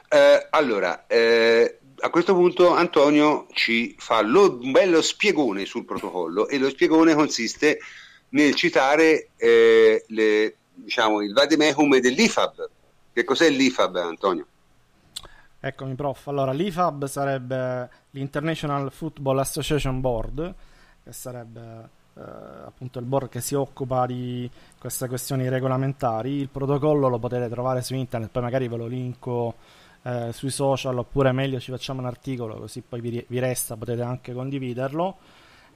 Eh, 0.09 0.47
allora, 0.51 1.05
eh, 1.05 1.79
a 1.99 2.09
questo 2.09 2.33
punto 2.33 2.73
Antonio 2.73 3.47
ci 3.51 3.95
fa 3.99 4.21
lo, 4.21 4.59
un 4.61 4.71
bello 4.71 5.01
spiegone 5.01 5.65
sul 5.65 5.83
protocollo 5.83 6.47
e 6.47 6.57
lo 6.57 6.69
spiegone 6.69 7.13
consiste 7.13 7.79
nel 8.29 8.55
citare 8.55 9.29
eh, 9.35 10.03
le 10.07 10.55
diciamo, 10.83 11.21
il 11.21 11.33
vademecum 11.33 11.99
dell'IFAB. 11.99 12.69
Che 13.13 13.23
cos'è 13.23 13.49
l'IFAB, 13.49 13.95
Antonio? 13.95 14.45
Eccomi, 15.59 15.95
prof. 15.95 16.27
Allora, 16.27 16.51
l'IFAB 16.51 17.05
sarebbe 17.05 17.89
l'International 18.11 18.91
Football 18.91 19.39
Association 19.39 19.99
Board, 20.01 20.53
che 21.03 21.11
sarebbe 21.11 21.89
eh, 22.17 22.21
appunto 22.65 22.99
il 22.99 23.05
board 23.05 23.29
che 23.29 23.41
si 23.41 23.53
occupa 23.55 24.05
di 24.05 24.49
queste 24.77 25.07
questioni 25.07 25.49
regolamentari. 25.49 26.31
Il 26.31 26.49
protocollo 26.49 27.07
lo 27.07 27.19
potete 27.19 27.49
trovare 27.49 27.81
su 27.81 27.95
internet, 27.95 28.29
poi 28.29 28.43
magari 28.43 28.67
ve 28.67 28.77
lo 28.77 28.87
linko 28.87 29.55
eh, 30.03 30.31
sui 30.31 30.49
social 30.49 30.97
oppure 30.97 31.31
meglio 31.31 31.59
ci 31.59 31.71
facciamo 31.71 31.99
un 31.99 32.05
articolo 32.05 32.55
così 32.55 32.81
poi 32.81 33.01
vi, 33.01 33.23
vi 33.27 33.39
resta, 33.39 33.75
potete 33.75 34.01
anche 34.01 34.33
condividerlo. 34.33 35.17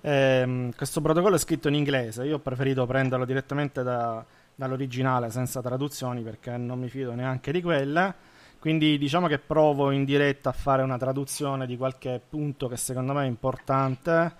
Eh, 0.01 0.71
questo 0.75 1.01
protocollo 1.01 1.35
è 1.35 1.39
scritto 1.39 1.67
in 1.67 1.75
inglese, 1.75 2.25
io 2.25 2.37
ho 2.37 2.39
preferito 2.39 2.85
prenderlo 2.85 3.25
direttamente 3.25 3.83
da, 3.83 4.23
dall'originale 4.55 5.29
senza 5.29 5.61
traduzioni 5.61 6.21
perché 6.21 6.57
non 6.57 6.79
mi 6.79 6.89
fido 6.89 7.13
neanche 7.13 7.51
di 7.51 7.61
quelle. 7.61 8.13
Quindi 8.59 8.97
diciamo 8.97 9.27
che 9.27 9.39
provo 9.39 9.91
in 9.91 10.05
diretta 10.05 10.49
a 10.49 10.53
fare 10.53 10.83
una 10.83 10.97
traduzione 10.97 11.65
di 11.65 11.77
qualche 11.77 12.21
punto 12.27 12.67
che 12.67 12.77
secondo 12.77 13.13
me 13.13 13.23
è 13.23 13.27
importante. 13.27 14.33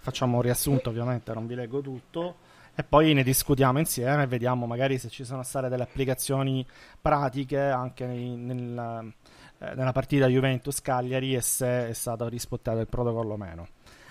Facciamo 0.00 0.36
un 0.36 0.42
riassunto 0.42 0.88
ovviamente, 0.88 1.32
non 1.32 1.46
vi 1.46 1.54
leggo 1.54 1.80
tutto 1.80 2.36
e 2.74 2.84
poi 2.84 3.12
ne 3.12 3.24
discutiamo 3.24 3.80
insieme 3.80 4.22
e 4.22 4.26
vediamo 4.28 4.64
magari 4.64 4.98
se 4.98 5.08
ci 5.08 5.24
sono 5.24 5.42
state 5.42 5.68
delle 5.68 5.82
applicazioni 5.82 6.64
pratiche 7.00 7.58
anche 7.58 8.06
nei, 8.06 8.36
nel, 8.36 9.12
eh, 9.58 9.74
nella 9.74 9.90
partita 9.90 10.28
Juventus-Cagliari 10.28 11.34
e 11.34 11.40
se 11.40 11.88
è 11.88 11.92
stato 11.92 12.28
rispettato 12.28 12.78
il 12.78 12.86
protocollo 12.86 13.32
o 13.32 13.36
meno. 13.36 13.66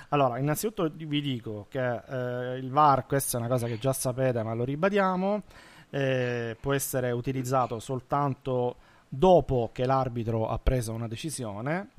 Allora, 0.10 0.38
innanzitutto 0.38 0.89
vi 0.93 1.22
dico 1.22 1.66
che 1.70 1.80
eh, 1.80 2.58
il 2.58 2.70
VAR, 2.70 3.05
questa 3.05 3.38
è 3.38 3.39
una 3.41 3.49
cosa 3.49 3.68
che 3.68 3.78
già 3.78 3.91
sapete 3.91 4.41
ma 4.41 4.53
lo 4.53 4.64
ribadiamo, 4.64 5.43
eh, 5.89 6.55
può 6.60 6.74
essere 6.74 7.12
utilizzato 7.12 7.80
soltanto 7.80 8.76
dopo 9.10 9.70
che 9.74 9.86
l'arbitro 9.86 10.49
ha 10.49 10.60
preso 10.60 10.93
una 10.93 11.08
decisione, 11.08 11.89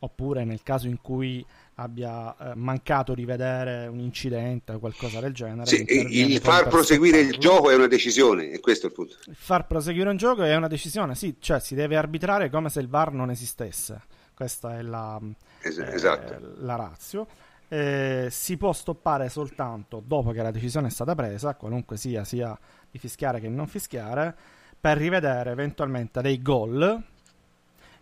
oppure 0.00 0.44
nel 0.44 0.62
caso 0.62 0.86
in 0.86 1.00
cui 1.00 1.44
abbia 1.74 2.36
eh, 2.36 2.54
mancato 2.54 3.14
di 3.14 3.24
vedere 3.24 3.86
un 3.86 3.98
incidente 3.98 4.72
o 4.72 4.78
qualcosa 4.78 5.20
del 5.20 5.32
genere. 5.32 5.66
Sì, 5.66 5.84
il 5.88 6.40
far 6.40 6.68
proseguire 6.68 7.20
il 7.20 7.36
gioco 7.38 7.70
è 7.70 7.74
una 7.74 7.86
decisione, 7.86 8.50
e 8.50 8.60
questo 8.60 8.86
è 8.86 8.88
il 8.88 8.94
punto. 8.94 9.16
Il 9.26 9.36
far 9.36 9.66
proseguire 9.66 10.08
un 10.08 10.16
gioco 10.16 10.42
è 10.42 10.54
una 10.56 10.68
decisione, 10.68 11.14
sì, 11.14 11.36
cioè 11.38 11.60
si 11.60 11.74
deve 11.74 11.96
arbitrare 11.96 12.50
come 12.50 12.68
se 12.68 12.80
il 12.80 12.88
VAR 12.88 13.12
non 13.12 13.30
esistesse. 13.30 14.02
Questa 14.34 14.78
è 14.78 14.82
la, 14.82 15.20
es- 15.60 15.78
eh, 15.78 15.94
esatto. 15.94 16.54
la 16.58 16.76
razio. 16.76 17.26
Eh, 17.68 18.28
si 18.30 18.56
può 18.56 18.72
stoppare 18.72 19.28
soltanto 19.28 20.02
dopo 20.04 20.30
che 20.30 20.42
la 20.42 20.50
decisione 20.50 20.88
è 20.88 20.90
stata 20.90 21.14
presa, 21.14 21.54
qualunque 21.54 21.96
sia, 21.96 22.24
sia 22.24 22.58
di 22.90 22.98
fischiare 22.98 23.40
che 23.40 23.48
non 23.48 23.66
fischiare 23.66 24.34
per 24.80 24.96
rivedere 24.96 25.50
eventualmente 25.50 26.22
dei 26.22 26.40
gol, 26.40 27.02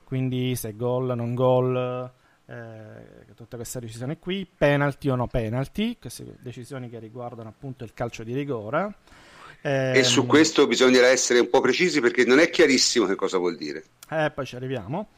quindi 0.04 0.54
se 0.54 0.76
gol, 0.76 1.16
non 1.16 1.34
gol, 1.34 2.10
eh, 2.46 3.34
tutte 3.34 3.56
queste 3.56 3.80
decisioni 3.80 4.18
qui, 4.18 4.46
penalty 4.46 5.08
o 5.08 5.16
no 5.16 5.26
penalty, 5.26 5.98
queste 5.98 6.36
decisioni 6.40 6.88
che 6.88 6.98
riguardano 6.98 7.48
appunto 7.48 7.84
il 7.84 7.92
calcio 7.92 8.22
di 8.22 8.34
rigore. 8.34 8.94
Eh, 9.62 9.98
e 9.98 10.04
su 10.04 10.20
ehm, 10.20 10.26
questo 10.26 10.66
bisognerà 10.66 11.08
essere 11.08 11.40
un 11.40 11.48
po' 11.48 11.60
precisi 11.60 12.00
perché 12.00 12.24
non 12.24 12.38
è 12.38 12.50
chiarissimo 12.50 13.06
che 13.06 13.16
cosa 13.16 13.38
vuol 13.38 13.56
dire. 13.56 13.84
Eh, 14.10 14.30
poi 14.30 14.46
ci 14.46 14.54
arriviamo. 14.54 15.08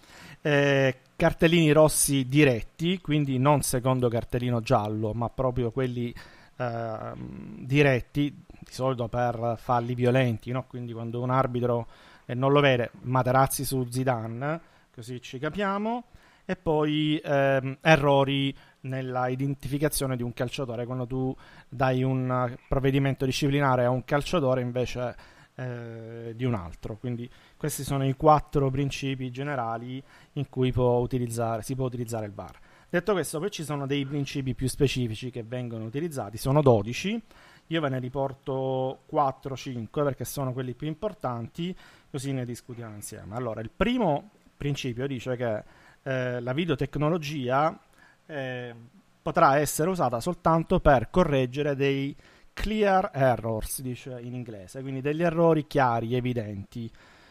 Eh, 0.41 0.97
cartellini 1.17 1.73
rossi 1.73 2.29
diretti, 2.29 3.01
quindi 3.01 3.39
non 3.39 3.63
secondo 3.63 4.09
cartellino 4.09 4.61
giallo, 4.61 5.13
ma 5.13 5.29
proprio 5.29 5.73
quelli 5.73 6.15
eh, 6.57 7.13
diretti, 7.59 8.45
di 8.47 8.73
solito 8.73 9.09
per 9.09 9.57
falli 9.59 9.95
violenti, 9.95 10.51
no? 10.53 10.65
quindi 10.69 10.93
quando 10.93 11.21
un 11.21 11.31
arbitro 11.31 11.89
eh, 12.27 12.35
non 12.35 12.53
lo 12.53 12.61
vede, 12.61 12.91
Materazzi 13.03 13.65
su 13.65 13.87
Zidane, 13.91 14.61
così 14.95 15.21
ci 15.21 15.39
capiamo, 15.39 16.05
e 16.45 16.57
poi 16.57 17.21
ehm, 17.23 17.79
errori 17.81 18.57
nella 18.81 19.29
identificazione 19.29 20.17
di 20.17 20.23
un 20.23 20.33
calciatore, 20.33 20.87
quando 20.87 21.07
tu 21.07 21.37
dai 21.69 22.03
un 22.03 22.57
provvedimento 22.69 23.25
disciplinare 23.25 23.85
a 23.85 23.91
un 23.91 24.05
calciatore 24.05 24.61
invece 24.61 25.15
eh, 25.59 26.33
di 26.37 26.45
un 26.45 26.55
altro. 26.55 26.97
Quindi 26.97 27.29
questi 27.57 27.83
sono 27.83 28.07
i 28.07 28.15
quattro 28.15 28.71
principi 28.71 29.31
generali 29.31 30.03
in 30.35 30.49
cui 30.49 30.71
può 30.73 31.05
si 31.09 31.75
può 31.75 31.85
utilizzare 31.85 32.27
il 32.27 32.33
VAR. 32.33 32.59
Detto 32.89 33.13
questo, 33.13 33.39
poi 33.39 33.51
ci 33.51 33.65
sono 33.65 33.87
dei 33.87 34.07
principi 34.07 34.55
più 34.55 34.69
specifici 34.69 35.31
che 35.31 35.43
vengono 35.43 35.85
utilizzati, 35.85 36.39
sono 36.39 36.63
12, 36.63 37.23
io 37.67 37.81
ve 37.81 37.89
ne 37.91 37.99
riporto 37.99 39.01
4-5 39.13 39.89
perché 39.91 40.25
sono 40.25 40.53
quelli 40.53 40.75
più 40.75 40.87
importanti, 40.87 41.77
così 42.11 42.33
ne 42.33 42.47
discutiamo 42.47 42.95
insieme. 42.95 43.35
Allora, 43.35 43.61
il 43.61 43.71
primo 43.75 44.31
principio 44.57 45.07
dice 45.07 45.37
che 45.37 45.65
eh, 46.05 46.41
la 46.41 46.53
videotecnologia 46.55 47.79
eh, 48.25 48.75
potrà 49.21 49.59
essere 49.59 49.91
usata 49.91 50.21
soltanto 50.21 50.81
per 50.81 51.11
correggere 51.11 51.77
dei 51.77 52.17
clear 52.61 53.11
errors, 53.13 53.81
dice 53.83 54.19
in 54.21 54.35
inglese, 54.35 54.81
quindi 54.81 55.01
degli 55.01 55.23
errori 55.23 55.67
chiari, 55.67 56.17
evidenti 56.17 56.91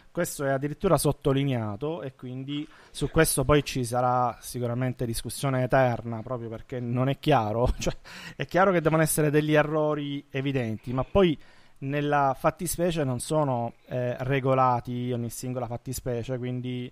questo 0.10 0.46
è 0.46 0.50
addirittura 0.50 0.98
sottolineato 0.98 2.02
e 2.02 2.16
quindi 2.16 2.68
su 2.90 3.12
questo 3.12 3.46
poi 3.46 3.64
ci 3.64 3.86
sarà 3.86 4.36
sicuramente 4.42 5.06
discussione 5.06 5.62
eterna 5.62 6.24
proprio 6.24 6.50
perché 6.50 6.80
non 6.80 7.08
è 7.08 7.20
chiaro, 7.20 7.72
cioè, 7.78 7.96
è 8.36 8.46
chiaro 8.48 8.72
che 8.72 8.82
devono 8.82 9.04
essere 9.04 9.30
degli 9.30 9.54
errori 9.54 10.26
evidenti, 10.32 10.92
ma 10.92 11.04
poi 11.04 11.38
nella 11.80 12.36
fattispecie 12.36 13.04
non 13.04 13.20
sono 13.20 13.74
eh, 13.86 14.16
regolati 14.22 15.12
ogni 15.12 15.30
singola 15.30 15.68
fattispecie, 15.68 16.40
quindi 16.40 16.92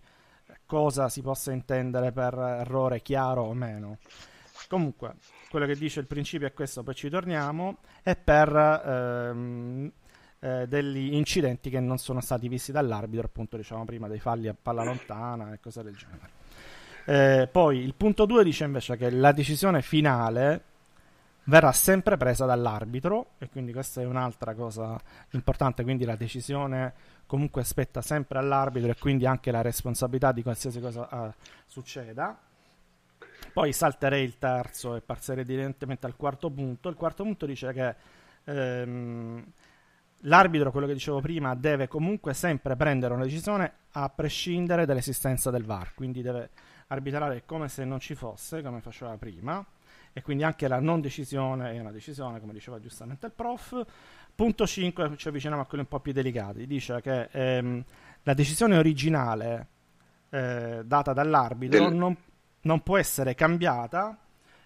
cosa 0.68 1.10
si 1.10 1.24
possa 1.24 1.52
intendere 1.52 2.12
per 2.12 2.38
errore 2.38 3.02
chiaro 3.02 3.42
o 3.42 3.54
meno. 3.54 3.98
Comunque, 4.68 5.16
quello 5.56 5.72
che 5.72 5.80
dice 5.80 6.01
il 6.01 6.06
principio 6.06 6.47
è 6.47 6.53
questo, 6.53 6.84
poi 6.84 6.93
ci 6.95 7.10
torniamo, 7.10 7.78
è 8.03 8.18
per 8.18 8.53
ehm, 8.53 9.89
eh, 10.41 10.68
degli 10.68 11.14
incidenti 11.14 11.70
che 11.70 11.80
non 11.80 11.97
sono 11.97 12.20
stati 12.20 12.49
visti 12.49 12.74
dall'arbitro, 12.74 13.28
appunto 13.28 13.56
diciamo 13.56 13.86
prima 13.86 14.10
dei 14.10 14.20
falli 14.20 14.49
a 14.49 14.56
palla 14.62 14.84
lontana 14.84 15.53
e 15.53 15.62
cose 15.62 15.82
del 15.82 15.95
genere. 15.95 16.30
Eh, 17.06 17.47
poi 17.47 17.80
il 17.80 17.93
punto 17.95 18.26
2 18.26 18.43
dice 18.43 18.66
invece 18.66 18.97
che 18.97 19.10
la 19.10 19.32
decisione 19.32 19.82
finale 19.82 20.62
verrà 21.45 21.72
sempre 21.72 22.18
presa 22.18 22.45
dall'arbitro 22.45 23.36
e 23.38 23.47
quindi 23.47 23.72
questa 23.72 24.01
è 24.01 24.06
un'altra 24.06 24.56
cosa 24.56 24.99
importante, 25.32 25.84
quindi 25.84 26.03
la 26.03 26.18
decisione 26.18 26.93
comunque 27.26 27.64
spetta 27.64 28.01
sempre 28.01 28.39
all'arbitro 28.39 28.91
e 28.91 28.95
quindi 28.99 29.26
anche 29.26 29.51
la 29.51 29.62
responsabilità 29.62 30.34
di 30.34 30.43
qualsiasi 30.43 30.82
cosa 30.82 31.08
uh, 31.10 31.34
succeda. 31.66 32.38
Poi 33.56 33.72
salterei 33.72 34.22
il 34.22 34.38
terzo 34.38 34.95
e 34.97 35.01
passerei 35.01 35.45
direttamente 35.45 36.06
al 36.06 36.18
quarto 36.18 36.51
punto. 36.51 36.89
Il 36.89 36.95
quarto 36.95 37.24
punto 37.24 37.45
dice 37.45 37.72
che 37.72 37.95
ehm, 38.43 39.45
l'arbitro, 40.24 40.72
quello 40.72 40.86
che 40.86 40.91
dicevo 40.91 41.22
prima, 41.22 41.56
deve 41.56 41.88
comunque 41.88 42.34
sempre 42.34 42.76
prendere 42.76 43.14
una 43.14 43.24
decisione 43.24 43.72
a 43.91 44.10
prescindere 44.10 44.86
dall'esistenza 44.86 45.51
del 45.51 45.64
VAR, 45.64 45.93
quindi 45.93 46.22
deve 46.22 46.49
arbitrare 46.88 47.43
come 47.45 47.70
se 47.70 47.86
non 47.86 48.01
ci 48.01 48.14
fosse, 48.14 48.62
come 48.62 48.82
faceva 48.82 49.16
prima, 49.16 49.66
e 50.12 50.22
quindi 50.22 50.43
anche 50.43 50.68
la 50.68 50.82
non 50.82 50.99
decisione 50.99 51.72
è 51.72 51.80
una 51.80 51.91
decisione, 51.91 52.41
come 52.41 52.51
diceva 52.51 52.82
giustamente 52.82 53.28
il 53.28 53.32
prof. 53.32 53.86
Punto 54.36 54.68
5, 54.68 55.16
ci 55.16 55.30
avviciniamo 55.30 55.62
a 55.62 55.66
quelli 55.66 55.84
un 55.84 55.89
po' 55.89 56.01
più 56.01 56.12
delicati, 56.12 56.68
dice 56.68 56.99
che 56.99 57.30
ehm, 57.32 57.82
la 58.24 58.34
decisione 58.34 58.78
originale 58.78 59.68
eh, 60.30 60.82
data 60.84 61.14
dall'arbitro 61.14 61.88
Del... 61.88 61.95
non, 61.95 62.18
non, 62.66 62.82
può 62.82 62.97
essere 62.97 63.34
cambiata 63.34 64.18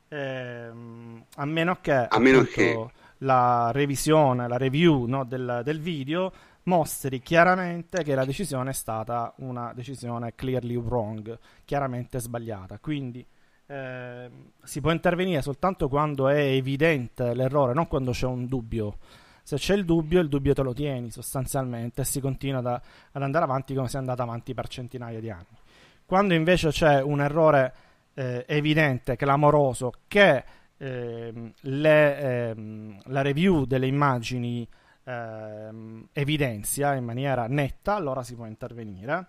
ehm, 0.08 1.24
a 1.36 1.46
meno 1.46 1.78
che... 1.80 1.94
A 1.94 2.02
appunto, 2.02 2.20
meno 2.20 2.44
che 2.44 2.90
la 3.20 3.72
revisione, 3.72 4.48
la 4.48 4.58
review 4.58 5.06
no, 5.06 5.24
del, 5.26 5.62
del, 5.64 5.80
video 5.80 6.32
mostri 6.64 7.20
chiaramente 7.20 8.04
che 8.04 8.16
la 8.16 8.26
decisione 8.26 8.70
è 8.70 8.74
stata 8.74 9.34
una 9.38 9.74
decisione 9.74 10.36
clearly 10.36 10.76
wrong, 10.76 11.38
chiaramente 11.66 12.20
sbagliata. 12.20 12.78
Quindi 12.80 13.26
eh, 13.66 14.30
si 14.64 14.82
può 14.82 14.92
intervenire 14.92 15.42
soltanto 15.42 15.88
quando 15.90 16.28
è 16.28 16.40
evidente 16.40 17.34
l'errore, 17.34 17.74
non 17.74 17.88
quando 17.88 18.12
c'è 18.12 18.26
un 18.26 18.46
dubbio. 18.46 18.98
Se 19.44 19.56
c'è 19.56 19.74
il 19.74 19.84
dubbio, 19.84 20.20
il 20.22 20.30
dubbio 20.30 20.54
te 20.54 20.62
lo 20.62 20.74
tieni 20.74 21.10
sostanzialmente 21.10 22.02
e 22.02 22.06
si 22.06 22.20
continua 22.20 22.62
da, 22.62 22.80
ad 23.12 23.22
andare 23.22 23.46
avanti 23.46 23.74
come 23.74 23.88
si 23.88 23.96
è 23.96 24.00
andato 24.00 24.22
avanti 24.22 24.54
per 24.54 24.68
centinaia 24.68 25.20
di 25.20 25.30
anni. 25.30 25.58
Quando 26.06 26.34
invece 26.34 26.70
c'è 26.70 27.02
un 27.02 27.22
errore 27.22 27.74
eh, 28.14 28.46
evidente, 28.48 29.16
clamoroso, 29.16 29.92
che 30.08 30.44
ehm, 30.78 31.54
le, 31.62 32.20
ehm, 32.20 33.02
la 33.06 33.22
review 33.22 33.66
delle 33.66 33.88
immagini 33.88 34.68
ehm, 35.04 36.08
evidenzia 36.14 36.96
in 36.96 37.04
maniera 37.04 37.48
netta, 37.48 37.96
allora 37.96 38.24
si 38.24 38.36
può 38.36 38.46
intervenire. 38.46 39.28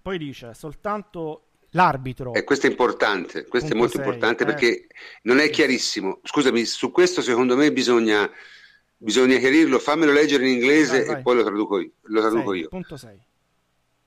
Poi 0.00 0.18
dice 0.18 0.54
soltanto 0.54 1.42
l'arbitro. 1.70 2.32
E 2.34 2.44
questo 2.44 2.66
è 2.66 2.70
importante, 2.70 3.46
questo 3.46 3.72
è 3.72 3.76
molto 3.76 3.98
6, 3.98 4.00
importante 4.00 4.42
eh. 4.44 4.46
perché 4.46 4.86
non 5.22 5.38
è 5.38 5.50
chiarissimo. 5.50 6.20
Scusami, 6.22 6.64
su 6.64 6.90
questo 6.90 7.20
secondo 7.20 7.56
me 7.56 7.72
bisogna, 7.72 8.30
bisogna 8.96 9.38
chiarirlo. 9.38 9.78
Fammelo 9.78 10.12
leggere 10.12 10.46
in 10.46 10.54
inglese 10.54 10.98
vai, 10.98 11.06
vai. 11.06 11.18
e 11.18 11.22
poi 11.22 11.36
lo 11.36 11.44
traduco 11.44 11.78
io. 11.80 11.90
Lo 12.02 12.20
traduco 12.20 12.52
6, 12.52 12.60
io. 12.60 12.68
Punto 12.68 12.96
6. 12.96 13.18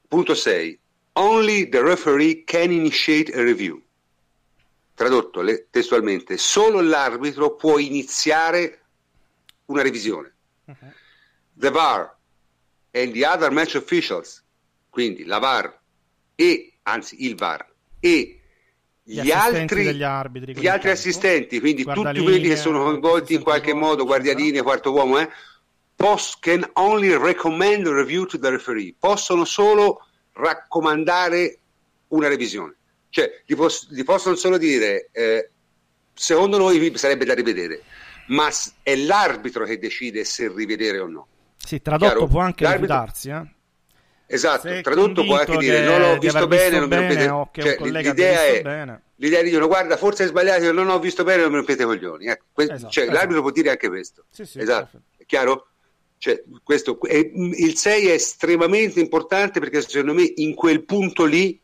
Punto 0.07 0.34
6. 0.34 0.80
Only 1.14 1.68
the 1.68 1.82
referee 1.82 2.43
can 2.45 2.72
initiate 2.72 3.34
a 3.34 3.43
review 3.43 3.82
tradotto 5.01 5.43
testualmente, 5.71 6.37
solo 6.37 6.79
l'arbitro 6.79 7.55
può 7.55 7.79
iniziare 7.79 8.81
una 9.65 9.81
revisione. 9.81 10.31
Uh-huh. 10.65 10.75
The 11.53 11.71
VAR 11.71 12.15
and 12.91 13.11
the 13.11 13.25
other 13.25 13.49
match 13.49 13.73
officials, 13.73 14.43
quindi 14.91 15.25
la 15.25 15.39
VAR 15.39 15.75
e 16.35 16.73
anzi 16.83 17.25
il 17.25 17.35
VAR 17.35 17.67
e 17.99 18.41
Gli 19.03 19.21
gli, 19.21 19.31
altri, 19.31 19.85
degli 19.85 20.03
arbitri, 20.03 20.55
gli 20.55 20.67
altri 20.67 20.91
assistenti, 20.91 21.59
quindi 21.59 21.83
tutti 21.83 22.21
quelli 22.21 22.49
che 22.49 22.55
sono 22.55 22.83
coinvolti 22.83 23.33
in 23.33 23.41
qualche 23.41 23.73
modo, 23.73 24.03
eccetera. 24.03 24.19
guardialine, 24.19 24.61
quarto 24.61 24.91
uomo, 24.91 25.17
eh, 25.17 25.29
pos- 25.95 26.37
can 26.39 26.69
only 26.73 27.17
recommend 27.17 27.87
a 27.87 27.91
review 27.91 28.27
to 28.27 28.37
the 28.37 28.51
referee. 28.51 28.93
Possono 28.99 29.45
solo 29.45 30.05
raccomandare 30.33 31.57
una 32.09 32.27
revisione. 32.27 32.75
Cioè, 33.12 33.43
gli, 33.45 33.55
pos- 33.55 33.88
gli 33.91 34.03
possono 34.05 34.36
solo 34.36 34.57
dire, 34.57 35.09
eh, 35.12 35.49
secondo 36.14 36.57
noi 36.57 36.93
sarebbe 36.95 37.26
da 37.26 37.34
rivedere, 37.34 37.82
ma 38.28 38.49
è 38.82 38.95
l'arbitro 38.95 39.66
che 39.66 39.78
decide 39.78 40.24
se 40.24 40.49
rivedere 40.49 40.99
o 40.99 41.07
no. 41.07 41.28
Sì, 41.57 41.82
tradotto 41.82 42.12
Chiaro? 42.12 42.28
può 42.28 42.39
anche 42.39 42.66
rifiutarsi, 42.72 43.30
eh? 43.30 43.41
Esatto, 44.28 44.70
Se 44.70 44.82
tradotto 44.82 45.26
può 45.26 45.38
anche 45.38 45.57
dire 45.57 45.84
non 45.84 45.99
l'ho 45.99 46.14
di 46.14 46.20
visto 46.20 46.47
bene, 46.47 46.80
non 46.80 46.88
mi 46.88 46.95
rompete 46.95 47.28
o 47.30 47.49
cioè, 47.53 47.78
l'idea 47.82 48.45
è 48.45 48.62
bene. 48.62 49.01
l'idea 49.18 49.41
dicono 49.41 49.68
guarda 49.68 49.97
forse 49.97 50.24
hai 50.24 50.30
sbagliato, 50.30 50.72
non 50.72 50.88
ho 50.88 50.99
visto 50.99 51.26
bene, 51.26 51.41
non 51.41 51.49
mi 51.51 51.57
rompete 51.57 51.84
i 51.84 51.86
coglioni. 51.86 52.28
Ecco, 52.28 52.45
que- 52.53 52.64
Esatto, 52.64 52.89
cioè, 52.91 53.03
esatto. 53.03 53.18
l'arbitro 53.18 53.41
può 53.41 53.51
dire 53.51 53.72
anche 53.72 53.89
questo. 53.89 54.24
Sì, 54.30 54.45
sì, 54.45 54.59
esatto, 54.59 54.89
perfetto. 54.91 55.03
è 55.18 55.26
chiaro? 55.26 55.68
Cioè, 56.18 56.43
questo, 56.64 56.97
è- 57.01 57.30
il 57.34 57.76
6 57.76 58.07
è 58.07 58.12
estremamente 58.14 59.01
importante 59.01 59.59
perché 59.59 59.82
secondo 59.82 60.14
me 60.14 60.32
in 60.36 60.55
quel 60.55 60.86
punto 60.86 61.26
lì 61.26 61.61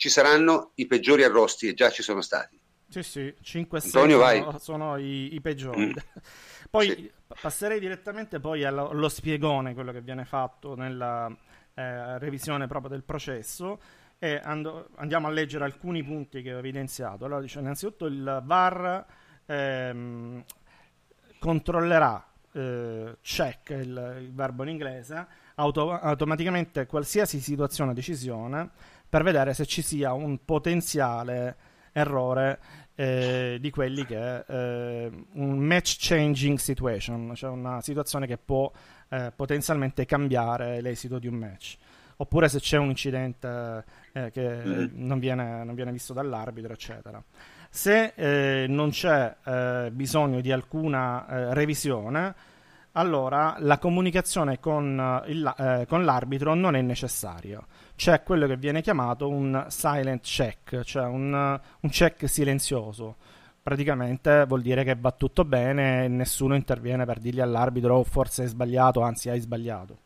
ci 0.00 0.08
saranno 0.08 0.70
i 0.76 0.86
peggiori 0.86 1.24
arrosti 1.24 1.68
e 1.68 1.74
già 1.74 1.90
ci 1.90 2.02
sono 2.02 2.22
stati. 2.22 2.58
Sì, 2.88 3.02
sì, 3.02 3.34
5 3.42 3.76
e 3.76 3.80
6 3.82 4.02
Antonio, 4.02 4.42
sono, 4.44 4.58
sono 4.58 4.96
i, 4.96 5.34
i 5.34 5.40
peggiori. 5.42 5.88
Mm. 5.88 5.92
Poi 6.70 6.88
Sì. 6.88 7.12
passerei 7.38 7.78
direttamente 7.78 8.40
poi 8.40 8.64
allo, 8.64 8.88
allo 8.88 9.10
spiegone, 9.10 9.74
quello 9.74 9.92
che 9.92 10.00
viene 10.00 10.24
fatto 10.24 10.74
nella 10.74 11.28
eh, 11.74 12.18
revisione 12.18 12.66
proprio 12.66 12.88
del 12.88 13.02
processo 13.02 13.78
e 14.18 14.40
ando- 14.42 14.88
andiamo 14.96 15.26
a 15.26 15.30
leggere 15.30 15.64
alcuni 15.64 16.02
punti 16.02 16.40
che 16.40 16.54
ho 16.54 16.58
evidenziato. 16.58 17.26
Allora, 17.26 17.42
dice, 17.42 17.58
innanzitutto 17.58 18.06
il 18.06 18.40
VAR 18.42 19.04
ehm, 19.44 20.44
controllerà, 21.38 22.26
eh, 22.52 23.16
check 23.20 23.70
il, 23.70 24.16
il 24.22 24.32
verbo 24.32 24.62
in 24.62 24.70
inglese, 24.70 25.26
auto- 25.56 25.92
automaticamente 25.92 26.86
qualsiasi 26.86 27.38
situazione 27.40 27.90
o 27.90 27.94
decisione 27.94 28.70
per 29.10 29.22
vedere 29.24 29.52
se 29.52 29.66
ci 29.66 29.82
sia 29.82 30.12
un 30.14 30.44
potenziale 30.44 31.56
errore 31.92 32.58
eh, 32.94 33.58
di 33.60 33.70
quelli 33.70 34.06
che 34.06 34.16
è 34.16 34.44
eh, 34.46 35.10
un 35.32 35.58
match 35.58 35.96
changing 35.98 36.56
situation, 36.58 37.32
cioè 37.34 37.50
una 37.50 37.80
situazione 37.82 38.26
che 38.26 38.38
può 38.38 38.70
eh, 39.08 39.32
potenzialmente 39.34 40.06
cambiare 40.06 40.80
l'esito 40.80 41.18
di 41.18 41.26
un 41.26 41.34
match. 41.34 41.76
Oppure 42.16 42.48
se 42.48 42.60
c'è 42.60 42.76
un 42.76 42.90
incidente 42.90 43.84
eh, 44.12 44.30
che 44.30 44.48
Mm. 44.64 44.86
non, 45.06 45.18
viene, 45.18 45.64
non 45.64 45.74
viene 45.74 45.90
visto 45.90 46.12
dall'arbitro, 46.12 46.72
eccetera. 46.72 47.22
Se 47.70 48.12
eh, 48.14 48.66
non 48.68 48.90
c'è 48.90 49.34
eh, 49.44 49.90
bisogno 49.92 50.40
di 50.40 50.52
alcuna 50.52 51.52
revisione, 51.54 52.34
allora 52.92 53.54
la 53.60 53.78
comunicazione 53.78 54.58
con, 54.58 55.22
il- 55.28 55.84
con 55.88 56.04
l'arbitro 56.04 56.54
non 56.54 56.74
è 56.76 56.82
necessaria. 56.82 57.64
C'è 58.00 58.22
quello 58.22 58.46
che 58.46 58.56
viene 58.56 58.80
chiamato 58.80 59.28
un 59.28 59.66
silent 59.68 60.22
check, 60.22 60.80
cioè 60.84 61.04
un, 61.04 61.34
un 61.80 61.90
check 61.90 62.26
silenzioso. 62.30 63.16
Praticamente 63.62 64.46
vuol 64.46 64.62
dire 64.62 64.84
che 64.84 64.96
va 64.98 65.12
tutto 65.12 65.44
bene 65.44 66.04
e 66.04 66.08
nessuno 66.08 66.54
interviene 66.54 67.04
per 67.04 67.18
dirgli 67.18 67.40
all'arbitro 67.40 67.96
"Oh, 67.96 68.04
forse 68.04 68.40
hai 68.40 68.48
sbagliato, 68.48 69.02
anzi 69.02 69.28
hai 69.28 69.38
sbagliato. 69.40 69.98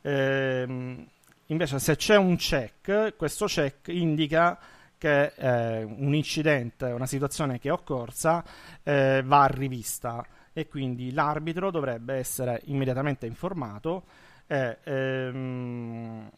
Ehm, 0.00 1.06
invece 1.46 1.78
se 1.78 1.94
c'è 1.94 2.16
un 2.16 2.34
check, 2.34 3.14
questo 3.14 3.46
check 3.46 3.86
indica 3.86 4.58
che 4.98 5.32
eh, 5.36 5.84
un 5.84 6.16
incidente, 6.16 6.86
una 6.86 7.06
situazione 7.06 7.60
che 7.60 7.68
è 7.68 7.72
occorsa, 7.72 8.42
eh, 8.82 9.22
va 9.24 9.46
rivista 9.46 10.26
e 10.52 10.66
quindi 10.66 11.12
l'arbitro 11.12 11.70
dovrebbe 11.70 12.14
essere 12.14 12.62
immediatamente 12.64 13.26
informato 13.26 14.02
e 14.48 14.78
ehm, 14.82 16.28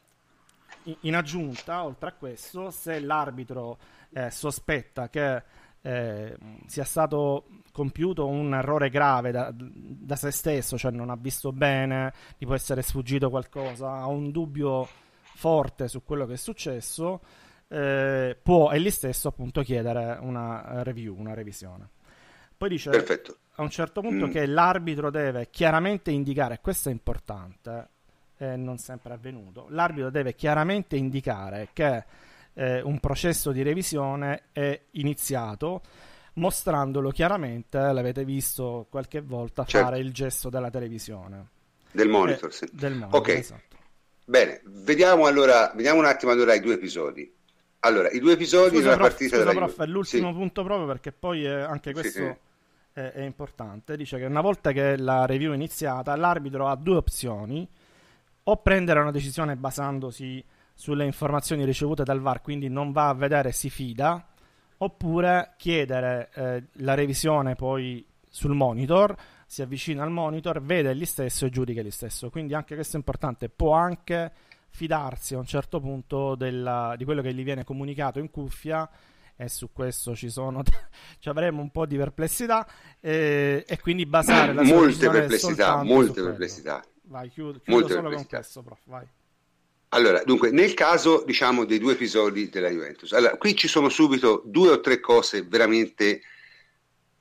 in- 1.00 1.14
aggiunta, 1.16 1.84
oltre 1.84 2.10
a 2.10 2.12
questo, 2.12 2.70
se 2.70 3.00
l'arbitro 3.00 3.78
eh, 4.12 4.30
sospetta 4.30 5.08
che 5.08 5.42
eh, 5.82 6.36
sia 6.66 6.84
stato 6.84 7.46
compiuto 7.72 8.26
un 8.26 8.54
errore 8.54 8.88
grave 8.88 9.30
da, 9.32 9.52
da 9.54 10.16
se 10.16 10.30
stesso, 10.30 10.78
cioè 10.78 10.90
non 10.92 11.10
ha 11.10 11.16
visto 11.16 11.52
bene, 11.52 12.12
gli 12.38 12.44
può 12.46 12.54
essere 12.54 12.82
sfuggito 12.82 13.28
qualcosa, 13.30 13.90
ha 13.92 14.06
un 14.06 14.30
dubbio 14.30 14.86
forte 15.20 15.88
su 15.88 16.02
quello 16.04 16.26
che 16.26 16.34
è 16.34 16.36
successo, 16.36 17.20
eh, 17.68 18.38
può 18.40 18.70
egli 18.70 18.90
stesso 18.90 19.28
appunto 19.28 19.62
chiedere 19.62 20.18
una 20.20 20.82
review, 20.82 21.16
una 21.18 21.34
revisione. 21.34 21.88
Poi 22.56 22.68
dice 22.68 22.90
Perfetto. 22.90 23.36
a 23.56 23.62
un 23.62 23.70
certo 23.70 24.00
punto 24.00 24.26
Mm. 24.28 24.30
che 24.30 24.46
l'arbitro 24.46 25.10
deve 25.10 25.50
chiaramente 25.50 26.12
indicare, 26.12 26.60
questo 26.60 26.88
è 26.88 26.92
importante, 26.92 27.88
e 28.36 28.56
non 28.56 28.78
sempre 28.78 29.14
avvenuto, 29.14 29.66
l'arbitro 29.70 30.10
deve 30.10 30.34
chiaramente 30.34 30.96
indicare 30.96 31.68
che 31.72 32.04
eh, 32.54 32.80
un 32.82 32.98
processo 33.00 33.52
di 33.52 33.62
revisione 33.62 34.44
è 34.52 34.78
iniziato, 34.92 35.82
mostrandolo 36.34 37.10
chiaramente, 37.10 37.78
l'avete 37.78 38.24
visto 38.24 38.86
qualche 38.90 39.20
volta 39.20 39.64
Certo. 39.64 39.86
fare 39.86 40.00
il 40.00 40.12
gesto 40.12 40.48
della 40.50 40.70
televisione. 40.70 41.48
Del 41.92 42.08
monitor, 42.08 42.48
Eh, 42.48 42.52
sì. 42.52 42.68
del 42.72 42.92
monitor, 42.94 43.20
Ok. 43.20 43.28
esatto. 43.28 43.76
Bene, 44.26 44.60
vediamo 44.64 45.26
allora, 45.26 45.70
vediamo 45.74 46.00
un 46.00 46.06
attimo 46.06 46.32
allora 46.32 46.54
i 46.54 46.60
due 46.60 46.74
episodi. 46.74 47.32
Allora, 47.80 48.08
i 48.10 48.18
due 48.18 48.32
episodi 48.32 48.76
Scusa, 48.76 48.82
della 48.82 48.96
prof, 48.96 49.08
partita 49.10 49.36
scusa, 49.36 49.44
della 49.48 49.58
prof, 49.58 49.70
Juve. 49.72 49.84
è 49.84 49.86
l'ultimo 49.88 50.28
Sì. 50.30 50.34
punto 50.34 50.64
proprio 50.64 50.86
perché 50.86 51.12
poi 51.12 51.44
eh, 51.44 51.50
anche 51.50 51.90
Sì, 51.90 52.00
questo 52.00 52.18
sì. 52.18 52.34
È, 52.94 53.00
è 53.12 53.20
importante. 53.22 53.96
Dice 53.96 54.18
che 54.18 54.24
una 54.24 54.40
volta 54.40 54.72
che 54.72 54.96
la 54.96 55.26
review 55.26 55.52
è 55.52 55.54
iniziata, 55.54 56.16
l'arbitro 56.16 56.66
ha 56.68 56.76
due 56.76 56.96
opzioni: 56.96 57.68
o 58.44 58.56
prendere 58.58 59.00
una 59.00 59.10
decisione 59.10 59.56
basandosi 59.56 60.44
sulle 60.74 61.04
informazioni 61.04 61.64
ricevute 61.64 62.02
dal 62.02 62.20
VAR, 62.20 62.42
quindi 62.42 62.68
non 62.68 62.92
va 62.92 63.08
a 63.08 63.14
vedere 63.14 63.52
si 63.52 63.70
fida, 63.70 64.26
oppure 64.78 65.54
chiedere 65.56 66.30
eh, 66.34 66.64
la 66.72 66.94
revisione 66.94 67.54
poi 67.54 68.04
sul 68.28 68.54
monitor, 68.54 69.14
si 69.46 69.62
avvicina 69.62 70.02
al 70.02 70.10
monitor, 70.10 70.60
vede 70.60 70.90
egli 70.90 71.04
stesso 71.04 71.46
e 71.46 71.50
giudica 71.50 71.80
egli 71.80 71.90
stesso. 71.90 72.28
Quindi 72.28 72.54
anche 72.54 72.74
questo 72.74 72.96
è 72.96 72.98
importante, 72.98 73.48
può 73.48 73.72
anche 73.72 74.32
fidarsi 74.68 75.34
a 75.34 75.38
un 75.38 75.46
certo 75.46 75.78
punto 75.80 76.34
della- 76.34 76.94
di 76.96 77.04
quello 77.04 77.22
che 77.22 77.32
gli 77.32 77.44
viene 77.44 77.62
comunicato 77.62 78.18
in 78.18 78.30
cuffia 78.30 78.88
e 79.36 79.48
su 79.48 79.70
questo 79.72 80.14
ci 80.14 80.30
sono 80.30 80.62
ci 81.18 81.28
avremo 81.28 81.60
un 81.60 81.70
po' 81.70 81.86
di 81.86 81.96
perplessità 81.96 82.66
eh, 83.00 83.64
e 83.66 83.80
quindi 83.80 84.06
basare 84.06 84.52
la 84.52 84.64
sua 84.64 84.74
Molte 84.74 84.86
decisione 84.88 85.18
perplessità, 85.18 85.82
molte 85.82 86.06
su 86.06 86.12
quello. 86.12 86.84
Vai, 87.06 87.28
chiudo, 87.28 87.60
chiudo 87.60 87.88
solo 87.88 88.10
con 88.10 88.26
questo, 88.26 88.62
prof. 88.62 88.80
Vai. 88.84 89.06
Allora, 89.90 90.24
dunque, 90.24 90.50
nel 90.50 90.74
caso, 90.74 91.22
diciamo, 91.24 91.64
dei 91.64 91.78
due 91.78 91.92
episodi 91.92 92.48
della 92.48 92.68
Juventus, 92.68 93.12
allora, 93.12 93.36
qui 93.36 93.54
ci 93.54 93.68
sono 93.68 93.88
subito 93.88 94.42
due 94.44 94.70
o 94.70 94.80
tre 94.80 94.98
cose 94.98 95.42
veramente 95.42 96.22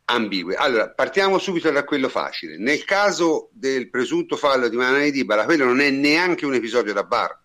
ambigue. 0.05 0.55
Allora, 0.55 0.89
partiamo 0.89 1.37
subito 1.37 1.69
da 1.69 1.83
quello 1.83 2.09
facile. 2.09 2.57
Nel 2.57 2.83
caso 2.83 3.49
del 3.51 3.89
presunto 3.89 4.35
fallo 4.37 4.69
di 4.69 4.75
Manani 4.75 5.11
Dybala, 5.11 5.45
quello 5.45 5.65
non 5.65 5.81
è 5.81 5.91
neanche 5.91 6.45
un 6.45 6.55
episodio 6.55 6.93
da 6.93 7.03
bar, 7.03 7.39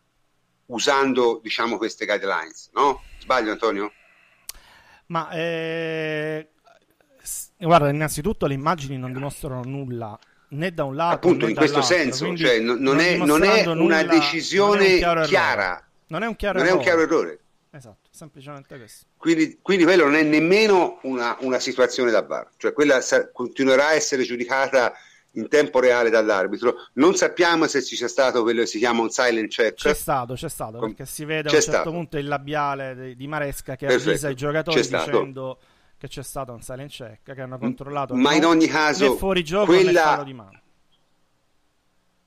usando, 0.66 1.40
diciamo, 1.42 1.76
queste 1.76 2.06
guidelines, 2.06 2.70
no? 2.72 3.02
Sbaglio, 3.18 3.52
Antonio? 3.52 3.92
Ma 5.06 5.30
eh, 5.30 6.48
guarda, 7.58 7.90
innanzitutto 7.90 8.46
le 8.46 8.54
immagini 8.54 8.96
non 8.96 9.12
dimostrano 9.12 9.62
nulla 9.62 10.18
né 10.50 10.72
da 10.72 10.84
un 10.84 10.94
lato 10.96 11.14
Appunto, 11.14 11.46
in 11.46 11.54
questo 11.54 11.82
senso, 11.82 12.24
quindi 12.24 12.44
cioè, 12.44 12.58
non, 12.60 12.78
non 12.78 12.98
è, 13.00 13.16
non 13.16 13.42
è 13.42 13.62
una 13.62 13.74
nulla, 13.74 14.02
non 14.02 14.10
è 14.10 14.18
decisione 14.18 14.92
un 14.92 14.96
chiaro 14.98 15.12
errore. 15.20 15.26
chiara, 15.28 15.88
Non 16.06 16.22
è 16.22 16.26
un 16.26 16.36
chiaro 16.36 16.58
non 16.58 16.66
è 16.66 16.70
un 16.70 16.80
errore. 16.80 16.84
chiaro 16.96 17.02
errore. 17.02 17.40
Esatto, 17.70 18.08
semplicemente 18.10 18.76
questo. 18.78 19.04
Quindi, 19.16 19.58
quindi 19.60 19.84
quello 19.84 20.04
non 20.04 20.14
è 20.14 20.22
nemmeno 20.22 20.98
una, 21.02 21.36
una 21.40 21.58
situazione 21.58 22.10
da 22.10 22.22
bar, 22.22 22.48
cioè 22.56 22.72
quella 22.72 23.00
sa- 23.02 23.30
continuerà 23.30 23.88
a 23.88 23.92
essere 23.94 24.22
giudicata 24.22 24.92
in 25.32 25.48
tempo 25.48 25.78
reale 25.78 26.08
dall'arbitro. 26.08 26.74
Non 26.94 27.14
sappiamo 27.14 27.66
se 27.66 27.84
ci 27.84 27.94
sia 27.94 28.08
stato 28.08 28.42
quello 28.42 28.60
che 28.62 28.66
si 28.66 28.78
chiama 28.78 29.02
un 29.02 29.10
silent 29.10 29.50
check. 29.50 29.74
C'è 29.74 29.94
stato, 29.94 30.32
c'è 30.34 30.48
stato, 30.48 30.78
Com- 30.78 30.88
perché 30.94 31.04
si 31.04 31.24
vede 31.26 31.50
a 31.50 31.52
un 31.52 31.60
certo 31.60 31.70
stato. 31.70 31.90
punto 31.90 32.16
il 32.16 32.26
labiale 32.26 32.96
di, 32.96 33.16
di 33.16 33.26
Maresca 33.28 33.76
che 33.76 33.86
Perfetto, 33.86 34.08
avvisa 34.08 34.28
i 34.30 34.34
giocatori 34.34 34.76
c'è 34.78 34.82
stato. 34.82 35.58
Che 35.98 36.08
c'è 36.08 36.22
stato 36.22 36.52
un 36.52 36.62
silent 36.62 36.90
check, 36.90 37.34
che 37.34 37.40
hanno 37.40 37.58
controllato 37.58 38.14
Ma 38.14 38.32
in 38.34 38.44
ogni 38.44 38.66
caso, 38.68 39.16
fuori 39.16 39.42
gioco 39.42 39.66
quella- 39.72 40.02
fallo 40.02 40.24
di 40.24 40.32
mano. 40.32 40.60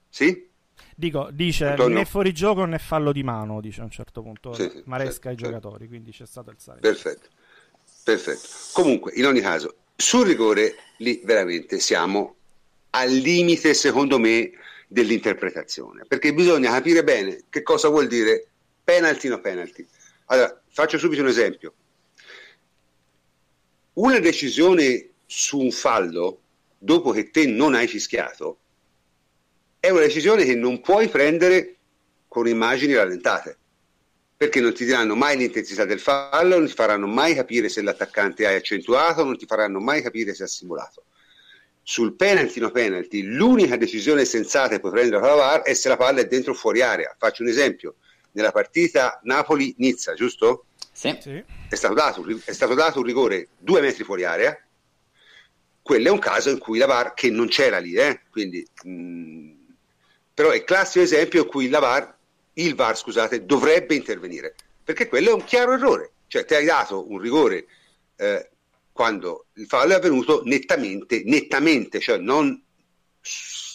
Sì? 0.10 0.50
Dico, 0.96 1.30
dice 1.32 1.68
Antonio? 1.68 1.98
né 2.00 2.06
fuori 2.06 2.34
gioco 2.34 2.66
né 2.66 2.78
fallo 2.78 3.12
di 3.14 3.24
mano, 3.24 3.62
dice 3.62 3.82
a 3.82 3.86
un 3.86 3.92
certo 3.92 4.22
punto 4.22 4.54
Sì, 4.54 4.70
sì, 4.70 4.82
Maresca 4.86 5.30
ai 5.30 5.36
certo, 5.38 5.52
certo. 5.52 5.68
giocatori, 5.68 5.88
quindi 5.88 6.12
c'è 6.12 6.26
stato 6.26 6.50
il 6.50 6.58
silent 6.60 6.82
Perfetto, 6.82 7.30
perfetto. 8.04 8.48
Comunque, 8.74 9.14
in 9.16 9.26
ogni 9.26 9.40
caso, 9.40 9.76
sul 9.96 10.26
rigore 10.28 10.76
lì 10.98 11.22
veramente 11.24 11.80
siamo 11.80 12.36
al 12.92 13.10
limite, 13.10 13.74
secondo 13.74 14.20
me, 14.20 14.52
dell'interpretazione, 14.88 16.04
perché 16.06 16.34
bisogna 16.34 16.72
capire 16.72 17.04
bene 17.06 17.44
che 17.50 17.62
cosa 17.64 17.88
vuol 17.88 18.08
dire 18.08 18.48
penalty 18.84 19.30
no 19.30 19.40
penalty. 19.40 19.88
Allora, 20.26 20.62
faccio 20.68 20.98
subito 20.98 21.22
un 21.22 21.30
esempio. 21.30 21.74
Una 23.94 24.20
decisione 24.20 25.10
su 25.26 25.60
un 25.60 25.72
fallo, 25.72 26.40
dopo 26.78 27.12
che 27.12 27.30
te 27.30 27.46
non 27.46 27.74
hai 27.74 27.88
fischiato, 27.88 28.60
è 29.82 29.90
una 29.90 30.02
decisione 30.02 30.46
che 30.46 30.56
non 30.56 30.80
puoi 30.80 31.10
prendere 31.10 31.76
con 32.30 32.48
immagini 32.48 32.94
rallentate, 32.94 33.58
perché 34.38 34.62
non 34.62 34.74
ti 34.74 34.86
diranno 34.86 35.16
mai 35.16 35.36
l'intensità 35.36 35.84
del 35.84 36.00
fallo, 36.00 36.58
non 36.58 36.68
ti 36.68 36.74
faranno 36.74 37.06
mai 37.06 37.36
capire 37.36 37.68
se 37.68 37.82
l'attaccante 37.82 38.48
hai 38.48 38.56
accentuato, 38.56 39.26
non 39.26 39.38
ti 39.38 39.46
faranno 39.46 39.82
mai 39.82 40.02
capire 40.02 40.34
se 40.34 40.44
ha 40.44 40.48
simulato. 40.48 41.04
Sul 41.84 42.16
penalty 42.16 42.62
no 42.62 42.72
penalty, 42.72 43.24
l'unica 43.24 43.76
decisione 43.76 44.24
sensata 44.24 44.70
che 44.70 44.80
puoi 44.80 44.94
prendere 44.94 45.22
la 45.22 45.34
VAR 45.34 45.62
è 45.64 45.74
se 45.74 45.90
la 45.90 45.98
palla 45.98 46.22
è 46.22 46.28
dentro 46.28 46.54
o 46.54 46.56
fuori 46.56 46.82
area. 46.82 47.14
Faccio 47.20 47.44
un 47.44 47.50
esempio, 47.50 47.96
nella 48.32 48.54
partita 48.54 49.20
Napoli-Nizza, 49.24 50.14
giusto? 50.14 50.68
Sì. 51.02 51.18
Sì. 51.20 51.44
È 51.68 51.74
stato, 51.74 51.96
dato, 51.96 52.24
è 52.46 52.54
stato 52.54 52.76
dato 52.76 53.00
un 53.00 53.06
rigore 53.06 53.48
due 53.58 53.82
metri 53.82 54.04
fuori 54.04 54.24
area, 54.24 54.56
quello 55.82 56.08
è 56.10 56.12
un 56.12 56.20
caso 56.20 56.52
in 56.52 56.60
cui 56.60 56.78
la 56.78 56.86
VAR, 56.86 57.16
che 57.16 57.32
non 57.32 57.48
c'era 57.48 57.80
lì, 57.80 57.96
eh, 57.96 58.22
quindi, 58.30 58.64
mh, 58.84 59.52
però 60.32 60.52
è 60.52 60.58
il 60.58 60.64
classico 60.64 61.04
esempio 61.04 61.42
in 61.42 61.48
cui 61.48 61.70
la 61.70 61.80
VAR, 61.80 62.16
il 62.54 62.76
VAR 62.76 62.96
scusate, 62.96 63.46
dovrebbe 63.46 63.96
intervenire, 63.96 64.54
perché 64.84 65.08
quello 65.08 65.32
è 65.32 65.34
un 65.34 65.44
chiaro 65.44 65.74
errore, 65.74 66.12
cioè 66.28 66.46
ti 66.46 66.54
hai 66.54 66.66
dato 66.66 67.10
un 67.10 67.18
rigore 67.18 67.66
eh, 68.18 68.50
quando 68.92 69.48
il 69.54 69.66
fallo 69.66 69.94
è 69.94 69.96
avvenuto 69.96 70.44
nettamente, 70.46 71.24
nettamente, 71.26 72.00
cioè 72.00 72.20
non 72.20 72.62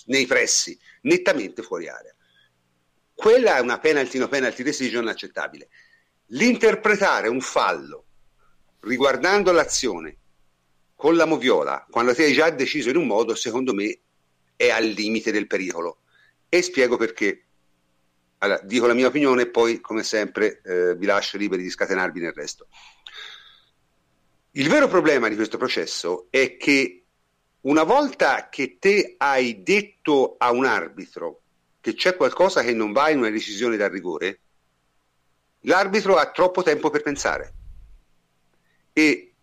nei 0.04 0.26
pressi, 0.26 0.78
nettamente 1.00 1.64
fuori 1.64 1.88
area. 1.88 2.14
Quella 3.12 3.56
è 3.56 3.60
una 3.60 3.80
penalty 3.80 4.18
no 4.18 4.28
penalty 4.28 4.62
decision 4.62 5.08
accettabile. 5.08 5.68
L'interpretare 6.30 7.28
un 7.28 7.40
fallo 7.40 8.04
riguardando 8.80 9.52
l'azione 9.52 10.16
con 10.94 11.14
la 11.14 11.26
moviola, 11.26 11.86
quando 11.90 12.14
ti 12.14 12.22
hai 12.22 12.32
già 12.32 12.48
deciso 12.50 12.88
in 12.88 12.96
un 12.96 13.06
modo, 13.06 13.34
secondo 13.34 13.74
me 13.74 13.98
è 14.56 14.70
al 14.70 14.86
limite 14.86 15.30
del 15.30 15.46
pericolo. 15.46 15.98
E 16.48 16.62
spiego 16.62 16.96
perché. 16.96 17.42
Allora, 18.38 18.60
dico 18.62 18.86
la 18.86 18.94
mia 18.94 19.06
opinione 19.06 19.42
e 19.42 19.48
poi, 19.48 19.80
come 19.80 20.02
sempre, 20.02 20.60
eh, 20.62 20.96
vi 20.96 21.06
lascio 21.06 21.36
liberi 21.36 21.62
di 21.62 21.70
scatenarvi 21.70 22.20
nel 22.20 22.32
resto. 22.32 22.68
Il 24.52 24.68
vero 24.68 24.88
problema 24.88 25.28
di 25.28 25.34
questo 25.34 25.58
processo 25.58 26.28
è 26.30 26.56
che 26.56 27.04
una 27.62 27.82
volta 27.82 28.48
che 28.48 28.78
te 28.78 29.14
hai 29.18 29.62
detto 29.62 30.36
a 30.38 30.50
un 30.50 30.64
arbitro 30.64 31.42
che 31.80 31.94
c'è 31.94 32.16
qualcosa 32.16 32.62
che 32.62 32.72
non 32.72 32.92
va 32.92 33.10
in 33.10 33.18
una 33.18 33.30
decisione 33.30 33.76
da 33.76 33.88
rigore, 33.88 34.40
l'arbitro 35.66 36.16
ha 36.16 36.30
troppo 36.30 36.62
tempo 36.62 36.90
per 36.90 37.02
pensare. 37.02 37.54
E 38.92 39.34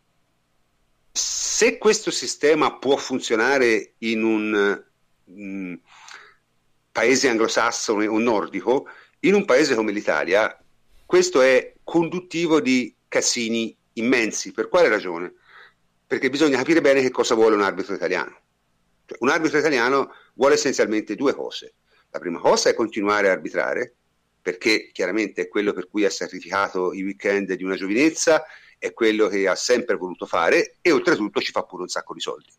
se 1.11 1.77
questo 1.77 2.11
sistema 2.11 2.77
può 2.77 2.95
funzionare 2.97 3.93
in 3.99 4.23
un 4.23 4.83
mh, 5.23 5.73
paese 6.91 7.29
anglosassone 7.29 8.07
o 8.07 8.17
nordico, 8.19 8.87
in 9.21 9.35
un 9.35 9.45
paese 9.45 9.75
come 9.75 9.91
l'Italia, 9.91 10.57
questo 11.05 11.41
è 11.41 11.75
conduttivo 11.83 12.59
di 12.59 12.95
casini 13.07 13.75
immensi. 13.93 14.51
Per 14.51 14.69
quale 14.69 14.89
ragione? 14.89 15.33
Perché 16.07 16.29
bisogna 16.29 16.57
capire 16.57 16.81
bene 16.81 17.01
che 17.01 17.11
cosa 17.11 17.35
vuole 17.35 17.55
un 17.55 17.61
arbitro 17.61 17.93
italiano. 17.93 18.39
Cioè, 19.05 19.17
un 19.21 19.29
arbitro 19.29 19.59
italiano 19.59 20.11
vuole 20.33 20.55
essenzialmente 20.55 21.15
due 21.15 21.33
cose. 21.33 21.75
La 22.09 22.19
prima 22.19 22.39
cosa 22.39 22.69
è 22.69 22.73
continuare 22.73 23.29
a 23.29 23.33
arbitrare, 23.33 23.95
perché 24.43 24.89
chiaramente 24.91 25.43
è 25.43 25.47
quello 25.47 25.71
per 25.71 25.87
cui 25.87 26.03
ha 26.03 26.09
sacrificato 26.09 26.91
i 26.91 27.01
weekend 27.01 27.53
di 27.53 27.63
una 27.63 27.75
giovinezza, 27.75 28.43
è 28.77 28.91
quello 28.91 29.29
che 29.29 29.47
ha 29.47 29.55
sempre 29.55 29.95
voluto 29.95 30.25
fare 30.25 30.75
e 30.81 30.91
oltretutto 30.91 31.39
ci 31.39 31.51
fa 31.51 31.63
pure 31.63 31.83
un 31.83 31.87
sacco 31.87 32.13
di 32.13 32.19
soldi. 32.19 32.51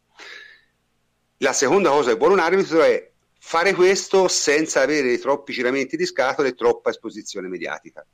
La 1.39 1.53
seconda 1.53 1.91
cosa 1.91 2.11
che 2.11 2.17
vuole 2.17 2.33
un 2.33 2.39
arbitro 2.41 2.83
è 2.83 3.13
fare 3.39 3.75
questo 3.75 4.29
senza 4.29 4.81
avere 4.81 5.19
troppi 5.19 5.53
giramenti 5.53 5.99
di 5.99 6.07
scatole 6.07 6.49
e 6.49 6.55
troppa 6.55 6.89
esposizione 6.89 7.49
mediatica. 7.49 8.05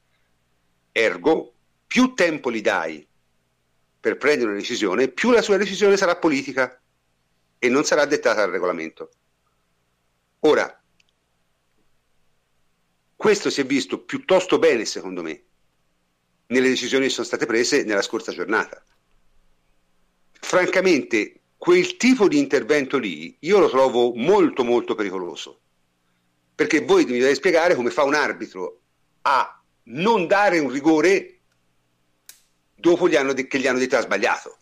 Ergo, 0.90 1.54
più 1.86 2.14
tempo 2.14 2.50
gli 2.50 2.62
dai 2.62 3.06
per 4.00 4.16
prendere 4.16 4.50
una 4.50 4.58
decisione, 4.58 5.06
più 5.06 5.30
la 5.30 5.42
sua 5.42 5.56
decisione 5.56 5.96
sarà 5.96 6.16
politica 6.16 6.76
e 7.56 7.68
non 7.68 7.84
sarà 7.84 8.04
dettata 8.04 8.40
dal 8.40 8.50
regolamento. 8.50 9.10
Ora, 10.40 10.79
questo 13.20 13.50
si 13.50 13.60
è 13.60 13.66
visto 13.66 13.98
piuttosto 13.98 14.58
bene, 14.58 14.86
secondo 14.86 15.20
me, 15.22 15.42
nelle 16.46 16.70
decisioni 16.70 17.04
che 17.04 17.12
sono 17.12 17.26
state 17.26 17.44
prese 17.44 17.84
nella 17.84 18.00
scorsa 18.00 18.32
giornata. 18.32 18.82
Francamente, 20.32 21.40
quel 21.58 21.98
tipo 21.98 22.28
di 22.28 22.38
intervento 22.38 22.96
lì 22.96 23.36
io 23.40 23.58
lo 23.58 23.68
trovo 23.68 24.14
molto 24.14 24.64
molto 24.64 24.94
pericoloso. 24.94 25.60
Perché 26.54 26.80
voi 26.80 27.04
mi 27.04 27.18
dovete 27.18 27.34
spiegare 27.34 27.74
come 27.74 27.90
fa 27.90 28.04
un 28.04 28.14
arbitro 28.14 28.80
a 29.20 29.62
non 29.82 30.26
dare 30.26 30.58
un 30.58 30.70
rigore 30.70 31.40
dopo 32.74 33.06
gli 33.06 33.16
hanno 33.16 33.34
de- 33.34 33.46
che 33.46 33.58
gli 33.58 33.66
hanno 33.66 33.80
detto 33.80 33.98
ha 33.98 34.00
sbagliato. 34.00 34.56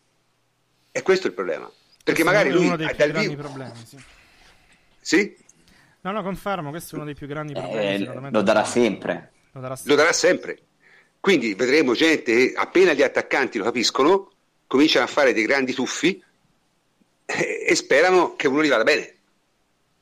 E 0.91 1.03
questo 1.03 1.29
è 1.29 1.31
il 1.31 1.37
problema. 1.37 1.71
Perché 2.03 2.25
magari 2.25 2.49
è 2.49 2.53
lui 2.53 2.67
uno 2.67 2.77
dei 2.77 2.89
più 2.89 2.97
dal 2.97 3.11
grandi 3.11 3.29
vivo... 3.29 3.41
problemi, 3.41 3.87
sì. 3.87 3.99
Sì? 5.01 5.47
No, 6.09 6.15
no, 6.15 6.23
confermo, 6.23 6.71
questo 6.71 6.95
è 6.95 6.97
uno 6.97 7.05
dei 7.05 7.15
più 7.15 7.27
grandi 7.27 7.53
problemi. 7.53 7.95
Eh, 7.95 7.99
secondo 7.99 8.21
me, 8.23 8.31
lo 8.31 8.41
darà 8.43 8.65
sempre. 8.65 9.33
Lo 9.53 9.61
darà 9.61 9.75
Lo 9.75 9.77
sempre. 9.77 9.97
darà 9.97 10.13
sempre. 10.13 10.59
Quindi 11.21 11.53
vedremo 11.55 11.93
gente 11.95 12.35
che 12.35 12.53
appena 12.57 12.95
gli 12.95 13.03
attaccanti 13.03 13.59
lo 13.59 13.65
capiscono, 13.65 14.31
cominciano 14.67 15.05
a 15.05 15.09
fare 15.09 15.35
dei 15.35 15.45
grandi 15.45 15.75
tuffi 15.75 16.23
eh, 17.27 17.65
e 17.69 17.75
sperano 17.75 18.37
che 18.37 18.49
uno 18.49 18.63
gli 18.65 18.69
vada 18.71 18.85
bene. 18.85 19.15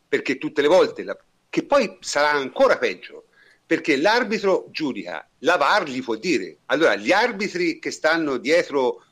Perché 0.08 0.38
tutte 0.38 0.62
le 0.62 0.68
volte, 0.68 1.02
la- 1.02 1.18
che 1.50 1.64
poi 1.64 1.96
sarà 2.00 2.30
ancora 2.30 2.78
peggio, 2.78 3.24
perché 3.66 3.96
l'arbitro 3.96 4.66
giudica, 4.70 5.26
la 5.38 5.56
VAR 5.56 5.88
gli 5.88 6.02
può 6.04 6.14
dire. 6.14 6.58
Allora, 6.66 6.94
gli 6.94 7.10
arbitri 7.10 7.80
che 7.80 7.90
stanno 7.90 8.36
dietro, 8.36 9.02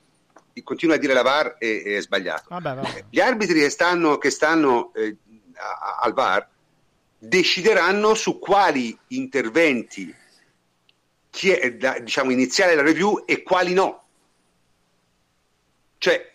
continua 0.63 0.95
a 0.95 0.99
dire 0.99 1.13
la 1.15 1.23
VAR 1.23 1.57
è, 1.59 1.83
è 1.97 2.01
sbagliato. 2.01 2.45
Vabbè, 2.51 2.75
vabbè. 2.75 3.05
Gli 3.11 3.19
arbitri 3.19 3.59
che 3.59 3.71
stanno, 3.71 4.19
che 4.19 4.31
stanno 4.31 4.93
eh, 4.95 5.17
a- 5.57 5.99
al 6.03 6.13
VAR 6.13 6.49
decideranno 7.27 8.15
su 8.15 8.39
quali 8.39 8.97
interventi 9.09 10.15
diciamo, 11.31 12.31
iniziare 12.31 12.75
la 12.75 12.83
review 12.83 13.25
e 13.27 13.43
quali 13.43 13.73
no. 13.73 14.05
Cioè, 15.99 16.33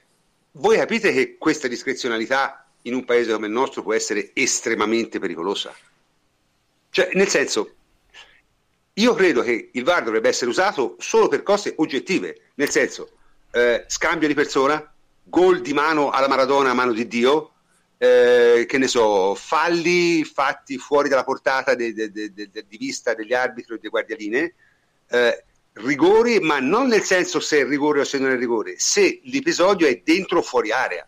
voi 0.53 0.78
capite 0.78 1.14
che 1.14 1.38
questa 1.38 1.68
discrezionalità 1.68 2.68
in 2.84 2.95
un 2.95 3.06
paese 3.06 3.32
come 3.34 3.48
il 3.48 3.53
nostro 3.53 3.84
può 3.84 3.94
essere 3.94 4.32
estremamente 4.34 5.20
pericolosa. 5.20 5.74
Cioè, 6.90 7.11
nel 7.14 7.28
senso, 7.28 7.76
io 8.94 9.14
credo 9.14 9.41
che 9.41 9.70
il 9.72 9.84
VAR 9.84 10.03
dovrebbe 10.03 10.30
essere 10.30 10.49
usato 10.49 10.95
solo 10.99 11.28
per 11.28 11.44
cose 11.44 11.74
oggettive, 11.78 12.49
nel 12.56 12.70
senso, 12.70 13.11
eh, 13.52 13.86
scambio 13.88 14.28
di 14.28 14.34
persona, 14.34 14.91
gol 15.24 15.61
di 15.61 15.74
mano 15.74 16.10
alla 16.10 16.28
Maradona 16.28 16.72
a 16.72 16.74
mano 16.74 16.91
di 16.91 17.07
Dio, 17.07 17.53
eh, 18.01 18.65
che 18.65 18.77
ne 18.77 18.88
so, 18.88 19.35
falli 19.35 20.23
fatti 20.23 20.77
fuori 20.77 21.09
dalla 21.09 21.26
portata 21.26 21.76
de- 21.76 21.93
de- 21.93 22.09
de- 22.11 22.49
di 22.65 22.77
vista 22.77 23.13
degli 23.13 23.34
arbitri 23.34 23.73
o 23.73 23.76
delle 23.76 23.89
guardialine, 23.89 24.53
eh, 25.09 25.43
rigori, 25.73 26.39
ma 26.39 26.59
non 26.59 26.88
nel 26.88 27.01
senso 27.03 27.41
se 27.41 27.59
è 27.59 27.65
rigore 27.65 27.99
o 27.99 28.03
se 28.05 28.17
non 28.17 28.31
è 28.31 28.38
rigore, 28.38 28.76
se 28.80 29.19
l'episodio 29.26 29.85
è 29.85 30.01
dentro 30.01 30.39
o 30.39 30.41
fuori 30.41 30.71
area. 30.71 31.05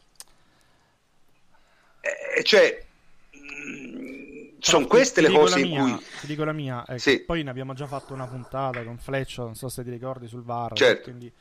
Eh, 2.02 2.44
cioè, 2.44 2.84
mh, 3.32 4.58
sono 4.60 4.86
queste 4.88 5.22
ti 5.22 5.28
le 5.28 5.34
cose 5.34 5.60
la 5.60 5.66
in 5.66 5.72
mia, 5.72 5.96
cui... 5.96 6.06
Ti 6.20 6.28
dico 6.28 6.44
la 6.44 6.54
mia, 6.54 6.84
ecco, 6.86 6.98
Sì. 7.00 7.22
poi 7.22 7.44
ne 7.44 7.52
abbiamo 7.52 7.74
già 7.74 7.88
fatto 7.88 8.14
una 8.14 8.28
puntata 8.28 8.84
con 8.84 8.98
Fleccio, 8.98 9.44
non 9.44 9.56
so 9.56 9.70
se 9.70 9.82
ti 9.84 9.90
ricordi, 9.90 10.28
sul 10.28 10.44
VAR, 10.44 10.74
Certo. 10.74 11.04
quindi 11.04 11.32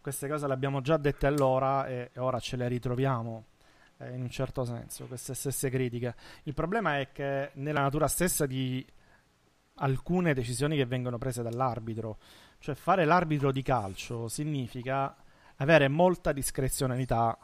queste 0.00 0.28
cose 0.28 0.46
le 0.46 0.52
abbiamo 0.52 0.80
già 0.80 0.96
dette 0.96 1.26
allora 1.26 1.86
e 1.88 2.10
ora 2.16 2.38
ce 2.38 2.56
le 2.56 2.68
ritroviamo 2.68 3.44
eh, 4.00 4.14
in 4.14 4.22
un 4.22 4.30
certo 4.30 4.64
senso, 4.64 5.06
queste 5.06 5.34
stesse 5.34 5.70
critiche. 5.70 6.14
Il 6.44 6.54
problema 6.54 6.98
è 6.98 7.12
che 7.12 7.50
nella 7.54 7.82
natura 7.82 8.08
stessa 8.08 8.46
di 8.46 8.84
alcune 9.74 10.34
decisioni 10.34 10.76
che 10.76 10.86
vengono 10.86 11.18
prese 11.18 11.42
dall'arbitro, 11.42 12.18
cioè 12.58 12.74
fare 12.74 13.04
l'arbitro 13.04 13.52
di 13.52 13.62
calcio 13.62 14.28
significa 14.28 15.14
avere 15.56 15.88
molta 15.88 16.32
discrezionalità 16.32 17.36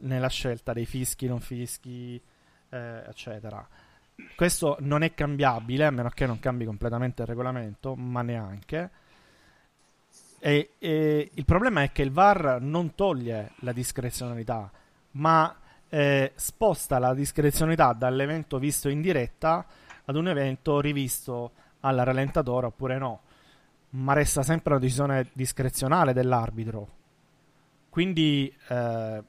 nella 0.00 0.28
scelta 0.28 0.72
dei 0.72 0.86
fischi, 0.86 1.26
non 1.26 1.40
fischi, 1.40 2.20
eh, 2.70 3.02
eccetera. 3.06 3.66
Questo 4.36 4.76
non 4.80 5.02
è 5.02 5.12
cambiabile, 5.14 5.86
a 5.86 5.90
meno 5.90 6.08
che 6.10 6.26
non 6.26 6.38
cambi 6.38 6.64
completamente 6.64 7.22
il 7.22 7.28
regolamento, 7.28 7.94
ma 7.94 8.22
neanche. 8.22 8.90
E, 10.38 10.74
e 10.78 11.30
il 11.32 11.44
problema 11.44 11.82
è 11.82 11.92
che 11.92 12.02
il 12.02 12.12
VAR 12.12 12.60
non 12.60 12.94
toglie 12.94 13.52
la 13.60 13.72
discrezionalità, 13.72 14.70
ma 15.12 15.56
eh, 15.94 16.32
sposta 16.34 16.98
la 16.98 17.14
discrezionalità 17.14 17.92
dall'evento 17.92 18.58
visto 18.58 18.88
in 18.88 19.00
diretta 19.00 19.64
ad 20.06 20.16
un 20.16 20.26
evento 20.26 20.80
rivisto 20.80 21.52
al 21.80 21.96
rallentatore 21.98 22.66
oppure 22.66 22.98
no. 22.98 23.20
ma 23.90 24.12
resta 24.12 24.42
sempre 24.42 24.72
una 24.72 24.82
decisione 24.82 25.30
discrezionale 25.32 26.12
dell'arbitro. 26.12 26.88
Quindi 27.90 28.52
eh, 28.68 29.22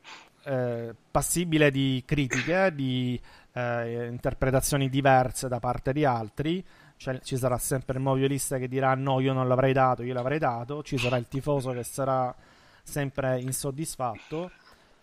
eh, 0.44 0.96
passibile 1.12 1.70
di 1.70 2.02
critiche, 2.04 2.74
di 2.74 3.22
eh, 3.54 4.08
interpretazioni 4.08 4.90
diverse 4.90 5.48
da 5.48 5.60
parte 5.60 5.94
di 5.94 6.04
altri. 6.04 6.66
Cioè, 6.98 7.20
ci 7.20 7.38
sarà 7.38 7.60
sempre 7.60 7.98
il 7.98 8.04
moviolista 8.04 8.58
che 8.58 8.68
dirà 8.68 8.96
no, 8.96 9.20
io 9.20 9.34
non 9.34 9.48
l'avrei 9.48 9.74
dato, 9.74 10.02
io 10.02 10.16
l'avrei 10.16 10.40
dato. 10.40 10.82
Ci 10.82 10.98
sarà 10.98 11.18
il 11.18 11.28
tifoso 11.28 11.74
che 11.74 11.84
sarà 11.84 12.34
sempre 12.82 13.40
insoddisfatto. 13.40 14.50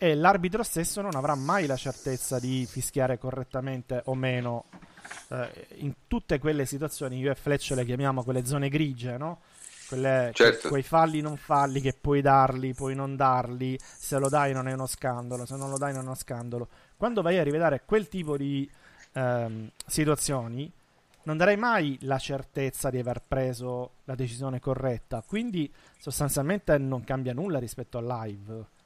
E 0.02 0.16
l'arbitro 0.16 0.64
stesso 0.64 1.00
non 1.00 1.14
avrà 1.14 1.36
mai 1.36 1.66
la 1.66 1.76
certezza 1.76 2.40
di 2.40 2.66
fischiare 2.68 3.18
correttamente 3.18 4.02
o 4.06 4.16
meno 4.16 4.64
eh, 5.28 5.66
in 5.76 5.92
tutte 6.08 6.40
quelle 6.40 6.66
situazioni. 6.66 7.18
Io 7.18 7.30
e 7.30 7.36
Fletch 7.36 7.70
le 7.76 7.84
chiamiamo 7.84 8.24
quelle 8.24 8.44
zone 8.44 8.68
grigie, 8.68 9.16
no? 9.16 9.42
Quelle, 9.86 10.32
Certo. 10.34 10.70
quei 10.70 10.82
falli 10.82 11.20
non 11.20 11.36
falli 11.36 11.80
che 11.80 11.92
puoi 11.92 12.20
darli, 12.20 12.74
puoi 12.74 12.96
non 12.96 13.14
darli, 13.14 13.78
se 13.80 14.18
lo 14.18 14.28
dai 14.28 14.52
non 14.52 14.66
è 14.66 14.72
uno 14.72 14.86
scandalo, 14.86 15.46
se 15.46 15.54
non 15.54 15.70
lo 15.70 15.78
dai 15.78 15.92
non 15.92 16.00
è 16.00 16.06
uno 16.06 16.16
scandalo. 16.16 16.68
Quando 16.96 17.22
vai 17.22 17.38
a 17.38 17.44
rivedere 17.44 17.82
quel 17.84 18.08
tipo 18.08 18.36
di 18.36 18.68
ehm, 19.12 19.70
situazioni, 19.86 20.68
non 21.22 21.36
darai 21.36 21.56
mai 21.56 21.96
la 22.00 22.18
certezza 22.18 22.90
di 22.90 22.98
aver 22.98 23.22
preso 23.24 23.92
la 24.06 24.16
decisione 24.16 24.58
corretta, 24.58 25.22
quindi 25.24 25.72
sostanzialmente 25.96 26.76
non 26.76 27.04
cambia 27.04 27.32
nulla 27.32 27.60
rispetto 27.60 27.98
al 27.98 28.06
live. 28.06 28.80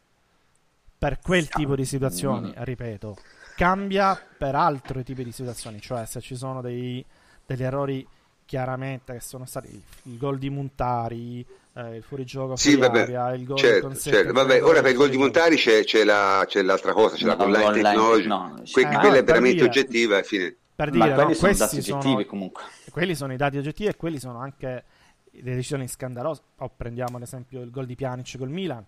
Per 0.98 1.18
quel 1.20 1.48
tipo 1.48 1.77
di 1.77 1.85
situazioni, 1.85 2.52
ripeto, 2.56 3.16
cambia 3.55 4.18
per 4.39 4.55
altri 4.55 5.05
tipi 5.05 5.24
di 5.24 5.32
situazioni, 5.32 5.81
cioè 5.81 6.06
se 6.06 6.20
ci 6.20 6.35
sono 6.36 6.60
dei, 6.60 7.05
degli 7.44 7.62
errori 7.62 8.06
chiaramente 8.47 9.12
che 9.14 9.20
sono 9.20 9.44
stati 9.44 9.68
il, 9.68 9.82
il 10.05 10.16
gol 10.18 10.39
di 10.39 10.48
Montari, 10.51 11.44
eh, 11.74 11.97
il 11.97 12.02
fuorigioco 12.02 12.56
Sì, 12.56 12.74
fuori 12.77 12.89
vabbè, 12.89 13.35
il 13.35 13.44
gol 13.44 13.59
certo, 13.59 13.94
certo. 13.94 14.32
Vabbè, 14.32 14.62
ora 14.62 14.81
per 14.81 14.93
il 14.93 14.97
gol 14.97 15.10
di 15.10 15.18
Montari 15.18 15.56
c'è, 15.56 15.85
c'è 15.85 16.05
la- 16.05 16.44
c'è 16.47 16.62
l'altra 16.62 16.93
cosa, 16.93 17.16
c'è 17.16 17.27
la 17.27 17.35
No, 17.35 17.39
goal 17.44 17.51
line 17.51 17.62
goal 17.62 17.74
line 17.74 17.82
technology. 17.89 18.20
technology. 18.23 18.73
Que- 18.73 18.82
Eh, 18.82 18.85
quella 18.86 19.01
no, 19.01 19.09
è 19.09 19.10
per 19.16 19.24
veramente 19.24 19.56
dire- 19.56 19.68
oggettiva 19.68 20.23
fine. 20.23 20.56
Per 20.77 20.93
Ma 20.93 21.05
dire, 21.05 21.14
quelli 21.14 21.28
no, 21.31 21.35
sono 21.35 21.52
questi 21.52 21.77
dati 21.77 21.82
sono- 21.82 21.98
oggettivi 21.98 22.24
comunque. 22.27 22.62
quelli 22.90 23.14
sono 23.14 23.32
i 23.32 23.36
dati 23.36 23.56
oggettivi 23.59 23.89
e 23.90 23.97
quelli 23.97 24.18
sono 24.18 24.39
anche 24.39 24.85
le 25.31 25.43
decisioni 25.43 25.89
scandalose. 25.89 26.40
O 26.59 26.70
prendiamo 26.74 27.16
ad 27.16 27.23
esempio 27.23 27.60
il 27.62 27.70
gol 27.70 27.86
di 27.86 27.94
Pjanic 27.97 28.39
col 28.39 28.48
Milan. 28.51 28.85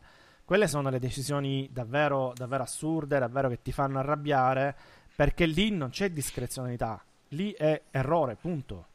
Quelle 0.49 0.67
sono 0.67 0.89
le 0.89 0.99
decisioni 0.99 1.69
davvero, 1.71 2.33
davvero 2.35 2.63
assurde, 2.63 3.19
davvero 3.19 3.51
che 3.51 3.61
ti 3.61 3.71
fanno 3.71 3.99
arrabbiare, 3.99 4.75
perché 5.15 5.45
lì 5.45 5.71
non 5.71 5.91
c'è 5.91 6.09
discrezionalità, 6.09 7.05
lì 7.33 7.53
è 7.53 7.83
errore, 7.91 8.35
punto. 8.35 8.87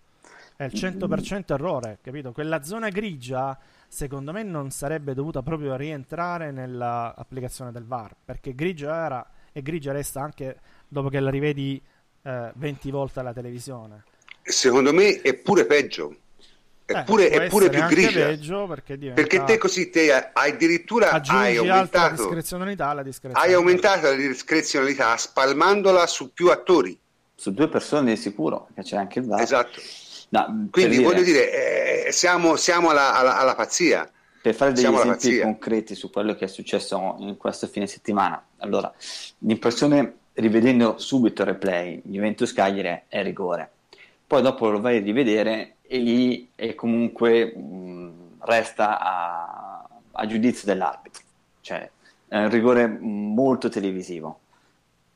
È 0.56 0.64
il 0.64 0.72
100% 0.74 1.54
errore, 1.54 2.00
capito? 2.02 2.32
Quella 2.32 2.64
zona 2.64 2.90
grigia, 2.90 3.56
secondo 3.88 4.32
me, 4.32 4.42
non 4.42 4.72
sarebbe 4.72 5.14
dovuta 5.14 5.44
proprio 5.44 5.76
rientrare 5.76 6.50
nell'applicazione 6.50 7.72
del 7.72 7.86
VAR, 7.86 8.16
perché 8.26 8.56
grigia 8.56 9.06
era 9.06 9.30
e 9.52 9.62
grigia 9.62 9.92
resta 9.92 10.22
anche 10.22 10.60
dopo 10.88 11.10
che 11.10 11.20
la 11.20 11.30
rivedi 11.30 11.80
eh, 12.24 12.52
20 12.56 12.90
volte 12.90 13.20
alla 13.20 13.32
televisione. 13.32 14.06
Secondo 14.42 14.92
me 14.92 15.22
è 15.22 15.36
pure 15.36 15.68
peggio, 15.68 16.16
è 16.86 16.98
Eh, 17.00 17.04
pure, 17.04 17.30
può 17.30 17.40
è 17.40 17.48
pure 17.48 17.70
più 17.70 17.84
grigia. 17.86 18.26
peggio 18.26 18.68
perché, 18.68 18.98
diventa- 18.98 19.22
Perché 19.22 19.44
te 19.44 19.58
così 19.58 19.90
te 19.90 20.12
hai 20.14 20.52
addirittura 20.52 21.10
hai 21.12 21.58
aumentato, 21.58 22.16
discrezionalità 22.24 23.02
discrezionalità. 23.04 23.40
hai 23.48 23.54
aumentato 23.54 24.08
la 24.10 24.16
discrezionalità 24.16 25.16
spalmandola 25.18 26.06
su 26.08 26.34
più 26.34 26.50
attori. 26.52 27.00
Su 27.36 27.52
due 27.54 27.68
persone 27.70 28.14
di 28.14 28.18
sicuro, 28.20 28.68
perché 28.74 28.90
c'è 28.92 28.98
anche 28.98 29.20
il 29.20 29.26
VAR. 29.26 29.42
Esatto. 29.42 29.80
No, 30.30 30.68
Quindi 30.72 30.98
dire- 30.98 31.04
voglio 31.08 31.24
dire, 31.24 32.06
eh, 32.08 32.12
siamo, 32.12 32.56
siamo 32.56 32.90
alla, 32.90 33.16
alla- 33.16 33.38
alla 33.38 33.56
pazzia. 33.56 34.10
Per 34.42 34.54
fare 34.54 34.72
degli 34.72 34.82
Siamo 34.82 35.02
esempi 35.02 35.40
concreti 35.40 35.96
su 35.96 36.10
quello 36.10 36.36
che 36.36 36.46
è 36.46 36.48
successo 36.50 37.16
in 37.20 37.38
questo 37.38 37.66
fine 37.68 37.88
settimana, 37.88 38.44
allora, 38.58 38.92
l'impressione 39.40 40.16
rivedendo 40.34 40.98
subito 40.98 41.44
il 41.44 41.50
replay, 41.50 42.02
Juventus 42.04 42.52
Cagliari 42.52 43.04
è 43.08 43.24
rigore, 43.24 43.70
poi 44.28 44.42
dopo 44.42 44.70
lo 44.70 44.82
vai 44.82 44.98
a 44.98 45.02
rivedere 45.02 45.76
e 45.94 46.00
lì 46.00 46.50
è 46.56 46.74
comunque 46.74 47.56
mh, 47.56 48.38
resta 48.40 49.00
a, 49.00 49.88
a 50.12 50.26
giudizio 50.26 50.66
dell'arbitro, 50.66 51.22
cioè 51.62 51.88
è 52.28 52.36
un 52.36 52.50
rigore 52.50 52.88
molto 52.88 53.70
televisivo 53.70 54.40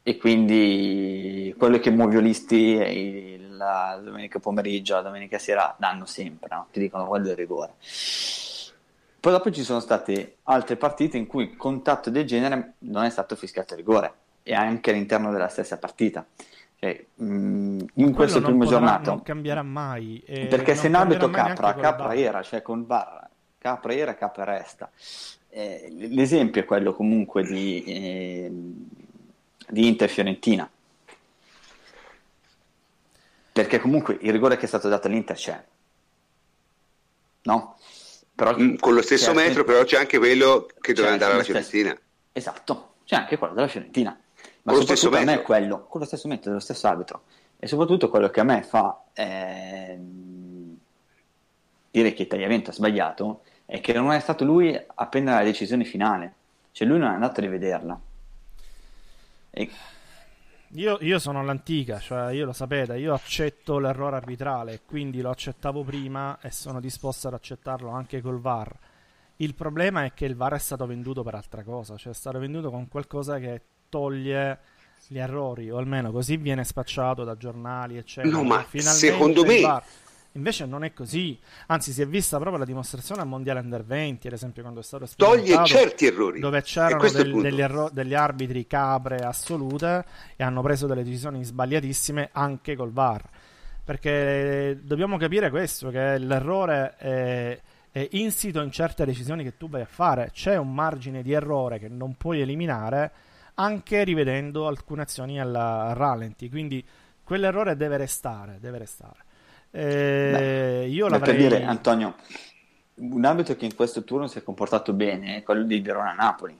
e 0.04 0.18
quindi 0.18 1.52
quello 1.58 1.80
che 1.80 1.90
moviolisti 1.90 2.78
e 2.78 3.40
la 3.50 4.00
domenica 4.04 4.38
pomeriggio, 4.38 4.94
la 4.94 5.02
domenica 5.02 5.40
sera 5.40 5.76
danno 5.80 6.06
sempre, 6.06 6.50
no? 6.52 6.68
ti 6.72 6.80
dicono 6.80 7.08
quello 7.08 7.30
è 7.30 7.32
il 7.32 7.38
rigore. 7.38 7.74
Poi 9.20 9.32
dopo 9.32 9.50
ci 9.50 9.64
sono 9.64 9.80
state 9.80 10.38
altre 10.44 10.76
partite 10.76 11.18
in 11.18 11.26
cui 11.26 11.46
il 11.46 11.58
contatto 11.58 12.12
del 12.12 12.28
genere 12.28 12.74
non 12.80 13.04
è 13.04 13.10
stato 13.10 13.36
fischiato 13.36 13.74
a 13.74 13.78
rigore 13.78 14.14
e 14.44 14.54
anche 14.54 14.92
all'interno 14.92 15.32
della 15.32 15.48
stessa 15.48 15.80
partita. 15.80 16.24
Cioè, 16.80 17.06
mh, 17.16 17.26
in 17.26 17.88
Quello 17.94 18.14
questo 18.14 18.40
non 18.40 18.50
primo 18.50 18.64
potrà- 18.66 18.78
giornato, 18.80 19.10
non 19.10 19.24
cambierà 19.24 19.64
mai. 19.64 20.22
e 20.26 20.46
perché 20.46 20.76
se 20.76 20.88
in 20.88 20.94
mai 20.94 21.32
capra, 21.32 21.74
capra 21.76 22.14
era, 22.16 22.44
cioè 22.44 22.62
con 22.62 22.86
VAR, 22.86 23.28
capra 23.58 23.94
era, 23.94 24.16
capra 24.16 24.44
resta. 24.44 24.90
Eh, 25.50 25.88
l'esempio 25.98 26.62
è 26.62 26.66
quello 26.66 26.94
comunque 26.94 27.44
di, 27.44 27.84
eh, 27.84 28.52
di 29.70 29.88
Inter 29.88 30.08
Fiorentina. 30.10 30.70
Perché 33.52 33.80
comunque 33.80 34.18
il 34.22 34.32
rigore 34.32 34.58
che 34.58 34.66
è 34.66 34.68
stato 34.68 34.88
dato 34.88 35.08
all'Inter 35.08 35.36
c'è. 35.36 35.64
No? 37.44 37.78
Però, 38.36 38.56
Mm, 38.56 38.76
Con 38.76 38.94
lo 38.94 39.02
stesso 39.02 39.32
c'è- 39.32 39.48
metro, 39.48 39.64
però 39.64 39.84
c'è 39.84 39.98
anche 39.98 40.20
quello 40.20 40.68
che 40.80 40.94
doveva 40.94 41.14
Cioè, 41.18 41.24
andare 41.24 41.34
alla 41.34 41.44
Fiorentina. 41.44 42.00
Esatto, 42.34 42.94
c'è 43.04 43.16
anche 43.16 43.38
quello 43.38 43.56
della 43.56 43.68
Fiorentina. 43.68 44.16
Ma 44.68 44.74
Con 44.74 44.82
lo 44.82 44.88
stesso 44.88 45.04
soprattutto 45.04 45.32
a 45.32 45.34
me 45.34 45.42
è 45.42 45.46
quello, 45.46 45.86
con 45.86 46.02
lo 46.02 46.06
stesso 46.06 46.28
metodo, 46.28 46.50
dello 46.50 46.60
stesso 46.60 46.88
arbitro. 46.88 47.22
E 47.58 47.68
soprattutto 47.68 48.10
quello 48.10 48.30
che 48.30 48.42
a 48.42 48.44
me 48.44 48.64
fa 48.64 49.02
ehm, 49.14 50.78
dire 51.90 52.14
che 52.14 52.28
Tagliavento 52.28 52.72
ha 52.72 52.74
sbagliato 52.74 53.44
è 53.66 53.80
che 53.80 53.94
non 53.94 54.12
è 54.12 54.20
stato 54.20 54.44
lui 54.44 54.76
a 54.76 55.08
prendere 55.08 55.38
la 55.38 55.44
decisione 55.46 55.86
finale. 55.86 56.34
Cioè 56.74 56.86
lui 56.86 57.00
non 57.00 57.12
è 57.12 57.14
andato 57.14 57.40
a 57.40 57.44
rivederla. 57.44 58.02
E 59.52 59.70
Io, 60.72 60.98
io 61.00 61.18
sono 61.18 61.46
l'antica, 61.46 62.00
cioè 62.00 62.34
io 62.34 62.44
lo 62.46 62.52
sapete, 62.52 62.98
io 62.98 63.14
accetto 63.14 63.80
l'errore 63.80 64.18
arbitrale, 64.18 64.82
quindi 64.86 65.22
lo 65.22 65.30
accettavo 65.30 65.82
prima 65.84 66.40
e 66.42 66.52
sono 66.52 66.82
disposto 66.82 67.30
ad 67.30 67.36
accettarlo 67.36 67.90
anche 67.90 68.20
col 68.20 68.42
VAR. 68.42 68.78
Il 69.38 69.56
problema 69.56 70.04
è 70.04 70.14
che 70.14 70.26
il 70.26 70.36
VAR 70.36 70.56
è 70.56 70.60
stato 70.60 70.86
venduto 70.86 71.24
per 71.24 71.36
altra 71.36 71.64
cosa, 71.64 71.96
cioè 71.96 72.12
è 72.12 72.16
stato 72.16 72.38
venduto 72.38 72.70
con 72.70 72.90
qualcosa 72.90 73.40
che 73.40 73.62
toglie 73.90 74.60
gli 75.08 75.18
errori, 75.20 75.70
o 75.72 75.78
almeno 75.78 76.12
così 76.12 76.38
viene 76.38 76.64
spacciato 76.64 77.24
da 77.24 77.38
giornali, 77.38 77.98
eccetera. 77.98 78.36
No, 78.36 78.44
ma 78.44 78.62
Finalmente 78.64 79.08
secondo 79.08 79.46
me- 79.46 79.62
VAR. 79.62 79.84
Invece 80.34 80.66
non 80.68 80.84
è 80.84 80.94
così, 80.94 81.40
anzi 81.68 81.92
si 81.92 82.02
è 82.04 82.06
vista 82.08 82.38
proprio 82.38 82.60
la 82.60 82.66
dimostrazione 82.66 83.22
al 83.22 83.28
Mondiale 83.28 83.60
Under 83.60 83.84
20, 83.84 84.28
ad 84.28 84.34
esempio 84.34 84.62
quando 84.62 84.82
è 84.82 84.84
stato 84.84 85.08
Toglie 85.16 85.64
certi 85.66 86.06
errori. 86.06 86.40
dove 86.40 86.62
c'erano 86.62 87.10
del- 87.10 87.42
degli, 87.42 87.60
erro- 87.60 87.90
degli 87.92 88.14
arbitri 88.14 88.68
capre 88.68 89.16
assolute 89.18 90.06
e 90.36 90.44
hanno 90.44 90.62
preso 90.62 90.86
delle 90.86 91.04
decisioni 91.04 91.44
sbagliatissime 91.44 92.30
anche 92.34 92.76
col 92.76 92.92
VAR. 92.92 93.28
Perché 93.84 94.80
dobbiamo 94.84 95.18
capire 95.18 95.50
questo, 95.50 95.90
che 95.90 96.18
l'errore 96.20 96.96
è, 96.98 97.60
è 97.90 98.08
insito 98.12 98.62
in 98.62 98.70
certe 98.70 99.06
decisioni 99.06 99.44
che 99.44 99.58
tu 99.58 99.70
vai 99.70 99.82
a 99.82 99.86
fare. 99.88 100.30
C'è 100.34 100.56
un 100.58 100.72
margine 100.74 101.24
di 101.24 101.32
errore 101.32 101.80
che 101.80 101.88
non 101.88 102.16
puoi 102.16 102.42
eliminare 102.42 103.12
anche 103.60 104.04
rivedendo 104.04 104.68
alcune 104.68 105.02
azioni 105.04 105.40
alla- 105.40 105.88
al 105.90 105.96
rallenti. 105.96 106.50
Quindi 106.50 106.84
quell'errore 107.24 107.76
deve 107.76 107.98
restare, 107.98 108.58
deve 108.60 108.78
restare. 108.80 109.26
Eh, 109.72 110.30
Beh, 110.32 110.86
io 110.88 111.08
l'avrei... 111.08 111.36
per 111.36 111.48
dire, 111.50 111.64
Antonio, 111.66 112.16
un 112.96 113.26
arbitro 113.26 113.56
che 113.56 113.66
in 113.66 113.76
questo 113.76 114.04
turno 114.04 114.28
si 114.28 114.38
è 114.38 114.44
comportato 114.44 114.94
bene 114.94 115.38
è 115.38 115.44
quello 115.44 115.64
di 115.64 115.80
Verona-Napoli. 115.82 116.58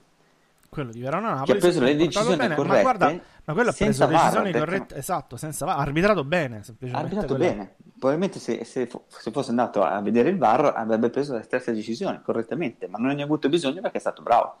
quello 0.68 0.90
di 0.90 1.00
Verona 1.00 1.30
Napoli 1.30 1.46
Che 1.46 1.52
ha 1.52 1.60
preso 1.60 1.80
le 1.82 1.96
decisioni 1.96 2.36
bene, 2.36 2.54
corrette 2.54 2.74
ma 2.76 2.82
guarda 2.82 3.20
ma 3.44 3.52
quello 3.54 3.70
ha 3.70 3.72
preso 3.72 4.06
VAR, 4.06 4.12
decisioni 4.20 4.50
perché- 4.50 4.58
corrette 4.66 4.96
esatto 4.96 5.36
senza 5.38 5.64
VAR 5.64 5.78
arbitrato 5.80 6.24
bene 6.24 6.62
semplicemente 6.62 7.06
arbitrato 7.14 7.34
quello- 7.36 7.50
bene. 7.52 7.74
Probabilmente 7.98 8.38
se, 8.38 8.62
se 8.64 8.88
se 9.06 9.30
fosse 9.32 9.50
andato 9.50 9.82
a 9.82 10.00
vedere 10.02 10.28
il 10.28 10.36
VAR 10.36 10.74
avrebbe 10.76 11.08
preso 11.10 11.32
la 11.32 11.42
stessa 11.42 11.72
decisione 11.72 12.20
correttamente, 12.22 12.86
ma 12.86 12.98
non 12.98 13.14
ne 13.14 13.22
ha 13.22 13.24
avuto 13.24 13.48
bisogno 13.48 13.80
perché 13.80 13.96
è 13.96 14.00
stato 14.00 14.22
bravo. 14.22 14.58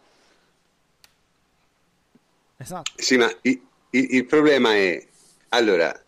Esatto. 2.58 2.92
Sì, 2.96 3.16
ma 3.16 3.30
il, 3.42 3.60
il- 3.90 4.14
il 4.16 4.26
problema 4.26 4.74
è, 4.74 5.02
allora, 5.50 5.98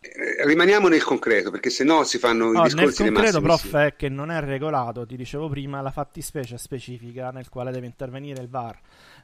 eh, 0.00 0.44
rimaniamo 0.46 0.88
nel 0.88 1.02
concreto, 1.02 1.50
perché 1.50 1.70
se 1.70 1.84
no 1.84 2.04
si 2.04 2.18
fanno 2.18 2.52
No, 2.52 2.60
i 2.60 2.70
nel 2.74 2.92
discorsi 2.92 3.02
dei 3.02 3.12
concreto 3.12 3.40
prof 3.42 3.74
è 3.76 3.94
che 3.94 4.08
non 4.08 4.30
è 4.30 4.40
regolato 4.40 5.04
ti 5.06 5.16
dicevo 5.16 5.48
prima 5.50 5.82
la 5.82 5.90
fattispecie 5.90 6.56
specifica 6.56 7.30
nel 7.30 7.50
quale 7.50 7.70
deve 7.70 7.84
intervenire 7.86 8.40
il 8.42 8.48
VAR 8.48 8.78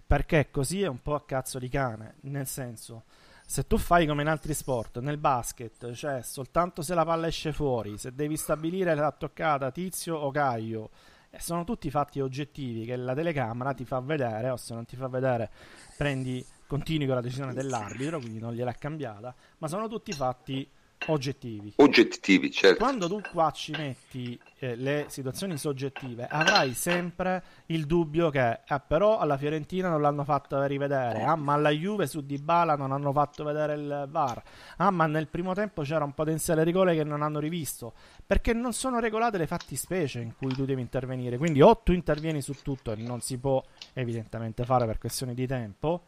perché 0.06 0.48
così 0.50 0.82
è 0.82 0.86
un 0.88 1.00
po' 1.00 1.14
a 1.14 1.24
cazzo 1.24 1.58
di 1.58 1.68
cane 1.70 2.16
nel 2.22 2.46
senso 2.46 3.04
se 3.46 3.66
tu 3.66 3.78
fai 3.78 4.06
come 4.06 4.22
in 4.22 4.28
altri 4.28 4.54
sport, 4.54 5.00
nel 5.00 5.18
basket, 5.18 5.92
cioè 5.92 6.22
soltanto 6.22 6.80
se 6.80 6.94
la 6.94 7.04
palla 7.04 7.26
esce 7.26 7.52
fuori, 7.52 7.98
se 7.98 8.14
devi 8.14 8.36
stabilire 8.38 8.94
la 8.94 9.12
toccata 9.12 9.70
tizio 9.70 10.16
o 10.16 10.30
caio, 10.30 10.88
eh, 11.34 11.40
sono 11.40 11.64
tutti 11.64 11.90
fatti 11.90 12.20
oggettivi 12.20 12.84
che 12.84 12.96
la 12.96 13.14
telecamera 13.14 13.72
ti 13.72 13.84
fa 13.84 14.00
vedere, 14.00 14.50
o 14.50 14.56
se 14.56 14.74
non 14.74 14.84
ti 14.84 14.96
fa 14.96 15.08
vedere 15.08 15.50
prendi, 15.96 16.44
continui 16.66 17.06
con 17.06 17.16
la 17.16 17.20
decisione 17.20 17.52
dell'arbitro, 17.52 18.20
quindi 18.20 18.38
non 18.38 18.52
gliel'ha 18.52 18.72
cambiata, 18.72 19.34
ma 19.58 19.68
sono 19.68 19.88
tutti 19.88 20.12
fatti 20.12 20.68
oggettivi. 21.06 21.72
Oggettivi, 21.76 22.50
certo. 22.50 22.78
Quando 22.78 23.08
tu 23.08 23.20
qua 23.30 23.50
ci 23.50 23.72
metti 23.72 24.38
eh, 24.58 24.76
le 24.76 25.06
situazioni 25.08 25.56
soggettive, 25.56 26.26
avrai 26.26 26.72
sempre 26.74 27.42
il 27.66 27.86
dubbio 27.86 28.30
che 28.30 28.60
eh, 28.66 28.80
però 28.86 29.18
alla 29.18 29.36
Fiorentina 29.36 29.88
non 29.88 30.00
l'hanno 30.00 30.24
fatto 30.24 30.62
rivedere, 30.64 31.22
ah 31.22 31.36
ma 31.36 31.54
alla 31.54 31.70
Juve 31.70 32.06
su 32.06 32.24
Dybala 32.24 32.76
non 32.76 32.92
hanno 32.92 33.12
fatto 33.12 33.44
vedere 33.44 33.74
il 33.74 34.06
VAR, 34.08 34.42
ah 34.76 34.90
ma 34.90 35.06
nel 35.06 35.28
primo 35.28 35.54
tempo 35.54 35.82
c'era 35.82 36.04
un 36.04 36.12
potenziale 36.14 36.64
rigore 36.64 36.94
che 36.94 37.04
non 37.04 37.22
hanno 37.22 37.38
rivisto, 37.38 37.92
perché 38.26 38.52
non 38.52 38.72
sono 38.72 38.98
regolate 38.98 39.38
le 39.38 39.46
fattispecie 39.46 40.20
in 40.20 40.34
cui 40.36 40.54
tu 40.54 40.64
devi 40.64 40.80
intervenire, 40.80 41.36
quindi 41.36 41.60
o 41.60 41.76
tu 41.76 41.92
intervieni 41.92 42.40
su 42.40 42.54
tutto 42.62 42.92
e 42.92 42.96
non 42.96 43.20
si 43.20 43.38
può 43.38 43.62
evidentemente 43.92 44.64
fare 44.64 44.86
per 44.86 44.98
questioni 44.98 45.34
di 45.34 45.46
tempo, 45.46 46.02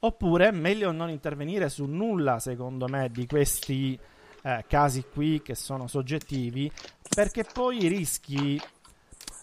oppure 0.00 0.48
è 0.48 0.50
meglio 0.50 0.92
non 0.92 1.08
intervenire 1.08 1.68
su 1.70 1.86
nulla 1.86 2.38
secondo 2.38 2.86
me 2.86 3.08
di 3.10 3.26
questi 3.26 3.98
eh, 4.46 4.64
casi 4.68 5.04
qui 5.12 5.42
che 5.42 5.56
sono 5.56 5.88
soggettivi, 5.88 6.70
perché 7.12 7.44
poi 7.52 7.88
rischi, 7.88 8.60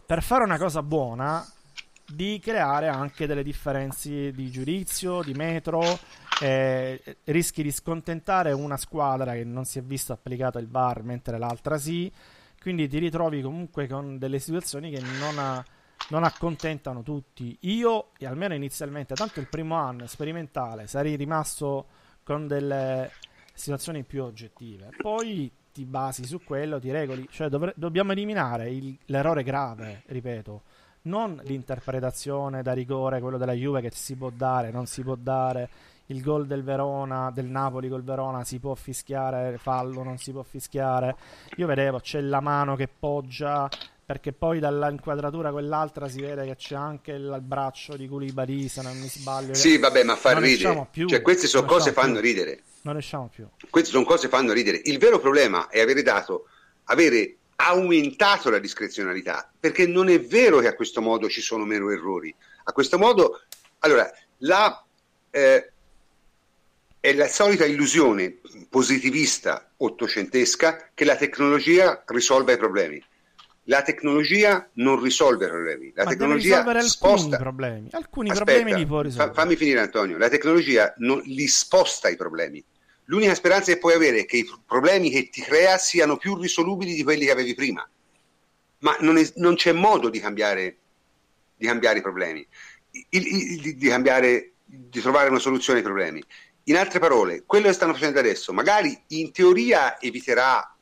per 0.05 0.23
fare 0.23 0.45
una 0.45 0.57
cosa 0.57 0.81
buona, 0.81 1.45
di 2.05 2.39
creare 2.39 2.87
anche 2.87 3.27
delle 3.27 3.43
differenze 3.43 4.31
di 4.31 4.49
giudizio, 4.49 5.21
di 5.21 5.33
metro, 5.33 5.81
eh, 6.39 7.17
rischi 7.25 7.63
di 7.63 7.71
scontentare 7.71 8.53
una 8.53 8.77
squadra 8.77 9.33
che 9.33 9.43
non 9.43 9.65
si 9.65 9.79
è 9.79 9.83
vista 9.83 10.13
applicata 10.13 10.59
il 10.59 10.69
VAR 10.69 11.03
mentre 11.03 11.37
l'altra 11.37 11.77
sì, 11.77 12.09
quindi 12.61 12.87
ti 12.87 12.97
ritrovi 12.97 13.41
comunque 13.41 13.87
con 13.87 14.17
delle 14.17 14.39
situazioni 14.39 14.89
che 14.89 15.01
non, 15.01 15.37
ha, 15.37 15.63
non 16.09 16.23
accontentano 16.23 17.03
tutti. 17.03 17.57
Io, 17.61 18.11
almeno 18.21 18.53
inizialmente, 18.53 19.15
tanto 19.15 19.41
il 19.41 19.49
primo 19.49 19.75
anno 19.75 20.07
sperimentale, 20.07 20.87
sarei 20.87 21.17
rimasto 21.17 21.87
con 22.23 22.47
delle 22.47 23.11
situazioni 23.53 24.03
più 24.03 24.23
oggettive. 24.23 24.89
Poi 24.97 25.51
ti 25.71 25.85
basi 25.85 26.25
su 26.25 26.41
quello, 26.43 26.79
ti 26.79 26.91
regoli, 26.91 27.27
cioè 27.29 27.49
dovre- 27.49 27.73
dobbiamo 27.75 28.11
eliminare 28.11 28.69
il, 28.69 28.97
l'errore 29.05 29.43
grave, 29.43 30.03
ripeto, 30.07 30.61
non 31.03 31.39
l'interpretazione 31.43 32.61
da 32.61 32.73
rigore, 32.73 33.19
quello 33.19 33.37
della 33.37 33.53
Juve 33.53 33.81
che 33.81 33.91
si 33.91 34.15
può 34.15 34.29
dare, 34.29 34.71
non 34.71 34.85
si 34.85 35.01
può 35.01 35.15
dare, 35.15 35.69
il 36.07 36.21
gol 36.21 36.45
del 36.45 36.63
Verona, 36.63 37.31
del 37.31 37.45
Napoli 37.45 37.89
col 37.89 38.03
Verona 38.03 38.43
si 38.43 38.59
può 38.59 38.75
fischiare, 38.75 39.57
fallo 39.57 40.03
non 40.03 40.17
si 40.17 40.31
può 40.31 40.43
fischiare. 40.43 41.15
Io 41.57 41.67
vedevo 41.67 41.99
c'è 41.99 42.21
la 42.21 42.41
mano 42.41 42.75
che 42.75 42.87
poggia 42.87 43.69
perché 44.05 44.33
poi 44.33 44.59
dall'inquadratura 44.59 45.51
quell'altra 45.51 46.07
si 46.07 46.21
vede 46.21 46.45
che 46.45 46.55
c'è 46.55 46.75
anche 46.75 47.11
il 47.11 47.39
braccio 47.41 47.95
di 47.95 48.07
Koulibaly 48.07 48.67
se 48.67 48.81
non 48.81 48.97
mi 48.97 49.07
sbaglio. 49.07 49.53
Sì, 49.53 49.77
vabbè, 49.77 50.03
ma 50.03 50.15
fa 50.15 50.37
ridere. 50.37 50.87
Più, 50.91 51.07
cioè, 51.07 51.21
queste 51.21 51.47
sono 51.47 51.65
cose 51.65 51.89
che 51.89 51.95
fanno 51.99 52.19
ridere 52.19 52.63
non 52.83 52.93
riusciamo 52.93 53.29
più. 53.33 53.47
Queste 53.69 53.91
sono 53.91 54.03
cose 54.03 54.23
che 54.23 54.35
fanno 54.35 54.53
ridere. 54.53 54.81
Il 54.85 54.97
vero 54.97 55.19
problema 55.19 55.67
è 55.69 55.79
avere 55.79 56.01
dato, 56.01 56.47
avere 56.85 57.37
aumentato 57.55 58.49
la 58.49 58.59
discrezionalità, 58.59 59.49
perché 59.57 59.87
non 59.87 60.09
è 60.09 60.19
vero 60.19 60.59
che 60.59 60.67
a 60.67 60.75
questo 60.75 61.01
modo 61.01 61.29
ci 61.29 61.41
sono 61.41 61.65
meno 61.65 61.89
errori. 61.89 62.33
A 62.65 62.71
questo 62.71 62.97
modo, 62.97 63.41
allora, 63.79 64.11
la, 64.39 64.83
eh, 65.29 65.71
è 66.99 67.13
la 67.13 67.27
solita 67.27 67.65
illusione 67.65 68.39
positivista 68.69 69.71
ottocentesca 69.77 70.89
che 70.93 71.05
la 71.05 71.15
tecnologia 71.15 72.03
risolva 72.07 72.51
i 72.51 72.57
problemi. 72.57 73.01
La 73.67 73.81
tecnologia 73.81 74.69
non 74.73 75.01
risolve 75.01 75.45
i 75.45 75.49
problemi. 75.49 75.91
La 75.95 76.03
Ma 76.03 76.09
tecnologia 76.09 76.63
alcuni 76.63 76.87
sposta... 76.89 77.37
problemi. 77.37 77.87
Alcuni 77.91 78.29
Aspetta, 78.29 78.51
problemi 78.51 78.77
li 78.77 78.85
può 78.85 79.01
risolvere. 79.01 79.33
fammi 79.33 79.55
finire, 79.55 79.79
Antonio. 79.79 80.17
La 80.17 80.29
tecnologia 80.29 80.93
non, 80.97 81.21
li 81.23 81.47
sposta 81.47 82.09
i 82.09 82.17
problemi. 82.17 82.63
L'unica 83.05 83.35
speranza 83.35 83.71
che 83.71 83.79
puoi 83.79 83.93
avere 83.93 84.19
è 84.19 84.25
che 84.25 84.37
i 84.37 84.49
problemi 84.65 85.09
che 85.09 85.29
ti 85.29 85.41
crea 85.41 85.77
siano 85.77 86.17
più 86.17 86.37
risolubili 86.37 86.93
di 86.93 87.03
quelli 87.03 87.25
che 87.25 87.31
avevi 87.31 87.53
prima. 87.53 87.87
Ma 88.79 88.97
non, 88.99 89.17
è, 89.17 89.31
non 89.35 89.55
c'è 89.55 89.71
modo 89.71 90.09
di 90.09 90.19
cambiare, 90.19 90.77
di 91.55 91.65
cambiare 91.65 91.99
i 91.99 92.01
problemi, 92.01 92.45
il, 92.91 93.27
il, 93.27 93.61
di, 93.61 93.75
di, 93.75 93.87
cambiare, 93.87 94.53
di 94.65 94.99
trovare 94.99 95.29
una 95.29 95.39
soluzione 95.39 95.79
ai 95.79 95.85
problemi. 95.85 96.21
In 96.63 96.77
altre 96.77 96.99
parole, 96.99 97.43
quello 97.45 97.67
che 97.67 97.73
stanno 97.73 97.93
facendo 97.93 98.19
adesso 98.19 98.51
magari 98.51 98.97
in 99.07 99.31
teoria 99.31 99.99
eviterà 99.99 100.75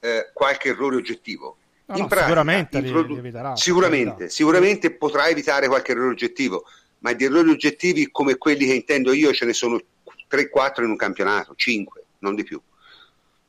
eh, 0.00 0.30
qualche 0.32 0.70
errore 0.70 0.96
oggettivo. 0.96 1.58
No, 1.86 1.98
no, 1.98 2.06
pratica, 2.06 2.22
sicuramente 2.26 2.78
introdu- 2.78 3.18
eviterà, 3.18 3.56
sicuramente, 3.56 4.28
sicuramente 4.30 4.90
potrà 4.94 5.28
evitare 5.28 5.68
qualche 5.68 5.92
errore 5.92 6.12
oggettivo, 6.12 6.64
ma 7.00 7.12
di 7.12 7.24
errori 7.24 7.50
oggettivi 7.50 8.10
come 8.10 8.36
quelli 8.36 8.64
che 8.66 8.72
intendo 8.72 9.12
io 9.12 9.32
ce 9.34 9.44
ne 9.44 9.52
sono 9.52 9.78
3-4 10.28 10.82
in 10.82 10.90
un 10.90 10.96
campionato, 10.96 11.54
5, 11.54 12.04
non 12.20 12.34
di 12.34 12.42
più. 12.42 12.60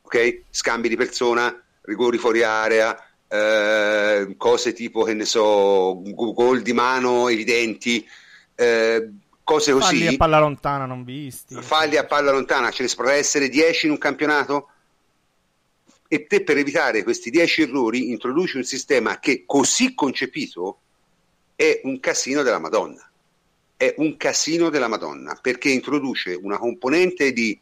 Ok? 0.01 0.41
Scambi 0.49 0.89
di 0.89 0.97
persona, 0.97 1.57
rigori 1.83 2.17
fuori 2.17 2.43
area, 2.43 2.97
eh, 3.27 4.35
cose 4.37 4.73
tipo, 4.73 5.03
che 5.03 5.13
ne 5.13 5.25
so, 5.25 6.01
gol 6.03 6.61
di 6.61 6.73
mano 6.73 7.29
evidenti, 7.29 8.05
eh, 8.55 9.11
cose 9.43 9.71
così. 9.71 9.97
Falli 9.97 10.07
a 10.07 10.17
palla 10.17 10.39
lontana 10.39 10.85
non 10.85 11.03
visti. 11.05 11.55
Falli 11.61 11.95
a 11.95 12.05
palla 12.05 12.31
lontana, 12.31 12.69
ce 12.69 12.83
ne 12.83 12.89
potrà 12.93 13.13
essere 13.13 13.47
10 13.47 13.85
in 13.85 13.93
un 13.93 13.97
campionato? 13.97 14.71
E 16.07 16.27
te 16.27 16.43
per 16.43 16.57
evitare 16.57 17.03
questi 17.03 17.29
10 17.29 17.63
errori 17.63 18.11
introduci 18.11 18.57
un 18.57 18.63
sistema 18.63 19.19
che 19.19 19.43
così 19.45 19.93
concepito 19.93 20.79
è 21.55 21.81
un 21.83 21.99
casino 21.99 22.43
della 22.43 22.59
Madonna 22.59 23.09
è 23.77 23.93
un 23.97 24.15
casino 24.17 24.69
della 24.69 24.87
Madonna 24.87 25.37
perché 25.41 25.69
introduce 25.69 26.33
una 26.33 26.57
componente 26.57 27.33
di 27.33 27.59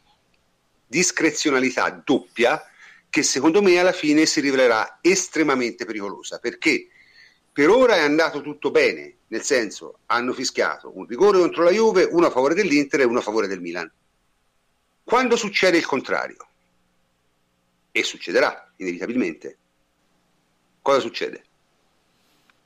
discrezionalità 0.86 1.90
doppia 2.04 2.62
che 3.10 3.22
secondo 3.22 3.62
me 3.62 3.78
alla 3.78 3.92
fine 3.92 4.26
si 4.26 4.40
rivelerà 4.40 4.98
estremamente 5.00 5.84
pericolosa 5.84 6.38
perché 6.38 6.88
per 7.52 7.68
ora 7.68 7.96
è 7.96 8.00
andato 8.00 8.40
tutto 8.40 8.72
bene, 8.72 9.18
nel 9.28 9.42
senso 9.42 10.00
hanno 10.06 10.32
fischiato 10.32 10.90
un 10.96 11.06
rigore 11.06 11.38
contro 11.38 11.62
la 11.62 11.70
Juve, 11.70 12.02
uno 12.02 12.26
a 12.26 12.30
favore 12.30 12.54
dell'Inter 12.54 13.00
e 13.00 13.04
uno 13.04 13.20
a 13.20 13.22
favore 13.22 13.46
del 13.46 13.60
Milan. 13.60 13.90
Quando 15.04 15.36
succede 15.36 15.76
il 15.76 15.86
contrario, 15.86 16.48
e 17.96 18.02
succederà 18.02 18.72
inevitabilmente, 18.78 19.56
cosa 20.82 20.98
succede? 20.98 21.44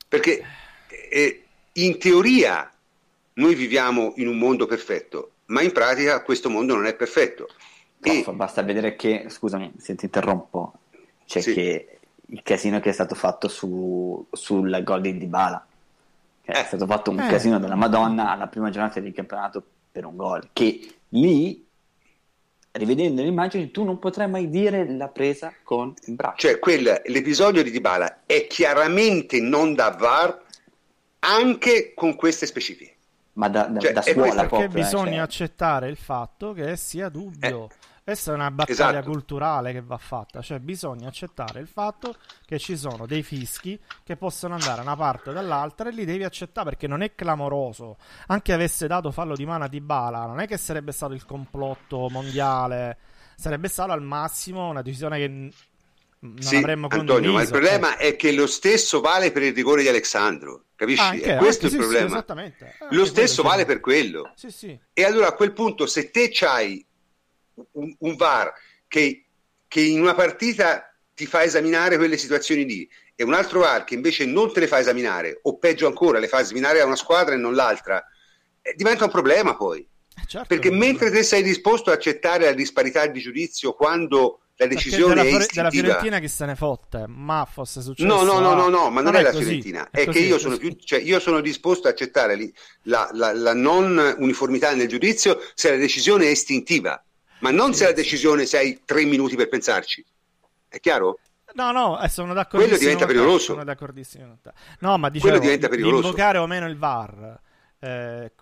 Perché 0.08 0.42
eh, 1.10 1.44
in 1.72 1.98
teoria 1.98 2.72
noi 3.34 3.54
viviamo 3.54 4.14
in 4.16 4.26
un 4.26 4.38
mondo 4.38 4.64
perfetto, 4.64 5.32
ma 5.46 5.60
in 5.60 5.72
pratica 5.72 6.22
questo 6.22 6.48
mondo 6.48 6.74
non 6.74 6.86
è 6.86 6.94
perfetto. 6.94 7.46
E... 8.00 8.24
basta 8.32 8.62
vedere 8.62 8.96
che, 8.96 9.26
scusami 9.28 9.74
se 9.76 9.96
ti 9.96 10.06
interrompo, 10.06 10.72
c'è 11.26 11.42
sì. 11.42 11.52
che 11.52 11.98
il 12.24 12.42
casino 12.42 12.80
che 12.80 12.88
è 12.88 12.94
stato 12.94 13.14
fatto 13.14 13.48
su, 13.48 14.26
sul 14.32 14.82
gol 14.82 15.02
di 15.02 15.18
Dybala, 15.18 15.66
che 16.40 16.52
eh. 16.52 16.62
è 16.62 16.64
stato 16.64 16.86
fatto 16.86 17.10
un 17.10 17.20
eh. 17.20 17.28
casino 17.28 17.58
della 17.58 17.74
Madonna 17.74 18.30
alla 18.30 18.46
prima 18.46 18.70
giornata 18.70 18.98
di 18.98 19.12
campionato 19.12 19.62
per 19.92 20.06
un 20.06 20.16
gol, 20.16 20.48
che 20.54 20.94
lì 21.10 21.67
rivedendo 22.78 23.22
le 23.22 23.28
immagini, 23.28 23.70
tu 23.70 23.84
non 23.84 23.98
potrai 23.98 24.28
mai 24.28 24.48
dire 24.48 24.90
la 24.90 25.08
presa 25.08 25.52
con 25.62 25.92
il 26.06 26.14
braccio. 26.14 26.48
Cioè, 26.48 26.58
quel, 26.58 27.02
l'episodio 27.06 27.62
di 27.62 27.70
Dybala 27.70 28.20
è 28.24 28.46
chiaramente 28.46 29.40
non 29.40 29.74
da 29.74 29.90
VAR 29.90 30.42
anche 31.20 31.92
con 31.94 32.14
queste 32.14 32.46
specifiche 32.46 32.94
ma 33.38 33.48
da, 33.48 33.64
da, 33.64 33.80
cioè, 33.80 33.92
da 33.92 34.02
scuola 34.02 34.46
proprio. 34.46 34.58
Perché 34.68 34.74
bisogna 34.74 35.10
cioè. 35.10 35.20
accettare 35.20 35.88
il 35.88 35.96
fatto 35.96 36.52
che 36.52 36.76
sia 36.76 37.08
dubbio. 37.08 37.64
Eh. 37.66 37.86
Questa 38.08 38.32
è 38.32 38.34
una 38.34 38.50
battaglia 38.50 39.00
esatto. 39.00 39.10
culturale 39.10 39.70
che 39.70 39.82
va 39.82 39.98
fatta, 39.98 40.40
cioè 40.40 40.60
bisogna 40.60 41.08
accettare 41.08 41.60
il 41.60 41.66
fatto 41.66 42.14
che 42.46 42.58
ci 42.58 42.74
sono 42.74 43.04
dei 43.04 43.22
fischi 43.22 43.78
che 44.02 44.16
possono 44.16 44.54
andare 44.54 44.76
da 44.76 44.80
una 44.80 44.96
parte 44.96 45.28
o 45.28 45.32
dall'altra 45.34 45.90
e 45.90 45.92
li 45.92 46.06
devi 46.06 46.24
accettare 46.24 46.70
perché 46.70 46.86
non 46.86 47.02
è 47.02 47.14
clamoroso. 47.14 47.98
Anche 48.28 48.54
avesse 48.54 48.86
dato 48.86 49.10
fallo 49.10 49.36
di 49.36 49.44
mano 49.44 49.68
di 49.68 49.82
bala, 49.82 50.24
non 50.24 50.40
è 50.40 50.46
che 50.46 50.56
sarebbe 50.56 50.90
stato 50.92 51.12
il 51.12 51.26
complotto 51.26 52.08
mondiale, 52.08 52.96
sarebbe 53.36 53.68
stato 53.68 53.92
al 53.92 54.00
massimo 54.00 54.70
una 54.70 54.80
decisione 54.80 55.18
che 55.18 55.28
non 55.28 55.52
sì, 56.38 56.56
avremmo 56.56 56.88
condiviso. 56.88 57.14
Antonio, 57.14 57.36
ma 57.36 57.42
il 57.42 57.50
problema 57.50 57.98
eh. 57.98 58.08
è 58.08 58.16
che 58.16 58.32
lo 58.32 58.46
stesso 58.46 59.02
vale 59.02 59.32
per 59.32 59.42
il 59.42 59.52
rigore 59.52 59.82
di 59.82 59.88
Alessandro, 59.88 60.64
capisci? 60.76 61.02
Anche, 61.02 61.34
è 61.34 61.36
questo 61.36 61.66
anche, 61.66 61.76
il 61.76 61.82
sì, 61.82 61.88
problema. 61.88 62.24
Sì, 62.26 62.64
eh, 62.64 62.74
lo 62.88 63.04
stesso 63.04 63.42
vale 63.42 63.66
per 63.66 63.80
quello. 63.80 64.32
E 64.94 65.04
allora 65.04 65.26
a 65.26 65.34
quel 65.34 65.52
punto, 65.52 65.84
se 65.84 66.10
te 66.10 66.30
c'hai 66.32 66.86
un, 67.72 67.94
un 67.98 68.16
VAR 68.16 68.52
che, 68.86 69.24
che, 69.66 69.80
in 69.80 70.00
una 70.00 70.14
partita 70.14 70.92
ti 71.14 71.26
fa 71.26 71.42
esaminare 71.42 71.96
quelle 71.96 72.16
situazioni 72.16 72.64
lì 72.64 72.88
e 73.14 73.24
un 73.24 73.34
altro 73.34 73.60
VAR 73.60 73.84
che 73.84 73.94
invece 73.94 74.24
non 74.24 74.52
te 74.52 74.60
le 74.60 74.68
fa 74.68 74.78
esaminare, 74.78 75.40
o 75.42 75.58
peggio 75.58 75.86
ancora, 75.86 76.18
le 76.18 76.28
fa 76.28 76.40
esaminare 76.40 76.80
a 76.80 76.86
una 76.86 76.96
squadra 76.96 77.34
e 77.34 77.38
non 77.38 77.54
l'altra, 77.54 78.04
eh, 78.62 78.74
diventa 78.76 79.04
un 79.04 79.10
problema 79.10 79.56
poi. 79.56 79.86
certo 80.26 80.46
Perché 80.46 80.70
mentre 80.70 81.10
te 81.10 81.22
sei 81.22 81.42
disposto 81.42 81.90
a 81.90 81.94
accettare 81.94 82.44
la 82.44 82.52
disparità 82.52 83.06
di 83.06 83.20
giudizio 83.20 83.72
quando 83.72 84.40
la 84.58 84.66
decisione 84.66 85.14
della, 85.14 85.22
è 85.22 85.40
istintiva. 85.40 85.68
della 85.68 85.70
Fiorentina 85.70 86.18
che 86.18 86.28
se 86.28 86.44
ne 86.44 86.56
fotte, 86.56 87.04
ma 87.06 87.46
fosse 87.50 87.80
successo. 87.80 88.08
No, 88.08 88.22
no, 88.22 88.40
no, 88.40 88.54
no, 88.54 88.68
no 88.68 88.90
ma 88.90 89.00
non, 89.00 89.12
non 89.12 89.14
è, 89.14 89.18
è, 89.20 89.22
la 89.22 89.30
così, 89.30 89.44
Fiorentina, 89.44 89.88
è, 89.90 90.00
è 90.00 90.04
così, 90.06 90.18
che 90.18 90.24
io 90.24 90.38
sono, 90.38 90.56
più, 90.56 90.76
cioè, 90.80 91.00
io 91.00 91.20
sono, 91.20 91.40
disposto 91.40 91.86
a 91.86 91.92
accettare 91.92 92.36
la, 92.82 93.08
la, 93.12 93.32
la, 93.32 93.54
non 93.54 94.16
uniformità 94.18 94.74
nel 94.74 94.88
giudizio 94.88 95.40
se 95.54 95.70
la 95.70 95.76
decisione 95.76 96.26
è 96.26 96.30
istintiva, 96.30 97.02
ma 97.40 97.50
non 97.50 97.74
se 97.74 97.84
la 97.84 97.92
decisione 97.92 98.44
hai 98.52 98.82
tre 98.84 99.04
minuti 99.04 99.36
per 99.36 99.48
pensarci. 99.48 100.04
È 100.68 100.80
chiaro? 100.80 101.18
No, 101.54 101.72
no, 101.72 102.00
eh, 102.00 102.08
sono 102.08 102.34
d'accordissimo. 102.34 102.76
Quello 102.76 102.78
diventa 102.78 103.06
pericoloso. 103.06 103.44
Sono 103.52 103.64
d'accordissimo. 103.64 104.38
No, 104.80 104.98
ma 104.98 105.08
dicevo, 105.08 105.30
Quello 105.30 105.44
diventa 105.44 105.68
pericoloso. 105.68 106.06
invocare 106.06 106.38
o 106.38 106.46
meno 106.46 106.66
il 106.66 106.76
VAR 106.76 107.40
eh, 107.78 108.32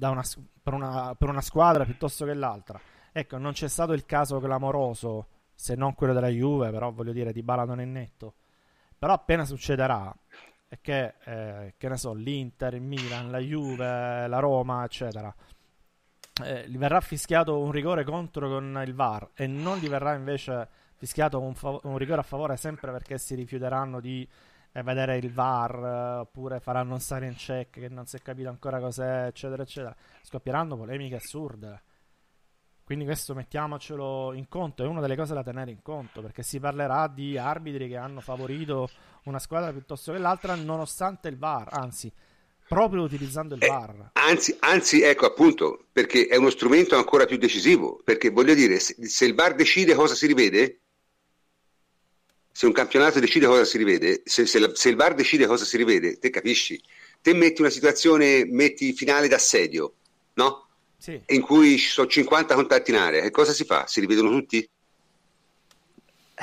una, 0.00 0.22
per, 0.62 0.72
una, 0.72 1.14
per 1.16 1.28
una 1.28 1.40
squadra 1.40 1.84
piuttosto 1.84 2.24
che 2.24 2.34
l'altra. 2.34 2.80
Ecco, 3.12 3.38
non 3.38 3.52
c'è 3.52 3.68
stato 3.68 3.92
il 3.92 4.04
caso 4.04 4.40
clamoroso 4.40 5.28
se 5.54 5.76
non 5.76 5.94
quello 5.94 6.12
della 6.12 6.28
Juve, 6.28 6.70
però 6.70 6.90
voglio 6.90 7.12
dire 7.12 7.32
di 7.32 7.42
Bala 7.42 7.64
non 7.64 7.80
è 7.80 7.84
netto. 7.84 8.34
Però 8.98 9.12
appena 9.12 9.44
succederà 9.44 10.14
è 10.66 10.78
che, 10.80 11.14
eh, 11.24 11.74
che 11.76 11.88
ne 11.88 11.96
so, 11.96 12.12
l'Inter, 12.12 12.74
il 12.74 12.82
Milan, 12.82 13.30
la 13.30 13.38
Juve, 13.38 14.26
la 14.26 14.38
Roma, 14.40 14.84
eccetera, 14.84 15.32
eh, 16.42 16.68
gli 16.68 16.76
verrà 16.76 17.00
fischiato 17.00 17.58
un 17.60 17.70
rigore 17.70 18.02
contro 18.04 18.48
con 18.48 18.82
il 18.84 18.94
VAR 18.94 19.30
e 19.34 19.46
non 19.46 19.78
gli 19.78 19.88
verrà 19.88 20.14
invece 20.14 20.68
fischiato 20.96 21.40
un, 21.40 21.54
fav- 21.54 21.84
un 21.84 21.96
rigore 21.96 22.20
a 22.20 22.24
favore 22.24 22.56
sempre 22.56 22.90
perché 22.90 23.18
si 23.18 23.34
rifiuteranno 23.34 24.00
di 24.00 24.28
eh, 24.72 24.82
vedere 24.82 25.16
il 25.16 25.32
VAR 25.32 25.74
eh, 25.74 26.18
oppure 26.20 26.58
faranno 26.58 26.94
un 26.94 27.00
silent 27.00 27.36
check 27.36 27.78
che 27.78 27.88
non 27.88 28.06
si 28.06 28.16
è 28.16 28.20
capito 28.20 28.48
ancora 28.48 28.80
cos'è, 28.80 29.26
eccetera, 29.26 29.62
eccetera. 29.62 29.94
Scoppieranno 30.22 30.76
polemiche 30.76 31.16
assurde. 31.16 31.82
Quindi 32.84 33.04
questo 33.04 33.34
mettiamocelo 33.34 34.34
in 34.34 34.46
conto, 34.46 34.82
è 34.82 34.86
una 34.86 35.00
delle 35.00 35.16
cose 35.16 35.32
da 35.32 35.42
tenere 35.42 35.70
in 35.70 35.80
conto, 35.80 36.20
perché 36.20 36.42
si 36.42 36.60
parlerà 36.60 37.06
di 37.08 37.38
arbitri 37.38 37.88
che 37.88 37.96
hanno 37.96 38.20
favorito 38.20 38.90
una 39.24 39.38
squadra 39.38 39.72
piuttosto 39.72 40.12
che 40.12 40.18
l'altra 40.18 40.54
nonostante 40.54 41.28
il 41.28 41.38
VAR, 41.38 41.68
anzi, 41.70 42.12
proprio 42.68 43.02
utilizzando 43.02 43.54
il 43.54 43.62
eh, 43.62 43.66
VAR. 43.66 44.10
Anzi, 44.14 44.56
anzi, 44.60 45.02
ecco 45.02 45.26
appunto, 45.26 45.86
perché 45.92 46.26
è 46.26 46.36
uno 46.36 46.50
strumento 46.50 46.96
ancora 46.96 47.26
più 47.26 47.36
decisivo, 47.36 48.00
perché 48.04 48.30
voglio 48.30 48.54
dire, 48.54 48.78
se, 48.78 48.96
se 49.00 49.24
il 49.24 49.34
VAR 49.34 49.54
decide 49.54 49.94
cosa 49.94 50.14
si 50.14 50.26
rivede, 50.26 50.80
se 52.50 52.66
un 52.66 52.72
campionato 52.72 53.20
decide 53.20 53.46
cosa 53.46 53.64
si 53.64 53.78
rivede, 53.78 54.22
se, 54.24 54.46
se, 54.46 54.58
la, 54.58 54.70
se 54.74 54.88
il 54.88 54.96
VAR 54.96 55.14
decide 55.14 55.46
cosa 55.46 55.64
si 55.64 55.76
rivede, 55.76 56.18
te 56.18 56.30
capisci? 56.30 56.80
Te 57.20 57.34
metti 57.34 57.60
una 57.60 57.70
situazione, 57.70 58.44
metti 58.44 58.92
finale 58.92 59.28
d'assedio, 59.28 59.94
no? 60.34 60.64
sì. 61.04 61.20
in 61.26 61.42
cui 61.42 61.76
ci 61.76 61.88
sono 61.88 62.06
50 62.06 62.54
contatti 62.54 62.90
in 62.90 62.96
area, 62.96 63.20
che 63.20 63.30
cosa 63.30 63.52
si 63.52 63.64
fa? 63.64 63.86
Si 63.86 64.00
rivedono 64.00 64.30
tutti? 64.30 64.66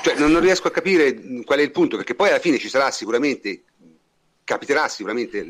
Cioè, 0.04 0.16
non, 0.20 0.32
non, 0.32 0.42
riesco 0.42 0.68
a 0.68 0.72
capire 0.72 1.44
qual 1.44 1.60
è 1.60 1.64
il 1.64 1.72
punto, 1.72 1.98
perché 1.98 2.14
poi 2.14 2.30
alla 2.30 2.40
fine 2.40 2.60
ci 2.60 2.70
sarà 2.70 2.92
sicuramente, 2.92 3.64
capiterà 4.44 4.88
sicuramente 4.88 5.46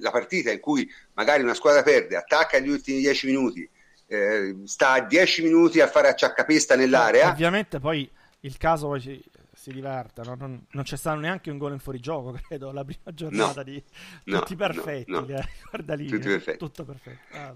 la 0.00 0.10
partita 0.10 0.50
in 0.50 0.60
cui 0.60 0.88
magari 1.14 1.42
una 1.42 1.54
squadra 1.54 1.82
perde, 1.82 2.16
attacca 2.16 2.58
gli 2.58 2.68
ultimi 2.68 3.00
10 3.00 3.26
minuti, 3.26 3.68
eh, 4.06 4.56
sta 4.64 5.00
10 5.00 5.42
minuti 5.42 5.80
a 5.80 5.88
fare 5.88 6.08
acciaccapesta 6.08 6.76
nell'area. 6.76 7.30
Ovviamente 7.30 7.80
poi 7.80 8.08
il 8.40 8.56
caso 8.56 8.88
poi 8.88 9.00
ci, 9.00 9.22
si 9.64 9.72
divertano. 9.72 10.34
Non, 10.34 10.66
non, 10.70 10.84
c'è 10.84 10.96
stato 10.96 11.18
neanche 11.18 11.50
un 11.50 11.58
gol 11.58 11.72
in 11.72 11.78
fuorigioco, 11.78 12.38
credo, 12.46 12.70
la 12.72 12.84
prima 12.84 13.12
giornata 13.14 13.62
no, 13.62 13.64
di 13.64 13.82
tutti 14.24 14.52
no, 14.52 14.56
perfetti. 14.56 15.10
No, 15.10 15.26
eh. 15.26 15.48
Guarda 15.70 15.94
lì, 15.94 16.06
tutti 16.06 16.28
perfetti. 16.28 16.58
tutto 16.58 16.84
perfetto. 16.84 17.36
Ah, 17.36 17.54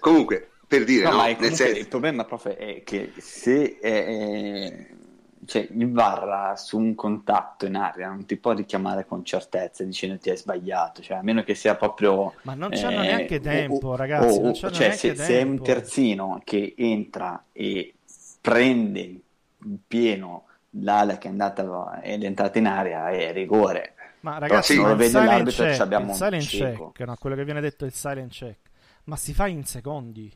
comunque, 0.00 0.50
per 0.66 0.84
dire, 0.84 1.04
no, 1.04 1.10
comunque 1.10 1.54
senso... 1.54 1.78
il 1.78 1.88
problema, 1.88 2.24
prof, 2.24 2.48
è 2.48 2.82
che 2.84 3.12
se 3.18 3.78
è, 3.78 4.86
cioè, 5.44 5.68
il 5.70 5.92
VAR 5.92 6.58
su 6.58 6.78
un 6.78 6.94
contatto 6.94 7.66
in 7.66 7.76
aria 7.76 8.08
non 8.08 8.24
ti 8.24 8.36
può 8.36 8.52
richiamare 8.52 9.06
con 9.06 9.24
certezza 9.24 9.84
dicendo 9.84 10.18
ti 10.18 10.30
hai 10.30 10.36
sbagliato, 10.36 11.02
cioè, 11.02 11.18
a 11.18 11.22
meno 11.22 11.42
che 11.42 11.54
sia 11.54 11.76
proprio... 11.76 12.34
Ma 12.42 12.54
non 12.54 12.70
c'hanno 12.70 13.02
eh, 13.02 13.06
neanche 13.06 13.40
tempo, 13.40 13.88
o, 13.88 13.96
ragazzi. 13.96 14.38
O, 14.38 14.52
cioè, 14.54 14.92
se, 14.92 15.14
se, 15.14 15.38
è 15.38 15.42
un 15.42 15.62
terzino 15.62 16.40
che 16.44 16.74
entra 16.76 17.44
e 17.52 17.94
prende 18.40 19.00
in 19.00 19.78
pieno 19.86 20.44
l'ala 20.80 21.18
che 21.18 21.28
è 21.28 21.30
andata 21.30 22.00
ed 22.00 22.22
è 22.22 22.26
entrata 22.26 22.58
in 22.58 22.66
area 22.66 23.10
è 23.10 23.32
rigore. 23.32 23.94
Ma 24.20 24.38
ragazzi, 24.38 24.72
sì, 24.72 24.80
non 24.80 24.90
lo 24.90 24.96
vede 24.96 25.12
l'arbitro 25.12 25.64
check, 25.64 25.80
abbiamo 25.80 26.10
il 26.10 26.16
silent 26.16 26.46
check, 26.46 27.00
no? 27.00 27.16
quello 27.18 27.36
che 27.36 27.44
viene 27.44 27.60
detto 27.60 27.84
è 27.84 27.86
il 27.86 27.92
silent 27.92 28.32
check, 28.32 28.58
ma 29.04 29.16
si 29.16 29.32
fa 29.32 29.46
in 29.46 29.64
secondi. 29.64 30.32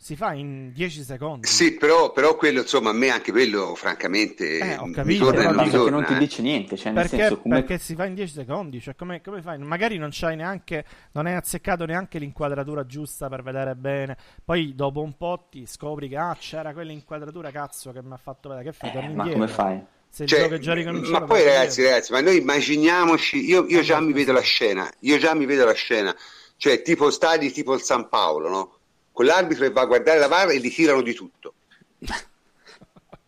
Si 0.00 0.14
fa 0.14 0.32
in 0.32 0.70
10 0.72 1.02
secondi. 1.02 1.46
Sì, 1.48 1.74
però, 1.74 2.12
però, 2.12 2.36
quello, 2.36 2.60
insomma, 2.60 2.90
a 2.90 2.92
me 2.92 3.08
anche 3.10 3.32
quello, 3.32 3.74
francamente, 3.74 4.58
eh, 4.58 4.76
ho 4.76 4.88
capito, 4.92 5.28
però 5.32 5.50
non, 5.50 5.68
torna, 5.68 5.84
che 5.84 5.90
non 5.90 6.04
ti 6.04 6.12
eh. 6.12 6.18
dice 6.18 6.40
niente. 6.40 6.76
Cioè, 6.76 6.92
perché, 6.92 7.16
senso, 7.16 7.40
come... 7.40 7.56
perché 7.56 7.78
si 7.78 7.96
fa 7.96 8.04
in 8.04 8.14
10 8.14 8.32
secondi, 8.32 8.80
cioè 8.80 8.94
come, 8.94 9.20
come, 9.20 9.42
fai? 9.42 9.58
Magari 9.58 9.98
non 9.98 10.10
c'hai 10.12 10.36
neanche, 10.36 10.84
non 11.12 11.26
hai 11.26 11.34
azzeccato 11.34 11.84
neanche 11.84 12.20
l'inquadratura 12.20 12.86
giusta 12.86 13.28
per 13.28 13.42
vedere 13.42 13.74
bene. 13.74 14.16
Poi 14.44 14.72
dopo 14.76 15.02
un 15.02 15.16
po' 15.16 15.48
ti 15.50 15.66
scopri 15.66 16.08
che 16.08 16.16
ah, 16.16 16.36
c'era 16.38 16.72
quell'inquadratura 16.72 17.50
cazzo 17.50 17.90
che 17.90 18.00
mi 18.00 18.12
ha 18.12 18.18
fatto 18.18 18.50
vedere. 18.50 18.70
Che 18.70 18.76
fai? 18.76 19.04
Eh, 19.04 19.08
ma 19.08 19.28
come 19.28 19.48
fai? 19.48 19.82
Se 20.08 20.26
cioè, 20.26 20.58
già 20.58 20.74
ma 20.74 21.22
poi 21.22 21.42
ragazzi, 21.42 21.82
ragazzi, 21.82 22.12
ma 22.12 22.20
noi 22.20 22.38
immaginiamoci, 22.38 23.44
io, 23.44 23.66
io 23.66 23.82
già 23.82 24.00
mi 24.00 24.12
vedo 24.12 24.32
la 24.32 24.40
scena, 24.40 24.88
io 25.00 25.18
già 25.18 25.34
mi 25.34 25.44
vedo 25.44 25.64
la 25.64 25.74
scena, 25.74 26.16
cioè 26.56 26.82
tipo 26.82 27.10
stadi 27.10 27.50
tipo 27.50 27.74
il 27.74 27.82
San 27.82 28.08
Paolo, 28.08 28.48
no? 28.48 28.77
Con 29.18 29.26
l'arbitro 29.26 29.64
e 29.64 29.70
va 29.70 29.80
a 29.80 29.86
guardare 29.86 30.20
la 30.20 30.28
VAR 30.28 30.50
e 30.50 30.60
gli 30.60 30.72
tirano 30.72 31.02
di 31.02 31.12
tutto. 31.12 31.54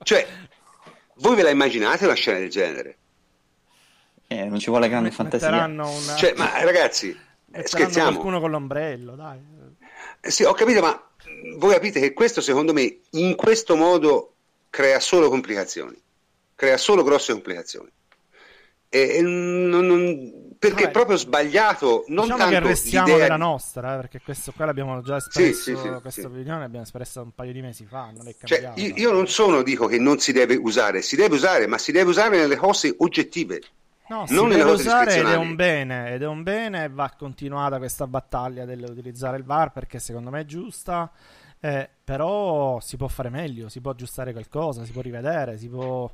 cioè, 0.05 0.25
voi 1.15 1.35
ve 1.35 1.43
la 1.43 1.51
immaginate 1.51 2.05
una 2.05 2.15
scena 2.15 2.39
del 2.39 2.49
genere? 2.49 2.99
Eh, 4.29 4.45
non 4.45 4.61
ci 4.61 4.71
vuole 4.71 4.89
grande 4.89 5.11
fantasia. 5.11 5.65
Una... 5.65 5.91
Cioè, 6.17 6.35
ma 6.37 6.63
ragazzi, 6.63 7.19
scherziamo. 7.65 8.11
qualcuno 8.11 8.39
con 8.39 8.53
l'ombrello, 8.53 9.17
dai. 9.17 9.41
Eh, 10.21 10.31
sì, 10.31 10.45
ho 10.45 10.53
capito, 10.53 10.81
ma 10.81 11.11
voi 11.57 11.73
capite 11.73 11.99
che 11.99 12.13
questo 12.13 12.41
secondo 12.41 12.73
me 12.73 13.01
in 13.11 13.35
questo 13.35 13.75
modo 13.75 14.35
crea 14.71 15.01
solo 15.01 15.29
complicazioni, 15.29 16.01
crea 16.55 16.77
solo 16.77 17.03
grosse 17.03 17.33
complicazioni. 17.33 17.91
E, 18.89 19.17
e 19.17 19.23
non, 19.23 19.87
non, 19.87 20.50
perché 20.61 20.85
è 20.85 20.91
proprio 20.91 21.17
sbagliato. 21.17 22.05
Non 22.09 22.25
diciamo 22.25 22.39
tanto 22.39 22.61
che 22.61 22.67
restiamo 22.69 23.17
nella 23.17 23.35
di... 23.35 23.41
nostra, 23.41 23.95
eh, 23.95 23.97
perché 23.97 24.21
questo 24.21 24.53
qua 24.53 24.67
l'abbiamo 24.67 25.01
già 25.01 25.17
espresso. 25.17 25.63
Sì, 25.63 25.75
sì, 25.75 25.77
sì, 25.77 25.89
questa 26.03 26.27
opinione 26.27 26.61
l'abbiamo 26.61 26.85
espressa 26.85 27.23
un 27.23 27.33
paio 27.35 27.53
di 27.53 27.63
mesi 27.63 27.87
fa. 27.87 28.13
Non 28.15 28.31
cioè, 28.45 28.73
io, 28.75 28.93
io, 28.95 29.11
non 29.11 29.27
sono, 29.27 29.63
dico 29.63 29.87
che 29.87 29.99
non 29.99 30.19
si 30.19 30.33
deve 30.33 30.57
usare, 30.57 31.01
si 31.01 31.17
deve 31.17 31.37
usare, 31.37 31.67
ma 31.67 31.79
si 31.79 31.93
deve 31.93 32.11
usare 32.11 32.37
nelle 32.37 32.57
cose 32.57 32.95
oggettive. 32.99 33.63
No, 34.09 34.27
non 34.29 34.51
si 34.51 34.57
deve 34.59 34.71
usare 34.71 35.17
ed 35.17 35.27
è 35.27 35.37
un 35.37 35.55
bene, 35.55 36.13
ed 36.13 36.23
è 36.23 36.27
un 36.27 36.43
bene 36.43 36.91
va 36.91 37.11
continuata 37.17 37.79
questa 37.79 38.07
battaglia 38.07 38.67
dell'utilizzare 38.67 39.39
il 39.39 39.45
VAR 39.45 39.73
perché 39.73 39.99
secondo 39.99 40.29
me 40.29 40.41
è 40.41 40.45
giusta. 40.45 41.11
Eh, 41.59 41.89
però 42.05 42.81
si 42.81 42.99
può 42.99 43.09
fare 43.09 43.31
meglio, 43.31 43.71
si 43.71 43.81
può 43.81 43.93
aggiustare 43.93 44.33
qualcosa, 44.33 44.85
si 44.85 44.93
può 44.93 45.01
rivedere, 45.01 45.57
si 45.57 45.69
può 45.69 46.11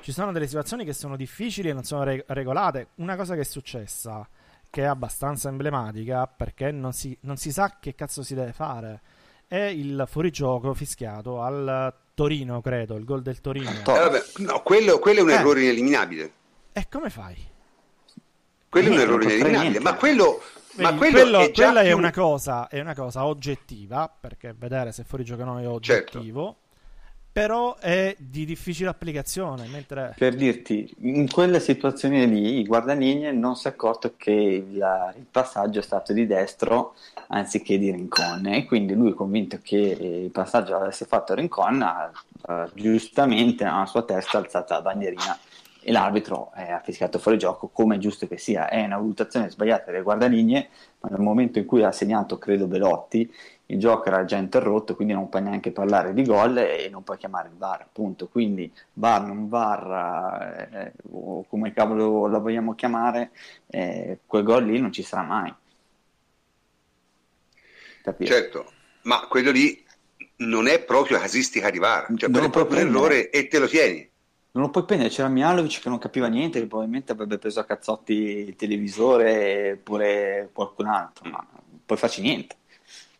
ci 0.00 0.12
sono 0.12 0.32
delle 0.32 0.46
situazioni 0.46 0.84
che 0.84 0.92
sono 0.92 1.16
difficili 1.16 1.68
e 1.68 1.72
non 1.72 1.84
sono 1.84 2.04
re- 2.04 2.24
regolate. 2.28 2.88
Una 2.96 3.16
cosa 3.16 3.34
che 3.34 3.40
è 3.40 3.44
successa, 3.44 4.26
che 4.70 4.82
è 4.82 4.86
abbastanza 4.86 5.48
emblematica, 5.48 6.26
perché 6.26 6.70
non 6.70 6.92
si, 6.92 7.16
non 7.22 7.36
si 7.36 7.52
sa 7.52 7.78
che 7.80 7.94
cazzo 7.94 8.22
si 8.22 8.34
deve 8.34 8.52
fare, 8.52 9.00
è 9.46 9.56
il 9.56 10.04
fuorigioco 10.08 10.74
fischiato 10.74 11.42
al 11.42 11.94
Torino, 12.14 12.60
credo, 12.60 12.96
il 12.96 13.04
gol 13.04 13.22
del 13.22 13.40
Torino. 13.40 13.70
Eh, 13.70 13.82
vabbè, 13.84 14.22
no, 14.38 14.62
quello, 14.62 14.98
quello, 14.98 15.20
è 15.20 15.22
un 15.22 15.30
eh. 15.30 15.34
errore 15.34 15.62
ineliminabile. 15.62 16.32
E 16.72 16.86
come 16.90 17.10
fai? 17.10 17.36
Quello 18.68 18.88
è 18.88 18.92
un 18.92 18.98
errore 18.98 19.24
ineliminabile, 19.24 19.80
ma 19.80 19.94
quello... 19.94 20.40
Ma 20.76 20.92
quello 20.94 21.20
quello, 21.20 21.38
è 21.38 21.52
quella 21.52 21.82
più... 21.82 21.90
è, 21.90 21.92
una 21.92 22.10
cosa, 22.10 22.66
è 22.66 22.80
una 22.80 22.96
cosa 22.96 23.26
oggettiva, 23.26 24.12
perché 24.20 24.56
vedere 24.58 24.90
se 24.90 25.04
fuorigioco 25.04 25.42
o 25.42 25.44
no 25.44 25.60
è 25.60 25.68
oggettivo. 25.68 26.44
Certo 26.46 26.62
però 27.34 27.76
è 27.78 28.14
di 28.16 28.44
difficile 28.44 28.90
applicazione. 28.90 29.66
Mentre... 29.66 30.14
Per 30.16 30.36
dirti, 30.36 30.94
in 31.00 31.28
quella 31.28 31.58
situazione 31.58 32.26
lì 32.26 32.60
il 32.60 32.66
guardaligne 32.68 33.32
non 33.32 33.56
si 33.56 33.66
è 33.66 33.70
accorto 33.70 34.14
che 34.16 34.30
il, 34.30 35.12
il, 35.16 35.26
passaggio 35.28 35.80
è 35.80 35.82
stato 35.82 36.12
di 36.12 36.28
destro 36.28 36.94
anziché 37.26 37.76
di 37.76 37.90
Rincon 37.90 38.46
e 38.46 38.64
quindi 38.66 38.94
lui 38.94 39.14
convinto 39.14 39.58
che 39.60 39.76
il 39.76 40.30
passaggio 40.30 40.76
avesse 40.76 41.06
fatto 41.06 41.34
Rincon 41.34 41.82
ha 41.82 42.12
uh, 42.46 42.70
giustamente 42.72 43.64
nella 43.64 43.86
sua 43.86 44.04
testa 44.04 44.38
alzata 44.38 44.76
la 44.76 44.82
bandierina 44.82 45.36
e 45.86 45.92
l'arbitro 45.92 46.50
eh, 46.56 46.72
ha 46.72 46.80
fischiato 46.80 47.18
fuori 47.18 47.36
gioco 47.36 47.68
come 47.68 47.96
è 47.96 47.98
giusto 47.98 48.26
che 48.26 48.38
sia. 48.38 48.70
È 48.70 48.82
una 48.82 48.96
valutazione 48.96 49.50
sbagliata 49.50 49.92
del 49.92 50.02
guardaligne, 50.02 50.70
ma 51.00 51.10
nel 51.10 51.20
momento 51.20 51.58
in 51.58 51.66
cui 51.66 51.84
ha 51.84 51.92
segnato, 51.92 52.38
credo, 52.38 52.66
Belotti, 52.66 53.30
il 53.66 53.78
gioco 53.78 54.08
era 54.08 54.24
già 54.24 54.38
interrotto, 54.38 54.96
quindi 54.96 55.12
non 55.12 55.28
puoi 55.28 55.42
neanche 55.42 55.72
parlare 55.72 56.14
di 56.14 56.24
gol 56.24 56.56
e 56.56 56.88
non 56.90 57.04
puoi 57.04 57.18
chiamare 57.18 57.48
il 57.48 57.56
VAR, 57.58 57.82
appunto. 57.82 58.28
Quindi 58.28 58.72
VAR, 58.94 59.26
non 59.26 59.46
VAR, 59.50 60.68
eh, 60.72 60.92
o 61.12 61.44
come 61.46 61.74
cavolo 61.74 62.28
la 62.28 62.38
vogliamo 62.38 62.74
chiamare, 62.74 63.32
eh, 63.66 64.20
quel 64.24 64.42
gol 64.42 64.64
lì 64.64 64.80
non 64.80 64.90
ci 64.90 65.02
sarà 65.02 65.22
mai. 65.22 65.54
capito? 68.02 68.32
Certo, 68.32 68.72
ma 69.02 69.26
quello 69.28 69.50
lì 69.50 69.84
non 70.36 70.66
è 70.66 70.82
proprio 70.82 71.18
casistica 71.18 71.68
di 71.68 71.78
VAR, 71.78 72.06
cioè 72.16 72.30
Non 72.30 72.44
è 72.44 72.50
proprio 72.50 72.80
un 72.80 72.88
errore 72.88 73.28
e 73.28 73.48
te 73.48 73.58
lo 73.58 73.66
tieni. 73.66 74.12
Non 74.54 74.62
lo 74.62 74.70
puoi 74.70 74.84
prendere, 74.84 75.10
c'era 75.10 75.26
Mialovic 75.26 75.80
che 75.80 75.88
non 75.88 75.98
capiva 75.98 76.28
niente, 76.28 76.60
che 76.60 76.68
probabilmente 76.68 77.10
avrebbe 77.10 77.38
preso 77.38 77.58
a 77.58 77.64
cazzotti 77.64 78.12
il 78.12 78.54
televisore 78.54 79.72
oppure 79.72 80.48
qualcun 80.52 80.86
altro, 80.86 81.28
ma 81.28 81.44
non 81.50 81.80
puoi 81.84 81.98
farci 81.98 82.20
niente. 82.20 82.54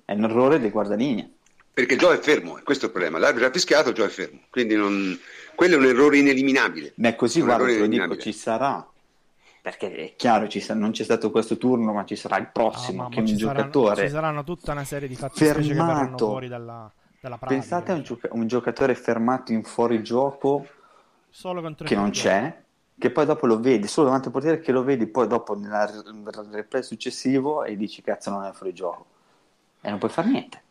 È 0.04 0.12
un 0.12 0.22
errore 0.22 0.60
dei 0.60 0.70
guardalinee. 0.70 1.28
Perché 1.72 1.96
Gio 1.96 2.12
è 2.12 2.18
fermo, 2.18 2.56
e 2.56 2.62
questo 2.62 2.84
è 2.84 2.86
il 2.86 2.92
problema. 2.94 3.18
L'arbitro 3.18 3.48
ha 3.48 3.50
fischiato, 3.50 3.90
Gio 3.90 4.04
è 4.04 4.08
fermo. 4.08 4.42
Quindi 4.48 4.76
non... 4.76 5.18
quello 5.56 5.74
è 5.74 5.78
un 5.78 5.86
errore 5.86 6.18
ineliminabile. 6.18 6.92
Beh, 6.94 7.16
così 7.16 7.40
guarda, 7.40 7.66
te 7.66 7.78
lo 7.80 7.86
dico, 7.88 8.16
ci 8.16 8.32
sarà, 8.32 8.88
perché 9.60 9.92
è 9.92 10.14
chiaro, 10.14 10.46
ci 10.46 10.60
sa- 10.60 10.74
non 10.74 10.92
c'è 10.92 11.02
stato 11.02 11.32
questo 11.32 11.56
turno, 11.56 11.92
ma 11.92 12.04
ci 12.04 12.14
sarà 12.14 12.36
il 12.36 12.44
Ah, 12.44 12.50
prossimo, 12.50 13.02
ma- 13.02 13.08
che 13.08 13.18
un 13.18 13.26
ci 13.26 13.36
saranno, 13.36 13.56
giocatore... 13.58 14.06
ci 14.06 14.12
saranno 14.12 14.44
tutta 14.44 14.70
una 14.70 14.84
serie 14.84 15.08
di 15.08 15.16
fattispecie 15.16 15.66
che 15.66 15.74
verranno 15.74 15.94
fermato. 15.98 16.26
fuori 16.26 16.46
dalla, 16.46 16.88
dalla 17.20 17.38
pratica. 17.38 17.58
Pensate 17.60 17.90
a 17.90 17.94
un, 17.96 18.02
gioca- 18.02 18.28
un 18.30 18.46
giocatore 18.46 18.94
fermato 18.94 19.50
in 19.50 19.64
fuorigioco 19.64 20.64
Solo 21.36 21.60
contro 21.62 21.84
che 21.84 21.96
non 21.96 22.10
c'è, 22.10 22.62
che 22.96 23.10
poi 23.10 23.26
dopo 23.26 23.46
lo 23.46 23.58
vedi, 23.58 23.88
solo 23.88 24.06
davanti 24.06 24.26
al 24.28 24.32
portiere 24.32 24.60
che 24.60 24.70
lo 24.70 24.84
vedi 24.84 25.08
poi 25.08 25.26
dopo 25.26 25.56
nel 25.58 26.48
replay 26.52 26.82
successivo 26.84 27.64
e 27.64 27.76
dici 27.76 28.02
cazzo 28.02 28.30
non 28.30 28.44
è 28.44 28.52
fuorigioco. 28.52 29.06
E 29.80 29.90
non 29.90 29.98
puoi 29.98 30.12
fare 30.12 30.28
niente, 30.28 30.62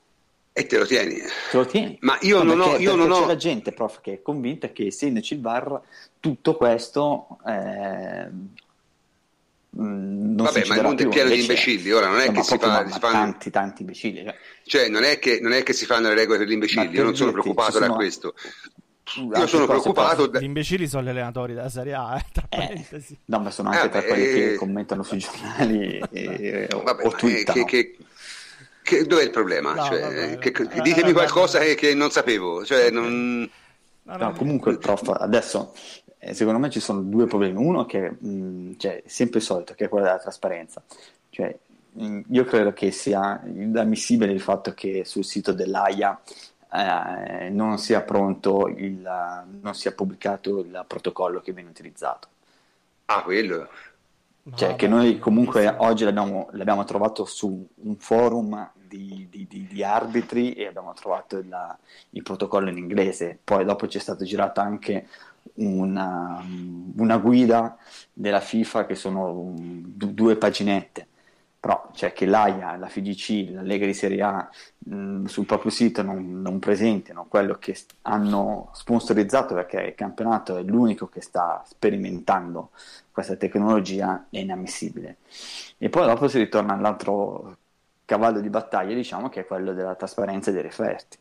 E 0.53 0.65
te 0.65 0.77
lo 0.77 0.85
tieni. 0.85 1.15
te 1.51 1.57
lo 1.57 1.65
tieni. 1.65 1.97
Ma 1.99 2.17
io 2.21 2.37
No, 2.37 2.43
non 2.53 2.61
ho... 2.61 2.67
perché- 2.69 2.83
Io 2.83 2.95
non 2.95 3.09
c'è 3.09 3.13
ho... 3.23 3.25
la 3.27 3.35
gente, 3.35 3.73
prof, 3.73 3.99
che 3.99 4.13
è 4.13 4.21
convinta 4.21 4.69
che 4.69 4.85
essendoci 4.87 5.33
il 5.33 5.41
VAR 5.41 5.81
tutto 6.21 6.55
questo 6.55 7.27
eh, 7.45 8.27
mh, 8.29 8.61
non 9.69 10.35
Vabbè, 10.45 10.65
ma 10.67 10.75
il 10.77 10.81
mondo 10.81 11.03
è 11.03 11.07
pieno 11.09 11.29
di 11.29 11.41
imbecilli, 11.41 11.91
ora 11.91 12.07
non 12.07 12.19
è 12.21 12.27
no, 12.27 12.31
che 12.31 12.43
si 12.43 12.57
fa- 12.57 12.85
fanno- 12.87 12.99
tanti 12.99 13.49
tanti 13.51 13.81
imbecilli. 13.81 14.23
cioè, 14.23 14.35
Cioè, 14.63 14.87
non 14.87 15.03
è, 15.03 15.19
che, 15.19 15.39
non 15.41 15.51
è 15.51 15.61
che 15.61 15.73
si 15.73 15.85
fanno 15.85 16.07
le 16.07 16.15
regole 16.15 16.37
per 16.39 16.47
gli 16.47 16.53
imbecilli, 16.53 16.95
io 16.95 17.03
non 17.03 17.15
sono 17.17 17.31
preoccupato 17.33 17.79
da 17.79 17.85
sono 17.87 17.95
questo. 17.97 18.33
Io 19.15 19.47
sono 19.47 19.65
preoccupato... 19.65 20.27
da- 20.27 20.39
Gli 20.39 20.43
imbecilli 20.45 20.87
sono 20.87 21.03
gli 21.03 21.09
allenatori 21.09 21.53
della 21.53 21.69
Serie 21.69 21.93
A, 21.93 22.17
eh, 22.17 22.25
tra 22.31 22.45
Eh, 22.49 22.57
parentesi. 22.57 23.17
no, 23.25 23.39
ma 23.39 23.51
sono 23.51 23.69
anche 23.69 23.85
Eh, 23.85 23.89
tra 23.89 23.99
beh, 24.01 24.07
quelli 24.07 24.23
che 24.25 24.53
eh, 24.53 24.55
commentano 24.55 25.03
sui 25.03 25.17
giornali 25.19 26.01
e, 26.11 26.67
o, 26.73 26.81
Vabbè, 26.83 27.05
o 27.05 27.11
twittano. 27.11 27.65
che, 27.65 27.91
che, 27.91 27.97
che- 28.81 29.05
dov'è 29.05 29.23
il 29.23 29.29
problema? 29.29 29.73
No, 29.73 29.83
Cioè, 29.83 29.99
vabbè, 29.99 30.37
che- 30.37 30.51
vabbè. 30.51 30.69
che- 30.69 30.81
ditemi 30.81 31.09
Eh, 31.09 31.13
qualcosa 31.13 31.59
che, 31.59 31.75
che 31.75 31.93
non 31.93 32.09
sapevo. 32.11 32.63
Cioè, 32.65 32.89
non... 32.91 33.49
No, 34.05 34.31
comunque, 34.33 34.77
prof, 34.77 35.07
adesso 35.09 35.73
secondo 36.31 36.59
me 36.59 36.69
ci 36.69 36.79
sono 36.79 37.01
due 37.01 37.25
problemi. 37.27 37.57
Uno 37.63 37.85
che 37.85 38.09
mh, 38.09 38.75
cioè, 38.77 39.01
è 39.03 39.07
sempre 39.07 39.39
il 39.39 39.45
solito, 39.45 39.73
che 39.75 39.85
è 39.85 39.89
quello 39.89 40.05
della 40.05 40.17
trasparenza. 40.19 40.81
Cioè, 41.29 41.55
mh, 41.91 42.21
io 42.31 42.43
credo 42.45 42.73
che 42.73 42.91
sia 42.91 43.41
inammissibile 43.45 44.31
il 44.31 44.41
fatto 44.41 44.73
che 44.73 45.03
sul 45.05 45.23
sito 45.25 45.51
dell'AIA 45.53 46.19
eh, 46.73 47.49
non 47.49 47.77
sia 47.77 48.01
pronto, 48.01 48.67
il, 48.67 49.01
non 49.61 49.75
sia 49.75 49.93
pubblicato 49.93 50.59
il 50.59 50.83
protocollo 50.87 51.41
che 51.41 51.53
viene 51.53 51.69
utilizzato. 51.69 52.27
Ah, 53.05 53.23
quello. 53.23 53.69
Cioè, 54.55 54.75
vabbè, 54.75 54.75
che 54.75 54.87
noi 54.87 55.19
comunque 55.19 55.61
benissimo. 55.61 55.87
oggi 55.87 56.03
l'abbiamo, 56.03 56.49
l'abbiamo 56.51 56.83
trovato 56.83 57.25
su 57.25 57.67
un 57.75 57.95
forum 57.97 58.71
di, 58.75 59.27
di- 59.29 59.47
di- 59.47 59.67
di 59.67 59.83
arbitri 59.83 60.53
e 60.53 60.67
abbiamo 60.67 60.93
trovato 60.93 61.37
il, 61.37 61.77
il 62.11 62.23
protocollo 62.23 62.69
in 62.69 62.77
inglese. 62.77 63.39
Poi 63.43 63.65
dopo 63.65 63.87
c'è 63.87 63.99
stato 63.99 64.23
girato 64.25 64.59
anche 64.59 65.07
una, 65.55 66.43
una 66.97 67.17
guida 67.17 67.77
della 68.13 68.41
FIFA 68.41 68.85
che 68.85 68.95
sono 68.95 69.53
du- 69.55 70.13
due 70.13 70.35
paginette. 70.35 71.07
Però, 71.63 71.91
cioè 71.93 72.11
che 72.11 72.25
l'AIA, 72.25 72.75
la 72.75 72.89
FIGC, 72.89 73.51
la 73.53 73.61
Lega 73.61 73.85
di 73.85 73.93
Serie 73.93 74.21
A 74.21 74.49
mh, 74.79 75.23
sul 75.27 75.45
proprio 75.45 75.71
sito 75.71 76.01
non, 76.01 76.41
non 76.41 76.59
presentino 76.59 77.25
quello 77.29 77.55
che 77.57 77.73
hanno 78.01 78.69
sponsorizzato 78.73 79.53
perché 79.55 79.79
il 79.79 79.95
campionato 79.95 80.57
è 80.57 80.61
l'unico 80.61 81.07
che 81.07 81.21
sta 81.21 81.63
sperimentando 81.65 82.71
questa 83.11 83.37
tecnologia 83.37 84.25
è 84.29 84.39
inammissibile. 84.39 85.19
E 85.77 85.87
poi 85.87 86.05
dopo 86.05 86.27
si 86.27 86.37
ritorna 86.37 86.73
all'altro 86.73 87.55
cavallo 88.03 88.41
di 88.41 88.49
battaglia, 88.49 88.93
diciamo, 88.93 89.29
che 89.29 89.41
è 89.41 89.45
quello 89.45 89.71
della 89.71 89.95
trasparenza 89.95 90.51
dei 90.51 90.63
referti. 90.63 91.17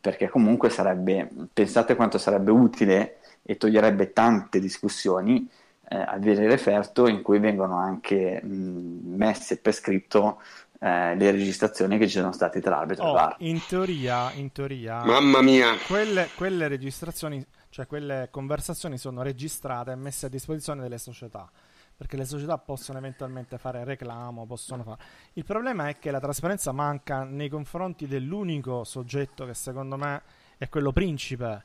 Perché 0.00 0.30
comunque 0.30 0.70
sarebbe, 0.70 1.28
pensate 1.52 1.96
quanto 1.96 2.16
sarebbe 2.16 2.50
utile 2.50 3.18
e 3.42 3.58
toglierebbe 3.58 4.14
tante 4.14 4.58
discussioni 4.58 5.46
eh, 5.92 6.04
avere 6.06 6.44
il 6.44 6.50
referto 6.50 7.06
in 7.06 7.20
cui 7.22 7.38
vengono 7.38 7.76
anche 7.76 8.40
mh, 8.42 9.14
messe 9.16 9.58
per 9.58 9.74
scritto 9.74 10.40
eh, 10.80 11.14
le 11.14 11.30
registrazioni 11.30 11.98
che 11.98 12.08
ci 12.08 12.18
sono 12.18 12.32
state 12.32 12.60
tra 12.60 12.76
l'arbitro 12.76 13.04
e 13.04 13.08
Oh, 13.08 13.12
VAR. 13.12 13.36
in 13.40 13.60
teoria, 13.66 14.32
in 14.32 14.50
teoria 14.52 15.04
Mamma 15.04 15.42
mia. 15.42 15.76
quelle, 15.86 16.28
quelle 16.34 16.66
registrazioni, 16.68 17.44
cioè 17.68 17.86
quelle 17.86 18.28
conversazioni 18.30 18.96
sono 18.98 19.22
registrate 19.22 19.92
e 19.92 19.96
messe 19.96 20.26
a 20.26 20.28
disposizione 20.28 20.80
delle 20.80 20.98
società. 20.98 21.50
Perché 21.94 22.16
le 22.16 22.24
società 22.24 22.58
possono 22.58 22.98
eventualmente 22.98 23.58
fare 23.58 23.84
reclamo, 23.84 24.44
possono 24.46 24.82
fare. 24.82 24.98
Il 25.34 25.44
problema 25.44 25.88
è 25.88 25.98
che 25.98 26.10
la 26.10 26.18
trasparenza 26.18 26.72
manca 26.72 27.22
nei 27.22 27.48
confronti 27.48 28.08
dell'unico 28.08 28.82
soggetto 28.82 29.44
che 29.46 29.54
secondo 29.54 29.96
me 29.96 30.22
è 30.58 30.68
quello 30.68 30.90
principe, 30.90 31.64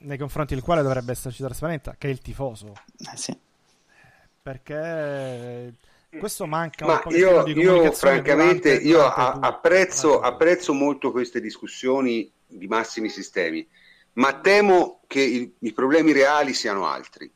nei 0.00 0.18
confronti 0.18 0.54
del 0.54 0.62
quale 0.62 0.82
dovrebbe 0.82 1.12
esserci 1.12 1.42
trasparenza, 1.42 1.94
che 1.98 2.08
è 2.08 2.10
il 2.10 2.20
tifoso. 2.20 2.72
Eh, 3.12 3.16
sì. 3.16 3.36
Perché 4.42 5.74
questo 6.18 6.46
manca 6.46 6.86
un 6.86 6.92
Ma 7.04 7.16
io, 7.16 7.42
di 7.42 7.52
io 7.52 7.92
francamente 7.92 8.80
durante- 8.80 8.88
io 8.88 9.04
a- 9.04 9.38
apprezzo, 9.40 10.20
apprezzo 10.20 10.72
molto 10.72 11.10
queste 11.10 11.40
discussioni 11.40 12.30
di 12.46 12.66
massimi 12.66 13.08
sistemi, 13.08 13.66
ma 14.14 14.40
temo 14.40 15.00
che 15.06 15.20
il- 15.20 15.52
i 15.60 15.72
problemi 15.72 16.12
reali 16.12 16.54
siano 16.54 16.86
altri. 16.86 17.30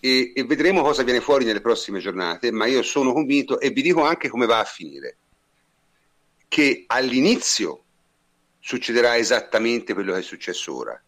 E, 0.00 0.32
e 0.34 0.44
vedremo 0.44 0.82
cosa 0.82 1.02
viene 1.02 1.20
fuori 1.20 1.44
nelle 1.46 1.62
prossime 1.62 2.00
giornate, 2.00 2.50
ma 2.50 2.66
io 2.66 2.82
sono 2.82 3.12
convinto 3.14 3.58
e 3.58 3.70
vi 3.70 3.80
dico 3.80 4.02
anche 4.04 4.28
come 4.28 4.44
va 4.44 4.58
a 4.58 4.64
finire, 4.64 5.16
che 6.48 6.84
all'inizio 6.88 7.84
succederà 8.60 9.16
esattamente 9.16 9.94
quello 9.94 10.12
che 10.12 10.18
è 10.18 10.22
successo 10.22 10.76
ora. 10.76 11.02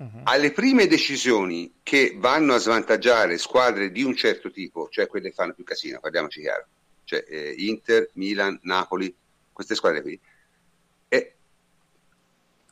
Mhm. 0.00 0.20
Alle 0.24 0.52
prime 0.52 0.86
decisioni 0.86 1.80
che 1.82 2.14
vanno 2.18 2.54
a 2.54 2.58
svantaggiare 2.58 3.36
squadre 3.36 3.90
di 3.90 4.04
un 4.04 4.14
certo 4.14 4.50
tipo, 4.50 4.88
cioè 4.90 5.08
quelle 5.08 5.30
che 5.30 5.34
fanno 5.34 5.54
più 5.54 5.64
casino, 5.64 5.98
parliamoci 5.98 6.40
chiaro, 6.40 6.66
cioè 7.02 7.24
eh, 7.26 7.54
Inter, 7.58 8.10
Milan, 8.12 8.58
Napoli, 8.62 9.12
queste 9.52 9.74
squadre 9.74 10.02
qui, 10.02 10.20
e 11.08 11.34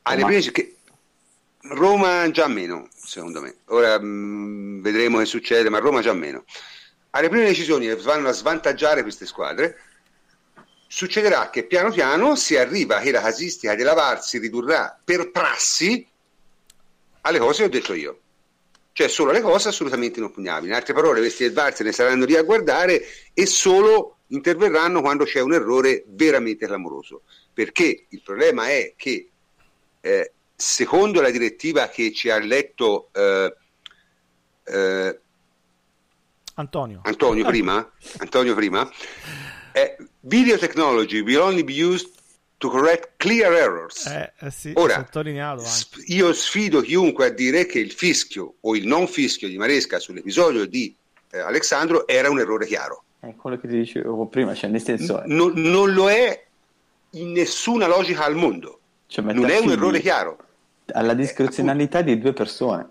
alle 0.03 0.20
Roma. 0.20 0.32
prime 0.32 0.51
che 0.53 0.77
Roma 1.62 2.31
già 2.31 2.47
meno, 2.47 2.89
secondo 2.94 3.40
me. 3.40 3.57
Ora 3.66 3.98
mh, 4.01 4.82
vedremo 4.82 5.19
che 5.19 5.24
succede, 5.24 5.69
ma 5.69 5.78
Roma 5.78 6.01
già 6.03 6.12
meno. 6.12 6.44
Alle 7.11 7.28
prime 7.28 7.47
decisioni 7.47 7.86
che 7.86 7.97
vanno 7.97 8.28
a 8.28 8.32
svantaggiare 8.32 9.03
queste 9.03 9.27
squadre, 9.27 9.81
succederà 10.86 11.51
che 11.51 11.65
piano 11.65 11.90
piano 11.90 12.36
si 12.36 12.57
arriva 12.57 13.01
che 13.01 13.11
la 13.11 13.20
casistica 13.20 13.74
della 13.74 13.94
VAR 13.94 14.23
si 14.23 14.39
ridurrà 14.39 14.97
per 15.03 15.32
prassi 15.32 16.07
alle 17.27 17.39
cose 17.39 17.62
che 17.62 17.65
ho 17.65 17.70
detto 17.70 17.94
io. 17.94 18.20
Cioè 18.93 19.09
solo 19.09 19.31
alle 19.31 19.43
cose 19.43 19.69
assolutamente 19.69 20.19
inoppugnabili. 20.19 20.69
In 20.69 20.74
altre 20.74 20.94
parole, 20.94 21.20
questi 21.20 21.53
se 21.53 21.85
ne 21.85 21.93
saranno 21.93 22.24
lì 22.24 22.35
a 22.35 22.43
guardare 22.43 23.03
e 23.35 23.47
solo 23.47 24.19
interverranno 24.28 25.03
quando 25.03 25.24
c'è 25.24 25.40
un 25.40 25.53
errore 25.53 26.05
veramente 26.07 26.66
clamoroso. 26.66 27.23
Perché 27.53 28.07
il 28.09 28.23
problema 28.23 28.69
è 28.69 28.94
che 28.97 29.28
eh, 30.01 30.32
secondo 30.55 31.20
la 31.20 31.31
direttiva 31.31 31.89
che 31.89 32.12
ci 32.12 32.31
ha 32.31 32.39
letto 32.39 33.11
eh, 33.12 33.55
eh, 34.65 35.20
Antonio. 36.55 37.01
Antonio 37.05 37.44
prima, 37.44 37.93
Antonio 38.19 38.55
prima 38.55 38.90
eh, 39.77 39.94
video 40.20 40.57
technology 40.57 41.20
will 41.20 41.43
only 41.43 41.62
be 41.62 41.74
used 41.74 42.09
to 42.59 42.69
correct 42.70 43.11
clear 43.16 43.53
errors. 43.53 44.07
Eh, 44.07 44.33
eh 44.39 44.51
sì, 44.51 44.73
Ora, 44.77 44.95
sottolineato 44.95 45.59
anche. 45.61 45.69
S- 45.70 45.89
Io 46.07 46.33
sfido 46.33 46.81
chiunque 46.81 47.27
a 47.27 47.31
dire 47.31 47.66
che 47.66 47.78
il 47.78 47.93
fischio 47.93 48.55
o 48.61 48.74
il 48.77 48.87
non 48.87 49.07
fischio 49.07 49.49
di 49.49 49.57
Maresca 49.59 49.99
sull'episodio 49.99 50.66
di 50.66 50.95
eh, 51.33 51.39
Alessandro 51.39 52.07
era 52.07 52.31
un 52.31 52.39
errore 52.41 52.66
chiaro. 52.66 53.05
È 53.20 53.35
quello 53.37 53.59
che 53.59 53.69
ti 53.69 53.77
dicevo 53.78 54.27
prima, 54.27 54.55
cioè 54.55 54.70
nel 54.70 54.83
senso... 54.83 55.23
Non, 55.27 55.53
non 55.55 55.93
lo 55.93 56.09
è 56.11 56.45
in 57.11 57.33
nessuna 57.33 57.87
logica 57.87 58.24
al 58.24 58.37
mondo. 58.37 58.81
cioè, 59.07 59.24
Non 59.24 59.51
è 59.51 59.59
un 59.59 59.70
errore 59.70 60.01
chiaro. 60.01 60.39
alla 60.93 61.15
discrezionalità 61.15 62.03
di 62.03 62.19
due 62.19 62.33
persone. 62.33 62.89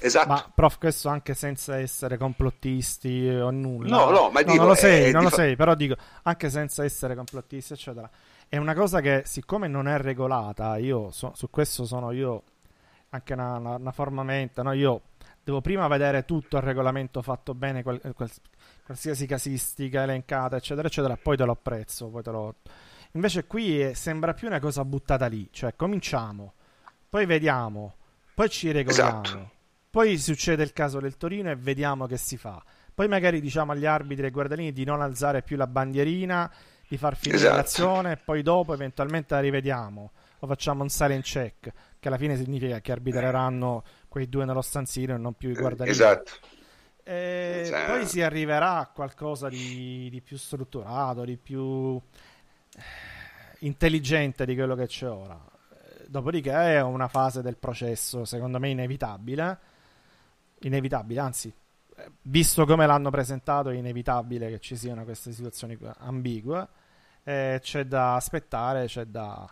Esatto. 0.00 0.28
Ma 0.28 0.50
prof, 0.54 0.78
questo 0.78 1.08
anche 1.08 1.34
senza 1.34 1.78
essere 1.78 2.16
complottisti 2.16 3.26
o 3.28 3.50
nulla. 3.50 3.88
No, 3.96 4.10
no, 4.10 4.30
ma 4.30 4.42
dico, 4.42 4.56
non 4.56 4.66
lo 4.68 4.74
sei, 4.74 5.06
eh, 5.08 5.10
non 5.12 5.22
lo 5.22 5.28
dico- 5.28 5.40
sei, 5.40 5.56
però 5.56 5.74
dico, 5.74 5.94
anche 6.24 6.50
senza 6.50 6.84
essere 6.84 7.14
complottisti, 7.14 7.72
eccetera. 7.72 8.08
È 8.54 8.56
una 8.56 8.74
cosa 8.74 9.00
che, 9.00 9.22
siccome 9.26 9.66
non 9.66 9.88
è 9.88 9.98
regolata, 9.98 10.76
io 10.76 11.10
so- 11.10 11.32
su 11.34 11.50
questo 11.50 11.84
sono 11.86 12.12
io 12.12 12.44
anche 13.08 13.32
una, 13.32 13.56
una, 13.56 13.74
una 13.74 13.90
forma 13.90 14.22
mente, 14.22 14.62
no? 14.62 14.70
Io 14.70 15.02
devo 15.42 15.60
prima 15.60 15.88
vedere 15.88 16.24
tutto 16.24 16.58
il 16.58 16.62
regolamento 16.62 17.20
fatto 17.20 17.52
bene, 17.52 17.82
qual- 17.82 18.00
qual- 18.14 18.30
qualsiasi 18.84 19.26
casistica 19.26 20.04
elencata, 20.04 20.54
eccetera, 20.54 20.86
eccetera, 20.86 21.16
poi 21.20 21.36
te 21.36 21.44
lo 21.44 21.50
apprezzo, 21.50 22.06
poi 22.10 22.22
te 22.22 22.30
lo... 22.30 22.54
Invece 23.14 23.44
qui 23.46 23.80
è, 23.80 23.92
sembra 23.92 24.34
più 24.34 24.46
una 24.46 24.60
cosa 24.60 24.84
buttata 24.84 25.26
lì, 25.26 25.48
cioè 25.50 25.74
cominciamo, 25.74 26.52
poi 27.08 27.26
vediamo, 27.26 27.96
poi 28.34 28.48
ci 28.48 28.70
regoliamo, 28.70 29.20
Esatto. 29.22 29.50
poi 29.90 30.16
succede 30.16 30.62
il 30.62 30.72
caso 30.72 31.00
del 31.00 31.16
Torino 31.16 31.50
e 31.50 31.56
vediamo 31.56 32.06
che 32.06 32.18
si 32.18 32.36
fa. 32.36 32.62
Poi 32.94 33.08
magari 33.08 33.40
diciamo 33.40 33.72
agli 33.72 33.86
arbitri 33.86 34.22
e 34.22 34.26
ai 34.26 34.30
guardalini 34.32 34.72
di 34.72 34.84
non 34.84 35.02
alzare 35.02 35.42
più 35.42 35.56
la 35.56 35.66
bandierina, 35.66 36.48
di 36.94 36.96
far 36.96 37.16
finire 37.16 37.38
Esatto. 37.38 37.56
l'azione 37.56 38.12
e 38.12 38.16
poi 38.16 38.42
dopo 38.42 38.72
eventualmente 38.72 39.34
la 39.34 39.40
rivediamo 39.40 40.12
o 40.38 40.46
facciamo 40.46 40.82
un 40.82 40.88
silent 40.88 41.24
check, 41.24 41.72
che 41.98 42.08
alla 42.08 42.18
fine 42.18 42.36
significa 42.36 42.80
che 42.80 42.92
arbitreranno 42.92 43.82
quei 44.08 44.28
due 44.28 44.44
nello 44.44 44.60
stanzino 44.62 45.14
e 45.14 45.18
non 45.18 45.32
più 45.34 45.50
i 45.50 45.54
guardalini. 45.54 45.90
Esatto. 45.94 46.32
E 47.02 47.60
Esatto. 47.62 47.92
poi 47.92 48.06
si 48.06 48.22
arriverà 48.22 48.78
a 48.78 48.86
qualcosa 48.88 49.48
di, 49.48 50.08
di 50.10 50.20
più 50.20 50.36
strutturato, 50.36 51.24
di 51.24 51.36
più 51.36 51.96
eh, 51.96 52.80
intelligente 53.60 54.44
di 54.46 54.54
quello 54.54 54.74
che 54.74 54.86
c'è 54.86 55.08
ora. 55.08 55.38
Eh, 55.72 56.04
Dopodiché 56.08 56.52
è 56.52 56.80
una 56.82 57.08
fase 57.08 57.42
del 57.42 57.56
processo, 57.56 58.24
secondo 58.24 58.58
me, 58.58 58.68
inevitabile. 58.70 59.58
Inevitabile, 60.60 61.20
anzi, 61.20 61.52
eh, 61.96 62.10
visto 62.22 62.64
come 62.66 62.86
l'hanno 62.86 63.10
presentato, 63.10 63.70
è 63.70 63.74
inevitabile 63.74 64.48
che 64.50 64.58
ci 64.60 64.76
siano 64.76 65.04
queste 65.04 65.32
situazioni 65.32 65.78
ambigue. 65.98 66.68
Eh, 67.24 67.58
c'è 67.62 67.84
da 67.84 68.16
aspettare, 68.16 68.86
c'è 68.86 69.04
da 69.04 69.48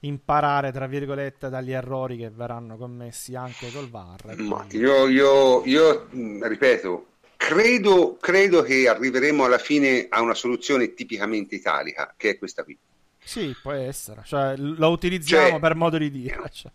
imparare, 0.00 0.72
tra 0.72 0.86
virgolette, 0.86 1.48
dagli 1.48 1.72
errori 1.72 2.16
che 2.18 2.30
verranno 2.30 2.76
commessi 2.76 3.34
anche 3.34 3.70
col 3.72 3.88
VAR. 3.88 4.22
quindi- 4.36 4.76
io, 4.76 5.08
io- 5.08 5.64
io, 5.64 6.06
mh, 6.10 6.46
ripeto, 6.46 7.06
credo, 7.36 8.16
credo 8.20 8.62
che 8.62 8.88
arriveremo 8.88 9.44
alla 9.44 9.58
fine 9.58 10.06
a 10.08 10.20
una 10.20 10.34
soluzione 10.34 10.94
tipicamente 10.94 11.54
italica, 11.54 12.12
che 12.16 12.30
è 12.30 12.38
questa 12.38 12.62
qui. 12.62 12.76
Sì, 13.18 13.56
può 13.60 13.72
essere, 13.72 14.22
cioè, 14.24 14.54
lo 14.56 14.90
utilizziamo 14.90 15.48
Cioè, 15.48 15.58
per 15.60 15.74
modo 15.74 15.98
di 15.98 16.10
dire. 16.12 16.48
cioè. 16.52 16.70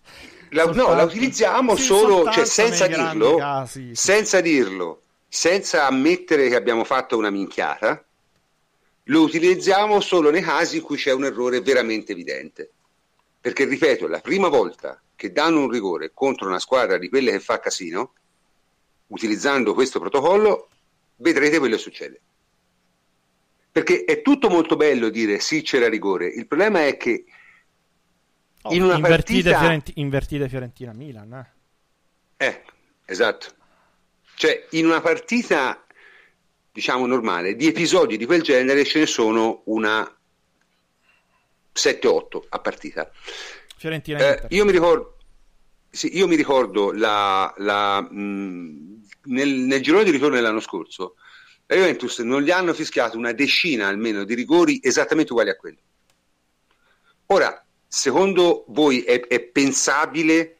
La- 0.49 0.65
no, 0.65 0.73
Soltanto- 0.73 0.95
la 0.95 1.03
utilizziamo 1.03 1.75
sì, 1.77 1.83
solo, 1.83 2.29
cioè, 2.31 2.43
senza 2.45 2.87
dirlo, 2.87 3.35
casi, 3.37 3.95
sì. 3.95 4.07
senza 4.07 4.41
dirlo, 4.41 5.03
senza 5.29 5.85
ammettere 5.87 6.49
che 6.49 6.55
abbiamo 6.57 6.83
fatto 6.83 7.15
una 7.17 7.29
minchiata, 7.29 8.03
lo 9.05 9.21
utilizziamo 9.23 9.99
solo 9.99 10.29
nei 10.31 10.41
casi 10.41 10.77
in 10.77 10.83
cui 10.83 10.97
c'è 10.97 11.11
un 11.11 11.25
errore 11.25 11.61
veramente 11.61 12.11
evidente. 12.11 12.71
Perché, 13.41 13.65
ripeto, 13.65 14.07
la 14.07 14.19
prima 14.19 14.47
volta 14.47 15.01
che 15.15 15.31
danno 15.31 15.61
un 15.61 15.69
rigore 15.69 16.11
contro 16.13 16.47
una 16.47 16.59
squadra 16.59 16.97
di 16.97 17.09
quelle 17.09 17.31
che 17.31 17.39
fa 17.39 17.59
casino, 17.59 18.13
utilizzando 19.07 19.73
questo 19.73 19.99
protocollo, 19.99 20.69
vedrete 21.17 21.59
quello 21.59 21.75
che 21.75 21.81
succede. 21.81 22.21
Perché 23.71 24.03
è 24.03 24.21
tutto 24.21 24.49
molto 24.49 24.75
bello 24.75 25.09
dire 25.09 25.39
sì, 25.39 25.61
c'era 25.61 25.87
rigore. 25.87 26.27
Il 26.27 26.47
problema 26.47 26.85
è 26.85 26.97
che 26.97 27.25
Oh, 28.63 28.73
in 28.73 28.83
una 28.83 28.93
invertite, 28.95 29.41
partita- 29.41 29.59
Fiorenti- 29.59 29.93
invertite 29.95 30.47
Fiorentina-Milan. 30.47 31.33
Eh. 32.37 32.45
Eh, 32.45 32.61
esatto. 33.05 33.47
Cioè, 34.35 34.67
in 34.71 34.85
una 34.85 35.01
partita, 35.01 35.83
diciamo, 36.71 37.05
normale, 37.05 37.55
di 37.55 37.67
episodi 37.67 38.17
di 38.17 38.25
quel 38.25 38.41
genere 38.41 38.85
ce 38.85 38.99
ne 38.99 39.05
sono 39.05 39.61
una 39.65 40.09
7-8 41.73 42.41
a 42.49 42.59
partita. 42.59 43.11
Fiorentina 43.77 44.19
Eh, 44.19 44.45
io 44.49 44.65
mi 44.65 44.71
ricordo, 44.71 45.17
sì, 45.89 46.15
io 46.15 46.27
mi 46.27 46.35
ricordo 46.35 46.91
la, 46.91 47.53
la, 47.57 48.01
mh, 48.01 49.03
nel, 49.23 49.49
nel 49.49 49.81
girone 49.81 50.03
di 50.03 50.11
ritorno 50.11 50.35
dell'anno 50.35 50.59
scorso, 50.59 51.15
la 51.65 51.75
Juventus 51.75 52.19
non 52.19 52.41
gli 52.41 52.51
hanno 52.51 52.73
fischiato 52.73 53.17
una 53.17 53.31
decina 53.31 53.87
almeno 53.87 54.23
di 54.23 54.33
rigori 54.33 54.79
esattamente 54.83 55.31
uguali 55.31 55.49
a 55.49 55.55
quelli. 55.55 55.79
Ora, 57.27 57.65
secondo 57.87 58.65
voi 58.67 59.03
è, 59.03 59.21
è 59.21 59.39
pensabile 59.39 60.57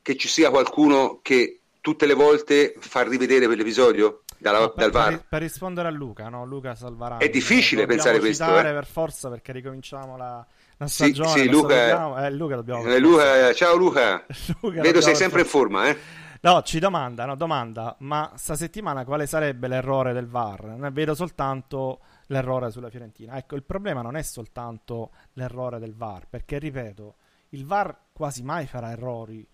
che 0.00 0.16
ci 0.16 0.28
sia 0.28 0.50
qualcuno 0.50 1.20
che 1.22 1.60
tutte 1.80 2.06
le 2.06 2.14
volte 2.14 2.74
fa 2.78 3.02
rivedere 3.02 3.44
quell'episodio 3.46 4.23
dalla- 4.52 4.58
No, 4.60 4.70
per, 4.70 4.90
dal 4.90 5.10
VAR? 5.10 5.24
per- 5.28 5.40
rispondere 5.40 5.88
a 5.88 5.90
Luca, 5.90 6.28
no? 6.28 6.44
Luca 6.44 6.74
Salvarani. 6.74 7.24
È 7.24 7.28
difficile 7.28 7.80
Dobbiamo 7.82 8.02
pensare 8.02 8.18
questo, 8.22 8.58
eh. 8.58 8.62
per 8.72 8.86
forza 8.86 9.28
perché 9.30 9.52
ricominciamo 9.52 10.16
la, 10.16 10.46
la 10.76 10.86
Sì, 10.86 10.94
stagione. 11.04 11.28
sì, 11.28 11.34
questo 11.46 11.52
Luca- 11.52 11.74
dobbiamo- 11.80 12.18
eh, 12.24 12.30
Luca 12.30 12.54
dobbiamo 12.56 12.84
Eh, 12.84 12.98
Luca, 12.98 13.52
ciao 13.54 13.74
Luca, 13.76 14.24
Luca 14.60 14.80
vedo 14.82 15.00
sei 15.00 15.14
sempre 15.16 15.40
in 15.40 15.46
forma, 15.46 15.88
eh? 15.88 15.98
No, 16.42 16.60
ci 16.62 16.78
domanda, 16.78 17.24
no, 17.24 17.36
domanda, 17.36 17.96
ma 18.00 18.32
sta 18.34 18.54
settimana 18.54 19.06
quale 19.06 19.26
sarebbe 19.26 19.66
l'errore 19.66 20.12
del 20.12 20.26
VAR? 20.28 20.64
Ne 20.76 20.90
vedo 20.90 21.14
soltanto 21.14 22.00
l'errore 22.26 22.70
sulla 22.70 22.90
Fiorentina. 22.90 23.38
Ecco, 23.38 23.54
il 23.56 23.62
problema 23.62 24.02
non 24.02 24.14
è 24.14 24.22
soltanto 24.22 25.10
l'errore 25.34 25.78
del 25.78 25.94
VAR, 25.94 26.26
perché 26.28 26.58
ripeto, 26.58 27.14
il 27.50 27.64
VAR 27.64 27.96
quasi 28.12 28.42
mai 28.42 28.66
farà 28.66 28.90
errori. 28.90 29.48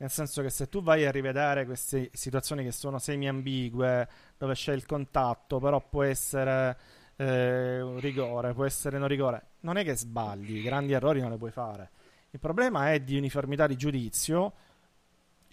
Nel 0.00 0.10
senso 0.10 0.40
che 0.40 0.48
se 0.48 0.70
tu 0.70 0.82
vai 0.82 1.04
a 1.04 1.10
rivedere 1.10 1.66
queste 1.66 2.08
situazioni 2.14 2.64
che 2.64 2.72
sono 2.72 2.98
semi-ambigue, 2.98 4.08
dove 4.38 4.54
c'è 4.54 4.72
il 4.72 4.86
contatto, 4.86 5.58
però 5.58 5.78
può 5.86 6.04
essere 6.04 6.74
eh, 7.16 7.82
un 7.82 8.00
rigore, 8.00 8.54
può 8.54 8.64
essere 8.64 8.96
non 8.96 9.08
rigore, 9.08 9.48
non 9.60 9.76
è 9.76 9.84
che 9.84 9.94
sbagli, 9.94 10.62
grandi 10.62 10.94
errori 10.94 11.20
non 11.20 11.28
le 11.28 11.36
puoi 11.36 11.50
fare. 11.50 11.90
Il 12.30 12.40
problema 12.40 12.92
è 12.92 13.00
di 13.00 13.18
uniformità 13.18 13.66
di 13.66 13.76
giudizio. 13.76 14.54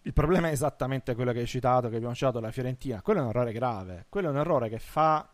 Il 0.03 0.13
problema 0.13 0.47
è 0.47 0.51
esattamente 0.51 1.13
quello 1.13 1.33
che 1.33 1.39
hai 1.39 1.45
citato, 1.45 1.89
che 1.89 1.97
abbiamo 1.97 2.15
citato 2.15 2.39
la 2.39 2.51
Fiorentina. 2.51 3.01
Quello 3.01 3.19
è 3.19 3.23
un 3.23 3.29
errore 3.29 3.51
grave, 3.51 4.05
quello 4.07 4.29
è 4.29 4.31
un 4.31 4.37
errore 4.37 4.69
che 4.69 4.79
fa 4.79 5.29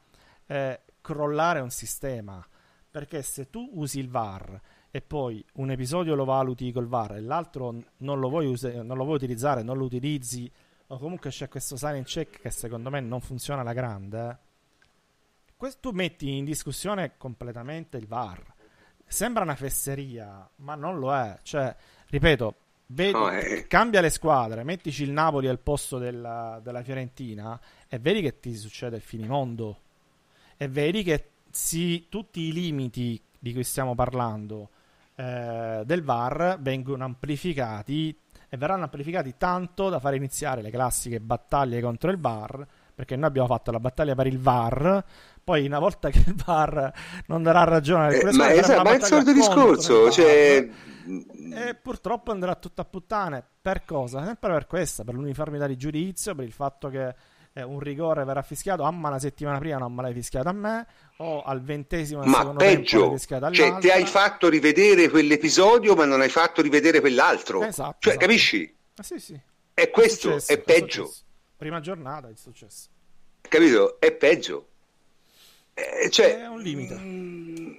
eh, 0.48 0.82
crollare 1.02 1.60
un 1.60 1.70
sistema. 1.70 2.44
Perché 2.90 3.22
se 3.22 3.52
tu 3.52 3.70
usi 3.74 4.00
il 4.00 4.10
VAR 4.10 4.60
e 4.96 5.02
poi 5.02 5.44
un 5.54 5.72
episodio 5.72 6.14
lo 6.14 6.24
valuti 6.24 6.72
col 6.72 6.86
VAR 6.86 7.16
e 7.16 7.22
l'altro 7.22 7.74
non 7.98 8.20
lo 8.20 8.30
vuoi, 8.30 8.46
us- 8.46 8.62
non 8.66 8.96
lo 8.96 9.06
vuoi 9.06 9.16
utilizzare, 9.16 9.64
non 9.64 9.76
lo 9.76 9.86
utilizzi, 9.86 10.50
o 10.86 11.00
comunque 11.00 11.32
c'è 11.32 11.48
questo 11.50 11.76
silent 11.76 12.06
check 12.06 12.42
che 12.42 12.52
secondo 12.52 12.92
me 12.92 13.00
non 13.00 13.20
funziona 13.20 13.62
alla 13.62 13.74
grande, 13.74 14.38
eh, 15.58 15.72
tu 15.80 15.90
metti 15.94 16.38
in 16.38 16.46
discussione 16.46 17.14
completamente 17.18 17.98
il 17.98 18.06
VAR. 18.06 18.54
Sembra 19.04 19.42
una 19.42 19.56
fesseria, 19.56 20.48
ma 20.58 20.76
non 20.76 21.00
lo 21.00 21.12
è. 21.12 21.40
Cioè, 21.42 21.76
ripeto, 22.10 22.56
vedi- 22.86 23.14
No, 23.14 23.30
è- 23.30 23.66
cambia 23.66 24.00
le 24.00 24.12
squadre, 24.12 24.64
mettici 24.64 25.02
il 25.02 25.10
Napoli 25.12 25.48
al 25.48 25.58
posto 25.60 25.98
della, 25.98 26.60
della 26.62 26.84
Fiorentina 26.84 27.60
e 27.88 27.98
vedi 27.98 28.22
che 28.22 28.40
ti 28.40 28.54
succede 28.56 28.98
il 28.98 29.02
finimondo. 29.02 29.80
E 30.56 30.68
vedi 30.68 31.02
che 31.02 31.30
si- 31.50 32.06
tutti 32.10 32.42
i 32.42 32.54
limiti 32.54 33.20
di 33.40 33.54
cui 33.54 33.64
stiamo 33.64 33.96
parlando 33.96 34.70
eh, 35.16 35.84
del 35.86 36.04
VAR 36.04 36.58
vengono 36.60 37.04
amplificati 37.04 38.18
e 38.50 38.58
verranno 38.58 38.84
amplificati 38.84 39.36
tanto 39.38 39.90
da 39.90 40.00
fare 40.00 40.16
iniziare 40.16 40.62
le 40.62 40.70
classiche 40.70 41.20
battaglie 41.20 41.82
contro 41.82 42.12
il 42.12 42.20
VAR. 42.20 42.66
Perché 42.96 43.16
noi 43.16 43.26
abbiamo 43.26 43.48
fatto 43.48 43.72
la 43.72 43.80
battaglia 43.80 44.14
per 44.14 44.28
il 44.28 44.40
VAR, 44.40 45.04
poi 45.44 45.66
una 45.66 45.80
volta 45.80 46.12
che 46.12 46.24
il 46.28 46.36
VAR 46.46 46.94
non 47.26 47.42
darà 47.42 47.64
ragione 47.64 48.06
a 48.06 48.14
Eh, 48.14 48.32
ma, 48.34 48.54
esatto, 48.54 48.84
ma 48.84 48.92
è 48.92 48.96
il 48.96 49.04
solito 49.04 49.34
discorso, 49.34 50.12
cioè, 50.12 50.70
E 51.54 51.76
purtroppo 51.76 52.32
andrà 52.32 52.54
tutto 52.56 52.82
a 52.82 52.86
puttane. 52.86 53.44
Per 53.62 53.84
cosa? 53.84 54.24
Sempre 54.24 54.52
per 54.52 54.68
questa, 54.68 55.04
per 55.04 55.16
l'uniformità 55.16 55.66
di 55.66 55.76
giudizio, 55.76 56.36
per 56.36 56.46
il 56.46 56.52
fatto 56.52 56.90
che 56.90 57.16
eh, 57.54 57.64
un 57.64 57.80
rigore 57.80 58.24
verrà 58.24 58.42
fischiato, 58.42 58.84
ah 58.84 58.92
ma 58.92 59.10
una 59.10 59.20
settimana 59.20 59.60
prima 59.60 59.78
non 59.78 59.94
me 59.94 60.02
l'hai 60.02 60.14
fischiato 60.14 60.50
a 60.50 60.54
me, 60.54 60.86
o 61.18 61.44
al 61.44 61.62
ventesimo 61.62 62.22
del 62.22 62.30
ma 62.30 62.54
peggio, 62.54 63.16
cioè 63.52 63.78
ti 63.78 63.90
hai 63.90 64.06
fatto 64.06 64.50
rivedere 64.50 65.10
quell'episodio 65.10 65.96
ma 65.96 66.06
non 66.06 66.22
hai 66.22 66.30
fatto 66.30 66.62
rivedere 66.62 67.00
quell'altro. 67.00 67.62
Esatto, 67.64 67.98
Cioè, 68.00 68.14
esatto. 68.14 68.18
capisci? 68.26 68.76
Ah, 68.96 69.04
sì, 69.04 69.20
sì. 69.20 69.40
È 69.74 69.90
questo, 69.90 70.32
successo, 70.40 70.52
è 70.52 70.60
peggio, 70.60 71.06
successo. 71.06 71.24
Prima 71.58 71.80
giornata 71.80 72.28
è 72.30 72.34
successo. 72.36 72.88
capito? 73.42 74.00
È 74.00 74.12
peggio. 74.12 74.68
Eh, 75.74 76.10
cioè, 76.12 76.42
È 76.42 76.48
un 76.48 76.60
limite. 76.62 76.96
mm, 76.96 77.72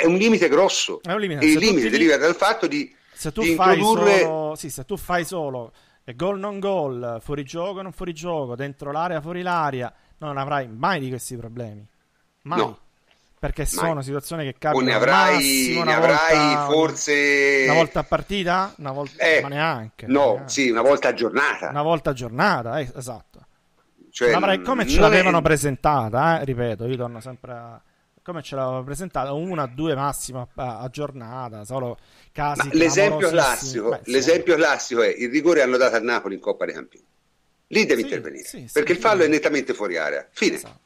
È 0.00 0.04
un 0.06 0.16
limite 0.16 0.48
grosso. 0.48 1.00
È 1.02 1.12
un 1.12 1.20
limite. 1.20 1.44
E 1.44 1.48
il 1.52 1.58
limite 1.58 1.82
ti- 1.84 1.90
deriva 1.90 2.16
dal 2.16 2.34
fatto 2.34 2.66
di, 2.66 2.94
Se 3.14 3.32
tu 3.32 3.42
fai 3.54 3.76
introdurre... 3.78 4.20
solo, 4.20 4.54
sì, 4.56 4.68
se 4.70 4.84
tu 4.84 4.96
fai 4.96 5.24
solo 5.24 5.72
gol 6.16 6.38
non 6.38 6.58
gol, 6.58 7.18
fuori 7.20 7.44
gioco 7.44 7.80
non 7.82 7.92
fuori 7.92 8.12
gioco, 8.12 8.54
dentro 8.56 8.90
l'area 8.92 9.20
fuori 9.20 9.42
l'area, 9.42 9.92
non 10.18 10.36
avrai 10.36 10.68
mai 10.68 11.00
di 11.00 11.08
questi 11.08 11.36
problemi. 11.36 11.86
Mai. 12.42 12.58
No. 12.58 12.78
Perché 13.38 13.62
Mai. 13.62 13.68
sono 13.70 14.02
situazioni 14.02 14.44
che 14.44 14.50
O 14.50 14.56
capitano 14.58 14.86
ne 14.86 14.94
al 14.94 15.00
avrai, 15.02 15.80
ne 15.84 15.94
avrai 15.94 16.44
volta, 16.54 16.66
forse... 16.66 17.62
una 17.64 17.74
volta 17.74 17.98
a 18.00 18.04
partita, 18.04 18.74
una 18.78 18.92
volta, 18.92 19.24
Eh, 19.24 19.40
ma 19.42 19.48
neanche. 19.48 20.06
No, 20.06 20.32
neanche. 20.34 20.48
sì, 20.48 20.70
una 20.70 20.82
volta 20.82 21.08
a 21.08 21.12
giornata. 21.12 21.68
Una 21.70 21.82
volta 21.82 22.10
a 22.10 22.12
giornata, 22.12 22.78
eh, 22.78 22.92
esatto. 22.96 23.40
Cioè, 24.10 24.30
L'avrai- 24.30 24.62
come 24.62 24.86
ce 24.86 25.00
non 25.00 25.08
l'avevano 25.10 25.38
è- 25.38 25.42
presentata, 25.42 26.40
eh, 26.40 26.44
ripeto, 26.44 26.86
io 26.86 26.96
torno 26.96 27.18
sempre 27.20 27.52
a 27.52 27.82
come 28.22 28.42
ce 28.42 28.54
l'avevano 28.54 28.84
presentata, 28.84 29.32
una, 29.32 29.66
due 29.66 29.94
massimo 29.94 30.48
a, 30.54 30.88
giornata, 30.90 31.64
solo 31.64 31.98
casi 32.30 32.68
Ma 32.68 32.74
l'esempio 32.74 33.28
classico, 33.28 33.88
Beh, 33.90 34.00
sì. 34.04 34.10
l'esempio 34.12 34.54
classico 34.54 35.02
è 35.02 35.08
il 35.08 35.30
rigore 35.30 35.62
hanno 35.62 35.76
dato 35.76 35.96
a 35.96 36.00
Napoli 36.00 36.36
in 36.36 36.40
Coppa 36.40 36.64
dei 36.64 36.74
Campioni. 36.74 37.04
lì 37.68 37.84
devi 37.84 38.02
sì, 38.02 38.06
intervenire, 38.06 38.44
sì, 38.44 38.68
perché 38.72 38.92
il 38.92 38.98
fallo 38.98 39.24
è 39.24 39.28
nettamente 39.28 39.74
fuori 39.74 39.96
area, 39.96 40.26
fine. 40.30 40.54
Esatto. 40.56 40.80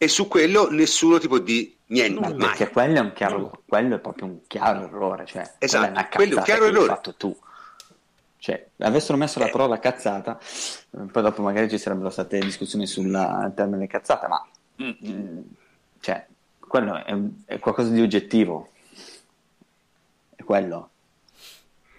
E 0.00 0.06
su 0.06 0.28
quello 0.28 0.70
nessuno 0.70 1.18
ti 1.18 1.26
può 1.26 1.38
dire 1.38 1.72
niente, 1.86 2.20
Ma 2.20 2.28
mai. 2.28 2.48
Perché 2.48 2.68
quello 2.70 2.98
è, 2.98 3.00
un 3.00 3.12
chiaro, 3.12 3.62
quello 3.66 3.96
è 3.96 3.98
proprio 3.98 4.26
un 4.26 4.40
chiaro 4.46 4.84
errore, 4.84 5.26
cioè, 5.26 5.54
esatto, 5.58 5.98
è 5.98 6.08
quello 6.08 6.34
è 6.34 6.38
un 6.38 6.44
chiaro 6.44 6.66
errore. 6.66 6.86
fatto 6.86 7.14
tu. 7.14 7.36
Cioè, 8.40 8.68
avessero 8.78 9.18
messo 9.18 9.40
la 9.40 9.48
eh. 9.48 9.50
parola 9.50 9.80
cazzata, 9.80 10.38
poi 10.90 11.22
dopo 11.22 11.42
magari 11.42 11.68
ci 11.68 11.78
sarebbero 11.78 12.10
state 12.10 12.38
discussioni 12.38 12.86
sul 12.86 13.10
termine 13.56 13.88
cazzata, 13.88 14.28
ma 14.28 14.46
mm, 14.80 14.90
mm, 15.04 15.38
cioè, 16.00 16.26
quello 16.58 17.04
è, 17.04 17.14
è, 17.46 17.58
qualcosa 17.58 17.90
di 17.90 18.00
oggettivo. 18.00 18.70
È 20.34 20.42
quello. 20.42 20.90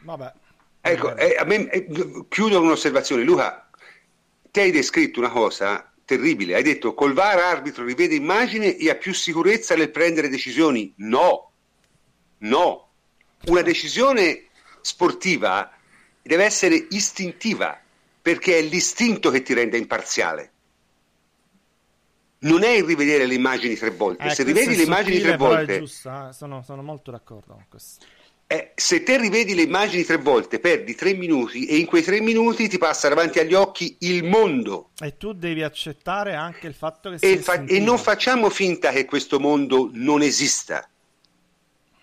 Vabbè. 0.01 0.33
Ecco, 0.81 1.15
eh, 1.15 1.35
a 1.35 1.43
me, 1.43 1.69
eh, 1.69 1.87
chiudo 2.29 2.57
con 2.57 2.65
un'osservazione. 2.65 3.23
Luca, 3.23 3.69
ti 4.51 4.59
hai 4.61 4.71
descritto 4.71 5.19
una 5.19 5.29
cosa 5.29 5.91
terribile. 6.05 6.55
Hai 6.55 6.63
detto 6.63 6.93
col 6.93 7.13
VAR 7.13 7.37
arbitro 7.39 7.83
rivede 7.83 8.15
immagine 8.15 8.75
e 8.75 8.89
ha 8.89 8.95
più 8.95 9.13
sicurezza 9.13 9.75
nel 9.75 9.91
prendere 9.91 10.29
decisioni. 10.29 10.93
No, 10.97 11.51
no. 12.39 12.87
Una 13.45 13.61
decisione 13.61 14.45
sportiva 14.81 15.71
deve 16.21 16.43
essere 16.43 16.87
istintiva 16.89 17.79
perché 18.21 18.57
è 18.57 18.61
l'istinto 18.61 19.29
che 19.29 19.41
ti 19.41 19.53
rende 19.53 19.77
imparziale 19.77 20.51
non 22.39 22.63
è 22.63 22.69
il 22.69 22.83
rivedere 22.83 23.25
le 23.25 23.33
immagini 23.33 23.75
tre 23.75 23.89
volte. 23.89 24.25
Eh, 24.25 24.29
se 24.29 24.43
rivedi 24.43 24.75
le 24.75 24.83
immagini 24.83 25.19
tre 25.19 25.35
volte, 25.35 25.79
giusta, 25.79 26.29
eh? 26.29 26.33
sono, 26.33 26.61
sono, 26.63 26.81
molto 26.81 27.11
d'accordo 27.11 27.53
con 27.53 27.65
questo. 27.67 28.05
Eh, 28.47 28.71
se 28.75 29.03
te 29.03 29.17
rivedi 29.17 29.53
le 29.53 29.63
immagini 29.63 30.03
tre 30.03 30.17
volte, 30.17 30.59
perdi 30.59 30.95
tre 30.95 31.13
minuti 31.13 31.65
e 31.67 31.77
in 31.77 31.85
quei 31.85 32.01
tre 32.01 32.19
minuti 32.19 32.67
ti 32.67 32.77
passa 32.77 33.07
davanti 33.07 33.39
agli 33.39 33.53
occhi 33.53 33.97
il 33.99 34.23
mondo. 34.23 34.89
E 34.99 35.17
tu 35.17 35.33
devi 35.33 35.61
accettare 35.61 36.33
anche 36.33 36.65
il 36.65 36.73
fatto 36.73 37.11
che 37.11 37.17
e, 37.19 37.37
fa- 37.37 37.63
e 37.63 37.79
non 37.79 37.97
facciamo 37.97 38.49
finta 38.49 38.91
che 38.91 39.05
questo 39.05 39.39
mondo 39.39 39.89
non 39.93 40.21
esista. 40.21 40.87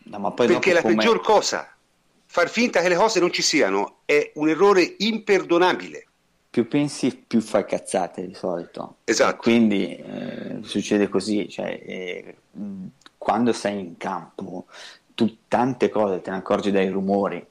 No, 0.05 0.35
perché 0.35 0.73
la 0.73 0.83
come... 0.83 0.95
peggior 0.95 1.21
cosa, 1.21 1.69
far 2.27 2.49
finta 2.49 2.81
che 2.81 2.91
le 2.91 2.95
cose 2.95 3.19
non 3.19 3.33
ci 3.33 3.43
siano, 3.43 4.03
è 4.05 4.31
un 4.35 4.49
errore 4.49 4.95
imperdonabile 4.99 6.07
più 6.57 6.69
pensi 6.69 7.15
più 7.15 7.43
fai 7.43 7.67
cazzate 7.67 8.27
di 8.27 8.33
solito. 8.33 8.97
Esatto. 9.05 9.35
E 9.35 9.37
quindi 9.37 9.95
eh, 9.95 10.61
succede 10.63 11.07
così, 11.07 11.51
cioè, 11.51 11.83
eh, 11.85 12.37
quando 13.19 13.53
sei 13.53 13.79
in 13.79 13.99
campo 13.99 14.65
tu 15.15 15.41
tante 15.49 15.91
cose 15.91 16.23
te 16.23 16.31
ne 16.31 16.39
accorgi 16.39 16.71
dai 16.71 16.89
rumori, 16.89 17.47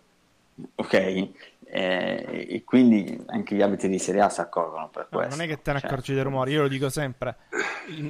ok? 0.74 0.94
Eh, 0.94 2.48
e 2.50 2.64
quindi 2.66 3.24
anche 3.28 3.54
gli 3.56 3.62
abiti 3.62 3.88
di 3.88 4.00
Serie 4.00 4.22
A 4.22 4.30
si 4.30 4.42
accorgono 4.42 4.90
per 4.90 5.08
no, 5.12 5.20
questo. 5.20 5.36
Non 5.36 5.46
è 5.46 5.48
che 5.48 5.62
te 5.62 5.74
ne 5.74 5.80
cioè, 5.82 5.88
accorgi 5.88 6.16
dai 6.16 6.24
rumori, 6.24 6.54
io 6.54 6.64
lo 6.64 6.68
dico 6.68 6.90
sempre, 6.90 7.36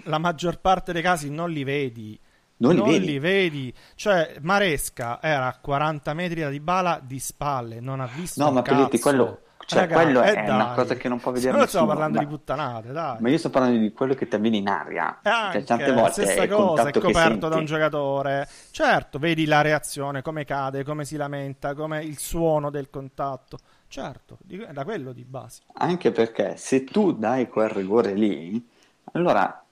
la 0.04 0.18
maggior 0.18 0.62
parte 0.62 0.94
dei 0.94 1.02
casi 1.02 1.30
non 1.30 1.52
li 1.52 1.66
vedi. 1.66 2.18
Non, 2.58 2.72
li, 2.72 2.78
non 2.78 2.88
vedi. 2.88 3.06
li, 3.06 3.20
vedi. 3.20 3.74
Cioè, 3.96 4.38
Maresca 4.40 5.22
era 5.22 5.48
a 5.48 5.58
40 5.60 6.14
metri 6.14 6.40
da 6.40 6.50
Dybala 6.50 7.02
di 7.04 7.20
spalle, 7.20 7.82
non 7.82 8.00
ha 8.00 8.08
visto 8.16 8.42
No, 8.42 8.50
ma 8.50 8.62
Pelletti, 8.62 8.98
quello 8.98 9.42
cioè, 9.66 9.80
Raga, 9.82 9.96
quello 9.96 10.22
è 10.22 10.34
dai. 10.34 10.50
una 10.50 10.74
cosa 10.74 10.96
che 10.96 11.08
non 11.10 11.20
può 11.20 11.32
vedere 11.32 11.52
non 11.52 11.62
nessuno. 11.62 11.84
stiamo 11.84 11.88
parlando 11.88 12.18
ma... 12.20 12.24
di 12.24 12.30
puttanate, 12.30 12.92
dai. 12.92 13.18
Ma 13.20 13.30
io 13.30 13.38
sto 13.38 13.50
parlando 13.50 13.80
di 13.80 13.92
quello 13.94 14.14
che 14.14 14.28
ti 14.28 14.36
avviene 14.36 14.58
in 14.58 14.68
aria. 14.68 15.20
Cioè, 15.24 15.64
tante 15.64 15.92
volte 15.92 16.24
stessa 16.24 16.44
è 16.44 16.48
cosa, 16.48 16.88
è 16.88 16.92
coperto 16.92 17.48
da 17.48 17.56
un 17.56 17.66
giocatore. 17.66 18.48
Certo, 18.72 19.18
vedi 19.18 19.46
la 19.46 19.62
reazione, 19.62 20.22
come 20.22 20.46
cade, 20.46 20.84
come 20.84 21.04
si 21.04 21.16
lamenta, 21.16 21.74
come 21.74 22.04
il 22.04 22.20
suono 22.20 22.70
del 22.70 22.90
contatto. 22.90 23.58
Certo, 23.88 24.38
da 24.44 24.84
quello 24.84 25.14
di 25.14 25.24
base. 25.24 25.62
Anche 25.74 26.12
perché 26.12 26.58
se 26.58 26.84
tu 26.84 27.14
dai 27.14 27.48
quel 27.48 27.70
rigore 27.70 28.14
lì, 28.14 28.70
allora 29.14 29.64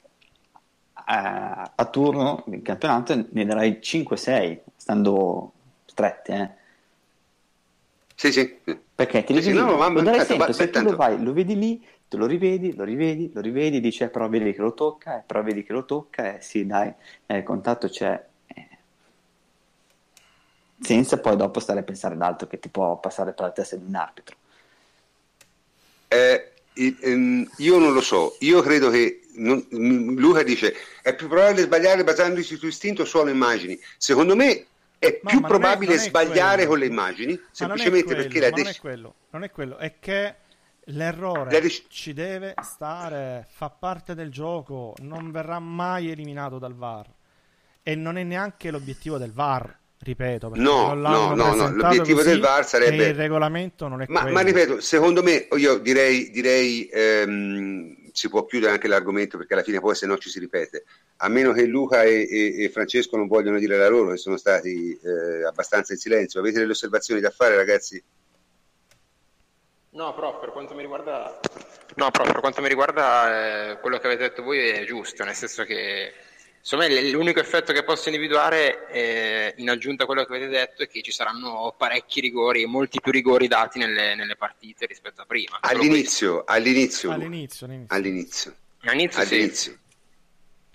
eh, 0.96 1.72
a 1.76 1.86
turno 1.92 2.44
del 2.48 2.62
campionato 2.62 3.26
ne 3.30 3.46
darai 3.46 3.80
5-6, 3.82 4.60
stando 4.76 5.52
strette, 5.86 6.34
eh 6.34 6.62
sì, 8.16 8.32
sì. 8.32 8.82
Perché 8.96 9.24
ti 9.24 9.34
devi 9.34 9.46
sì, 9.46 9.54
no, 9.54 9.90
lo 9.90 10.02
darai 10.02 10.24
sempre, 10.24 10.48
ma, 10.48 10.54
se 10.54 10.70
tu 10.70 10.82
lo 10.82 10.96
vai, 10.96 11.22
lo 11.22 11.34
vedi 11.34 11.58
lì, 11.58 11.84
te 12.08 12.16
lo 12.16 12.28
rivedi, 12.28 12.76
lo 12.76 12.84
rivedi, 12.84 13.32
lo 13.34 13.42
rivedi, 13.42 13.80
dici, 13.80 14.04
eh, 14.04 14.10
però 14.10 14.30
vedi 14.30 14.54
che 14.54 14.62
lo 14.62 14.76
tocca, 14.76 15.18
eh, 15.18 15.24
però 15.26 15.42
vedi 15.42 15.64
che 15.64 15.74
lo 15.74 15.84
tocca, 15.84 16.36
eh, 16.36 16.42
sì, 16.42 16.68
dai, 16.68 16.94
eh, 17.26 17.38
il 17.38 17.44
contatto 17.44 17.90
c'è. 17.90 18.24
Eh. 18.46 18.68
Senza 20.80 21.18
poi 21.20 21.36
dopo 21.36 21.60
stare 21.60 21.80
a 21.80 21.84
pensare 21.84 22.14
ad 22.14 22.22
altro 22.22 22.48
che 22.48 22.60
ti 22.60 22.70
può 22.70 23.00
passare 23.00 23.34
per 23.34 23.46
la 23.46 23.52
testa 23.52 23.76
di 23.76 23.86
un 23.88 23.96
arbitro. 23.96 24.36
Eh, 26.08 26.52
ehm, 26.74 27.50
io 27.58 27.80
non 27.80 27.94
lo 27.94 28.02
so, 28.02 28.36
io 28.42 28.62
credo 28.62 28.92
che 28.92 29.22
non, 29.36 29.66
Luca 29.72 30.44
dice 30.44 30.76
è 31.02 31.16
più 31.16 31.28
probabile 31.28 31.64
sbagliare 31.64 32.04
basandosi 32.04 32.56
su 32.56 32.68
istinto 32.68 33.08
o 33.12 33.28
immagini. 33.28 33.80
Secondo 33.98 34.36
me 34.36 34.68
è 35.06 35.20
no, 35.22 35.30
più 35.30 35.42
probabile 35.42 35.96
è, 35.96 35.98
sbagliare 35.98 36.66
con 36.66 36.80
le 36.80 36.86
immagini 36.86 37.40
semplicemente 37.52 38.06
quello, 38.06 38.22
perché 38.22 38.40
la 38.40 38.50
dec- 38.50 38.58
non 38.58 38.68
è 38.68 38.78
quello, 38.80 39.16
non 39.32 39.44
è 39.44 39.52
quello, 39.52 39.78
è 39.78 40.00
che 40.00 40.36
l'errore 40.86 41.60
dec- 41.60 41.88
ci 41.88 42.14
deve 42.14 42.54
stare, 42.62 43.48
fa 43.50 43.70
parte 43.70 44.16
del 44.16 44.30
gioco, 44.30 44.96
non 45.00 45.32
verrà 45.32 45.60
mai 45.60 46.10
eliminato 46.10 46.58
dal 46.60 46.74
VAR 46.74 47.08
e 47.84 47.96
non 47.96 48.18
è 48.18 48.24
neanche 48.24 48.72
l'obiettivo 48.72 49.18
del 49.18 49.32
VAR. 49.32 49.82
Ripeto, 50.04 50.52
no, 50.56 50.94
no, 50.96 51.34
no, 51.34 51.54
no, 51.54 51.70
l'obiettivo 51.70 52.24
del 52.24 52.42
VAR 52.42 52.66
sarebbe 52.66 53.08
il 53.08 53.16
regolamento 53.16 53.88
non 53.88 54.02
è 54.02 54.06
ma, 54.10 54.20
quello. 54.20 54.36
Ma 54.36 54.42
ripeto, 54.42 54.82
secondo 54.82 55.24
me, 55.24 55.48
io 55.56 55.78
direi, 55.78 56.30
direi 56.30 56.90
ehm, 56.92 58.03
si 58.14 58.30
può 58.30 58.46
chiudere 58.46 58.72
anche 58.72 58.88
l'argomento 58.88 59.38
perché 59.38 59.54
alla 59.54 59.64
fine 59.64 59.80
poi 59.80 59.96
se 59.96 60.06
no 60.06 60.18
ci 60.18 60.30
si 60.30 60.40
ripete 60.40 60.86
a 61.18 61.28
meno 61.30 61.52
che 61.52 61.66
Luca 61.66 62.04
e, 62.04 62.28
e, 62.30 62.64
e 62.64 62.70
Francesco 62.70 63.18
non 63.18 63.28
vogliono 63.28 63.58
dire 63.58 63.76
la 63.76 63.90
loro 63.90 64.12
che 64.12 64.18
sono 64.18 64.38
stati 64.38 64.98
eh, 65.02 65.44
abbastanza 65.46 65.94
in 65.94 66.00
silenzio 66.00 66.40
avete 66.40 66.60
delle 66.60 66.72
osservazioni 66.72 67.20
da 67.20 67.32
fare 67.32 67.56
ragazzi? 67.56 68.02
No, 69.90 70.14
però 70.14 70.40
per 70.40 70.52
quanto 70.52 70.74
mi 70.74 70.82
riguarda, 70.82 71.40
no, 71.96 72.12
però 72.12 72.24
per 72.24 72.40
quanto 72.40 72.62
mi 72.62 72.68
riguarda 72.68 73.72
eh, 73.72 73.80
quello 73.80 74.00
che 74.00 74.08
avete 74.08 74.24
detto 74.24 74.42
voi 74.42 74.70
è 74.70 74.86
giusto, 74.86 75.24
nel 75.24 75.36
senso 75.36 75.64
che 75.66 76.12
Insomma, 76.64 76.88
l'unico 76.88 77.42
effetto 77.42 77.74
che 77.74 77.84
posso 77.84 78.08
individuare, 78.08 78.88
eh, 78.90 79.54
in 79.58 79.70
aggiunta 79.70 80.04
a 80.04 80.06
quello 80.06 80.24
che 80.24 80.34
avete 80.34 80.48
detto, 80.50 80.84
è 80.84 80.88
che 80.88 81.02
ci 81.02 81.12
saranno 81.12 81.76
parecchi 81.78 82.22
rigori, 82.22 82.66
molti 82.66 83.02
più 83.02 83.12
rigori 83.12 83.50
dati 83.50 83.80
nelle, 83.80 84.16
nelle 84.16 84.38
partite 84.38 84.86
rispetto 84.86 85.24
a 85.24 85.26
prima. 85.26 85.58
All'inizio, 85.60 86.46
all'inizio, 86.46 87.12
all'inizio, 87.12 87.66
all'inizio. 87.66 87.90
All'inizio. 87.90 88.56
All'inizio. 89.20 89.72
Sì. 89.74 89.78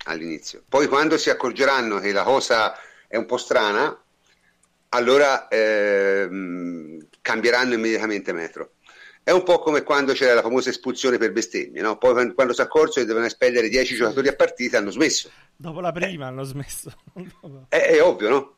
all'inizio. 0.04 0.62
Poi 0.68 0.88
quando 0.88 1.16
si 1.16 1.30
accorgeranno 1.30 2.00
che 2.00 2.12
la 2.12 2.22
cosa 2.22 2.78
è 3.06 3.16
un 3.16 3.24
po' 3.24 3.38
strana, 3.38 3.98
allora 4.90 5.48
ehm, 5.48 7.06
cambieranno 7.22 7.72
immediatamente 7.72 8.34
metro. 8.34 8.72
È 9.28 9.30
un 9.30 9.42
po' 9.42 9.58
come 9.58 9.82
quando 9.82 10.14
c'era 10.14 10.32
la 10.32 10.40
famosa 10.40 10.70
espulsione 10.70 11.18
per 11.18 11.32
bestemmie, 11.32 11.82
no? 11.82 11.98
Poi 11.98 12.32
quando 12.32 12.54
si 12.54 12.62
accorsero 12.62 13.00
che 13.00 13.02
dovevano 13.02 13.26
espellere 13.26 13.68
10 13.68 13.94
giocatori 13.94 14.26
a 14.28 14.34
partita 14.34 14.78
hanno 14.78 14.90
smesso. 14.90 15.30
Dopo 15.54 15.82
la 15.82 15.92
prima 15.92 16.24
eh. 16.24 16.28
hanno 16.28 16.44
smesso. 16.44 16.90
è, 17.68 17.76
è, 17.76 18.02
ovvio, 18.02 18.30
no? 18.30 18.56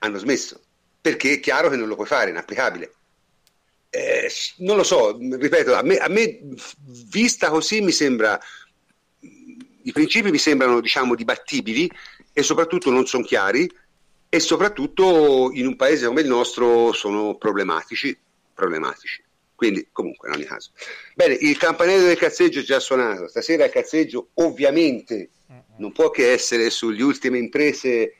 Hanno 0.00 0.18
smesso. 0.18 0.60
Perché 1.00 1.34
è 1.34 1.38
chiaro 1.38 1.68
che 1.68 1.76
non 1.76 1.86
lo 1.86 1.94
puoi 1.94 2.08
fare, 2.08 2.26
è 2.26 2.30
inapplicabile. 2.30 2.92
Eh, 3.90 4.28
non 4.56 4.74
lo 4.74 4.82
so, 4.82 5.16
ripeto, 5.16 5.72
a 5.72 5.84
me, 5.84 5.98
a 5.98 6.08
me 6.08 6.40
vista 7.08 7.48
così 7.50 7.80
mi 7.80 7.92
sembra... 7.92 8.36
I 9.20 9.92
principi 9.92 10.32
mi 10.32 10.38
sembrano, 10.38 10.80
diciamo, 10.80 11.14
dibattibili 11.14 11.88
e 12.32 12.42
soprattutto 12.42 12.90
non 12.90 13.06
sono 13.06 13.22
chiari 13.22 13.70
e 14.28 14.40
soprattutto 14.40 15.52
in 15.52 15.68
un 15.68 15.76
paese 15.76 16.08
come 16.08 16.22
il 16.22 16.26
nostro 16.26 16.92
sono 16.92 17.36
problematici. 17.36 18.18
problematici. 18.52 19.22
Quindi, 19.62 19.90
comunque, 19.92 20.28
in 20.28 20.34
ogni 20.34 20.44
caso. 20.44 20.70
Bene, 21.14 21.34
il 21.34 21.56
campanello 21.56 22.06
del 22.06 22.16
cazzeggio 22.16 22.58
è 22.58 22.62
già 22.64 22.80
suonato. 22.80 23.28
Stasera 23.28 23.64
il 23.64 23.70
cazzeggio, 23.70 24.30
ovviamente, 24.34 25.30
non 25.76 25.92
può 25.92 26.10
che 26.10 26.32
essere 26.32 26.68
sulle 26.68 27.00
ultime 27.00 27.38
imprese 27.38 28.16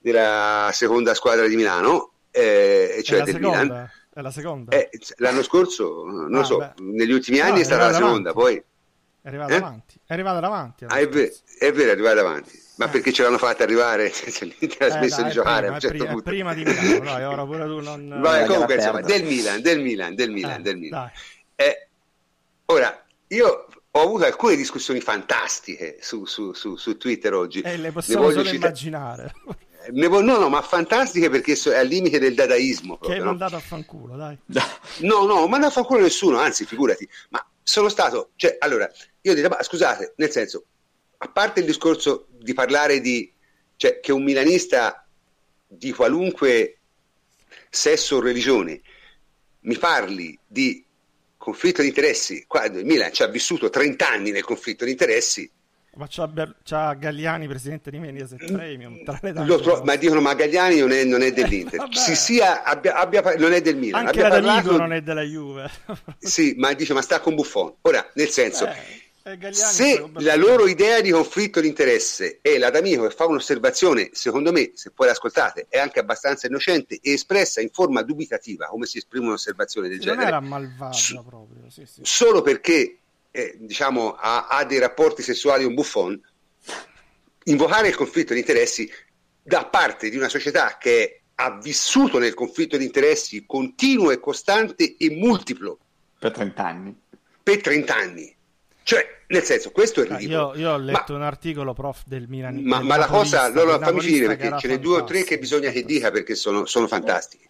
della 0.00 0.70
seconda 0.72 1.14
squadra 1.14 1.46
di 1.46 1.54
Milano, 1.54 2.14
eh, 2.32 3.00
cioè 3.04 3.22
del 3.22 3.34
seconda, 3.36 3.62
Milan. 3.62 3.90
È 4.12 4.20
la 4.20 4.30
seconda. 4.32 4.76
Eh, 4.76 4.90
l'anno 5.18 5.44
scorso, 5.44 6.02
non 6.06 6.34
ah, 6.34 6.38
lo 6.38 6.44
so, 6.44 6.58
beh. 6.58 6.72
negli 6.78 7.12
ultimi 7.12 7.38
anni 7.38 7.52
no, 7.52 7.60
è 7.60 7.64
stata 7.64 7.86
la 7.86 7.94
seconda, 7.94 8.32
poi... 8.32 8.56
È 8.56 9.28
arrivata 9.28 9.54
eh? 9.54 9.60
davanti. 9.60 10.00
È 10.04 10.12
arrivata 10.12 10.40
davanti. 10.40 10.84
Ah, 10.86 10.98
è, 10.98 11.08
ver- 11.08 11.40
è 11.56 11.70
vero, 11.70 11.90
è 11.90 11.92
arrivata 11.92 12.16
davanti. 12.16 12.62
Ma 12.76 12.86
eh. 12.86 12.88
perché 12.88 13.12
ce 13.12 13.22
l'hanno 13.22 13.38
fatta 13.38 13.62
arrivare? 13.62 14.12
L'Inter 14.40 14.82
ha 14.82 14.86
eh, 14.86 14.90
smesso 14.90 15.20
dai, 15.20 15.24
di 15.26 15.30
giocare 15.30 15.58
prima, 15.58 15.70
a 15.70 15.74
un 15.74 15.80
certo 15.80 15.96
prima, 15.96 16.12
punto. 16.12 16.30
prima 16.30 16.54
di 16.54 16.64
Milano, 16.64 16.98
dai, 17.04 17.24
ora 17.24 17.44
pure 17.44 17.64
tu 17.66 17.80
non... 17.80 18.18
Vai, 18.20 18.46
comunque, 18.46 18.74
insomma, 18.74 19.00
del 19.00 19.24
Milan, 19.24 19.62
del 19.62 19.80
Milan, 19.80 20.14
del 20.14 20.30
Milan, 20.30 20.58
eh, 20.58 20.62
del 20.62 20.76
Milan. 20.76 21.10
Eh, 21.54 21.88
ora, 22.66 23.04
io 23.28 23.66
ho 23.96 24.00
avuto 24.00 24.24
alcune 24.24 24.56
discussioni 24.56 25.00
fantastiche 25.00 25.98
su, 26.00 26.24
su, 26.24 26.52
su, 26.52 26.74
su 26.76 26.96
Twitter 26.96 27.32
oggi. 27.32 27.60
Eh, 27.60 27.76
le 27.76 27.92
possiamo 27.92 28.30
solo 28.30 28.42
citare. 28.42 28.56
immaginare. 28.56 29.34
no, 29.92 30.38
no, 30.38 30.48
ma 30.48 30.60
fantastiche 30.62 31.30
perché 31.30 31.52
è 31.52 31.76
al 31.76 31.86
limite 31.86 32.18
del 32.18 32.34
dadaismo. 32.34 32.96
Proprio, 32.96 33.10
che 33.10 33.20
hai 33.20 33.24
mandato 33.24 33.52
no? 33.52 33.58
a 33.58 33.60
fanculo, 33.60 34.16
dai. 34.16 34.36
No, 34.98 35.26
no, 35.26 35.46
ma 35.46 35.58
non 35.58 35.68
a 35.68 35.70
fanculo 35.70 36.00
nessuno, 36.00 36.38
anzi, 36.38 36.64
figurati. 36.64 37.08
Ma 37.28 37.46
sono 37.62 37.88
stato, 37.88 38.30
cioè, 38.34 38.56
allora, 38.58 38.90
io 39.20 39.32
ho 39.32 39.34
detto, 39.34 39.48
ma 39.48 39.62
scusate, 39.62 40.14
nel 40.16 40.30
senso, 40.30 40.64
a 41.18 41.28
parte 41.28 41.60
il 41.60 41.66
discorso 41.66 42.28
di 42.30 42.52
parlare 42.52 43.00
di, 43.00 43.32
cioè, 43.76 44.00
che 44.00 44.12
un 44.12 44.22
milanista 44.22 45.06
di 45.66 45.92
qualunque 45.92 46.78
sesso 47.70 48.16
o 48.16 48.20
religione 48.20 48.80
mi 49.60 49.76
parli 49.78 50.38
di 50.46 50.84
conflitto 51.36 51.82
di 51.82 51.88
interessi, 51.88 52.44
quando 52.46 52.78
il 52.78 52.86
Milan 52.86 53.12
ci 53.12 53.22
ha 53.22 53.26
vissuto 53.26 53.68
30 53.68 54.08
anni 54.08 54.30
nel 54.30 54.44
conflitto 54.44 54.84
di 54.84 54.90
interessi, 54.90 55.50
ma 55.96 56.06
c'ha, 56.08 56.28
c'ha, 56.64 56.94
Gagliani, 56.94 57.46
presidente 57.46 57.90
di 57.90 57.98
Mediaset 58.00 58.50
Premium. 58.50 59.04
Tra 59.04 59.18
le 59.22 59.32
tro- 59.32 59.82
ma 59.84 59.94
dicono: 59.94 60.20
Ma 60.20 60.34
Gagliani 60.34 60.80
non 60.80 60.90
è, 60.90 61.04
non 61.04 61.22
è 61.22 61.30
dell'Inter. 61.32 61.86
si 61.92 62.16
sia, 62.16 62.64
abbia, 62.64 62.96
abbia, 62.96 63.22
non 63.36 63.52
è 63.52 63.60
del 63.60 63.76
Milan. 63.76 64.06
Anche 64.06 64.24
abbia 64.24 64.40
la 64.40 64.42
parlato... 64.42 64.76
non 64.76 64.92
è 64.92 65.02
della 65.02 65.22
Juve. 65.22 65.70
sì, 66.18 66.54
ma 66.56 66.72
dice: 66.72 66.94
Ma 66.94 67.02
sta 67.02 67.20
con 67.20 67.36
Buffon. 67.36 67.74
Ora, 67.82 68.10
nel 68.14 68.28
senso. 68.28 68.66
Eh, 68.66 69.02
se 69.52 70.10
la 70.16 70.36
loro 70.36 70.66
idea 70.66 71.00
di 71.00 71.10
conflitto 71.10 71.62
di 71.62 71.68
interesse 71.68 72.40
è 72.42 72.58
la 72.58 72.68
d'amico 72.68 73.06
che 73.06 73.14
fa 73.14 73.24
un'osservazione, 73.24 74.10
secondo 74.12 74.52
me, 74.52 74.72
se 74.74 74.90
poi 74.90 75.06
l'ascoltate, 75.06 75.66
è 75.70 75.78
anche 75.78 75.98
abbastanza 75.98 76.46
innocente 76.46 76.98
e 77.00 77.12
espressa 77.12 77.62
in 77.62 77.70
forma 77.70 78.02
dubitativa, 78.02 78.66
come 78.66 78.84
si 78.84 78.98
esprime 78.98 79.28
un'osservazione 79.28 79.88
del 79.88 79.98
sì, 79.98 80.04
genere. 80.04 80.24
Non 80.24 80.28
era 80.28 80.40
malvagia 80.40 81.22
proprio, 81.22 81.70
sì, 81.70 81.86
sì. 81.86 82.00
Solo 82.02 82.42
perché 82.42 82.98
eh, 83.30 83.56
diciamo, 83.58 84.12
ha, 84.12 84.46
ha, 84.46 84.64
dei 84.64 84.78
rapporti 84.78 85.22
sessuali 85.22 85.64
un 85.64 85.72
buffon, 85.72 86.20
invocare 87.44 87.88
il 87.88 87.94
conflitto 87.94 88.34
di 88.34 88.40
interessi 88.40 88.90
da 89.42 89.64
parte 89.64 90.10
di 90.10 90.16
una 90.16 90.28
società 90.28 90.76
che 90.78 91.22
ha 91.36 91.58
vissuto 91.58 92.18
nel 92.18 92.34
conflitto 92.34 92.76
di 92.76 92.84
interessi 92.84 93.44
continuo 93.46 94.10
e 94.10 94.20
costante 94.20 94.96
e 94.98 95.10
multiplo 95.10 95.78
per 96.18 96.32
30 96.32 96.64
anni. 96.64 97.00
Per 97.42 97.60
30 97.62 97.94
anni. 97.94 98.36
Cioè, 98.84 99.22
nel 99.28 99.42
senso, 99.42 99.70
questo 99.70 100.02
è 100.02 100.06
ridicolo. 100.06 100.54
Io, 100.54 100.60
io 100.60 100.72
ho 100.72 100.76
letto 100.76 101.12
ma, 101.12 101.18
un 101.18 101.24
articolo, 101.24 101.72
prof, 101.72 102.02
del 102.04 102.28
Milan. 102.28 102.60
Ma, 102.62 102.80
ma 102.80 102.98
la 102.98 103.06
cosa, 103.06 103.48
no, 103.48 103.64
no, 103.64 103.78
fammi 103.78 104.00
finire 104.00 104.36
perché 104.36 104.58
ce 104.58 104.68
ne 104.68 104.78
due 104.78 104.98
o 104.98 105.04
tre 105.04 105.24
che 105.24 105.38
bisogna 105.38 105.70
che 105.70 105.84
dica 105.84 106.10
perché 106.10 106.34
sono, 106.34 106.66
sono 106.66 106.86
fantastiche. 106.86 107.48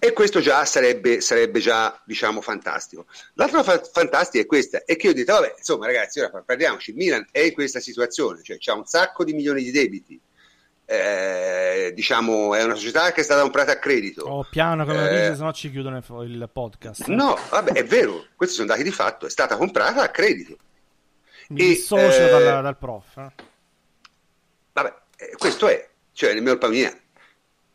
E 0.00 0.12
questo 0.12 0.40
già 0.40 0.64
sarebbe, 0.64 1.20
sarebbe 1.20 1.60
già, 1.60 2.02
diciamo, 2.04 2.40
fantastico. 2.40 3.06
L'altra 3.34 3.62
fa- 3.62 3.80
fantastica 3.80 4.42
è 4.42 4.46
questa, 4.46 4.82
è 4.84 4.96
che 4.96 5.06
io 5.06 5.12
ho 5.12 5.14
detto, 5.14 5.32
vabbè, 5.34 5.54
insomma, 5.56 5.86
ragazzi, 5.86 6.18
ora 6.18 6.42
parliamoci, 6.44 6.90
il 6.90 6.96
Milan 6.96 7.26
è 7.30 7.40
in 7.40 7.52
questa 7.52 7.78
situazione, 7.78 8.42
cioè 8.42 8.58
ha 8.64 8.74
un 8.74 8.86
sacco 8.86 9.22
di 9.22 9.34
milioni 9.34 9.62
di 9.62 9.70
debiti, 9.70 10.20
eh, 10.90 11.92
diciamo, 11.94 12.54
è 12.54 12.64
una 12.64 12.74
società 12.74 13.12
che 13.12 13.20
è 13.20 13.24
stata 13.24 13.42
comprata 13.42 13.72
a 13.72 13.78
credito. 13.78 14.24
Oh, 14.24 14.46
piano 14.48 14.86
come 14.86 15.06
eh, 15.06 15.10
dice, 15.10 15.36
se 15.36 15.42
no 15.42 15.52
ci 15.52 15.70
chiudono 15.70 15.98
il 16.22 16.48
podcast. 16.50 17.06
No, 17.08 17.36
vabbè, 17.50 17.72
è 17.72 17.84
vero, 17.84 18.24
questi 18.34 18.54
sono 18.54 18.68
dati 18.68 18.82
di 18.82 18.90
fatto, 18.90 19.26
è 19.26 19.30
stata 19.30 19.58
comprata 19.58 20.02
a 20.02 20.08
credito. 20.08 20.56
Mi 21.48 21.66
dissocio 21.66 22.26
eh, 22.26 22.30
dal, 22.30 22.62
dal, 22.62 22.78
prof. 22.78 23.16
Eh. 23.18 23.32
Vabbè, 24.72 24.94
eh, 25.16 25.34
questo 25.36 25.68
è, 25.68 25.88
cioè 26.12 26.32
nel 26.32 26.42
mio 26.42 26.56
palmina 26.56 26.90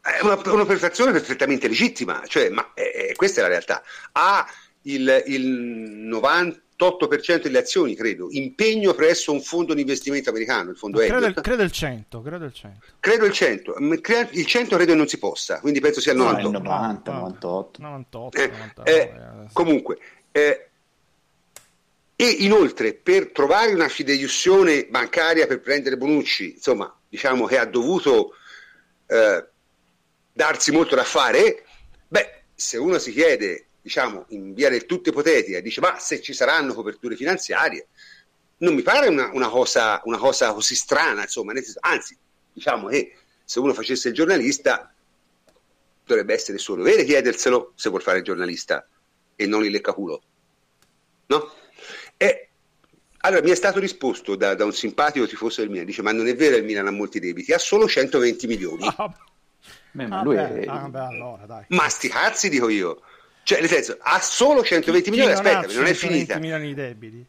è 0.01 0.19
una, 0.23 0.33
un'operazione 0.43 1.11
perfettamente 1.11 1.67
legittima, 1.67 2.23
cioè, 2.25 2.49
ma 2.49 2.71
eh, 2.73 3.13
questa 3.15 3.41
è 3.41 3.43
la 3.43 3.49
realtà. 3.49 3.83
Ha 4.13 4.45
il, 4.83 5.23
il 5.27 6.07
98% 6.87 7.41
delle 7.41 7.59
azioni, 7.59 7.95
credo, 7.95 8.27
impegno 8.31 8.93
presso 8.93 9.31
un 9.31 9.41
fondo 9.41 9.73
di 9.73 9.81
investimento 9.81 10.29
americano, 10.29 10.71
il 10.71 10.77
fondo 10.77 10.99
credo, 10.99 11.25
il, 11.25 11.33
credo 11.33 11.63
il 11.63 11.71
100, 11.71 12.21
credo 12.21 12.45
il 12.45 12.53
100. 12.53 12.85
Credo 12.99 13.25
il 13.25 13.31
100, 13.31 13.75
il 14.31 14.45
100 14.45 14.75
credo 14.75 14.95
non 14.95 15.07
si 15.07 15.17
possa, 15.17 15.59
quindi 15.59 15.79
penso 15.79 16.01
sia 16.01 16.11
il 16.11 16.17
98. 16.17 16.49
No, 16.49 16.59
90, 16.59 17.11
98. 17.11 17.81
98, 17.81 18.37
eh, 18.37 18.47
99, 18.47 18.91
eh, 18.91 19.49
comunque, 19.53 19.97
eh, 20.31 20.67
e 22.15 22.25
inoltre 22.25 22.93
per 22.93 23.31
trovare 23.31 23.73
una 23.73 23.89
fideiussione 23.89 24.85
bancaria 24.89 25.47
per 25.47 25.61
prendere 25.61 25.97
Bonucci, 25.97 26.53
insomma, 26.53 26.93
diciamo 27.09 27.45
che 27.45 27.57
ha 27.57 27.65
dovuto 27.65 28.35
eh, 29.07 29.47
darsi 30.31 30.71
molto 30.71 30.95
da 30.95 31.03
fare, 31.03 31.65
beh, 32.07 32.43
se 32.53 32.77
uno 32.77 32.97
si 32.97 33.11
chiede, 33.11 33.67
diciamo, 33.83 34.25
in 34.29 34.53
via 34.53 34.69
del 34.69 34.85
tutto 34.85 35.09
ipotetica, 35.09 35.59
dice 35.59 35.81
ma 35.81 35.99
se 35.99 36.21
ci 36.21 36.33
saranno 36.33 36.73
coperture 36.73 37.17
finanziarie, 37.17 37.87
non 38.59 38.73
mi 38.73 38.81
pare 38.81 39.09
una, 39.09 39.29
una, 39.33 39.49
cosa, 39.49 40.01
una 40.05 40.17
cosa, 40.17 40.53
così 40.53 40.73
strana, 40.73 41.23
insomma, 41.23 41.53
senso, 41.53 41.79
anzi, 41.81 42.17
diciamo 42.53 42.87
che 42.87 43.17
se 43.43 43.59
uno 43.59 43.73
facesse 43.73 44.07
il 44.07 44.13
giornalista 44.13 44.91
dovrebbe 46.05 46.33
essere 46.33 46.57
suo 46.57 46.75
dovere 46.75 47.03
chiederselo 47.03 47.73
se 47.75 47.89
vuol 47.89 48.01
fare 48.01 48.19
il 48.19 48.23
giornalista 48.23 48.87
e 49.35 49.45
non 49.45 49.65
il 49.65 49.71
leccaculo, 49.71 50.21
no? 51.25 51.51
E 52.15 52.49
allora 53.17 53.41
mi 53.41 53.51
è 53.51 53.55
stato 53.55 53.79
risposto 53.79 54.35
da, 54.35 54.55
da 54.55 54.63
un 54.63 54.73
simpatico 54.73 55.27
tifoso 55.27 55.59
del 55.59 55.69
Milan, 55.69 55.85
dice 55.85 56.01
ma 56.01 56.13
non 56.13 56.27
è 56.27 56.35
vero 56.35 56.55
il 56.55 56.63
Milan 56.63 56.87
ha 56.87 56.91
molti 56.91 57.19
debiti, 57.19 57.51
ha 57.51 57.57
solo 57.59 57.85
120 57.85 58.47
milioni. 58.47 58.87
Ah, 58.95 59.13
Beh, 59.91 60.07
ma, 60.07 60.19
ah, 60.19 60.23
lui 60.23 60.35
beh, 60.35 60.59
è... 60.61 60.65
ah, 60.67 60.89
beh, 60.89 60.99
allora, 60.99 61.45
dai. 61.45 61.65
ma 61.69 61.87
sti 61.87 62.07
cazzi 62.07 62.49
dico 62.49 62.67
io. 62.69 63.01
Cioè, 63.43 63.59
nel 63.59 63.69
senso, 63.69 63.97
ha 63.99 64.19
solo 64.21 64.63
120 64.63 65.03
chi, 65.03 65.09
milioni, 65.09 65.33
chi 65.33 65.39
aspetta, 65.39 65.67
non, 65.67 65.75
non 65.75 65.85
è 65.85 65.93
finita. 65.93 66.39
milioni 66.39 66.67
di 66.67 66.73
debiti. 66.73 67.25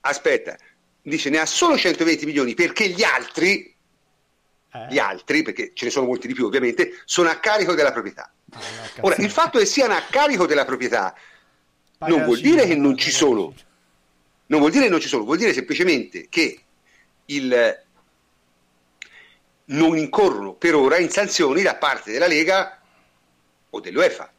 Aspetta, 0.00 0.56
dice 1.02 1.30
ne 1.30 1.38
ha 1.38 1.46
solo 1.46 1.76
120 1.76 2.24
milioni 2.24 2.54
perché 2.54 2.88
gli 2.88 3.02
altri, 3.02 3.74
eh. 4.72 4.86
gli 4.88 4.98
altri, 4.98 5.42
perché 5.42 5.72
ce 5.74 5.84
ne 5.84 5.90
sono 5.90 6.06
molti 6.06 6.26
di 6.26 6.34
più 6.34 6.46
ovviamente, 6.46 7.00
sono 7.04 7.28
a 7.28 7.36
carico 7.36 7.74
della 7.74 7.92
proprietà. 7.92 8.32
Ah, 8.52 8.60
Ora, 9.00 9.16
il 9.16 9.30
fatto 9.30 9.58
che 9.58 9.66
siano 9.66 9.94
a 9.94 10.02
carico 10.10 10.46
della 10.46 10.64
proprietà 10.64 11.14
Paga 12.00 12.14
non 12.14 12.24
vuol 12.24 12.40
dire 12.40 12.66
che 12.66 12.74
non 12.74 12.96
ci 12.96 13.10
sono. 13.10 13.54
Non 14.46 14.58
vuol 14.58 14.70
dire 14.70 14.84
che 14.84 14.90
non 14.90 15.00
ci 15.00 15.08
sono, 15.08 15.24
vuol 15.24 15.36
dire 15.36 15.52
semplicemente 15.52 16.28
che 16.30 16.60
il, 17.26 17.84
non 19.66 19.98
incorrono 19.98 20.54
per 20.54 20.74
ora 20.74 20.96
in 20.96 21.10
sanzioni 21.10 21.60
da 21.60 21.76
parte 21.76 22.10
della 22.10 22.26
Lega 22.26 22.80
o 23.68 23.80
dell'UEFA, 23.80 24.32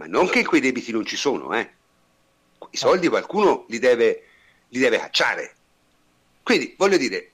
ma 0.00 0.06
non 0.06 0.30
che 0.30 0.46
quei 0.46 0.62
debiti 0.62 0.92
non 0.92 1.04
ci 1.04 1.16
sono, 1.16 1.52
eh. 1.54 1.70
i 2.70 2.76
soldi 2.78 3.06
qualcuno 3.08 3.66
li 3.68 3.78
deve, 3.78 4.22
li 4.68 4.78
deve 4.78 4.98
cacciare. 4.98 5.54
Quindi 6.42 6.74
voglio 6.78 6.96
dire, 6.96 7.32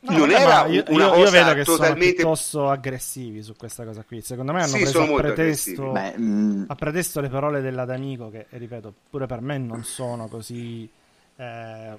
No, 0.00 0.16
non 0.16 0.28
vabbè, 0.28 0.40
era 0.40 0.66
io, 0.66 0.84
una 0.90 1.06
io, 1.06 1.10
cosa 1.10 1.24
io 1.24 1.30
vedo 1.30 1.54
che 1.54 1.64
totalmente... 1.64 2.04
sono 2.04 2.14
piuttosto 2.14 2.68
aggressivi 2.68 3.42
su 3.42 3.56
questa 3.56 3.84
cosa 3.84 4.04
qui. 4.04 4.20
Secondo 4.20 4.52
me 4.52 4.62
hanno 4.62 4.76
sì, 4.76 4.82
preso 4.82 5.02
a 5.02 5.16
pretesto, 5.16 5.90
Beh, 5.90 6.14
mm... 6.16 6.64
a 6.68 6.74
pretesto, 6.76 7.20
le 7.20 7.28
parole 7.28 7.60
dell'Adamico, 7.60 8.30
che 8.30 8.46
ripeto, 8.50 8.94
pure 9.10 9.26
per 9.26 9.40
me 9.40 9.58
non 9.58 9.82
sono 9.82 10.28
così 10.28 10.88
eh, 11.34 11.98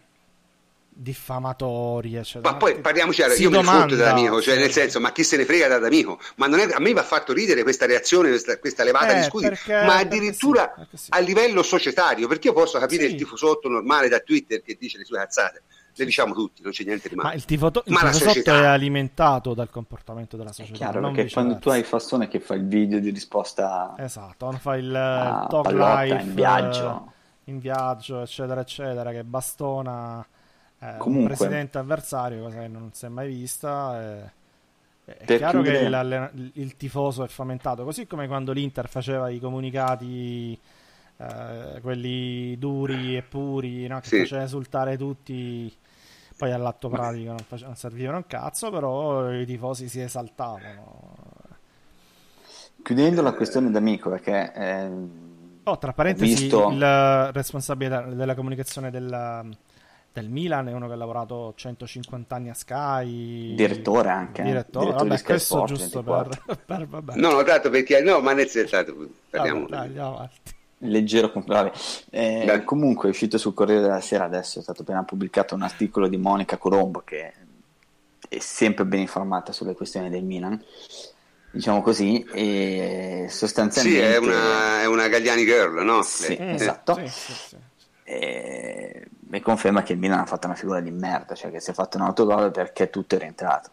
diffamatori, 1.01 2.15
eccetera. 2.15 2.51
Ma 2.51 2.57
poi 2.57 2.79
parliamoci, 2.81 3.21
io 3.21 3.49
domanda, 3.49 3.71
mi 3.71 3.79
foto 3.81 3.95
dall'amico, 3.95 4.41
cioè 4.41 4.55
sì. 4.55 4.59
nel 4.59 4.71
senso, 4.71 4.99
ma 4.99 5.13
chi 5.13 5.23
se 5.23 5.37
ne 5.37 5.45
frega 5.45 5.69
dall'amico? 5.69 6.19
Ma 6.35 6.47
non 6.47 6.59
è, 6.59 6.63
a 6.73 6.79
me 6.79 6.91
mi 6.91 6.99
ha 6.99 7.03
fatto 7.03 7.31
ridere 7.31 7.63
questa 7.63 7.85
reazione, 7.85 8.29
questa, 8.29 8.59
questa 8.59 8.83
levata 8.83 9.13
eh, 9.13 9.15
di 9.15 9.23
scudi, 9.23 9.47
perché, 9.47 9.73
ma 9.85 9.97
addirittura 9.97 10.73
sì, 10.91 10.97
sì. 10.97 11.07
a 11.11 11.19
livello 11.19 11.63
societario, 11.63 12.27
perché 12.27 12.47
io 12.47 12.53
posso 12.53 12.77
capire 12.79 13.05
il 13.05 13.15
tifosotto 13.15 13.69
normale 13.69 14.09
da 14.09 14.19
Twitter 14.19 14.61
che 14.61 14.75
dice 14.77 14.97
le 14.97 15.05
sue 15.05 15.17
cazzate. 15.17 15.63
Le 15.95 16.05
diciamo 16.05 16.33
tutti, 16.33 16.61
non 16.61 16.71
c'è 16.71 16.85
niente 16.85 17.09
di 17.09 17.15
male. 17.15 17.29
Ma 17.29 17.33
il, 17.33 17.43
tifoto, 17.43 17.83
il 17.85 17.93
tifosotto 17.93 18.25
società... 18.25 18.61
è 18.61 18.65
alimentato 18.65 19.53
dal 19.53 19.69
comportamento 19.69 20.37
della 20.37 20.53
società. 20.53 20.73
È 20.73 20.77
chiaro, 20.77 20.99
perché 21.01 21.23
viceversa. 21.23 21.33
quando 21.33 21.59
tu 21.59 21.69
hai 21.69 21.83
Fassone 21.83 22.27
che 22.29 22.39
fa 22.39 22.53
il 22.53 22.67
video 22.67 22.99
di 22.99 23.09
risposta 23.09 23.95
esatto, 23.97 24.45
non 24.45 24.59
fa 24.59 24.77
il 24.77 24.91
talk 25.49 25.71
live 25.71 26.21
in 26.21 26.35
viaggio, 26.35 27.11
in 27.45 27.59
viaggio, 27.59 28.21
eccetera, 28.21 28.61
eccetera, 28.61 29.11
che 29.11 29.23
bastona 29.23 30.25
eh, 30.79 30.95
un 30.97 31.25
presidente 31.25 31.77
avversario, 31.77 32.43
cosa 32.43 32.59
che 32.59 32.67
non 32.67 32.91
si 32.93 33.05
è 33.05 33.09
mai 33.09 33.27
vista. 33.27 34.01
Eh, 34.01 34.37
è 35.03 35.37
chiaro 35.37 35.61
chiudere... 35.61 35.89
che 35.89 36.37
il, 36.37 36.51
il, 36.53 36.77
tifoso 36.77 37.23
è 37.23 37.27
fomentato, 37.27 37.83
così 37.83 38.07
come 38.07 38.27
quando 38.27 38.51
l'Inter 38.51 38.87
faceva 38.87 39.29
i 39.29 39.39
comunicati, 39.39 40.57
eh, 41.17 41.79
quelli 41.81 42.57
duri 42.57 43.17
e 43.17 43.23
puri, 43.23 43.87
no? 43.87 43.99
che 43.99 44.07
sì. 44.07 44.19
faceva 44.19 44.43
esultare 44.43 44.97
tutti, 44.97 45.73
poi 46.37 46.51
all'atto 46.51 46.89
pratico 46.89 47.29
non, 47.29 47.39
face- 47.39 47.65
non 47.65 47.75
servivano 47.75 48.17
un 48.17 48.27
cazzo, 48.27 48.69
però 48.69 49.33
i 49.33 49.45
tifosi 49.45 49.89
si 49.89 49.99
esaltavano. 49.99 51.17
Chiudendo 52.83 53.21
la 53.21 53.33
questione 53.33 53.71
d'amico, 53.71 54.09
perché... 54.09 54.53
Eh, 54.53 54.89
oh, 55.63 55.77
tra 55.77 55.91
parentesi, 55.91 56.43
visto... 56.43 56.69
il 56.69 57.31
responsabile 57.33 58.15
della 58.15 58.35
comunicazione 58.35 58.91
della 58.91 59.43
del 60.11 60.29
Milan, 60.29 60.67
è 60.67 60.73
uno 60.73 60.87
che 60.87 60.93
ha 60.93 60.97
lavorato 60.97 61.53
150 61.55 62.35
anni 62.35 62.49
a 62.49 62.53
Sky. 62.53 63.55
Direttore 63.55 64.09
anche. 64.09 64.43
Direttore, 64.43 64.85
Direttore 64.85 65.09
vabbè, 65.09 65.23
questo 65.23 65.55
Sport, 65.55 65.73
giusto 65.73 66.03
per, 66.03 66.57
per, 66.65 66.87
vabbè. 66.87 67.15
No, 67.15 67.31
no, 67.31 67.43
tanto 67.43 67.69
perché 67.69 68.01
no, 68.01 68.19
ma 68.19 68.33
nel 68.33 68.47
senso 68.47 68.77
parliamo. 69.29 69.61
Vabbè, 69.61 69.69
dai, 69.71 69.85
andiamo 69.87 70.15
avanti. 70.15 70.57
Leggero, 70.81 71.31
vabbè. 71.33 71.71
Eh, 72.09 72.63
comunque 72.65 73.09
è 73.09 73.11
uscito 73.11 73.37
sul 73.37 73.53
Corriere 73.53 73.81
della 73.81 74.01
Sera 74.01 74.23
adesso, 74.23 74.59
è 74.59 74.61
stato 74.61 74.81
appena 74.81 75.03
pubblicato 75.03 75.53
un 75.53 75.61
articolo 75.61 76.07
di 76.07 76.17
Monica 76.17 76.57
Colombo 76.57 77.01
che 77.03 77.33
è 78.29 78.39
sempre 78.39 78.85
ben 78.85 79.01
informata 79.01 79.51
sulle 79.51 79.73
questioni 79.73 80.09
del 80.09 80.23
Milan, 80.23 80.61
diciamo 81.51 81.81
così, 81.81 82.23
e 82.33 83.25
sostanzialmente... 83.29 84.05
Sì, 84.05 84.13
è 84.13 84.17
una, 84.17 84.81
è 84.81 84.85
una 84.85 85.07
Gagliani 85.07 85.43
girl, 85.43 85.83
no? 85.83 86.01
Sì, 86.01 86.37
Mm, 86.39 86.49
esatto. 86.53 86.93
sì, 86.95 87.07
sì, 87.07 87.33
sì. 87.33 87.55
E, 88.03 89.07
e 89.31 89.41
conferma 89.41 89.83
che 89.83 89.93
il 89.93 89.99
Milan 89.99 90.19
ha 90.19 90.25
fatto 90.25 90.47
una 90.47 90.55
figura 90.55 90.79
di 90.79 90.91
merda, 90.91 91.35
cioè 91.35 91.51
che 91.51 91.59
si 91.59 91.71
è 91.71 91.73
fatto 91.73 91.97
un 91.97 92.03
autogol 92.03 92.51
perché 92.51 92.89
tutto 92.89 93.15
è 93.15 93.19
rientrato. 93.19 93.69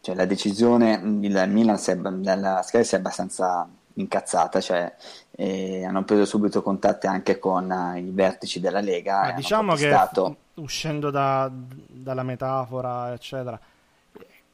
Cioè 0.00 0.14
la 0.14 0.24
decisione, 0.24 0.94
il 0.94 1.44
Milan 1.48 1.78
si 1.78 1.90
è, 1.90 1.94
la 1.96 2.62
Sky 2.62 2.84
si 2.84 2.94
è 2.94 2.98
abbastanza 2.98 3.68
incazzata, 3.94 4.60
cioè 4.60 4.94
eh, 5.32 5.84
hanno 5.84 6.04
preso 6.04 6.24
subito 6.24 6.62
contatti 6.62 7.06
anche 7.06 7.38
con 7.38 7.70
eh, 7.70 8.00
i 8.00 8.10
vertici 8.10 8.60
della 8.60 8.80
Lega. 8.80 9.22
Ma 9.22 9.32
diciamo 9.32 9.74
che 9.74 9.94
uscendo 10.54 11.10
da- 11.10 11.50
dalla 11.52 12.22
metafora, 12.22 13.12
eccetera, 13.12 13.58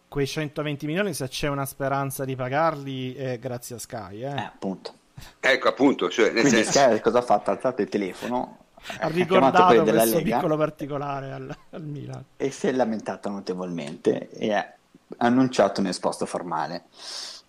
quei 0.08 0.26
120 0.26 0.86
milioni, 0.86 1.14
se 1.14 1.28
c'è 1.28 1.48
una 1.48 1.66
speranza 1.66 2.24
di 2.24 2.36
pagarli, 2.36 3.14
è 3.14 3.38
grazie 3.38 3.76
a 3.76 3.78
Sky. 3.78 4.22
Eh. 4.22 4.26
Eh, 4.26 4.44
appunto. 4.44 4.92
Ecco, 5.40 5.68
appunto, 5.68 6.10
cioè, 6.10 6.30
nel 6.30 6.42
Quindi 6.42 6.64
senso, 6.64 6.80
Sky 6.80 7.00
cosa 7.00 7.18
ha 7.18 7.22
fatto? 7.22 7.50
Ha 7.50 7.54
alzato 7.54 7.82
il 7.82 7.88
telefono, 7.88 8.58
ha 8.98 9.08
ricordato 9.08 9.82
questo 9.82 10.18
Lega 10.18 10.36
piccolo 10.36 10.56
particolare 10.56 11.32
al, 11.32 11.56
al 11.70 11.82
Milan. 11.82 12.24
e 12.36 12.50
si 12.50 12.68
è 12.68 12.72
lamentato 12.72 13.28
notevolmente 13.30 14.30
e 14.30 14.52
ha 14.52 14.74
annunciato 15.18 15.80
un 15.80 15.86
esposto 15.86 16.26
formale. 16.26 16.84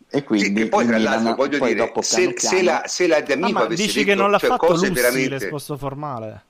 E 0.10 0.20
sì, 0.20 0.24
quindi 0.24 0.54
che 0.54 0.70
poi 0.70 0.86
tra 0.86 1.00
l'altro 1.00 1.34
voglio 1.36 1.58
poi 1.58 1.74
dire, 1.74 1.86
dopo 1.86 2.02
se, 2.04 2.34
piano 2.34 2.56
se 2.56 2.62
la, 2.62 2.84
se 2.86 3.08
la 3.08 3.18
Ah, 3.18 3.22
D'Amico 3.22 3.52
ma 3.52 3.66
avesse 3.66 3.84
dici 3.84 4.00
detto 4.00 4.10
che 4.10 4.16
non 4.16 4.30
l'ha 4.30 4.38
cioè, 4.38 4.50
fatto 4.50 4.66
cose 4.68 4.88
Lussi 4.88 5.02
veramente... 5.02 5.30
l'esposto 5.30 5.78
formale? 5.78 6.44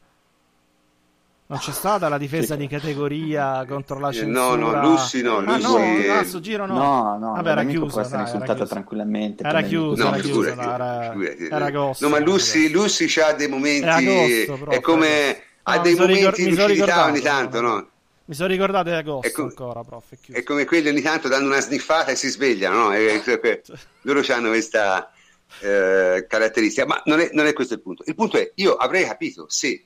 Non 1.45 1.59
c'è 1.59 1.71
stata 1.71 2.07
la 2.09 2.17
difesa 2.17 2.55
di 2.55 2.67
categoria 2.67 3.65
contro 3.67 3.99
la 3.99 4.09
Eh, 4.09 4.13
censura? 4.13 4.55
no, 4.55 4.71
no, 4.71 4.81
Lussi 4.81 5.21
no, 5.21 5.37
Ah, 5.37 5.57
Lussi- 5.57 6.07
no, 6.07 6.13
a 6.13 6.23
sto 6.23 6.39
giro 6.39 6.65
no. 6.65 6.73
No, 6.77 7.17
no, 7.19 7.31
Vabbè, 7.33 7.49
era 7.51 7.63
chiuso, 7.65 7.85
può 7.87 8.01
essere 8.01 8.23
dai, 8.39 8.49
era 8.55 8.65
tranquillamente. 8.65 9.43
Era 9.43 9.59
per 9.59 9.67
chiuso, 9.67 10.03
No, 10.03 10.07
era 10.13 10.17
chiuso, 10.23 10.41
figurati, 10.49 10.69
era- 10.73 11.09
figurati. 11.11 11.45
era 11.45 11.65
agosto, 11.65 12.05
No, 12.07 12.11
ma 12.11 12.19
Lussi. 12.19 12.71
Lussi 12.71 13.19
ha 13.19 13.33
dei 13.33 13.47
momenti, 13.49 13.85
È 13.85 13.89
agosto, 13.89 14.71
è 14.71 14.79
come, 14.79 15.07
agosto. 15.29 15.41
ha 15.63 15.75
No, 15.75 15.81
dei 15.81 15.95
momenti 15.95 16.17
ricor- 16.19 16.35
di 16.37 16.49
lucidità 16.55 17.05
ogni 17.05 17.19
tanto, 17.21 17.61
no, 17.61 17.67
no? 17.75 17.87
Mi 18.25 18.33
sono 18.35 18.47
ricordato 18.47 18.89
di 18.89 18.95
agosto 18.95 19.27
Ecco- 19.27 19.41
ancora, 19.43 19.83
prof. 19.83 20.05
È. 20.11 20.31
È 20.31 20.43
come 20.43 20.63
quelli 20.65 20.87
ogni 20.87 21.01
tanto 21.01 21.27
danno 21.27 21.47
una 21.47 21.59
sniffata 21.59 22.09
e 22.11 22.15
si 22.15 22.29
svegliano, 22.29 22.83
no? 22.85 22.93
E- 22.93 23.21
e- 23.23 23.61
loro 24.03 24.21
hanno 24.29 24.47
questa 24.47 25.11
eh, 25.59 26.25
caratteristica, 26.27 26.85
ma 26.87 26.99
non 27.05 27.19
è, 27.19 27.29
non 27.33 27.45
è 27.45 27.53
questo 27.53 27.73
il 27.75 27.81
punto. 27.81 28.01
Il 28.07 28.15
punto 28.15 28.37
è, 28.37 28.49
io 28.55 28.75
avrei 28.75 29.05
capito 29.05 29.45
se, 29.49 29.83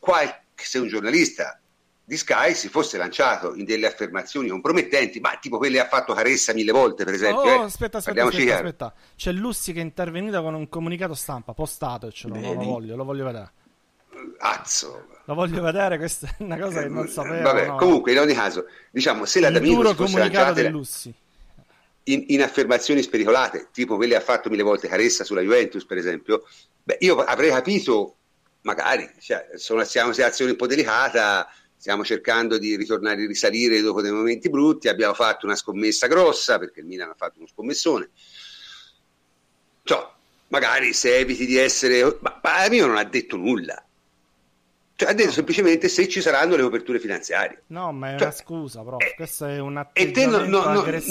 qualche, 0.00 0.42
se 0.56 0.78
un 0.78 0.88
giornalista 0.88 1.60
di 2.10 2.16
Sky 2.16 2.54
si 2.54 2.68
fosse 2.68 2.98
lanciato 2.98 3.54
in 3.54 3.64
delle 3.64 3.86
affermazioni 3.86 4.48
compromettenti, 4.48 5.20
ma 5.20 5.36
tipo 5.40 5.58
quelle 5.58 5.76
che 5.76 5.82
ha 5.84 5.86
fatto 5.86 6.12
Caressa 6.12 6.52
mille 6.52 6.72
volte, 6.72 7.04
per 7.04 7.14
esempio. 7.14 7.42
Oh, 7.42 7.48
eh. 7.48 7.62
aspetta, 7.62 7.98
aspetta, 7.98 8.24
aspetta, 8.24 8.54
aspetta. 8.54 8.94
C'è 9.14 9.30
Lussi 9.30 9.72
che 9.72 9.78
è 9.78 9.84
intervenuto 9.84 10.42
con 10.42 10.54
un 10.54 10.68
comunicato 10.68 11.14
stampa 11.14 11.52
postatecelo, 11.52 12.34
non 12.34 12.42
lo 12.42 12.50
Vedi? 12.50 12.64
voglio, 12.64 12.96
lo 12.96 13.04
voglio 13.04 13.24
vedere. 13.24 13.52
Azzo. 14.38 15.06
Lo 15.24 15.34
voglio 15.34 15.62
vedere, 15.62 15.98
questa 15.98 16.26
è 16.26 16.42
una 16.42 16.58
cosa 16.58 16.82
che 16.82 16.88
non 16.88 17.06
sapevo. 17.06 17.42
Vabbè, 17.42 17.66
no. 17.68 17.76
comunque, 17.76 18.10
in 18.10 18.18
ogni 18.18 18.34
caso, 18.34 18.66
diciamo, 18.90 19.24
se 19.24 19.38
la 19.38 19.50
duro 19.50 19.90
si 19.90 19.94
fosse 19.94 20.18
lanciata 20.18 20.68
Lussi. 20.68 21.14
in, 22.04 22.24
in 22.26 22.42
affermazioni 22.42 23.02
spericolate, 23.02 23.68
tipo 23.70 23.94
quelle 23.94 24.16
ha 24.16 24.20
fatto 24.20 24.50
mille 24.50 24.64
volte 24.64 24.88
Caressa 24.88 25.22
sulla 25.22 25.42
Juventus, 25.42 25.84
per 25.84 25.98
esempio, 25.98 26.44
beh, 26.82 26.96
io 27.00 27.18
avrei 27.18 27.50
capito, 27.50 28.16
magari, 28.62 29.10
cioè, 29.20 29.50
sono, 29.54 29.84
siamo 29.84 30.08
in 30.08 30.14
situazione 30.14 30.50
un 30.52 30.56
po' 30.56 30.66
delicata, 30.66 31.48
stiamo 31.76 32.04
cercando 32.04 32.58
di 32.58 32.76
ritornare 32.76 33.22
a 33.22 33.26
risalire 33.26 33.80
dopo 33.80 34.02
dei 34.02 34.12
momenti 34.12 34.50
brutti, 34.50 34.88
abbiamo 34.88 35.14
fatto 35.14 35.46
una 35.46 35.56
scommessa 35.56 36.06
grossa, 36.06 36.58
perché 36.58 36.80
il 36.80 36.86
Milan 36.86 37.10
ha 37.10 37.14
fatto 37.16 37.38
uno 37.38 37.46
scommessone. 37.46 38.10
Cioè, 39.82 40.06
magari 40.48 40.92
se 40.92 41.16
eviti 41.16 41.46
di 41.46 41.56
essere... 41.56 42.18
Ma, 42.20 42.38
ma 42.42 42.68
mio 42.68 42.86
non 42.86 42.96
ha 42.96 43.04
detto 43.04 43.36
nulla. 43.36 43.82
Cioè, 44.94 45.08
ha 45.08 45.14
detto 45.14 45.32
semplicemente 45.32 45.88
se 45.88 46.06
ci 46.08 46.20
saranno 46.20 46.56
le 46.56 46.62
coperture 46.62 46.98
finanziarie. 47.00 47.62
No, 47.68 47.90
ma 47.90 48.08
è 48.08 48.18
Cioè, 48.18 48.26
una 48.26 48.30
scusa, 48.36 48.82
prof. 48.82 49.02
eh, 49.02 49.14
Questo 49.16 49.46
è 49.46 49.58
un 49.58 49.78
E 49.94 50.10
te 50.10 50.26
non, 50.26 50.34
atteggiamento 50.34 50.58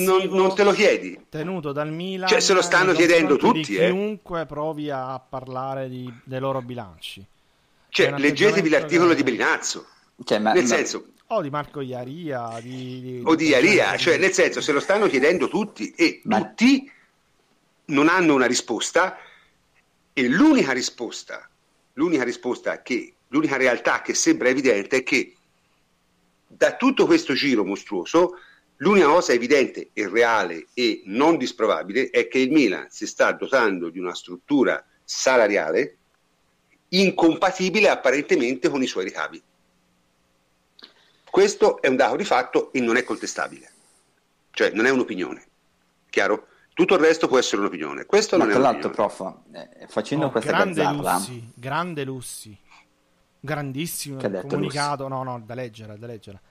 non- 0.03 0.05
non- 0.05 0.27
non- 0.29 0.55
te 0.55 0.63
lo 0.63 0.71
chiedi? 0.71 1.25
tenuto 1.27 1.71
dal 1.71 1.91
Milan. 1.91 2.27
Cioè, 2.27 2.39
se 2.39 2.53
lo 2.53 2.61
stanno 2.61 2.93
chiedendo 2.93 3.35
tutti, 3.37 3.75
eh. 3.77 3.87
chiunque 3.87 4.45
provi 4.45 4.91
a 4.91 5.19
parlare 5.19 5.89
di- 5.89 6.13
dei 6.23 6.39
loro 6.39 6.61
bilanci. 6.61 7.25
Cioè, 7.89 8.11
leggetevi 8.17 8.69
l'articolo 8.69 9.09
che- 9.09 9.15
di 9.15 9.23
Bellinazzo. 9.23 9.87
Cioè, 10.23 10.39
ma- 10.39 10.53
Nel 10.53 10.63
ma- 10.63 10.67
senso, 10.67 11.07
O 11.31 11.41
di 11.43 11.49
Marco 11.51 11.81
Iaria, 11.81 12.59
di, 12.59 13.01
di- 13.01 13.21
o 13.23 13.35
di 13.35 13.47
Iaria, 13.49 13.95
cioè 13.97 14.17
nel 14.17 14.31
senso 14.33 14.61
se 14.61 14.71
lo 14.71 14.79
stanno 14.79 15.05
chiedendo 15.07 15.47
tutti 15.47 15.91
e 15.95 16.21
Ma- 16.23 16.39
tutti 16.39 16.91
non 17.85 18.07
hanno 18.07 18.33
una 18.33 18.47
risposta 18.47 19.15
e 20.11 20.27
l'unica 20.27 20.71
risposta, 20.71 21.47
l'unica 21.93 22.23
risposta 22.23 22.81
che, 22.81 23.13
l'unica 23.27 23.57
realtà 23.57 24.01
che 24.01 24.15
sembra 24.15 24.49
evidente 24.49 24.97
è 24.97 25.03
che 25.03 25.35
da 26.47 26.75
tutto 26.75 27.05
questo 27.05 27.33
giro 27.35 27.63
mostruoso 27.63 28.33
l'unica 28.77 29.05
cosa 29.07 29.31
evidente 29.33 29.89
e 29.93 30.09
reale 30.09 30.65
e 30.73 31.03
non 31.05 31.37
disprovabile 31.37 32.09
è 32.09 32.27
che 32.27 32.39
il 32.39 32.49
Milan 32.51 32.87
si 32.89 33.05
sta 33.05 33.31
dotando 33.33 33.89
di 33.89 33.99
una 33.99 34.15
struttura 34.15 34.83
salariale 35.03 35.97
incompatibile 36.89 37.89
apparentemente 37.89 38.69
con 38.69 38.81
i 38.81 38.87
suoi 38.87 39.03
ricavi. 39.05 39.41
Questo 41.29 41.81
è 41.81 41.87
un 41.87 41.95
dato 41.95 42.15
di 42.15 42.23
fatto 42.23 42.71
e 42.73 42.79
non 42.79 42.97
è 42.97 43.03
contestabile, 43.03 43.71
cioè 44.51 44.71
non 44.71 44.85
è 44.85 44.89
un'opinione, 44.89 45.45
chiaro? 46.09 46.47
Tutto 46.73 46.95
il 46.95 47.01
resto 47.01 47.27
può 47.27 47.37
essere 47.37 47.61
un'opinione, 47.61 48.05
questo 48.05 48.37
ma 48.37 48.45
non 48.45 48.53
è 48.53 48.55
tra 48.55 48.63
l'altro, 48.63 48.89
prof, 48.89 49.33
eh, 49.51 49.87
facendo 49.87 50.27
Oh, 50.27 50.31
questa 50.31 50.51
grande 50.51 50.81
gazzarra, 50.81 51.13
Lussi, 51.13 51.51
grande 51.53 52.03
Lussi. 52.03 52.57
Grandissimo 53.41 54.19
comunicato, 54.47 55.07
no, 55.07 55.23
no, 55.23 55.41
da 55.45 55.53
leggere, 55.53 55.97
da 55.97 56.07
leggere. 56.07 56.41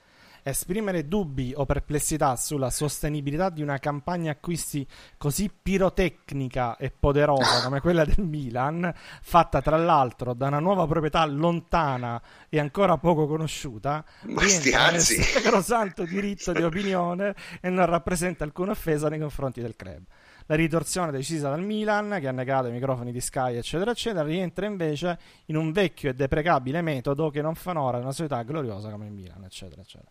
Esprimere 0.48 1.06
dubbi 1.06 1.52
o 1.54 1.66
perplessità 1.66 2.36
sulla 2.36 2.70
sostenibilità 2.70 3.50
di 3.50 3.62
una 3.62 3.78
campagna 3.78 4.32
acquisti 4.32 4.86
così 5.16 5.50
pirotecnica 5.50 6.76
e 6.76 6.90
poderosa 6.90 7.62
come 7.64 7.80
quella 7.80 8.04
del 8.04 8.24
Milan, 8.24 8.92
fatta 9.22 9.60
tra 9.60 9.76
l'altro 9.76 10.34
da 10.34 10.46
una 10.46 10.58
nuova 10.58 10.86
proprietà 10.86 11.24
lontana 11.26 12.20
e 12.48 12.58
ancora 12.58 12.96
poco 12.96 13.26
conosciuta, 13.26 14.04
Ma 14.22 14.42
rientra 14.42 14.90
nel 14.90 15.00
sacrosanto 15.00 16.04
diritto 16.04 16.52
di 16.52 16.62
opinione 16.62 17.34
e 17.60 17.68
non 17.68 17.86
rappresenta 17.86 18.44
alcuna 18.44 18.72
offesa 18.72 19.08
nei 19.08 19.18
confronti 19.18 19.60
del 19.60 19.76
club. 19.76 20.02
La 20.50 20.54
ritorsione 20.54 21.10
decisa 21.10 21.50
dal 21.50 21.60
Milan, 21.62 22.16
che 22.20 22.26
ha 22.26 22.32
negato 22.32 22.68
i 22.68 22.70
microfoni 22.72 23.12
di 23.12 23.20
Sky, 23.20 23.56
eccetera, 23.56 23.90
eccetera, 23.90 24.24
rientra 24.24 24.64
invece 24.64 25.18
in 25.46 25.56
un 25.56 25.72
vecchio 25.72 26.08
e 26.08 26.14
deprecabile 26.14 26.80
metodo 26.80 27.28
che 27.28 27.42
non 27.42 27.54
fa 27.54 27.70
onore 27.70 27.98
a 27.98 28.00
una 28.00 28.12
società 28.12 28.42
gloriosa 28.44 28.88
come 28.90 29.04
il 29.06 29.12
Milan, 29.12 29.44
eccetera, 29.44 29.82
eccetera. 29.82 30.10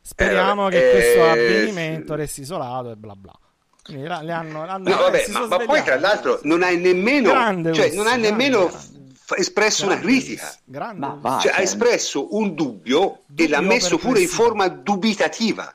Speriamo 0.00 0.66
Eh, 0.66 0.70
che 0.72 0.88
eh, 0.88 0.92
questo 0.92 1.24
avvenimento 1.30 2.14
resti 2.16 2.40
isolato 2.40 2.90
e 2.90 2.96
bla 2.96 3.14
bla. 3.14 3.32
Quindi 3.84 4.06
la- 4.06 4.20
le 4.22 4.32
hanno, 4.32 4.62
hanno- 4.66 4.88
No, 4.90 4.96
vabbè, 4.96 5.26
ma, 5.28 5.46
ma 5.46 5.58
poi 5.58 5.82
tra 5.84 5.98
l'altro 5.98 6.40
non 6.42 6.62
hai 6.64 6.76
nemmeno, 6.78 7.30
Grande 7.30 7.72
cioè, 7.72 7.90
non 7.94 8.06
hai 8.08 8.20
grande, 8.20 8.30
nemmeno 8.30 8.66
grande. 8.66 9.12
f- 9.14 9.38
espresso 9.38 9.84
una 9.84 9.94
Grande 9.94 10.12
critica. 10.12 10.42
Lussi, 10.44 10.58
grande 10.64 10.98
Ma. 11.06 11.18
Cioè, 11.40 11.50
ha 11.50 11.54
cioè- 11.54 11.62
espresso 11.62 12.34
un 12.36 12.54
dubbio 12.54 13.12
e 13.12 13.18
Dubbio 13.26 13.48
l'ha 13.48 13.60
messo 13.60 13.96
pure 13.98 14.20
in 14.20 14.28
forma 14.28 14.66
dubitativa. 14.68 15.72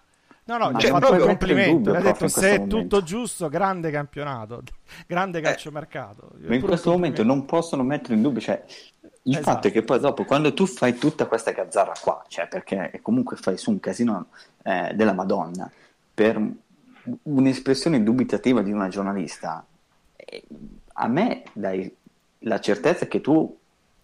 No, 0.48 0.58
no, 0.58 0.72
Ma 0.72 0.80
cioè, 0.80 0.92
proprio- 0.98 1.26
complimenti. 1.26 1.72
dubbio, 1.74 1.96
Ha 1.96 2.02
detto 2.02 2.28
se 2.28 2.48
è 2.48 2.52
momento." 2.54 2.78
tutto 2.80 3.04
giusto, 3.04 3.50
grande 3.50 3.92
campionato, 3.92 4.64
grande 5.08 5.42
calciomercato. 5.42 6.32
Ma 6.40 6.56
in 6.56 6.62
questo 6.62 6.90
momento 6.92 7.24
non 7.24 7.46
possono 7.46 7.84
mettere 7.84 8.14
in 8.16 8.22
dubbio, 8.22 8.40
cioè, 8.42 8.64
il 9.24 9.34
Esatto. 9.34 9.44
fatto 9.52 9.68
è 9.68 9.72
che 9.72 9.84
poi 9.84 10.00
dopo, 10.00 10.24
quando 10.24 10.54
tu 10.54 10.66
fai 10.66 10.98
tutta 10.98 11.26
questa 11.28 11.52
gazzarra 11.52 11.94
qua, 12.02 12.24
cioè 12.30 12.48
perché 12.48 13.00
comunque 13.02 13.36
fai 13.36 13.58
su 13.58 13.72
un 13.72 13.80
casino 13.82 14.28
eh, 14.64 14.92
della 14.96 15.14
Madonna, 15.14 15.70
per 16.14 16.42
un'espressione 17.24 18.04
dubitativa 18.04 18.62
di 18.62 18.72
una 18.72 18.88
giornalista, 18.88 19.66
eh, 20.16 20.44
a 20.94 21.08
me 21.08 21.44
dai 21.54 21.94
la 22.40 22.60
certezza 22.60 23.06
che 23.08 23.20
tu 23.22 23.58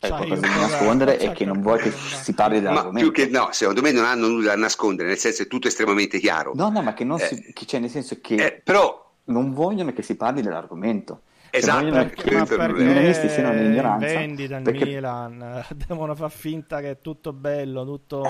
hai 0.05 0.11
C'hai 0.11 0.27
qualcosa 0.27 0.47
un 0.47 0.53
da 0.53 0.61
nascondere 0.67 1.19
e 1.19 1.31
che 1.31 1.45
non 1.45 1.61
vuoi 1.61 1.79
che 1.79 1.89
c'hai 1.91 2.23
si 2.23 2.33
parli 2.33 2.59
Ma 2.61 2.67
dell'argomento. 2.69 3.11
più 3.11 3.23
che 3.25 3.29
no, 3.31 3.49
secondo 3.51 3.81
me 3.81 3.91
non 3.91 4.05
hanno 4.05 4.27
nulla 4.27 4.49
da 4.49 4.55
nascondere, 4.57 5.07
nel 5.09 5.17
senso 5.17 5.43
è 5.43 5.47
tutto 5.47 5.67
estremamente 5.67 6.19
chiaro. 6.19 6.51
No, 6.55 6.69
no, 6.69 6.81
ma 6.81 6.93
che 6.93 7.03
non 7.03 7.19
Eh, 7.19 7.25
si, 7.25 7.53
che, 7.53 7.65
cioè, 7.65 7.79
nel 7.79 7.89
senso 7.89 8.19
che 8.21 8.35
Eh, 8.35 8.61
però, 8.63 9.01
non 9.25 9.53
vogliono 9.53 9.93
che 9.93 10.01
si 10.01 10.15
parli 10.15 10.41
dell'argomento. 10.41 11.21
Cioè, 11.49 11.57
esatto, 11.61 11.79
vogliono 11.85 12.03
Perché, 12.03 12.23
che 12.23 12.35
ma 12.35 12.41
il 12.41 12.47
i 12.79 12.83
giornalisti 12.83 13.29
siano 13.29 13.49
perché 13.49 13.63
in 13.63 13.97
vendita 13.97 14.57
il 14.57 14.63
perché- 14.63 14.85
Milan 14.85 15.41
eh, 15.41 15.75
devono 15.87 16.15
far 16.15 16.31
finta 16.31 16.79
che 16.81 16.89
è 16.91 16.97
tutto 17.01 17.31
bello, 17.31 17.85
tutto 17.85 18.21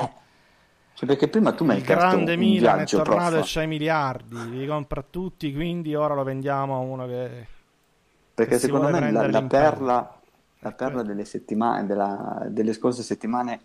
Cioè, 0.93 1.07
perché 1.07 1.27
prima 1.27 1.53
tu 1.53 1.63
mi 1.65 1.71
hai 1.71 1.77
il 1.77 1.83
grande 1.83 2.35
Milan 2.37 2.81
è 2.81 2.85
tornato 2.85 3.35
prof. 3.35 3.45
e 3.47 3.49
c'ha 3.51 3.61
i 3.63 3.67
miliardi, 3.67 4.49
li 4.59 4.67
compra 4.67 5.01
tutti, 5.01 5.51
quindi 5.53 5.95
ora 5.95 6.13
lo 6.13 6.23
vendiamo 6.23 6.75
a 6.75 6.79
uno 6.79 7.07
che 7.07 7.47
Perché 8.35 8.53
che 8.53 8.59
si 8.59 8.65
secondo 8.65 8.87
vuole 8.87 9.05
me 9.05 9.11
la, 9.11 9.27
la 9.29 9.41
perla, 9.43 10.21
la 10.63 10.71
perla 10.71 11.03
delle, 11.03 11.25
settimane, 11.25 11.85
della- 11.85 12.45
delle 12.47 12.73
scorse 12.73 13.03
settimane 13.03 13.59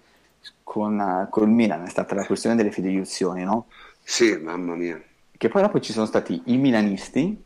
con, 0.63 1.27
con 1.31 1.49
il 1.49 1.55
Milan 1.55 1.85
è 1.85 1.89
stata 1.89 2.15
la 2.15 2.27
questione 2.27 2.57
delle 2.57 2.71
fideiuzioni, 2.71 3.45
no? 3.45 3.67
Sì, 4.03 4.37
mamma 4.37 4.75
mia. 4.75 5.01
Che 5.37 5.49
poi 5.49 5.63
dopo 5.63 5.81
ci 5.81 5.93
sono 5.93 6.07
stati 6.07 6.43
i 6.47 6.57
milanisti 6.57 7.45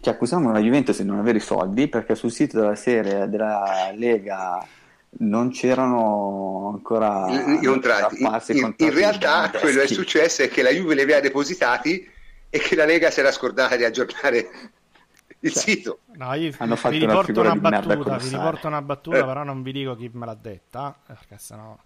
che 0.00 0.10
accusavano 0.10 0.52
la 0.52 0.58
Juventus 0.58 1.00
di 1.00 1.06
non 1.06 1.20
avere 1.20 1.38
i 1.38 1.42
soldi 1.42 1.86
perché 1.86 2.16
sul 2.16 2.32
sito 2.32 2.58
della 2.58 2.74
serie 2.74 3.28
della 3.28 3.92
Lega 3.94 4.66
non 5.18 5.50
c'erano 5.50 6.72
ancora 6.74 7.26
i 7.28 7.64
contratti. 7.64 8.22
In, 8.22 8.56
in, 8.56 8.74
in 8.76 8.94
realtà 8.94 9.50
quello 9.60 9.78
che 9.78 9.84
è 9.84 9.88
successo 9.88 10.42
è 10.42 10.48
che 10.48 10.62
la 10.62 10.70
Juve 10.70 10.94
li 10.94 11.02
aveva 11.02 11.20
depositati 11.20 12.08
e 12.50 12.58
che 12.58 12.74
la 12.74 12.84
Lega 12.84 13.10
si 13.10 13.20
era 13.20 13.30
scordata 13.30 13.76
di 13.76 13.84
aggiornare 13.84 14.50
il 15.42 15.52
cioè, 15.52 15.62
sito. 15.62 15.98
No, 16.14 16.32
io 16.34 16.52
hanno 16.58 16.76
fatto 16.76 16.94
vi 16.94 17.04
riporto 17.04 17.40
una, 17.40 17.52
una 17.52 17.60
battuta, 17.60 18.16
vi 18.16 18.28
riporto 18.28 18.66
una 18.68 18.82
battuta, 18.82 19.18
eh. 19.18 19.24
però 19.24 19.42
non 19.42 19.62
vi 19.62 19.72
dico 19.72 19.96
chi 19.96 20.08
me 20.12 20.26
l'ha 20.26 20.34
detta, 20.34 20.96
perché 21.04 21.36
sennò 21.38 21.76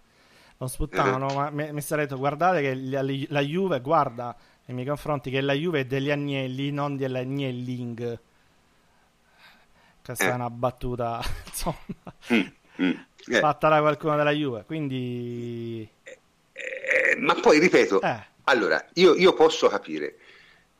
non 0.59 0.69
sputtano, 0.69 1.29
eh. 1.29 1.33
ma 1.33 1.49
mi, 1.49 1.71
mi 1.73 1.81
sarei 1.81 2.05
detto 2.05 2.17
guardate 2.17 2.61
che 2.61 2.75
la, 2.75 3.01
la, 3.01 3.41
Juve 3.41 3.79
guarda 3.81 4.35
nei 4.65 4.75
miei 4.75 4.87
confronti 4.87 5.29
che 5.29 5.41
la 5.41 5.53
Juve 5.53 5.81
è 5.81 5.85
degli 5.85 6.11
agnelli, 6.11 6.71
non 6.71 6.97
dell'agnelling. 6.97 8.19
Questa 10.03 10.25
eh. 10.25 10.29
è 10.29 10.33
una 10.33 10.49
battuta, 10.49 11.19
insomma, 11.45 11.77
mm, 12.33 12.39
mm. 12.83 12.91
Eh. 13.29 13.39
fatta 13.39 13.69
da 13.69 13.79
qualcuno 13.79 14.15
della 14.15 14.31
Juve, 14.31 14.65
quindi... 14.65 15.87
Eh, 16.03 16.19
eh, 16.53 17.15
ma 17.17 17.33
poi 17.35 17.59
ripeto, 17.59 17.99
allora, 18.43 18.83
io, 18.93 19.15
io 19.15 19.33
posso 19.33 19.67
capire 19.67 20.17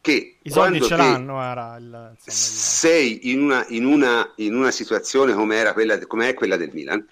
che 0.08 0.38
i 0.42 0.50
soldi 0.50 0.82
ce 0.82 0.96
l'hanno 0.96 1.42
era 1.42 1.76
il, 1.76 1.84
insomma, 1.84 2.16
sei 2.26 3.32
in 3.32 3.42
una, 3.42 3.66
in, 3.68 3.86
una, 3.86 4.32
in 4.38 4.56
una, 4.56 4.72
situazione 4.72 5.34
come 5.34 5.58
era 5.58 5.74
quella, 5.74 6.00
come 6.08 6.30
è 6.30 6.34
quella 6.34 6.56
del 6.56 6.72
Milan 6.72 7.06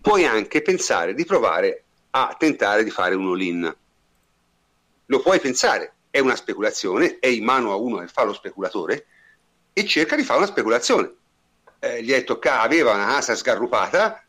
puoi 0.00 0.24
anche 0.24 0.60
pensare 0.62 1.14
di 1.14 1.24
provare 1.24 1.84
a 2.10 2.34
tentare 2.36 2.82
di 2.82 2.90
fare 2.90 3.14
un 3.14 3.28
all-in. 3.28 3.76
Lo 5.06 5.20
puoi 5.20 5.38
pensare 5.38 5.94
è 6.10 6.18
una 6.18 6.34
speculazione 6.34 7.18
è 7.20 7.28
in 7.28 7.44
mano 7.44 7.70
a 7.70 7.76
uno 7.76 7.98
che 7.98 8.08
fa 8.08 8.24
lo 8.24 8.32
speculatore 8.32 9.06
e 9.72 9.86
cerca 9.86 10.16
di 10.16 10.24
fare 10.24 10.38
una 10.38 10.48
speculazione. 10.48 11.12
Eh, 11.78 12.02
gli 12.02 12.10
è 12.10 12.24
toccato 12.24 12.64
aveva 12.64 12.94
una 12.94 13.06
casa 13.06 13.36
sgarrupata 13.36 14.24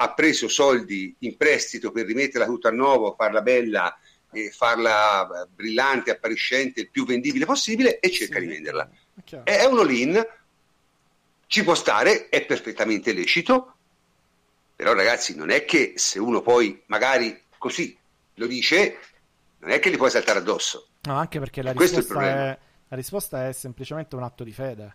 ha 0.00 0.12
preso 0.12 0.48
soldi 0.48 1.14
in 1.20 1.36
prestito 1.36 1.92
per 1.92 2.04
rimetterla 2.04 2.46
tutta 2.46 2.68
a 2.68 2.72
nuovo 2.72 3.14
farla 3.16 3.40
bella 3.40 3.98
e 4.30 4.50
farla 4.50 5.26
eh, 5.26 5.46
brillante, 5.54 6.10
appariscente, 6.10 6.80
il 6.80 6.90
più 6.90 7.06
vendibile 7.06 7.44
possibile 7.44 7.98
e 7.98 8.10
cerca 8.10 8.38
sì, 8.38 8.46
di 8.46 8.52
venderla. 8.52 8.90
È, 9.24 9.40
è 9.42 9.64
un 9.64 9.78
all-in, 9.78 10.26
ci 11.46 11.64
può 11.64 11.74
stare, 11.74 12.28
è 12.28 12.44
perfettamente 12.44 13.12
lecito, 13.12 13.74
però 14.76 14.92
ragazzi 14.94 15.34
non 15.34 15.50
è 15.50 15.64
che 15.64 15.94
se 15.96 16.18
uno 16.18 16.40
poi 16.40 16.82
magari 16.86 17.42
così 17.58 17.96
lo 18.34 18.46
dice, 18.46 18.98
non 19.58 19.70
è 19.70 19.78
che 19.80 19.90
li 19.90 19.96
puoi 19.96 20.10
saltare 20.10 20.38
addosso. 20.38 20.88
No, 21.02 21.16
anche 21.16 21.38
perché 21.38 21.62
la 21.62 21.72
risposta, 21.72 22.22
è, 22.22 22.58
la 22.88 22.96
risposta 22.96 23.48
è 23.48 23.52
semplicemente 23.52 24.14
un 24.14 24.22
atto 24.22 24.44
di 24.44 24.52
fede. 24.52 24.94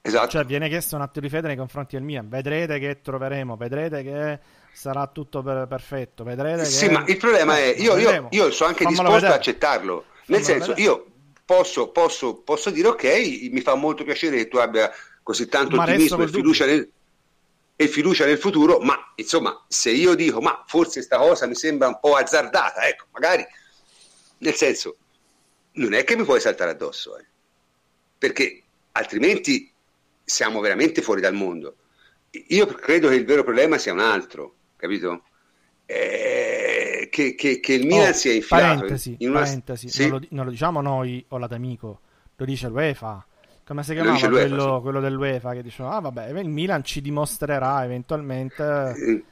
Esatto. 0.00 0.28
Cioè 0.28 0.44
viene 0.44 0.68
chiesto 0.68 0.96
un 0.96 1.02
atto 1.02 1.20
di 1.20 1.28
fede 1.28 1.48
nei 1.48 1.56
confronti 1.56 1.96
del 1.96 2.04
Milan, 2.04 2.28
vedrete 2.28 2.78
che 2.78 3.00
troveremo, 3.00 3.56
vedrete 3.56 4.02
che 4.02 4.40
sarà 4.76 5.06
tutto 5.06 5.42
per, 5.42 5.66
perfetto. 5.66 6.22
Vedrete 6.22 6.66
sì, 6.66 6.86
che... 6.86 6.92
ma 6.92 7.04
il 7.06 7.16
problema 7.16 7.56
è, 7.56 7.74
io, 7.78 7.96
io, 7.96 8.28
io 8.30 8.50
sono 8.50 8.68
anche 8.68 8.84
Fammelo 8.84 9.02
disposto 9.02 9.12
vedere. 9.12 9.32
ad 9.32 9.38
accettarlo. 9.38 10.04
Nel 10.26 10.42
Fammelo 10.42 10.44
senso, 10.44 10.68
vedere. 10.74 10.82
io 10.82 11.06
posso, 11.44 11.88
posso, 11.88 12.34
posso, 12.42 12.70
dire 12.70 12.88
ok, 12.88 13.04
mi 13.50 13.60
fa 13.62 13.74
molto 13.74 14.04
piacere 14.04 14.36
che 14.36 14.48
tu 14.48 14.58
abbia 14.58 14.92
così 15.22 15.48
tanto 15.48 15.76
ma 15.76 15.84
ottimismo 15.84 16.22
e 16.22 16.28
fiducia, 16.28 16.66
nel, 16.66 16.90
e 17.74 17.88
fiducia 17.88 18.26
nel 18.26 18.38
futuro, 18.38 18.78
ma 18.80 19.12
insomma, 19.14 19.64
se 19.66 19.90
io 19.90 20.14
dico, 20.14 20.40
ma 20.40 20.62
forse 20.66 21.00
sta 21.00 21.16
cosa 21.16 21.46
mi 21.46 21.54
sembra 21.54 21.88
un 21.88 21.98
po' 21.98 22.14
azzardata, 22.14 22.86
ecco, 22.86 23.06
magari, 23.12 23.46
nel 24.38 24.54
senso, 24.54 24.96
non 25.72 25.94
è 25.94 26.04
che 26.04 26.16
mi 26.16 26.24
puoi 26.24 26.40
saltare 26.40 26.72
addosso, 26.72 27.16
eh, 27.16 27.24
perché 28.18 28.62
altrimenti 28.92 29.72
siamo 30.22 30.60
veramente 30.60 31.00
fuori 31.00 31.22
dal 31.22 31.34
mondo. 31.34 31.76
Io 32.48 32.66
credo 32.66 33.08
che 33.08 33.14
il 33.14 33.24
vero 33.24 33.42
problema 33.42 33.78
sia 33.78 33.92
un 33.94 34.00
altro 34.00 34.56
capito? 34.76 35.22
Eh, 35.86 37.08
che, 37.10 37.34
che, 37.34 37.60
che, 37.60 37.72
il 37.74 37.86
Milan 37.86 38.10
oh, 38.10 38.12
sia 38.12 38.32
infilato 38.32 38.74
parentesi, 38.74 39.16
in 39.18 39.30
una... 39.30 39.40
parentesi. 39.40 39.88
Sì? 39.88 40.08
Non, 40.08 40.20
lo, 40.20 40.26
non, 40.30 40.44
lo, 40.44 40.50
diciamo 40.50 40.80
noi 40.80 41.24
o 41.28 41.38
l'Adamico, 41.38 42.00
lo 42.36 42.44
dice 42.44 42.68
l'UEFA. 42.68 43.26
Come 43.64 43.82
si 43.82 43.94
chiamava 43.94 44.28
quello, 44.28 44.76
sì. 44.76 44.82
quello 44.82 45.00
dell'UEFA 45.00 45.52
che 45.52 45.62
diceva, 45.62 45.92
ah 45.92 46.00
vabbè, 46.00 46.28
il 46.28 46.48
Milan 46.48 46.84
ci 46.84 47.00
dimostrerà 47.00 47.84
eventualmente 47.84 48.94
eh, 48.96 49.24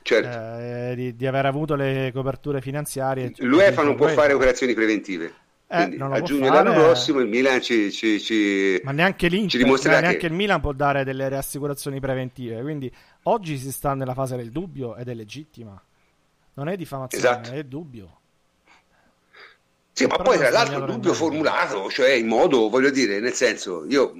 certo. 0.00 0.58
eh, 0.58 0.94
di, 0.94 1.14
di, 1.14 1.26
aver 1.26 1.44
avuto 1.44 1.74
le 1.74 2.10
coperture 2.12 2.62
finanziarie. 2.62 3.32
L'UEFA 3.38 3.82
non 3.82 3.94
può 3.94 4.08
fare 4.08 4.32
operazioni 4.32 4.72
preventive. 4.72 5.34
Eh, 5.74 5.96
a 5.98 6.20
giugno 6.20 6.50
dell'anno 6.50 6.74
prossimo 6.74 7.20
il 7.20 7.28
Milan 7.28 7.62
ci, 7.62 7.90
ci, 7.90 8.20
ci 8.20 8.78
ma 8.84 8.92
neanche 8.92 9.28
l'Inter, 9.28 9.50
ci 9.52 9.56
dimostrerà 9.56 10.00
neanche 10.00 10.18
che... 10.18 10.26
il 10.26 10.32
Milan 10.34 10.60
può 10.60 10.74
dare 10.74 11.02
delle 11.02 11.30
rassicurazioni 11.30 11.98
preventive. 11.98 12.60
Quindi 12.60 12.92
oggi 13.22 13.56
si 13.56 13.72
sta 13.72 13.94
nella 13.94 14.12
fase 14.12 14.36
del 14.36 14.50
dubbio 14.50 14.96
ed 14.96 15.08
è 15.08 15.14
legittima. 15.14 15.82
Non 16.54 16.68
è 16.68 16.76
diffamazione 16.76 17.24
esatto. 17.24 17.50
è 17.52 17.64
dubbio. 17.64 18.18
Sì, 19.92 20.04
ma 20.06 20.16
poi 20.16 20.36
tra 20.36 20.50
l'altro 20.50 20.84
dubbio 20.84 21.14
formulato 21.14 21.90
cioè 21.90 22.10
in 22.12 22.26
modo 22.26 22.68
voglio 22.70 22.90
dire 22.90 23.20
nel 23.20 23.34
senso 23.34 23.84
io 23.86 24.12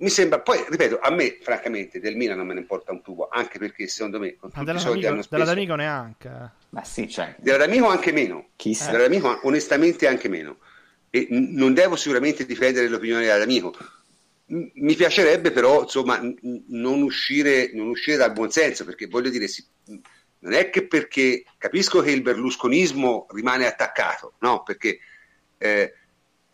mi 0.00 0.08
sembra, 0.08 0.40
poi 0.40 0.64
ripeto, 0.68 0.98
a 0.98 1.10
me 1.10 1.38
francamente 1.42 2.00
del 2.00 2.16
Milan 2.16 2.38
non 2.38 2.46
me 2.46 2.54
ne 2.54 2.60
importa 2.60 2.90
un 2.90 3.02
tubo, 3.02 3.28
anche 3.30 3.58
perché 3.58 3.86
secondo 3.86 4.18
me 4.18 4.36
con 4.36 4.50
tutti 4.50 4.70
i 4.70 4.78
soldi 4.78 5.06
hanno 5.06 5.20
speso... 5.20 5.42
Della 5.42 5.54
D'Amico 5.54 5.74
neanche. 5.74 6.50
Ma 6.70 6.84
sì, 6.84 7.08
cioè... 7.08 7.34
Della 7.38 7.58
D'Amico 7.58 7.88
anche 7.88 8.10
meno. 8.10 8.48
Chissà. 8.56 8.90
Della 8.90 9.04
D'Amico 9.04 9.40
onestamente 9.42 10.06
anche 10.06 10.28
meno. 10.28 10.58
E 11.10 11.26
n- 11.30 11.54
non 11.54 11.74
devo 11.74 11.96
sicuramente 11.96 12.46
difendere 12.46 12.88
l'opinione 12.88 13.24
della 13.24 13.38
D'Amico. 13.38 13.76
M- 14.46 14.70
mi 14.72 14.94
piacerebbe 14.94 15.50
però, 15.50 15.82
insomma, 15.82 16.18
n- 16.18 16.34
non, 16.68 17.02
uscire, 17.02 17.70
non 17.74 17.88
uscire 17.88 18.16
dal 18.16 18.32
buonsenso, 18.32 18.86
perché 18.86 19.06
voglio 19.06 19.28
dire, 19.28 19.48
si... 19.48 19.62
non 20.38 20.52
è 20.54 20.70
che 20.70 20.86
perché... 20.86 21.44
Capisco 21.58 22.00
che 22.00 22.10
il 22.10 22.22
berlusconismo 22.22 23.26
rimane 23.32 23.66
attaccato, 23.66 24.34
no? 24.38 24.62
Perché... 24.62 24.98
Eh, 25.58 25.94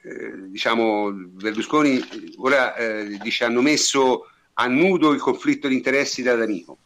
eh, 0.06 0.48
diciamo, 0.48 1.10
Berlusconi 1.12 2.00
ora 2.38 2.76
eh, 2.76 3.18
dice 3.20 3.44
hanno 3.44 3.60
messo 3.60 4.30
a 4.54 4.68
nudo 4.68 5.12
il 5.12 5.20
conflitto 5.20 5.66
di 5.66 5.74
interessi 5.74 6.22
dall'amico. 6.22 6.78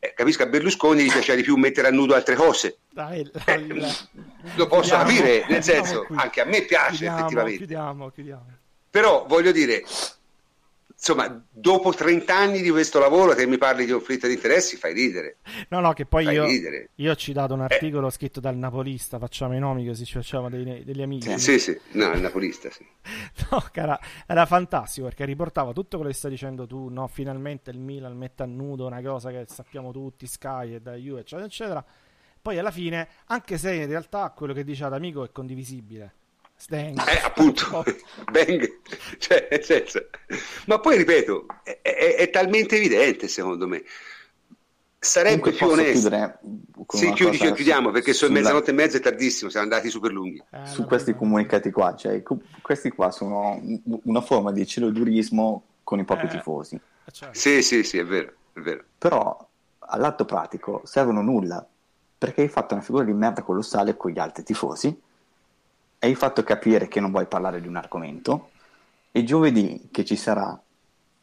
Eh, 0.00 0.12
capisco 0.14 0.42
a 0.42 0.46
Berlusconi 0.46 1.04
gli 1.04 1.12
piaceva 1.12 1.36
di 1.36 1.44
più 1.44 1.54
mettere 1.54 1.86
a 1.86 1.92
nudo 1.92 2.14
altre 2.14 2.34
cose. 2.34 2.78
Dai, 2.90 3.30
dai, 3.30 3.66
dai. 3.68 3.80
Eh, 3.80 3.96
lo 4.56 4.66
posso 4.66 4.96
chiudiamo, 4.96 5.04
capire, 5.04 5.46
nel 5.48 5.62
senso, 5.62 6.04
anche 6.10 6.40
a 6.40 6.44
me 6.44 6.62
piace 6.62 6.96
chiudiamo, 6.96 7.18
effettivamente. 7.18 7.58
Chiudiamo, 7.58 8.10
chiudiamo. 8.10 8.46
Però 8.90 9.24
voglio 9.28 9.52
dire, 9.52 9.84
insomma, 11.02 11.44
dopo 11.50 11.92
30 11.92 12.32
anni 12.32 12.62
di 12.62 12.70
questo 12.70 13.00
lavoro 13.00 13.34
che 13.34 13.44
mi 13.44 13.58
parli 13.58 13.84
di 13.84 13.90
conflitto 13.90 14.28
di 14.28 14.34
interessi, 14.34 14.76
fai 14.76 14.94
ridere. 14.94 15.38
No, 15.70 15.80
no, 15.80 15.92
che 15.94 16.06
poi 16.06 16.26
io, 16.26 16.46
io, 16.94 17.10
ho 17.10 17.16
citato 17.16 17.54
un 17.54 17.62
articolo 17.62 18.06
eh. 18.06 18.10
scritto 18.12 18.38
dal 18.38 18.56
Napolista, 18.56 19.18
facciamo 19.18 19.56
i 19.56 19.58
nomi 19.58 19.84
così 19.84 20.04
ci 20.04 20.14
facciamo 20.14 20.48
dei, 20.48 20.84
degli 20.84 21.02
amici. 21.02 21.36
Sì, 21.40 21.58
sì, 21.58 21.76
no, 21.92 22.12
il 22.12 22.20
Napolista, 22.20 22.70
sì. 22.70 22.86
no, 23.50 23.64
cara, 23.72 23.98
era 24.28 24.46
fantastico 24.46 25.06
perché 25.08 25.24
riportava 25.24 25.72
tutto 25.72 25.96
quello 25.96 26.12
che 26.12 26.16
stai 26.16 26.30
dicendo 26.30 26.68
tu, 26.68 26.88
no, 26.88 27.08
finalmente 27.08 27.70
il 27.70 27.80
Milan 27.80 28.16
mette 28.16 28.44
a 28.44 28.46
nudo 28.46 28.86
una 28.86 29.02
cosa 29.02 29.30
che 29.30 29.44
sappiamo 29.48 29.90
tutti, 29.90 30.28
Sky 30.28 30.74
e 30.74 30.80
da 30.80 30.94
Juve, 30.94 31.20
eccetera, 31.20 31.46
eccetera. 31.46 31.84
Poi 32.40 32.58
alla 32.58 32.70
fine, 32.70 33.08
anche 33.26 33.58
se 33.58 33.74
in 33.74 33.88
realtà 33.88 34.30
quello 34.30 34.52
che 34.52 34.62
dice 34.62 34.84
Adamico 34.84 35.24
è 35.24 35.32
condivisibile, 35.32 36.14
Stang. 36.62 36.96
Eh, 37.08 37.20
appunto, 37.24 37.84
Bang. 38.30 38.78
Cioè, 39.18 39.60
senso... 39.62 40.06
Ma 40.66 40.78
poi 40.78 40.96
ripeto, 40.96 41.46
è, 41.64 41.80
è, 41.82 42.14
è, 42.14 42.30
talmente 42.30 42.76
evidente 42.76 43.26
secondo 43.26 43.66
me. 43.66 43.82
Sarebbe 44.96 45.40
Comunque 45.40 45.52
più 45.52 45.66
onesto. 45.66 46.38
Sì, 46.96 47.12
chiudi, 47.14 47.38
chiudiamo 47.38 47.90
perché 47.90 48.12
sono 48.12 48.30
sulla... 48.30 48.42
mezzanotte 48.44 48.70
e 48.70 48.74
mezza 48.74 48.98
è 48.98 49.00
tardissimo, 49.00 49.50
siamo 49.50 49.66
andati 49.66 49.90
super 49.90 50.12
lunghi. 50.12 50.40
Eh, 50.50 50.66
Su 50.66 50.84
questi 50.84 51.16
comunicati 51.16 51.72
qua, 51.72 51.96
cioè, 51.96 52.22
questi 52.60 52.90
qua 52.90 53.10
sono 53.10 53.60
una 54.04 54.20
forma 54.20 54.52
di 54.52 54.64
celodurismo 54.64 55.64
con 55.82 55.98
i 55.98 56.04
propri 56.04 56.26
eh. 56.26 56.30
tifosi. 56.30 56.76
Eh, 56.76 57.10
certo. 57.10 57.36
Sì, 57.36 57.60
sì, 57.62 57.82
sì, 57.82 57.98
è 57.98 58.04
vero, 58.04 58.34
è 58.52 58.60
vero. 58.60 58.84
Però 58.98 59.48
all'atto 59.80 60.24
pratico 60.24 60.82
servono 60.84 61.22
nulla 61.22 61.66
perché 62.16 62.42
hai 62.42 62.48
fatto 62.48 62.74
una 62.74 62.84
figura 62.84 63.02
di 63.02 63.12
merda 63.12 63.42
colossale 63.42 63.96
con 63.96 64.12
gli 64.12 64.20
altri 64.20 64.44
tifosi 64.44 65.10
hai 66.04 66.14
fatto 66.16 66.42
capire 66.42 66.88
che 66.88 66.98
non 66.98 67.12
vuoi 67.12 67.26
parlare 67.26 67.60
di 67.60 67.68
un 67.68 67.76
argomento 67.76 68.50
e 69.12 69.22
giovedì 69.22 69.88
che 69.92 70.04
ci 70.04 70.16
sarà 70.16 70.60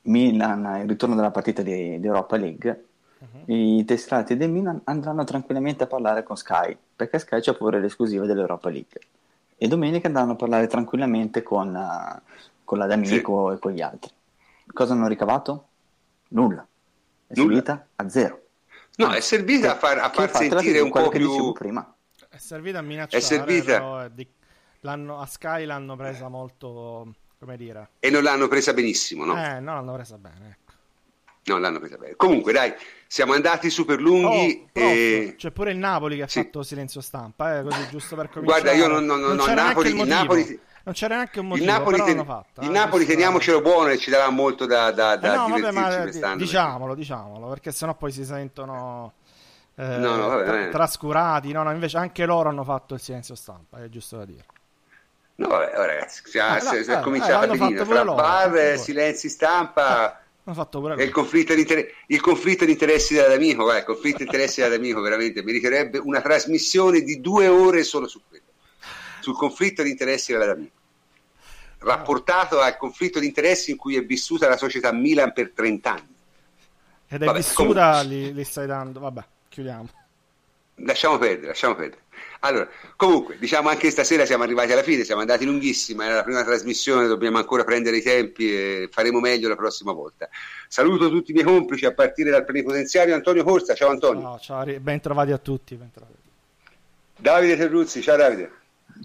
Milan, 0.04 0.80
il 0.82 0.88
ritorno 0.88 1.16
della 1.16 1.32
partita 1.32 1.62
di, 1.62 2.00
di 2.00 2.08
Europa 2.08 2.38
League, 2.38 2.86
uh-huh. 3.18 3.54
i 3.54 3.84
tesserati 3.84 4.38
del 4.38 4.50
Milan 4.50 4.80
andranno 4.86 5.26
tranquillamente 5.26 5.84
a 5.84 5.88
parlare 5.88 6.24
con 6.24 6.38
Sky, 6.38 6.78
perché 6.96 7.20
Sky 7.20 7.42
c'ha 7.42 7.54
pure 7.54 7.82
l'esclusiva 7.82 8.26
dell'Europa 8.26 8.70
League. 8.70 9.02
E 9.58 9.68
domenica 9.68 10.08
andranno 10.08 10.32
a 10.32 10.36
parlare 10.36 10.68
tranquillamente 10.68 11.44
con, 11.44 11.76
uh, 11.76 12.22
con 12.64 12.78
la 12.78 12.86
D'Amico 12.86 13.50
sì. 13.50 13.56
e 13.56 13.60
con 13.60 13.72
gli 13.74 13.82
altri. 13.82 14.12
Cosa 14.72 14.94
hanno 14.94 15.08
ricavato? 15.08 15.68
Nulla. 16.30 16.66
È 17.28 17.34
Nulla. 17.36 17.54
subita 17.54 17.88
a 17.98 18.10
zero. 18.10 18.44
No, 18.96 19.12
è 19.12 19.20
servita 19.20 19.74
a 19.74 19.76
far, 19.76 19.98
a 19.98 20.10
far 20.10 20.34
sentire 20.34 20.80
un 20.80 20.92
po' 20.92 21.10
più... 21.10 21.52
Prima. 21.52 21.94
È 22.30 22.38
servita 22.38 22.80
a 22.80 22.82
minacciare, 22.82 23.18
è 23.18 23.26
servita... 23.26 23.78
però 23.78 24.08
di... 24.08 24.28
l'hanno... 24.82 25.20
a 25.20 25.26
Sky 25.26 25.66
l'hanno 25.66 25.96
presa 25.96 26.28
molto, 26.30 27.14
come 27.40 27.58
dire... 27.58 27.90
E 28.00 28.10
non 28.10 28.24
l'hanno 28.24 28.48
presa 28.48 28.74
benissimo, 28.74 29.26
no? 29.26 29.34
Eh, 29.34 29.60
non 29.60 29.76
l'hanno 29.76 29.94
presa 29.94 30.18
bene, 30.18 30.50
ecco. 30.50 30.74
Non 31.46 31.62
l'hanno 31.62 31.80
presa 31.80 31.98
bene. 31.98 32.16
Comunque, 32.16 32.52
dai, 32.54 32.74
siamo 33.08 33.34
andati 33.34 33.70
super 33.70 34.00
lunghi. 34.00 34.68
Oh, 34.74 34.80
e... 34.80 35.36
C'è 35.38 35.52
pure 35.52 35.72
il 35.72 35.78
Napoli 35.78 36.18
che 36.18 36.24
ha 36.24 36.28
sì. 36.28 36.44
fatto 36.44 36.64
silenzio 36.64 37.02
stampa, 37.02 37.58
eh, 37.58 37.64
così 37.64 37.88
giusto 37.90 38.16
per 38.16 38.30
cominciare. 38.30 38.62
Guarda, 38.62 38.78
io 38.78 38.88
non, 38.88 39.06
non, 39.06 39.20
non, 39.20 39.36
non 39.36 39.54
Napoli, 39.54 39.90
il 39.90 40.08
Napoli... 40.08 40.60
Non 40.82 40.94
c'era 40.94 41.16
neanche 41.16 41.40
un 41.40 41.48
motivo, 41.48 41.66
il 41.66 41.72
Napoli, 41.72 42.04
ten... 42.04 42.26
fatta, 42.26 42.62
il 42.62 42.70
eh, 42.70 42.72
Napoli 42.72 43.06
teniamocelo 43.06 43.62
buono 43.62 43.90
e 43.90 43.98
ci 43.98 44.10
darà 44.10 44.30
molto 44.30 44.66
da, 44.66 44.92
da, 44.92 45.18
da 45.18 45.34
eh 45.34 45.36
no, 45.36 45.48
vabbè, 45.50 45.72
ma, 45.72 46.02
quest'anno. 46.02 46.38
Diciamolo, 46.38 46.96
diciamolo, 46.96 47.48
perché 47.50 47.72
sennò 47.72 47.94
poi 47.96 48.12
si 48.12 48.24
sentono 48.24 49.14
eh, 49.76 49.98
no, 49.98 50.16
no, 50.16 50.28
vabbè, 50.28 50.46
tra- 50.46 50.68
trascurati. 50.70 51.52
No, 51.52 51.64
no, 51.64 51.72
invece 51.72 51.98
anche 51.98 52.26
loro 52.26 52.50
hanno 52.50 52.64
fatto 52.64 52.96
il 52.96 53.02
silenzio 53.02 53.36
stampa, 53.36 53.84
è 53.84 53.90
giusto 53.90 54.18
da 54.18 54.26
dire. 54.26 54.46
No, 55.40 55.48
vabbè, 55.48 55.80
oh, 55.80 55.86
ragazzi, 55.86 56.22
si, 56.26 56.38
ah, 56.38 56.56
no, 56.62 56.84
si, 56.84 56.92
eh, 56.92 57.00
cominciava 57.00 57.46
eh, 57.46 57.58
benino, 57.58 57.86
tra 57.86 58.04
loro, 58.04 58.16
bar, 58.16 58.78
silenzi 58.78 59.30
stampa... 59.30 60.22
Pure 60.44 60.68
loro. 60.72 61.02
Il 61.02 61.12
conflitto, 61.12 61.54
il 61.54 62.22
conflitto 62.22 62.66
di 62.66 62.72
interessi 62.72 63.14
dell'amico, 63.14 63.62
guarda, 63.62 63.80
il 63.80 63.86
conflitto 63.86 64.18
di 64.18 64.24
interessi 64.24 64.62
dell'amico 64.62 65.00
veramente 65.00 65.44
meriterebbe 65.44 66.00
una 66.00 66.22
trasmissione 66.22 67.02
di 67.02 67.22
due 67.22 67.48
ore 67.48 67.84
solo 67.84 68.08
su 68.08 68.20
quello, 68.28 68.46
sul 69.20 69.36
conflitto 69.36 69.84
di 69.84 69.92
interessi 69.92 70.32
dell'amico 70.32 70.78
rapportato 71.80 72.60
al 72.60 72.78
conflitto 72.78 73.20
di 73.20 73.28
interessi 73.28 73.72
in 73.72 73.78
cui 73.78 73.96
è 73.96 74.04
vissuta 74.04 74.48
la 74.50 74.58
società 74.58 74.92
Milan 74.92 75.34
per 75.34 75.52
30 75.52 75.92
anni. 75.92 76.16
Ed 77.08 77.22
è 77.22 77.26
vabbè, 77.26 77.38
vissuta, 77.38 77.92
comunque... 77.92 78.04
li, 78.04 78.34
li, 78.34 78.44
stai 78.44 78.68
dando, 78.68 79.00
vabbè, 79.00 79.24
chiudiamo. 79.48 79.90
Lasciamo 80.76 81.18
perdere, 81.18 81.48
lasciamo 81.48 81.76
perdere. 81.76 82.02
Allora, 82.42 82.70
comunque, 82.96 83.38
diciamo 83.38 83.68
anche 83.68 83.92
stasera 83.92 84.26
siamo 84.26 84.44
arrivati 84.44 84.72
alla 84.72 84.84
fine, 84.84 85.04
siamo 85.04 85.20
andati 85.20 85.44
lunghissima, 85.44 86.06
era 86.06 86.16
la 86.16 86.24
prima 86.24 86.44
trasmissione, 86.44 87.06
dobbiamo 87.08 87.38
ancora 87.38 87.66
prendere 87.66 87.98
i 87.98 88.02
tempi 88.02 88.54
e 88.54 88.90
faremo 88.90 89.20
meglio 89.20 89.50
la 89.50 89.58
prossima 89.58 89.92
volta. 89.92 90.30
Saluto 90.68 91.10
tutti 91.10 91.32
i 91.32 91.34
miei 91.34 91.46
complici 91.46 91.86
a 91.86 91.94
partire 91.94 92.30
dal 92.30 92.46
plenipotenziario 92.46 93.14
Antonio 93.14 93.44
Corsa, 93.44 93.74
ciao 93.74 93.90
Antonio. 93.90 94.22
No, 94.22 94.40
ciao, 94.40 94.66
ben 94.80 95.02
trovati 95.02 95.32
a 95.32 95.38
tutti. 95.38 95.76
Ben 95.76 95.92
trovati. 95.92 96.18
Davide 97.18 97.58
Terruzzi, 97.58 98.02
ciao 98.02 98.16
Davide. 98.16 98.52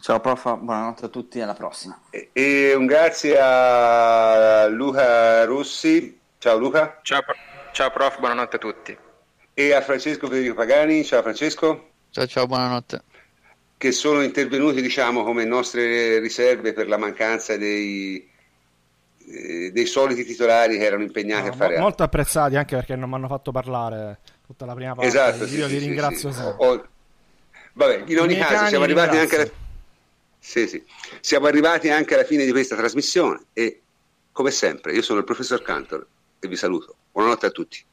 Ciao 0.00 0.20
prof, 0.20 0.56
buonanotte 0.58 1.06
a 1.06 1.08
tutti, 1.08 1.40
alla 1.40 1.54
prossima. 1.54 2.00
E, 2.10 2.30
e 2.32 2.74
un 2.74 2.86
grazie 2.86 3.36
a 3.38 4.66
Luca 4.68 5.44
Rossi. 5.44 6.20
Ciao 6.38 6.56
Luca. 6.56 7.00
Ciao, 7.02 7.20
ciao 7.72 7.90
prof, 7.90 8.18
buonanotte 8.18 8.56
a 8.56 8.58
tutti. 8.60 8.96
E 9.52 9.72
a 9.72 9.80
Francesco 9.80 10.28
Federico 10.28 10.54
Pagani. 10.54 11.04
Ciao 11.04 11.22
Francesco. 11.22 11.90
Ciao 12.10 12.26
ciao, 12.26 12.46
buonanotte. 12.46 13.02
Che 13.84 13.92
sono 13.92 14.22
intervenuti, 14.22 14.80
diciamo, 14.80 15.24
come 15.24 15.44
nostre 15.44 16.18
riserve 16.18 16.72
per 16.72 16.88
la 16.88 16.96
mancanza 16.96 17.58
dei, 17.58 18.26
eh, 19.26 19.72
dei 19.72 19.84
soliti 19.84 20.24
titolari 20.24 20.78
che 20.78 20.84
erano 20.86 21.02
impegnati 21.02 21.48
no, 21.48 21.52
a 21.52 21.54
fare. 21.54 21.78
Molto 21.78 22.02
apprezzati 22.02 22.56
anche 22.56 22.76
perché 22.76 22.96
non 22.96 23.10
mi 23.10 23.16
hanno 23.16 23.28
fatto 23.28 23.52
parlare 23.52 24.20
tutta 24.46 24.64
la 24.64 24.72
prima 24.72 24.94
parte. 24.94 25.06
Esatto, 25.06 25.44
Io 25.44 25.68
sì, 25.68 25.74
li 25.74 25.80
sì, 25.80 25.84
ringrazio 25.84 26.32
sì. 26.32 26.40
Ho, 26.40 26.88
vabbè, 27.74 28.04
in 28.06 28.20
ogni 28.20 28.36
caso 28.38 28.68
siamo 28.68 28.84
arrivati 28.84 29.18
anche 29.18 29.36
alla 29.36 29.50
sì, 30.38 30.66
sì. 30.66 30.82
Siamo 31.20 31.46
arrivati 31.46 31.90
anche 31.90 32.14
alla 32.14 32.24
fine 32.24 32.46
di 32.46 32.52
questa 32.52 32.76
trasmissione 32.76 33.48
e 33.52 33.82
come 34.32 34.50
sempre 34.50 34.94
io 34.94 35.02
sono 35.02 35.18
il 35.18 35.26
professor 35.26 35.60
Cantor 35.60 36.06
e 36.38 36.48
vi 36.48 36.56
saluto. 36.56 36.96
Buonanotte 37.12 37.44
a 37.44 37.50
tutti. 37.50 37.84